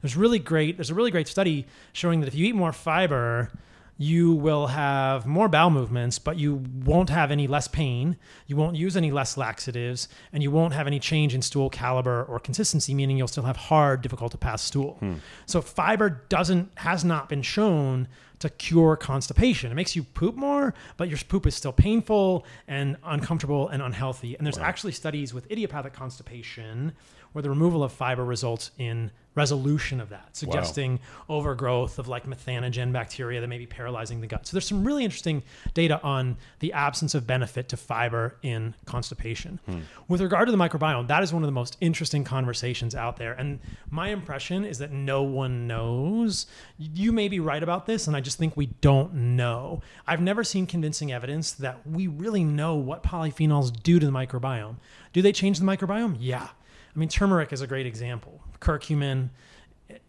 There's 0.00 0.16
really 0.16 0.38
great. 0.38 0.78
There's 0.78 0.90
a 0.90 0.94
really 0.94 1.10
great 1.10 1.28
study 1.28 1.66
showing 1.92 2.20
that 2.20 2.26
if 2.28 2.34
you 2.34 2.46
eat 2.46 2.54
more 2.54 2.72
fiber, 2.72 3.50
you 4.00 4.32
will 4.32 4.68
have 4.68 5.26
more 5.26 5.46
bowel 5.46 5.68
movements, 5.68 6.18
but 6.18 6.38
you 6.38 6.54
won't 6.54 7.10
have 7.10 7.30
any 7.30 7.46
less 7.46 7.68
pain. 7.68 8.16
You 8.46 8.56
won't 8.56 8.74
use 8.74 8.96
any 8.96 9.10
less 9.10 9.36
laxatives, 9.36 10.08
and 10.32 10.42
you 10.42 10.50
won't 10.50 10.72
have 10.72 10.86
any 10.86 10.98
change 10.98 11.34
in 11.34 11.42
stool 11.42 11.68
caliber 11.68 12.24
or 12.24 12.38
consistency, 12.38 12.94
meaning 12.94 13.18
you'll 13.18 13.28
still 13.28 13.42
have 13.42 13.58
hard, 13.58 14.00
difficult 14.00 14.32
to 14.32 14.38
pass 14.38 14.62
stool. 14.62 14.94
Hmm. 15.00 15.16
So 15.44 15.60
fiber 15.60 16.08
doesn't 16.30 16.70
has 16.76 17.04
not 17.04 17.28
been 17.28 17.42
shown 17.42 18.08
to 18.38 18.48
cure 18.48 18.96
constipation. 18.96 19.70
It 19.70 19.74
makes 19.74 19.94
you 19.94 20.02
poop 20.02 20.34
more, 20.34 20.72
but 20.96 21.10
your 21.10 21.18
poop 21.28 21.46
is 21.46 21.54
still 21.54 21.72
painful 21.72 22.46
and 22.66 22.96
uncomfortable 23.04 23.68
and 23.68 23.82
unhealthy. 23.82 24.34
And 24.34 24.46
there's 24.46 24.56
actually 24.56 24.92
studies 24.92 25.34
with 25.34 25.50
idiopathic 25.50 25.92
constipation 25.92 26.92
where 27.32 27.42
the 27.42 27.50
removal 27.50 27.84
of 27.84 27.92
fiber 27.92 28.24
results 28.24 28.70
in 28.78 29.10
resolution 29.34 30.00
of 30.00 30.08
that, 30.08 30.36
suggesting 30.36 30.98
overgrowth 31.28 31.98
of 31.98 32.08
like 32.08 32.26
methanogen 32.26 32.92
bacteria 32.92 33.40
that 33.40 33.46
may 33.46 33.58
be 33.58 33.66
paralyzing 33.66 34.20
the 34.20 34.26
gut. 34.26 34.46
So 34.46 34.56
there's 34.56 34.66
some 34.66 34.84
really 34.84 35.04
interesting 35.04 35.42
data 35.72 36.00
on 36.02 36.36
the 36.58 36.72
absence 36.72 37.14
of 37.14 37.26
benefit 37.26 37.68
to 37.68 37.76
fiber 37.76 38.36
in 38.42 38.74
constipation. 38.86 39.60
Hmm. 39.66 39.80
With 40.08 40.20
regard 40.20 40.48
to 40.48 40.52
the 40.52 40.58
microbiome, 40.58 41.06
that 41.08 41.22
is 41.22 41.32
one 41.32 41.42
of 41.42 41.46
the 41.46 41.52
most 41.52 41.76
interesting 41.80 42.24
conversations 42.24 42.94
out 42.94 43.16
there. 43.18 43.32
And 43.34 43.60
my 43.88 44.08
impression 44.08 44.64
is 44.64 44.78
that 44.78 44.90
no 44.90 45.22
one 45.22 45.68
knows. 45.68 46.46
You 46.78 47.12
may 47.12 47.28
be 47.28 47.38
right 47.38 47.62
about 47.62 47.86
this, 47.86 48.08
and 48.08 48.16
I 48.16 48.20
just 48.20 48.36
think 48.36 48.56
we 48.56 48.66
don't 48.66 49.14
know. 49.14 49.80
I've 50.06 50.20
never 50.20 50.42
seen 50.42 50.66
convincing 50.66 51.12
evidence 51.12 51.52
that 51.52 51.86
we 51.86 52.08
really 52.08 52.42
know 52.42 52.74
what 52.74 53.04
polyphenols 53.04 53.72
do 53.82 54.00
to 54.00 54.06
the 54.06 54.12
microbiome. 54.12 54.76
Do 55.12 55.22
they 55.22 55.32
change 55.32 55.58
the 55.60 55.66
microbiome? 55.66 56.16
Yeah. 56.18 56.48
I 56.94 56.98
mean, 56.98 57.08
turmeric 57.08 57.52
is 57.52 57.60
a 57.60 57.66
great 57.66 57.86
example. 57.86 58.40
Curcumin. 58.60 59.30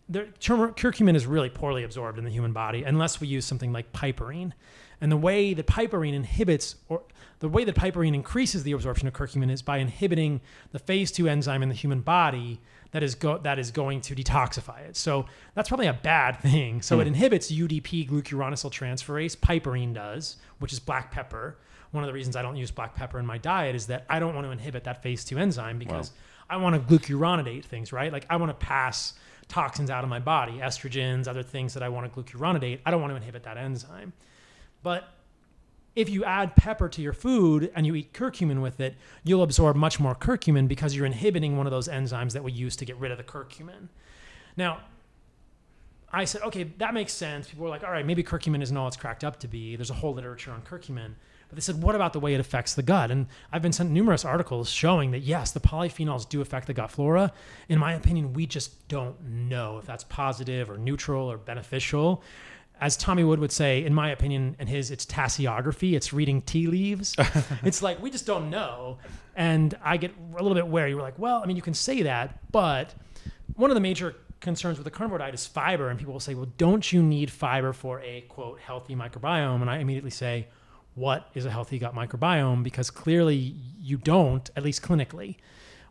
There, 0.10 0.28
turmer- 0.40 0.72
curcumin 0.72 1.16
is 1.16 1.26
really 1.26 1.50
poorly 1.50 1.84
absorbed 1.84 2.18
in 2.20 2.26
the 2.26 2.30
human 2.32 2.54
body 2.54 2.84
unless 2.84 3.20
we 3.20 3.28
use 3.28 3.46
something 3.46 3.72
like 3.72 3.92
piperine. 3.94 4.52
And 5.00 5.12
the 5.12 5.18
way 5.18 5.54
that 5.56 5.66
piperine 5.66 6.14
inhibits, 6.14 6.76
or 6.88 7.02
the 7.40 7.50
way 7.50 7.64
that 7.64 7.76
piperine 7.76 8.14
increases 8.14 8.64
the 8.64 8.74
absorption 8.74 9.08
of 9.08 9.14
curcumin 9.14 9.50
is 9.50 9.64
by 9.64 9.78
inhibiting 9.78 10.42
the 10.72 10.80
phase 10.80 11.12
two 11.12 11.28
enzyme 11.28 11.64
in 11.64 11.70
the 11.70 11.76
human 11.76 12.02
body 12.02 12.62
that 12.92 13.02
is 13.04 13.16
go- 13.16 13.40
that 13.40 13.58
is 13.58 13.72
going 13.72 14.02
to 14.02 14.16
detoxify 14.16 14.82
it. 14.82 14.96
So 14.96 15.26
that's 15.56 15.70
probably 15.70 15.88
a 15.88 15.94
bad 15.94 16.40
thing. 16.42 16.82
So 16.82 17.00
it 17.00 17.04
hmm. 17.04 17.10
inhibits 17.10 17.52
UDP 17.52 18.10
glucuronylyl 18.10 18.72
transferase. 18.72 19.36
Piperine 19.36 19.94
does, 19.94 20.38
which 20.60 20.72
is 20.72 20.80
black 20.80 21.12
pepper. 21.12 21.58
One 21.92 22.04
of 22.04 22.08
the 22.08 22.14
reasons 22.14 22.36
I 22.36 22.42
don't 22.42 22.56
use 22.56 22.72
black 22.72 22.96
pepper 22.96 23.20
in 23.20 23.26
my 23.26 23.38
diet 23.38 23.76
is 23.76 23.88
that 23.88 24.06
I 24.10 24.20
don't 24.20 24.36
want 24.36 24.46
to 24.46 24.52
inhibit 24.52 24.84
that 24.86 25.02
phase 25.02 25.26
two 25.26 25.38
enzyme 25.38 25.80
because 25.80 26.12
I 26.52 26.58
want 26.58 26.76
to 26.76 26.82
glucuronidate 26.82 27.64
things, 27.64 27.94
right? 27.94 28.12
Like 28.12 28.26
I 28.30 28.36
want 28.36 28.50
to 28.50 28.66
pass 28.66 29.14
toxins 29.48 29.90
out 29.90 30.04
of 30.04 30.10
my 30.10 30.20
body, 30.20 30.54
estrogens, 30.54 31.28
other 31.28 31.44
things 31.44 31.74
that 31.74 31.82
I 31.82 31.90
want 31.90 32.12
to 32.12 32.22
glucuronidate. 32.22 32.80
I 32.86 32.92
don't 32.92 33.02
want 33.02 33.12
to 33.12 33.16
inhibit 33.16 33.44
that 33.44 33.58
enzyme. 33.58 34.14
But 34.84 35.10
if 35.96 36.10
you 36.10 36.24
add 36.24 36.56
pepper 36.56 36.88
to 36.90 37.02
your 37.02 37.14
food 37.14 37.72
and 37.76 37.86
you 37.86 37.96
eat 37.96 38.14
curcumin 38.14 38.62
with 38.62 38.80
it, 38.80 38.96
you'll 39.24 39.44
absorb 39.44 39.76
much 39.76 40.00
more 40.00 40.16
curcumin 40.16 40.68
because 40.68 40.96
you're 40.96 41.06
inhibiting 41.06 41.58
one 41.58 41.68
of 41.68 41.72
those 41.72 41.88
enzymes 41.88 42.34
that 42.34 42.44
we 42.44 42.52
use 42.52 42.76
to 42.78 42.86
get 42.86 42.98
rid 42.98 43.12
of 43.12 43.18
the 43.18 43.24
curcumin. 43.24 43.88
Now, 44.56 44.82
I 46.14 46.26
said, 46.26 46.42
okay, 46.44 46.64
that 46.78 46.94
makes 46.94 47.14
sense. 47.14 47.48
People 47.48 47.64
were 47.64 47.70
like, 47.70 47.84
all 47.84 47.92
right, 47.92 48.06
maybe 48.06 48.24
curcumin 48.24 48.62
isn't 48.62 48.76
all 48.76 48.88
it's 48.88 48.98
cracked 48.98 49.24
up 49.24 49.40
to 49.40 49.48
be. 49.48 49.76
There's 49.76 49.90
a 49.90 49.96
whole 49.96 50.14
literature 50.14 50.52
on 50.52 50.62
curcumin. 50.62 51.14
But 51.52 51.58
they 51.58 51.62
said, 51.62 51.84
what 51.84 51.96
about 51.96 52.14
the 52.14 52.20
way 52.22 52.34
it 52.34 52.40
affects 52.40 52.76
the 52.76 52.82
gut? 52.82 53.12
And 53.12 53.28
I've 53.52 53.62
been 53.62 53.74
sent 53.74 53.92
numerous 53.92 54.24
articles 54.24 54.70
showing 54.70 55.12
that 55.12 55.20
yes, 55.20 55.52
the 55.52 55.60
polyphenols 55.60 56.28
do 56.30 56.40
affect 56.40 56.68
the 56.68 56.74
gut 56.74 56.90
flora. 56.90 57.34
In 57.68 57.78
my 57.78 57.92
opinion, 57.92 58.32
we 58.32 58.46
just 58.46 58.88
don't 58.88 59.22
know 59.22 59.78
if 59.78 59.86
that's 59.86 60.06
positive 60.06 60.70
or 60.70 60.78
neutral 60.78 61.30
or 61.30 61.38
beneficial. 61.38 62.24
As 62.80 62.96
Tommy 62.96 63.26
Wood 63.26 63.40
would 63.40 63.52
say, 63.52 63.84
in 63.84 63.94
my 63.94 64.12
opinion, 64.12 64.56
and 64.60 64.70
his, 64.70 64.92
it's 64.92 65.06
tasseography, 65.06 65.92
it's 65.94 66.14
reading 66.14 66.42
tea 66.42 66.68
leaves. 66.68 67.18
it's 67.64 67.84
like, 67.84 68.02
we 68.02 68.10
just 68.10 68.26
don't 68.26 68.50
know. 68.50 68.98
And 69.36 69.78
I 69.84 69.98
get 69.98 70.14
a 70.38 70.42
little 70.42 70.56
bit 70.56 70.68
wary. 70.68 70.96
We're 70.96 71.02
like, 71.02 71.20
well, 71.20 71.42
I 71.44 71.48
mean, 71.48 71.58
you 71.58 71.62
can 71.62 71.74
say 71.74 72.04
that, 72.04 72.40
but 72.54 72.96
one 73.56 73.70
of 73.70 73.76
the 73.76 73.82
major 73.82 74.16
concerns 74.40 74.78
with 74.78 74.86
the 74.86 74.92
carnivore 74.92 75.18
diet 75.18 75.34
is 75.34 75.46
fiber. 75.46 75.90
And 75.90 76.00
people 76.00 76.14
will 76.14 76.22
say, 76.22 76.34
well, 76.34 76.50
don't 76.58 76.94
you 76.94 77.04
need 77.04 77.30
fiber 77.30 77.74
for 77.74 78.00
a 78.00 78.22
quote 78.22 78.62
healthy 78.62 78.96
microbiome? 78.96 79.60
And 79.60 79.70
I 79.70 79.80
immediately 79.80 80.12
say, 80.12 80.48
what 80.96 81.30
is 81.34 81.46
a 81.46 81.52
healthy 81.52 81.80
gut 81.80 81.96
microbiome? 81.96 82.64
Because 82.64 82.90
clearly 82.90 83.56
you 83.80 83.98
don't, 83.98 84.50
at 84.56 84.64
least 84.64 84.82
clinically. 84.82 85.38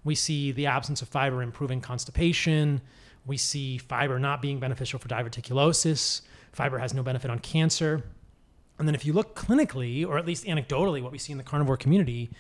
We 0.05 0.15
see 0.15 0.53
the 0.53 0.67
absence 0.67 1.03
of 1.03 1.09
fiber 1.09 1.43
improving 1.43 1.81
constipation. 1.81 2.81
We 3.27 3.37
see 3.37 3.79
fiber 3.79 4.19
not 4.19 4.41
being 4.43 4.59
beneficial 4.59 4.99
for 4.99 5.09
diverticulosis. 5.09 6.23
Fiber 6.53 6.79
has 6.79 6.95
no 6.95 7.03
benefit 7.03 7.31
on 7.31 7.39
cancer. 7.39 8.03
And 8.79 8.89
then 8.89 8.95
if 8.95 9.05
you 9.05 9.13
look 9.13 9.37
clinically, 9.37 10.07
or 10.07 10.19
at 10.19 10.27
least 10.27 10.45
anecdotally, 10.45 11.03
what 11.03 11.13
we 11.13 11.19
see 11.19 11.33
in 11.33 11.39
the 11.39 11.45
carnivore 11.45 11.77
community 11.77 12.31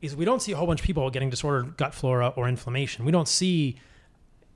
is 0.00 0.16
we 0.16 0.24
don't 0.24 0.40
see 0.40 0.52
a 0.52 0.56
whole 0.56 0.66
bunch 0.66 0.80
of 0.80 0.86
people 0.86 1.08
getting 1.10 1.30
disordered 1.30 1.76
gut 1.76 1.94
flora 1.94 2.28
or 2.36 2.48
inflammation. 2.48 3.04
We 3.04 3.12
don't 3.12 3.28
see 3.28 3.78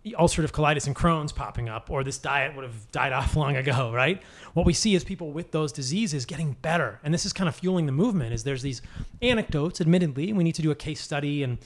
ulcerative 0.07 0.53
colitis 0.53 0.87
and 0.87 0.95
Crohn's 0.97 1.33
popping 1.33 1.69
up, 1.69 1.91
or 1.91 2.05
this 2.05 2.19
diet 2.19 2.55
would 2.55 2.65
have 2.65 2.91
died 2.93 3.13
off 3.13 3.37
long 3.37 3.57
ago, 3.57 3.93
right? 3.93 4.23
What 4.55 4.67
we 4.67 4.73
see 4.73 4.95
is 4.95 5.05
people 5.05 5.33
with 5.33 5.51
those 5.53 5.73
diseases 5.73 6.25
getting 6.25 6.57
better. 6.63 7.01
And 7.03 7.13
this 7.13 7.27
is 7.27 7.33
kind 7.33 7.49
of 7.49 7.55
fueling 7.55 7.87
the 7.87 7.93
movement 7.93 8.33
is 8.33 8.45
there's 8.45 8.63
these 8.63 8.83
anecdotes, 9.23 9.81
admittedly, 9.81 10.33
we 10.33 10.45
need 10.45 10.55
to 10.55 10.63
do 10.63 10.71
a 10.71 10.75
case 10.75 11.01
study 11.01 11.43
and 11.43 11.59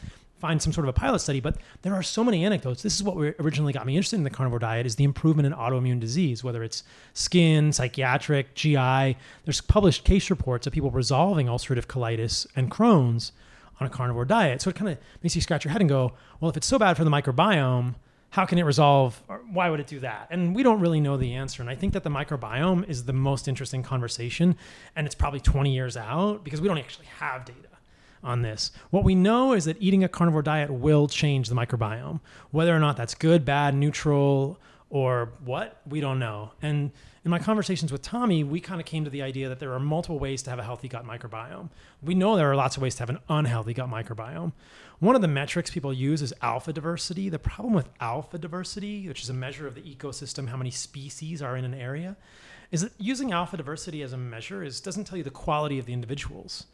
find 0.42 0.60
some 0.60 0.72
sort 0.72 0.84
of 0.84 0.88
a 0.88 0.98
pilot 0.98 1.20
study, 1.20 1.38
but 1.38 1.56
there 1.82 1.94
are 1.94 2.02
so 2.02 2.24
many 2.24 2.44
anecdotes. 2.44 2.82
This 2.82 2.96
is 2.96 3.02
what 3.04 3.16
originally 3.38 3.72
got 3.72 3.86
me 3.86 3.94
interested 3.94 4.16
in 4.16 4.24
the 4.24 4.30
carnivore 4.30 4.58
diet 4.58 4.86
is 4.86 4.96
the 4.96 5.04
improvement 5.04 5.46
in 5.46 5.52
autoimmune 5.52 6.00
disease, 6.00 6.42
whether 6.42 6.64
it's 6.64 6.82
skin, 7.14 7.72
psychiatric, 7.72 8.52
GI. 8.56 9.16
There's 9.44 9.60
published 9.60 10.02
case 10.02 10.30
reports 10.30 10.66
of 10.66 10.72
people 10.72 10.90
resolving 10.90 11.46
ulcerative 11.46 11.86
colitis 11.86 12.48
and 12.56 12.72
Crohn's 12.72 13.30
on 13.78 13.86
a 13.86 13.90
carnivore 13.90 14.24
diet. 14.24 14.60
So 14.60 14.68
it 14.68 14.74
kind 14.74 14.90
of 14.90 14.98
makes 15.22 15.36
you 15.36 15.42
scratch 15.42 15.64
your 15.64 15.70
head 15.70 15.80
and 15.80 15.88
go, 15.88 16.14
well, 16.40 16.50
if 16.50 16.56
it's 16.56 16.66
so 16.66 16.76
bad 16.76 16.96
for 16.96 17.04
the 17.04 17.10
microbiome, 17.10 17.94
how 18.32 18.46
can 18.46 18.58
it 18.58 18.62
resolve 18.62 19.22
why 19.52 19.68
would 19.68 19.78
it 19.78 19.86
do 19.86 20.00
that? 20.00 20.26
And 20.30 20.56
we 20.56 20.62
don't 20.62 20.80
really 20.80 21.00
know 21.00 21.16
the 21.18 21.34
answer. 21.34 21.62
And 21.62 21.70
i 21.70 21.74
think 21.74 21.92
that 21.92 22.02
the 22.02 22.10
microbiome 22.10 22.88
is 22.88 23.04
the 23.04 23.12
most 23.12 23.46
interesting 23.46 23.82
conversation 23.82 24.56
and 24.96 25.06
it's 25.06 25.14
probably 25.14 25.40
20 25.40 25.72
years 25.72 25.96
out 25.96 26.42
because 26.42 26.60
we 26.60 26.66
don't 26.66 26.78
actually 26.78 27.06
have 27.18 27.44
data 27.44 27.68
on 28.24 28.42
this. 28.42 28.72
What 28.90 29.04
we 29.04 29.14
know 29.14 29.52
is 29.52 29.66
that 29.66 29.76
eating 29.80 30.02
a 30.02 30.08
carnivore 30.08 30.42
diet 30.42 30.70
will 30.70 31.08
change 31.08 31.48
the 31.48 31.54
microbiome. 31.54 32.20
Whether 32.52 32.74
or 32.74 32.78
not 32.78 32.96
that's 32.96 33.14
good 33.14 33.44
bad 33.44 33.74
neutral 33.74 34.58
or 34.88 35.32
what 35.44 35.80
we 35.86 36.00
don't 36.00 36.18
know. 36.18 36.52
And 36.62 36.92
in 37.24 37.30
my 37.30 37.38
conversations 37.38 37.92
with 37.92 38.02
Tommy, 38.02 38.42
we 38.42 38.60
kind 38.60 38.80
of 38.80 38.86
came 38.86 39.04
to 39.04 39.10
the 39.10 39.22
idea 39.22 39.48
that 39.48 39.60
there 39.60 39.72
are 39.72 39.78
multiple 39.80 40.18
ways 40.18 40.42
to 40.42 40.50
have 40.50 40.58
a 40.58 40.64
healthy 40.64 40.88
gut 40.88 41.06
microbiome. 41.06 41.68
We 42.02 42.14
know 42.14 42.36
there 42.36 42.50
are 42.50 42.56
lots 42.56 42.76
of 42.76 42.82
ways 42.82 42.96
to 42.96 43.02
have 43.02 43.10
an 43.10 43.20
unhealthy 43.28 43.74
gut 43.74 43.88
microbiome. 43.88 44.52
One 44.98 45.14
of 45.14 45.22
the 45.22 45.28
metrics 45.28 45.70
people 45.70 45.92
use 45.92 46.20
is 46.20 46.34
alpha 46.42 46.72
diversity. 46.72 47.28
The 47.28 47.38
problem 47.38 47.74
with 47.74 47.88
alpha 48.00 48.38
diversity, 48.38 49.06
which 49.06 49.22
is 49.22 49.30
a 49.30 49.34
measure 49.34 49.68
of 49.68 49.76
the 49.76 49.82
ecosystem, 49.82 50.48
how 50.48 50.56
many 50.56 50.72
species 50.72 51.40
are 51.40 51.56
in 51.56 51.64
an 51.64 51.74
area, 51.74 52.16
is 52.72 52.80
that 52.80 52.92
using 52.98 53.30
alpha 53.30 53.56
diversity 53.56 54.02
as 54.02 54.12
a 54.12 54.16
measure 54.16 54.64
is 54.64 54.80
doesn't 54.80 55.04
tell 55.04 55.18
you 55.18 55.24
the 55.24 55.30
quality 55.30 55.78
of 55.78 55.86
the 55.86 55.92
individuals. 55.92 56.66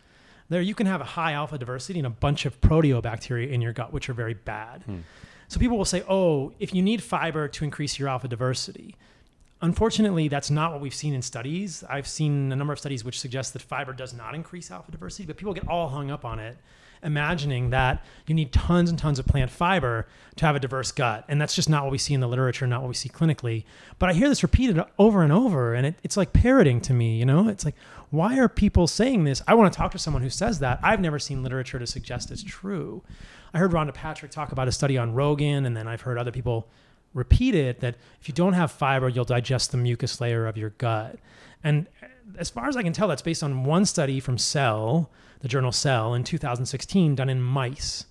There, 0.48 0.62
you 0.62 0.74
can 0.74 0.86
have 0.86 1.02
a 1.02 1.04
high 1.04 1.32
alpha 1.32 1.58
diversity 1.58 1.98
and 1.98 2.06
a 2.06 2.10
bunch 2.10 2.46
of 2.46 2.58
proteobacteria 2.62 3.50
in 3.50 3.60
your 3.60 3.74
gut, 3.74 3.92
which 3.92 4.08
are 4.08 4.14
very 4.14 4.32
bad. 4.32 4.82
Hmm. 4.84 5.00
So 5.48 5.58
people 5.60 5.76
will 5.76 5.84
say, 5.84 6.02
"Oh, 6.08 6.52
if 6.58 6.74
you 6.74 6.82
need 6.82 7.02
fiber 7.02 7.48
to 7.48 7.64
increase 7.64 7.98
your 7.98 8.08
alpha 8.08 8.28
diversity." 8.28 8.96
Unfortunately, 9.60 10.28
that's 10.28 10.50
not 10.50 10.72
what 10.72 10.80
we've 10.80 10.94
seen 10.94 11.14
in 11.14 11.22
studies. 11.22 11.82
I've 11.88 12.06
seen 12.06 12.52
a 12.52 12.56
number 12.56 12.72
of 12.72 12.78
studies 12.78 13.04
which 13.04 13.18
suggest 13.18 13.52
that 13.54 13.62
fiber 13.62 13.92
does 13.92 14.14
not 14.14 14.34
increase 14.34 14.70
alpha 14.70 14.92
diversity, 14.92 15.26
but 15.26 15.36
people 15.36 15.52
get 15.52 15.66
all 15.66 15.88
hung 15.88 16.10
up 16.10 16.24
on 16.24 16.38
it 16.38 16.56
imagining 17.02 17.70
that 17.70 18.04
you 18.26 18.34
need 18.34 18.52
tons 18.52 18.90
and 18.90 18.98
tons 18.98 19.18
of 19.18 19.26
plant 19.26 19.50
fiber 19.50 20.06
to 20.36 20.46
have 20.46 20.56
a 20.56 20.60
diverse 20.60 20.92
gut. 20.92 21.24
And 21.28 21.40
that's 21.40 21.54
just 21.54 21.68
not 21.68 21.84
what 21.84 21.92
we 21.92 21.98
see 21.98 22.14
in 22.14 22.20
the 22.20 22.28
literature, 22.28 22.66
not 22.66 22.82
what 22.82 22.88
we 22.88 22.94
see 22.94 23.08
clinically. 23.08 23.64
But 23.98 24.10
I 24.10 24.12
hear 24.12 24.28
this 24.28 24.42
repeated 24.42 24.82
over 24.98 25.22
and 25.22 25.32
over, 25.32 25.74
and 25.74 25.86
it, 25.86 25.94
it's 26.02 26.16
like 26.16 26.32
parroting 26.32 26.80
to 26.82 26.92
me, 26.92 27.16
you 27.16 27.24
know? 27.24 27.48
It's 27.48 27.64
like, 27.64 27.74
why 28.10 28.38
are 28.38 28.48
people 28.48 28.86
saying 28.86 29.24
this? 29.24 29.42
I 29.46 29.54
want 29.54 29.72
to 29.72 29.76
talk 29.76 29.92
to 29.92 29.98
someone 29.98 30.22
who 30.22 30.30
says 30.30 30.60
that. 30.60 30.80
I've 30.82 31.00
never 31.00 31.18
seen 31.18 31.42
literature 31.42 31.78
to 31.78 31.86
suggest 31.86 32.30
it's 32.30 32.42
true. 32.42 33.02
I 33.52 33.58
heard 33.58 33.72
Rhonda 33.72 33.94
Patrick 33.94 34.30
talk 34.30 34.52
about 34.52 34.68
a 34.68 34.72
study 34.72 34.98
on 34.98 35.14
Rogan, 35.14 35.66
and 35.66 35.76
then 35.76 35.88
I've 35.88 36.02
heard 36.02 36.18
other 36.18 36.32
people 36.32 36.68
repeat 37.18 37.54
it 37.54 37.80
that 37.80 37.96
if 38.20 38.28
you 38.28 38.34
don't 38.34 38.54
have 38.54 38.72
fiber, 38.72 39.08
you'll 39.08 39.24
digest 39.24 39.72
the 39.72 39.76
mucus 39.76 40.20
layer 40.20 40.46
of 40.46 40.56
your 40.56 40.70
gut. 40.70 41.18
And 41.62 41.86
as 42.38 42.48
far 42.48 42.68
as 42.68 42.76
I 42.76 42.82
can 42.82 42.92
tell, 42.92 43.08
that's 43.08 43.22
based 43.22 43.42
on 43.42 43.64
one 43.64 43.84
study 43.84 44.20
from 44.20 44.38
Cell 44.38 45.10
the 45.40 45.48
journal 45.48 45.72
Cell 45.72 46.14
in 46.14 46.24
2016 46.24 47.14
done 47.14 47.28
in 47.28 47.40
mice. 47.40 48.04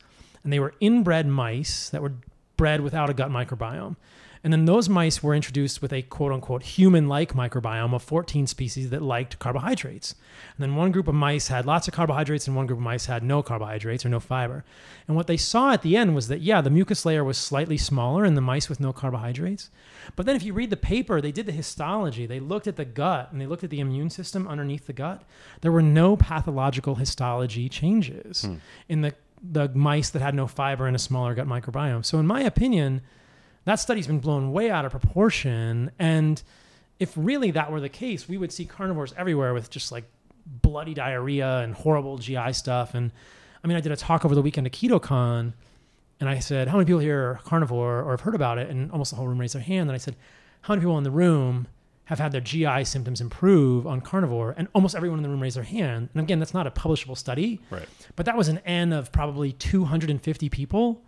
And 0.44 0.54
they 0.54 0.60
were 0.60 0.74
inbred 0.80 1.28
mice 1.28 1.90
that 1.90 2.02
were 2.02 2.14
bred 2.56 2.82
without 2.82 3.10
a 3.10 3.14
gut 3.14 3.30
microbiome. 3.30 3.96
And 4.44 4.54
then 4.54 4.66
those 4.66 4.88
mice 4.88 5.24
were 5.24 5.36
introduced 5.36 5.82
with 5.82 5.92
a 5.92 6.02
quote 6.04 6.32
unquote 6.32 6.64
human 6.64 7.08
like 7.08 7.34
microbiome 7.34 7.94
of 7.94 8.04
14 8.04 8.48
species 8.48 8.90
that 8.90 9.02
liked 9.02 9.40
carbohydrates. 9.40 10.16
And 10.56 10.64
then 10.64 10.76
one 10.76 10.92
group 10.92 11.08
of 11.08 11.16
mice 11.16 11.48
had 11.48 11.66
lots 11.66 11.88
of 11.88 11.94
carbohydrates 11.94 12.48
and 12.48 12.56
one 12.56 12.68
group 12.68 12.80
of 12.80 12.84
mice 12.84 13.06
had 13.06 13.24
no 13.24 13.42
carbohydrates 13.42 14.06
or 14.06 14.10
no 14.10 14.20
fiber. 14.20 14.64
And 15.08 15.16
what 15.16 15.28
they 15.28 15.38
saw 15.38 15.74
at 15.74 15.82
the 15.82 15.98
end 15.98 16.16
was 16.16 16.28
that, 16.28 16.42
yeah, 16.42 16.62
the 16.62 16.70
mucus 16.70 17.06
layer 17.06 17.24
was 17.24 17.38
slightly 17.38 17.78
smaller 17.78 18.26
in 18.26 18.36
the 18.36 18.42
mice 18.42 18.70
with 18.70 18.80
no 18.80 18.94
carbohydrates. 18.94 19.70
But 20.16 20.26
then 20.26 20.36
if 20.36 20.44
you 20.44 20.54
read 20.54 20.70
the 20.70 20.78
paper, 20.78 21.22
they 21.22 21.32
did 21.32 21.46
the 21.46 21.52
histology. 21.52 22.26
They 22.26 22.40
looked 22.40 22.68
at 22.68 22.76
the 22.76 22.86
gut 22.86 23.32
and 23.32 23.42
they 23.42 23.46
looked 23.46 23.64
at 23.64 23.70
the 23.70 23.80
immune 23.80 24.10
system 24.10 24.48
underneath 24.48 24.88
the 24.88 24.94
gut. 24.94 25.24
There 25.62 25.72
were 25.72 25.82
no 25.82 26.16
pathological 26.16 26.96
histology 26.96 27.70
changes 27.70 28.44
hmm. 28.44 28.56
in 28.88 29.02
the, 29.02 29.14
the 29.42 29.70
mice 29.70 30.10
that 30.12 30.22
had 30.22 30.36
no 30.36 30.48
fiber 30.48 30.88
and 30.88 30.96
a 30.96 31.00
smaller 31.00 31.34
gut 31.36 31.48
microbiome. 31.48 32.06
So, 32.06 32.20
in 32.20 32.28
my 32.28 32.42
opinion, 32.42 33.02
that 33.68 33.76
study's 33.76 34.08
been 34.08 34.20
blown 34.20 34.52
way 34.52 34.70
out 34.72 34.86
of 34.86 34.92
proportion. 34.92 35.92
And 36.00 36.42
if 37.00 37.14
really 37.16 37.52
that 37.52 37.72
were 37.72 37.80
the 37.80 37.90
case, 37.90 38.28
we 38.28 38.38
would 38.38 38.52
see 38.52 38.66
carnivores 38.66 39.14
everywhere 39.18 39.54
with 39.54 39.70
just 39.70 39.92
like 39.92 40.06
bloody 40.46 40.94
diarrhea 40.94 41.60
and 41.60 41.74
horrible 41.74 42.18
GI 42.18 42.54
stuff. 42.54 42.94
And 42.94 43.12
I 43.64 43.68
mean, 43.68 43.78
I 43.78 43.82
did 43.82 43.92
a 43.92 43.98
talk 43.98 44.24
over 44.24 44.34
the 44.36 44.42
weekend 44.42 44.68
at 44.68 44.74
KetoCon, 44.74 45.54
and 46.20 46.30
I 46.30 46.40
said, 46.40 46.70
"How 46.70 46.78
many 46.78 46.86
people 46.86 47.00
here 47.00 47.32
are 47.32 47.40
carnivore 47.44 48.02
or 48.02 48.12
have 48.12 48.22
heard 48.22 48.36
about 48.36 48.58
it?" 48.58 48.70
And 48.70 48.92
almost 48.92 49.12
the 49.12 49.18
whole 49.18 49.28
room 49.28 49.40
raised 49.40 49.56
their 49.56 49.62
hand. 49.62 49.90
And 49.90 49.96
I 49.96 49.98
said, 49.98 50.16
"How 50.62 50.74
many 50.74 50.82
people 50.82 50.98
in 50.98 51.04
the 51.04 51.12
room 51.12 51.68
have 52.06 52.20
had 52.20 52.32
their 52.32 52.42
GI 52.42 52.86
symptoms 52.86 53.20
improve 53.20 53.86
on 53.86 54.00
carnivore?" 54.00 54.56
And 54.58 54.70
almost 54.74 54.96
everyone 54.96 55.20
in 55.20 55.24
the 55.24 55.30
room 55.30 55.42
raised 55.42 55.58
their 55.58 55.64
hand. 55.64 56.10
And 56.14 56.24
again, 56.24 56.40
that's 56.40 56.54
not 56.54 56.66
a 56.66 56.72
publishable 56.72 57.18
study, 57.18 57.60
right? 57.70 57.88
But 58.16 58.26
that 58.26 58.38
was 58.38 58.48
an 58.48 58.60
N 58.60 58.94
of 58.94 59.12
probably 59.12 59.52
250 59.52 60.48
people 60.50 61.04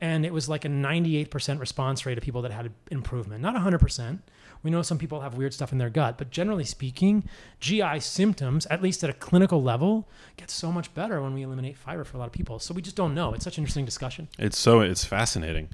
and 0.00 0.26
it 0.26 0.32
was 0.32 0.48
like 0.48 0.64
a 0.64 0.68
98% 0.68 1.60
response 1.60 2.04
rate 2.04 2.18
of 2.18 2.24
people 2.24 2.42
that 2.42 2.52
had 2.52 2.70
improvement. 2.90 3.40
Not 3.40 3.54
100% 3.54 4.20
we 4.64 4.70
know 4.70 4.82
some 4.82 4.98
people 4.98 5.20
have 5.20 5.36
weird 5.36 5.54
stuff 5.54 5.70
in 5.70 5.78
their 5.78 5.90
gut 5.90 6.18
but 6.18 6.30
generally 6.30 6.64
speaking 6.64 7.22
gi 7.60 8.00
symptoms 8.00 8.66
at 8.66 8.82
least 8.82 9.04
at 9.04 9.10
a 9.10 9.12
clinical 9.12 9.62
level 9.62 10.08
get 10.36 10.50
so 10.50 10.72
much 10.72 10.92
better 10.94 11.22
when 11.22 11.34
we 11.34 11.42
eliminate 11.42 11.76
fiber 11.76 12.02
for 12.02 12.16
a 12.16 12.20
lot 12.20 12.26
of 12.26 12.32
people. 12.32 12.58
So 12.58 12.74
we 12.74 12.82
just 12.82 12.96
don't 12.96 13.14
know. 13.14 13.32
It's 13.34 13.44
such 13.44 13.58
an 13.58 13.62
interesting 13.62 13.84
discussion. 13.84 14.26
It's 14.38 14.58
so 14.58 14.80
it's 14.80 15.04
fascinating. 15.04 15.68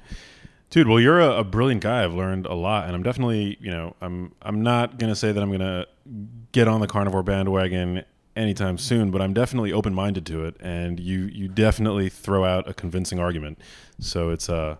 Dude 0.69 0.87
well 0.87 0.99
you're 0.99 1.19
a, 1.19 1.39
a 1.39 1.43
brilliant 1.43 1.81
guy. 1.81 2.03
I've 2.03 2.13
learned 2.13 2.45
a 2.45 2.53
lot 2.53 2.85
and 2.85 2.95
i'm 2.95 3.03
definitely 3.03 3.57
you 3.59 3.71
know 3.71 3.95
i'm 4.01 4.33
i'm 4.41 4.61
not 4.61 4.99
gonna 4.99 5.15
say 5.15 5.31
that 5.31 5.41
i'm 5.41 5.51
gonna 5.51 5.85
get 6.51 6.67
on 6.67 6.81
the 6.81 6.87
carnivore 6.87 7.23
bandwagon 7.23 8.03
anytime 8.35 8.77
soon, 8.77 9.11
but 9.11 9.21
I'm 9.21 9.33
definitely 9.33 9.73
open 9.73 9.93
minded 9.93 10.25
to 10.27 10.45
it, 10.45 10.55
and 10.59 10.99
you 10.99 11.25
you 11.25 11.47
definitely 11.47 12.09
throw 12.09 12.45
out 12.45 12.67
a 12.67 12.73
convincing 12.73 13.19
argument. 13.19 13.59
So 13.99 14.29
it's 14.29 14.49
uh 14.49 14.77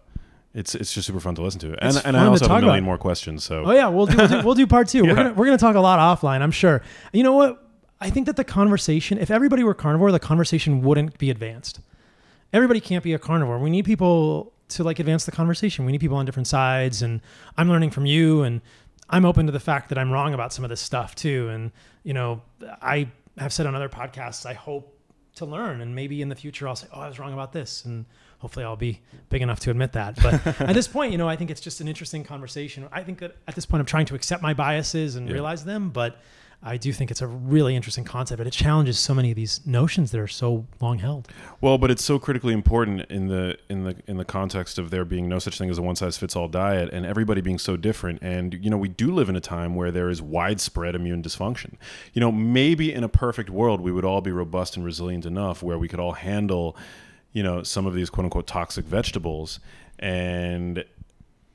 it's 0.54 0.76
it's 0.76 0.94
just 0.94 1.08
super 1.08 1.20
fun 1.20 1.36
to 1.36 1.42
listen 1.42 1.60
to, 1.62 1.84
and 1.84 2.02
and 2.06 2.18
I 2.18 2.26
also 2.26 2.48
have 2.48 2.64
a 2.64 2.66
million 2.66 2.84
more 2.84 2.98
questions. 2.98 3.44
So 3.44 3.64
oh 3.66 3.72
yeah, 3.72 3.88
we'll 3.88 4.06
do, 4.06 4.18
we'll 4.18 4.28
do, 4.28 4.42
we'll 4.44 4.56
do 4.56 4.68
part 4.68 4.88
two. 4.88 5.00
yeah. 5.06 5.10
We're 5.10 5.16
gonna 5.16 5.34
we're 5.34 5.46
gonna 5.46 5.58
talk 5.58 5.76
a 5.76 5.80
lot 5.80 6.00
offline, 6.00 6.42
I'm 6.42 6.52
sure. 6.52 6.82
You 7.14 7.24
know 7.24 7.34
what? 7.34 7.64
I 8.00 8.10
think 8.10 8.26
that 8.26 8.36
the 8.36 8.44
conversation, 8.44 9.20
if 9.20 9.30
everybody 9.30 9.64
were 9.64 9.76
carnivore, 9.76 10.12
the 10.12 10.20
conversation 10.20 10.82
wouldn't 10.82 11.18
be 11.20 11.30
advanced. 11.30 11.80
Everybody 12.52 12.82
can't 12.82 13.04
be 13.04 13.14
a 13.14 13.20
carnivore. 13.20 13.60
We 13.60 13.70
need 13.70 13.86
people 13.86 14.54
to 14.70 14.84
like 14.84 15.00
advance 15.00 15.26
the 15.26 15.32
conversation. 15.32 15.86
We 15.86 15.92
need 15.92 16.02
people 16.02 16.18
on 16.18 16.26
different 16.26 16.48
sides, 16.48 17.02
and 17.02 17.22
I'm 17.58 17.70
learning 17.70 17.92
from 17.92 18.06
you, 18.06 18.42
and 18.42 18.62
I'm 19.10 19.24
open 19.24 19.46
to 19.46 19.52
the 19.52 19.60
fact 19.60 19.90
that 19.90 19.98
I'm 19.98 20.12
wrong 20.12 20.34
about 20.34 20.52
some 20.52 20.66
of 20.66 20.70
this 20.70 20.82
stuff 20.82 21.16
too. 21.16 21.50
And 21.50 21.72
you 22.04 22.14
know, 22.14 22.42
I 22.82 23.08
have 23.42 23.54
said 23.54 23.66
on 23.66 23.76
other 23.76 23.90
podcasts, 23.90 24.46
I 24.46 24.54
hope 24.54 24.98
to 25.36 25.46
learn, 25.46 25.82
and 25.82 25.96
maybe 25.96 26.22
in 26.22 26.30
the 26.30 26.36
future 26.36 26.68
I'll 26.68 26.76
say, 26.76 26.88
"Oh, 26.94 27.02
I 27.02 27.08
was 27.08 27.20
wrong 27.20 27.34
about 27.34 27.54
this," 27.54 27.86
and 27.86 28.06
hopefully 28.40 28.66
I'll 28.66 28.76
be 28.76 29.02
big 29.30 29.42
enough 29.42 29.60
to 29.62 29.72
admit 29.72 29.94
that. 29.94 30.18
But 30.22 30.46
at 30.62 30.74
this 30.74 30.88
point, 30.88 31.12
you 31.12 31.18
know, 31.18 31.30
I 31.30 31.36
think 31.36 31.52
it's 31.52 31.62
just 31.62 31.80
an 31.80 31.88
interesting 31.88 32.24
conversation. 32.24 32.88
I 32.92 33.04
think 33.04 33.20
that 33.20 33.38
at 33.48 33.56
this 33.56 33.66
point, 33.66 33.80
I'm 33.80 33.86
trying 33.86 34.08
to 34.08 34.16
accept 34.16 34.42
my 34.42 34.54
biases 34.54 35.16
and 35.16 35.28
yeah. 35.28 35.34
realize 35.34 35.64
them, 35.64 35.90
but 35.90 36.20
I 36.64 36.78
do 36.78 36.94
think 36.94 37.10
it's 37.10 37.22
a 37.22 37.28
really 37.28 37.76
interesting 37.76 38.04
concept, 38.04 38.40
and 38.40 38.48
it 38.48 38.52
challenges 38.52 39.00
so 39.00 39.16
many 39.16 39.32
of 39.32 39.36
these 39.36 39.66
notions 39.66 40.12
that 40.12 40.20
are 40.20 40.28
so 40.28 40.68
long 40.80 41.00
held. 41.00 41.28
Well, 41.60 41.80
but 41.80 41.90
it's 41.90 42.04
so 42.04 42.20
critically 42.20 42.54
important 42.54 43.02
in 43.10 43.28
the 43.28 43.58
in 43.68 43.84
the 43.84 43.96
in 44.06 44.18
the 44.18 44.26
context 44.26 44.78
of 44.78 44.92
there 44.92 45.04
being 45.04 45.28
no 45.28 45.40
such 45.40 45.58
thing 45.58 45.72
as 45.72 45.80
a 45.80 45.82
one 45.82 45.96
size 45.96 46.18
fits 46.18 46.36
all 46.36 46.48
diet, 46.48 46.90
and 46.94 47.04
everybody 47.04 47.42
being 47.42 47.58
so 47.58 47.78
different. 47.78 48.20
And 48.22 48.54
you 48.64 48.70
know, 48.70 48.78
we 48.78 48.90
do 48.90 49.12
live 49.12 49.28
in 49.28 49.36
a 49.36 49.42
time 49.42 49.74
where 49.74 49.90
there 49.90 50.10
is 50.10 50.22
widespread 50.22 50.94
immune 50.94 51.24
dysfunction. 51.24 51.74
You 52.14 52.20
know, 52.20 52.32
maybe 52.32 52.94
in 52.94 53.04
a 53.04 53.10
perfect 53.10 53.50
world, 53.50 53.82
we 53.82 53.92
would 53.92 54.06
all 54.06 54.22
be 54.22 54.32
robust 54.32 54.76
and 54.76 54.86
resilient 54.86 55.26
enough 55.26 55.64
where 55.64 55.80
we 55.80 55.88
could 55.88 56.00
all 56.00 56.14
handle, 56.14 56.78
you 57.34 57.42
know, 57.42 57.64
some 57.64 57.88
of 57.88 57.96
these 57.96 58.12
quote 58.12 58.26
unquote 58.26 58.46
toxic 58.46 58.86
vegetables 58.86 59.60
and 60.02 60.84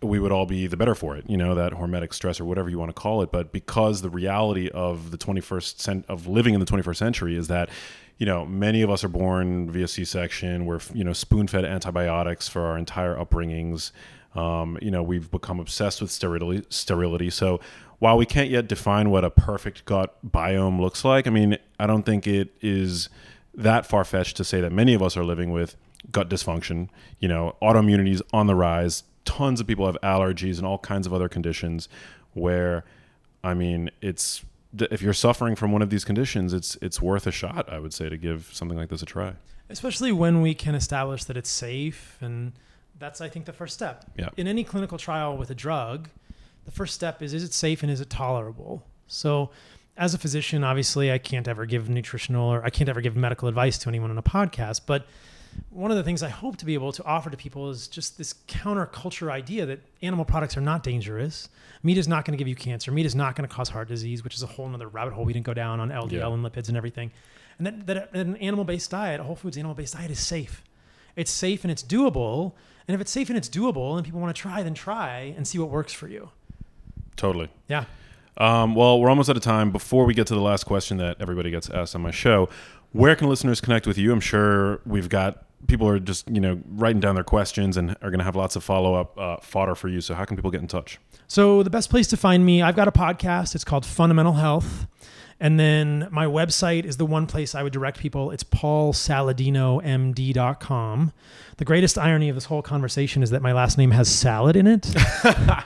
we 0.03 0.19
would 0.19 0.33
all 0.33 0.47
be 0.47 0.67
the 0.67 0.77
better 0.77 0.95
for 0.95 1.17
it, 1.17 1.25
you 1.29 1.37
know, 1.37 1.55
that 1.55 1.73
hormetic 1.73 2.13
stress 2.13 2.39
or 2.39 2.45
whatever 2.45 2.69
you 2.69 2.79
want 2.79 2.91
to 2.91 3.01
call 3.01 3.23
it. 3.23 3.33
But 3.33 3.53
because 3.53 4.03
the 4.03 4.11
reality 4.11 4.69
of 4.71 5.11
the 5.11 5.19
21st 5.19 5.81
cent 5.81 6.05
of 6.09 6.27
living 6.27 6.55
in 6.55 6.61
the 6.61 6.67
21st 6.67 6.97
century 6.97 7.37
is 7.37 7.49
that, 7.49 7.71
you 8.19 8.27
know, 8.27 8.45
many 8.45 8.83
of 8.83 8.91
us 8.91 9.05
are 9.05 9.09
born 9.09 9.71
via 9.71 9.89
C-section. 9.89 10.67
We're, 10.67 10.81
you 10.93 11.03
know, 11.03 11.13
spoon-fed 11.13 11.65
antibiotics 11.65 12.47
for 12.49 12.63
our 12.67 12.77
entire 12.77 13.17
upbringings. 13.17 13.93
Um, 14.35 14.79
you 14.83 14.91
know, 14.91 15.03
we've 15.03 15.31
become 15.31 15.61
obsessed 15.61 16.03
with 16.03 16.11
sterility. 16.11 16.67
Sterility. 16.69 17.31
So 17.31 17.61
while 17.99 18.19
we 18.19 18.27
can't 18.27 18.51
yet 18.51 18.69
define 18.69 19.09
what 19.09 19.25
a 19.25 19.31
perfect 19.31 19.87
gut 19.87 20.15
biome 20.27 20.79
looks 20.79 21.05
like, 21.05 21.27
I 21.27 21.31
mean, 21.31 21.57
I 21.81 21.87
don't 21.87 22.03
think 22.03 22.27
it 22.27 22.55
is 22.61 23.09
that 23.55 23.87
far 23.87 24.05
fetched 24.05 24.37
to 24.37 24.45
say 24.45 24.61
that 24.61 24.73
many 24.73 24.93
of 24.93 25.03
us 25.03 25.17
are 25.17 25.25
living 25.25 25.51
with 25.53 25.77
gut 26.11 26.29
dysfunction. 26.29 26.91
You 27.19 27.29
know, 27.29 27.57
autoimmunity 27.63 28.13
is 28.13 28.23
on 28.35 28.47
the 28.47 28.55
rise 28.55 29.05
tons 29.27 29.61
of 29.61 29.67
people 29.67 29.85
have 29.85 29.99
allergies 30.03 30.57
and 30.57 30.67
all 30.67 30.79
kinds 30.79 31.07
of 31.07 31.13
other 31.13 31.29
conditions 31.29 31.89
where 32.33 32.85
I 33.45 33.55
mean, 33.55 33.91
it's 34.01 34.45
if 34.79 35.01
you're 35.01 35.13
suffering 35.13 35.55
from 35.55 35.73
one 35.73 35.83
of 35.83 35.91
these 35.91 36.05
conditions, 36.05 36.53
it's 36.53 36.77
it's 36.83 37.01
worth 37.01 37.27
a 37.27 37.31
shot, 37.31 37.71
I 37.71 37.79
would 37.79 37.93
say, 37.93 38.09
to 38.09 38.17
give 38.17 38.51
something 38.53 38.77
like 38.77 38.89
this 38.89 39.03
a 39.03 39.07
try. 39.07 39.35
Especially 39.69 40.13
when 40.13 40.43
we 40.43 40.55
can 40.55 40.75
establish 40.75 41.25
that 41.25 41.37
it's 41.37 41.51
safe 41.51 42.19
and 42.21 42.53
that's 42.99 43.21
I 43.21 43.29
think 43.29 43.45
the 43.45 43.53
first 43.53 43.75
step. 43.75 44.05
Yeah. 44.17 44.31
In 44.37 44.47
any 44.47 44.65
clinical 44.65 44.99
trial 44.99 45.37
with 45.37 45.51
a 45.51 45.55
drug, 45.55 46.09
the 46.65 46.71
first 46.71 46.95
step 46.95 47.23
is 47.23 47.35
is 47.35 47.45
it 47.45 47.53
safe 47.53 47.83
and 47.83 47.91
is 47.91 48.01
it 48.01 48.11
tolerable? 48.11 48.83
So 49.07 49.51
as 49.97 50.13
a 50.13 50.19
physician, 50.19 50.65
obviously 50.65 51.13
I 51.13 51.19
can't 51.19 51.49
ever 51.49 51.67
give 51.67 51.89
nutritional 51.89 52.49
or 52.49 52.65
I 52.65 52.71
can't 52.71 52.89
ever 52.89 53.01
give 53.01 53.17
medical 53.17 53.49
advice 53.49 53.79
to 53.79 53.89
anyone 53.89 54.11
on 54.11 54.19
a 54.19 54.23
podcast, 54.23 54.83
but 54.87 55.07
one 55.71 55.91
of 55.91 55.97
the 55.97 56.03
things 56.03 56.23
I 56.23 56.29
hope 56.29 56.57
to 56.59 56.65
be 56.65 56.75
able 56.75 56.93
to 56.93 57.05
offer 57.05 57.31
to 57.31 57.37
people 57.37 57.71
is 57.71 57.89
just 57.89 58.19
this 58.19 58.35
counterculture 58.49 59.31
idea 59.31 59.67
that 59.67 59.81
animal 60.03 60.25
products 60.25 60.57
are 60.57 60.61
not 60.61 60.83
dangerous. 60.83 61.49
Meat 61.83 61.99
is 61.99 62.09
not 62.09 62.25
going 62.25 62.33
to 62.33 62.39
give 62.39 62.49
you 62.49 62.55
cancer. 62.57 62.91
Meat 62.91 63.07
is 63.07 63.15
not 63.15 63.37
going 63.37 63.49
to 63.49 63.55
cause 63.55 63.69
heart 63.69 63.89
disease, 63.89 64.25
which 64.25 64.35
is 64.35 64.43
a 64.43 64.47
whole 64.47 64.73
other 64.75 64.89
rabbit 64.89 65.13
hole 65.15 65.25
we 65.25 65.33
didn't 65.33 65.47
go 65.47 65.55
down 65.55 65.81
on 65.81 65.91
LDL 65.91 66.11
Yeah. 66.13 66.29
and 66.29 66.45
lipids 66.45 66.69
and 66.69 66.77
everything. 66.77 67.11
And 67.59 67.67
that, 67.67 67.87
that 67.87 68.15
an 68.15 68.37
animal 68.37 68.65
based 68.65 68.91
diet, 68.91 69.21
a 69.21 69.25
whole 69.25 69.37
foods 69.37 69.57
animal 69.57 69.75
based 69.75 69.95
diet, 69.95 70.11
is 70.11 70.19
safe. 70.21 70.63
It's 71.15 71.31
safe 71.31 71.65
and 71.65 71.71
it's 71.71 71.83
doable. 71.83 72.53
And 72.89 72.95
if 72.95 73.01
it's 73.01 73.11
safe 73.11 73.29
and 73.31 73.37
it's 73.39 73.49
doable 73.49 73.97
and 73.97 74.05
people 74.05 74.21
want 74.21 74.35
to 74.35 74.41
try, 74.41 74.63
then 74.63 74.75
try 74.75 75.35
and 75.37 75.47
see 75.47 75.59
what 75.59 75.71
works 75.71 75.93
for 75.93 76.09
you. 76.09 76.31
Totally. 77.17 77.49
Yeah. 77.69 77.85
Um, 78.39 78.75
well, 78.75 79.01
we're 79.01 79.09
almost 79.09 79.31
out 79.31 79.37
of 79.37 79.43
time. 79.43 79.71
Before 79.73 80.05
we 80.05 80.13
get 80.13 80.27
to 80.27 80.35
the 80.35 80.41
last 80.43 80.65
question 80.65 80.99
that 80.99 81.17
everybody 81.21 81.51
gets 81.51 81.71
asked 81.71 81.95
on 81.95 82.03
my 82.03 82.11
show, 82.11 82.51
where 82.97 83.15
can 83.15 83.29
listeners 83.29 83.61
connect 83.61 83.87
with 83.87 83.99
you? 83.99 84.13
I'm 84.13 84.21
sure 84.21 84.81
we've 84.87 85.09
got 85.09 85.45
people 85.67 85.89
are 85.89 85.99
just 85.99 86.29
you 86.29 86.41
know 86.41 86.61
writing 86.69 87.01
down 87.01 87.15
their 87.15 87.25
questions 87.25 87.77
and 87.77 87.91
are 88.03 88.11
going 88.11 88.19
to 88.19 88.25
have 88.25 88.37
lots 88.37 88.57
of 88.57 88.65
follow 88.65 88.95
up 88.95 89.19
uh, 89.19 89.37
fodder 89.39 89.75
for 89.75 89.89
you. 89.89 90.01
So 90.01 90.15
how 90.15 90.25
can 90.25 90.37
people 90.37 90.51
get 90.51 90.61
in 90.61 90.69
touch? 90.69 90.99
So 91.29 91.63
the 91.63 91.71
best 91.71 91.91
place 91.91 92.07
to 92.09 92.17
find 92.17 92.47
me, 92.47 92.63
I've 92.63 92.77
got 92.77 92.89
a 92.89 92.93
podcast. 92.93 93.55
It's 93.55 93.65
called 93.65 93.85
Fundamental 93.85 94.35
Health. 94.35 94.87
And 95.39 95.61
then 95.61 96.09
my 96.11 96.25
website 96.25 96.87
is 96.87 96.97
the 96.97 97.05
one 97.05 97.27
place 97.27 97.55
I 97.55 97.63
would 97.63 97.75
direct 97.75 97.99
people. 97.99 98.31
It's 98.31 98.43
paulsaladinomd.com. 98.43 101.13
The 101.59 101.65
greatest 101.65 101.99
irony 101.99 102.31
of 102.31 102.37
this 102.37 102.47
whole 102.47 102.63
conversation 102.63 103.23
is 103.23 103.29
that 103.31 103.43
my 103.43 103.53
last 103.53 103.77
name 103.77 103.91
has 103.91 104.09
salad 104.09 104.57
in 104.57 104.67
it. 104.67 104.95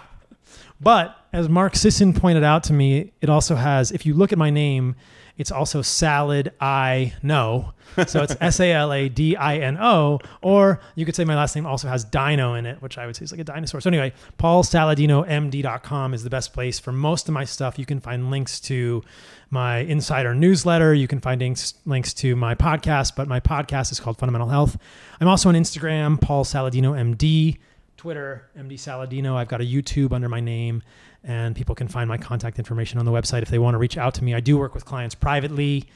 but 0.81 1.17
as 1.33 1.49
Mark 1.49 1.77
Sisson 1.77 2.13
pointed 2.13 2.43
out 2.43 2.65
to 2.65 2.73
me, 2.73 3.13
it 3.21 3.29
also 3.29 3.55
has, 3.55 3.93
if 3.93 4.05
you 4.05 4.15
look 4.15 4.33
at 4.33 4.39
my 4.39 4.51
name, 4.51 4.97
it's 5.41 5.51
also 5.51 5.81
salad 5.81 6.53
I 6.61 7.15
know. 7.23 7.73
So 8.07 8.23
it's 8.23 8.37
S 8.43 8.61
A 8.61 8.73
L 8.73 8.93
A 8.93 9.09
D 9.09 9.37
I 9.37 9.57
N 9.57 9.79
O. 9.81 10.19
Or 10.43 10.81
you 10.97 11.07
could 11.07 11.17
say 11.17 11.25
my 11.25 11.35
last 11.35 11.57
name 11.57 11.65
also 11.65 11.89
has 11.89 12.05
dino 12.05 12.55
in 12.55 12.67
it, 12.67 12.83
which 12.83 12.99
I 12.99 13.07
would 13.07 13.17
say 13.17 13.25
is 13.25 13.33
like 13.33 13.41
a 13.41 13.45
dinosaur. 13.45 13.81
So 13.81 13.89
anyway, 13.89 14.13
paulsaladinomd.com 14.39 16.13
is 16.13 16.25
the 16.25 16.31
best 16.31 16.53
place 16.53 16.79
for 16.79 16.93
most 16.93 17.27
of 17.27 17.33
my 17.33 17.45
stuff. 17.45 17.79
You 17.79 17.87
can 17.87 18.01
find 18.01 18.31
links 18.31 18.61
to 18.61 19.03
my 19.49 19.79
insider 19.79 20.35
newsletter. 20.35 20.93
You 20.93 21.09
can 21.09 21.21
find 21.21 21.41
links, 21.41 21.73
links 21.87 22.13
to 22.15 22.37
my 22.37 22.55
podcast, 22.55 23.17
but 23.17 23.27
my 23.27 23.41
podcast 23.41 23.93
is 23.93 23.99
called 23.99 24.19
Fundamental 24.19 24.49
Health. 24.49 24.77
I'm 25.21 25.29
also 25.29 25.49
on 25.49 25.55
Instagram, 25.55 26.21
Paul 26.21 26.45
Saladino 26.45 26.93
MD. 26.93 27.57
Twitter, 27.97 28.49
MD 28.59 28.75
Saladino. 28.75 29.37
I've 29.37 29.49
got 29.49 29.61
a 29.61 29.65
YouTube 29.65 30.13
under 30.13 30.27
my 30.27 30.41
name, 30.41 30.83
and 31.25 31.55
people 31.55 31.75
can 31.75 31.89
find 31.89 32.09
my 32.09 32.17
contact 32.17 32.59
information 32.59 32.99
on 32.99 33.05
the 33.05 33.11
website 33.11 33.43
if 33.43 33.49
they 33.49 33.59
want 33.59 33.75
to 33.75 33.79
reach 33.79 33.99
out 33.99 34.15
to 34.15 34.25
me. 34.25 34.35
I 34.35 34.41
do 34.41 34.57
work 34.57 34.75
with 34.75 34.85
clients 34.85 35.15
privately, 35.15 35.87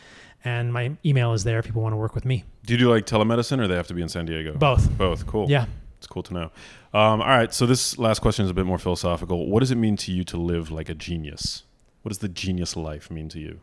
and 0.44 0.72
my 0.72 0.92
email 1.04 1.32
is 1.32 1.44
there 1.44 1.58
if 1.58 1.64
people 1.64 1.82
want 1.82 1.92
to 1.92 1.96
work 1.96 2.14
with 2.14 2.24
me. 2.24 2.44
Do 2.66 2.74
you 2.74 2.78
do 2.78 2.90
like 2.90 3.06
telemedicine, 3.06 3.60
or 3.60 3.68
they 3.68 3.76
have 3.76 3.86
to 3.88 3.94
be 3.94 4.02
in 4.02 4.08
San 4.08 4.26
Diego? 4.26 4.54
Both. 4.54 4.90
Both. 4.96 5.26
Cool. 5.26 5.50
Yeah. 5.50 5.66
It's 5.98 6.06
cool 6.06 6.22
to 6.24 6.34
know. 6.34 6.44
Um, 6.92 7.22
all 7.22 7.28
right. 7.28 7.52
So 7.52 7.64
this 7.64 7.98
last 7.98 8.20
question 8.20 8.44
is 8.44 8.50
a 8.50 8.54
bit 8.54 8.66
more 8.66 8.78
philosophical. 8.78 9.48
What 9.48 9.60
does 9.60 9.70
it 9.70 9.76
mean 9.76 9.96
to 9.98 10.12
you 10.12 10.22
to 10.24 10.36
live 10.36 10.70
like 10.70 10.88
a 10.90 10.94
genius? 10.94 11.62
What 12.02 12.10
does 12.10 12.18
the 12.18 12.28
genius 12.28 12.76
life 12.76 13.10
mean 13.10 13.30
to 13.30 13.40
you? 13.40 13.60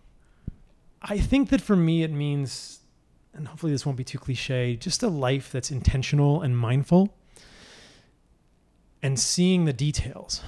I 1.04 1.20
think 1.20 1.50
that 1.50 1.62
for 1.62 1.76
me, 1.76 2.02
it 2.02 2.12
means, 2.12 2.80
and 3.34 3.48
hopefully 3.48 3.72
this 3.72 3.86
won't 3.86 3.98
be 3.98 4.04
too 4.04 4.18
cliche, 4.18 4.76
just 4.76 5.04
a 5.04 5.10
life 5.10 5.52
that's 5.52 5.70
intentional 5.70 6.42
and 6.42 6.58
mindful 6.58 7.14
and 9.04 9.20
seeing 9.20 9.66
the 9.66 9.74
details. 9.74 10.42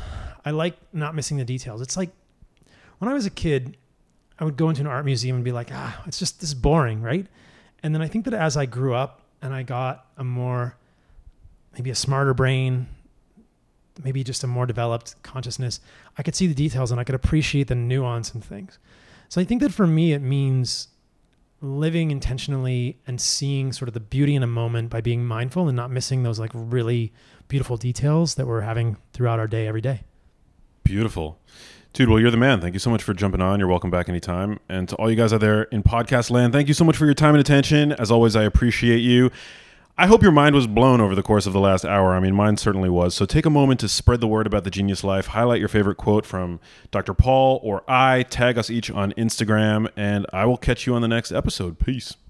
I 0.46 0.52
like 0.52 0.78
not 0.94 1.16
missing 1.16 1.38
the 1.38 1.46
details. 1.46 1.82
It's 1.82 1.98
like 1.98 2.10
when 3.00 3.10
I 3.10 3.14
was 3.14 3.26
a 3.26 3.30
kid, 3.30 3.78
I 4.40 4.46
would 4.46 4.58
go 4.58 4.70
into 4.70 4.82
an 4.82 4.88
art 4.88 5.06
museum 5.06 5.36
and 5.36 5.46
be 5.46 5.52
like, 5.52 5.70
ah, 5.72 6.02
it's 6.06 6.20
just 6.20 6.40
this 6.42 6.50
is 6.50 6.56
boring, 6.56 7.02
right? 7.02 7.28
And 7.82 7.94
then 7.94 8.02
I 8.02 8.08
think 8.08 8.26
that 8.26 8.34
as 8.34 8.58
I 8.58 8.66
grew 8.66 8.94
up 8.94 9.22
and 9.42 9.54
I 9.54 9.64
got 9.64 10.08
a 10.18 10.24
more, 10.24 10.78
maybe 11.74 11.90
a 11.90 11.96
smarter 11.96 12.34
brain, 12.34 12.88
maybe 14.04 14.24
just 14.24 14.44
a 14.44 14.48
more 14.48 14.66
developed 14.66 15.22
consciousness, 15.22 15.80
I 16.18 16.24
could 16.24 16.36
see 16.36 16.48
the 16.48 16.54
details 16.54 16.92
and 16.92 17.00
I 17.00 17.04
could 17.04 17.16
appreciate 17.16 17.68
the 17.68 17.76
nuance 17.76 18.34
and 18.34 18.44
things. 18.44 18.80
So 19.30 19.42
I 19.42 19.44
think 19.44 19.62
that 19.62 19.74
for 19.74 19.86
me, 19.86 20.14
it 20.14 20.22
means 20.22 20.88
living 21.62 22.12
intentionally 22.12 23.00
and 23.08 23.20
seeing 23.22 23.72
sort 23.72 23.88
of 23.88 23.94
the 23.94 24.00
beauty 24.00 24.36
in 24.36 24.44
a 24.44 24.48
moment 24.48 24.90
by 24.90 25.00
being 25.00 25.26
mindful 25.26 25.68
and 25.68 25.76
not 25.76 25.90
missing 25.90 26.24
those 26.24 26.40
like 26.40 26.52
really 26.54 27.14
beautiful 27.48 27.78
details 27.78 28.36
that 28.36 28.46
we're 28.46 28.62
having 28.62 28.98
throughout 29.14 29.40
our 29.40 29.48
day 29.48 29.68
every 29.68 29.82
day. 29.82 30.02
Beautiful. 30.84 31.40
Dude, 31.94 32.10
well, 32.10 32.20
you're 32.20 32.32
the 32.32 32.38
man. 32.38 32.60
Thank 32.60 32.74
you 32.74 32.80
so 32.80 32.90
much 32.90 33.04
for 33.04 33.14
jumping 33.14 33.42
on. 33.42 33.60
You're 33.60 33.68
welcome 33.68 33.92
back 33.92 34.10
anytime. 34.10 34.60
And 34.68 34.90
to 34.90 34.96
all 34.96 35.10
you 35.12 35.16
guys 35.16 35.32
out 35.32 35.42
there 35.42 35.64
in 35.64 35.84
podcast 35.84 36.32
land, 36.32 36.52
thank 36.52 36.68
you 36.68 36.74
so 36.74 36.84
much 36.84 36.98
for 36.98 37.06
your 37.06 37.14
time 37.14 37.36
and 37.36 37.40
attention. 37.40 37.92
As 37.94 38.10
always, 38.10 38.36
I 38.36 38.44
appreciate 38.44 38.98
you. 38.98 39.30
I 39.96 40.08
hope 40.08 40.24
your 40.24 40.32
mind 40.32 40.56
was 40.56 40.66
blown 40.66 41.02
over 41.02 41.14
the 41.14 41.22
course 41.22 41.46
of 41.46 41.54
the 41.54 41.60
last 41.60 41.86
hour. 41.86 42.16
I 42.16 42.20
mean, 42.20 42.34
mine 42.34 42.58
certainly 42.58 42.90
was. 42.90 43.14
So 43.14 43.28
take 43.28 43.46
a 43.46 43.52
moment 43.52 43.80
to 43.82 43.88
spread 43.88 44.22
the 44.22 44.28
word 44.28 44.48
about 44.48 44.64
the 44.64 44.72
Genius 44.72 45.04
Life. 45.04 45.28
Highlight 45.28 45.60
your 45.60 45.70
favorite 45.70 45.98
quote 45.98 46.26
from 46.26 46.60
Dr. 46.90 47.14
Paul 47.14 47.60
or 47.62 47.84
I. 47.88 48.24
Tag 48.24 48.58
us 48.58 48.72
each 48.72 48.90
on 48.90 49.12
Instagram, 49.12 49.88
and 49.96 50.26
I 50.34 50.46
will 50.46 50.58
catch 50.58 50.88
you 50.88 50.96
on 50.96 51.04
the 51.04 51.08
next 51.08 51.32
episode. 51.32 51.78
Peace. 51.78 52.16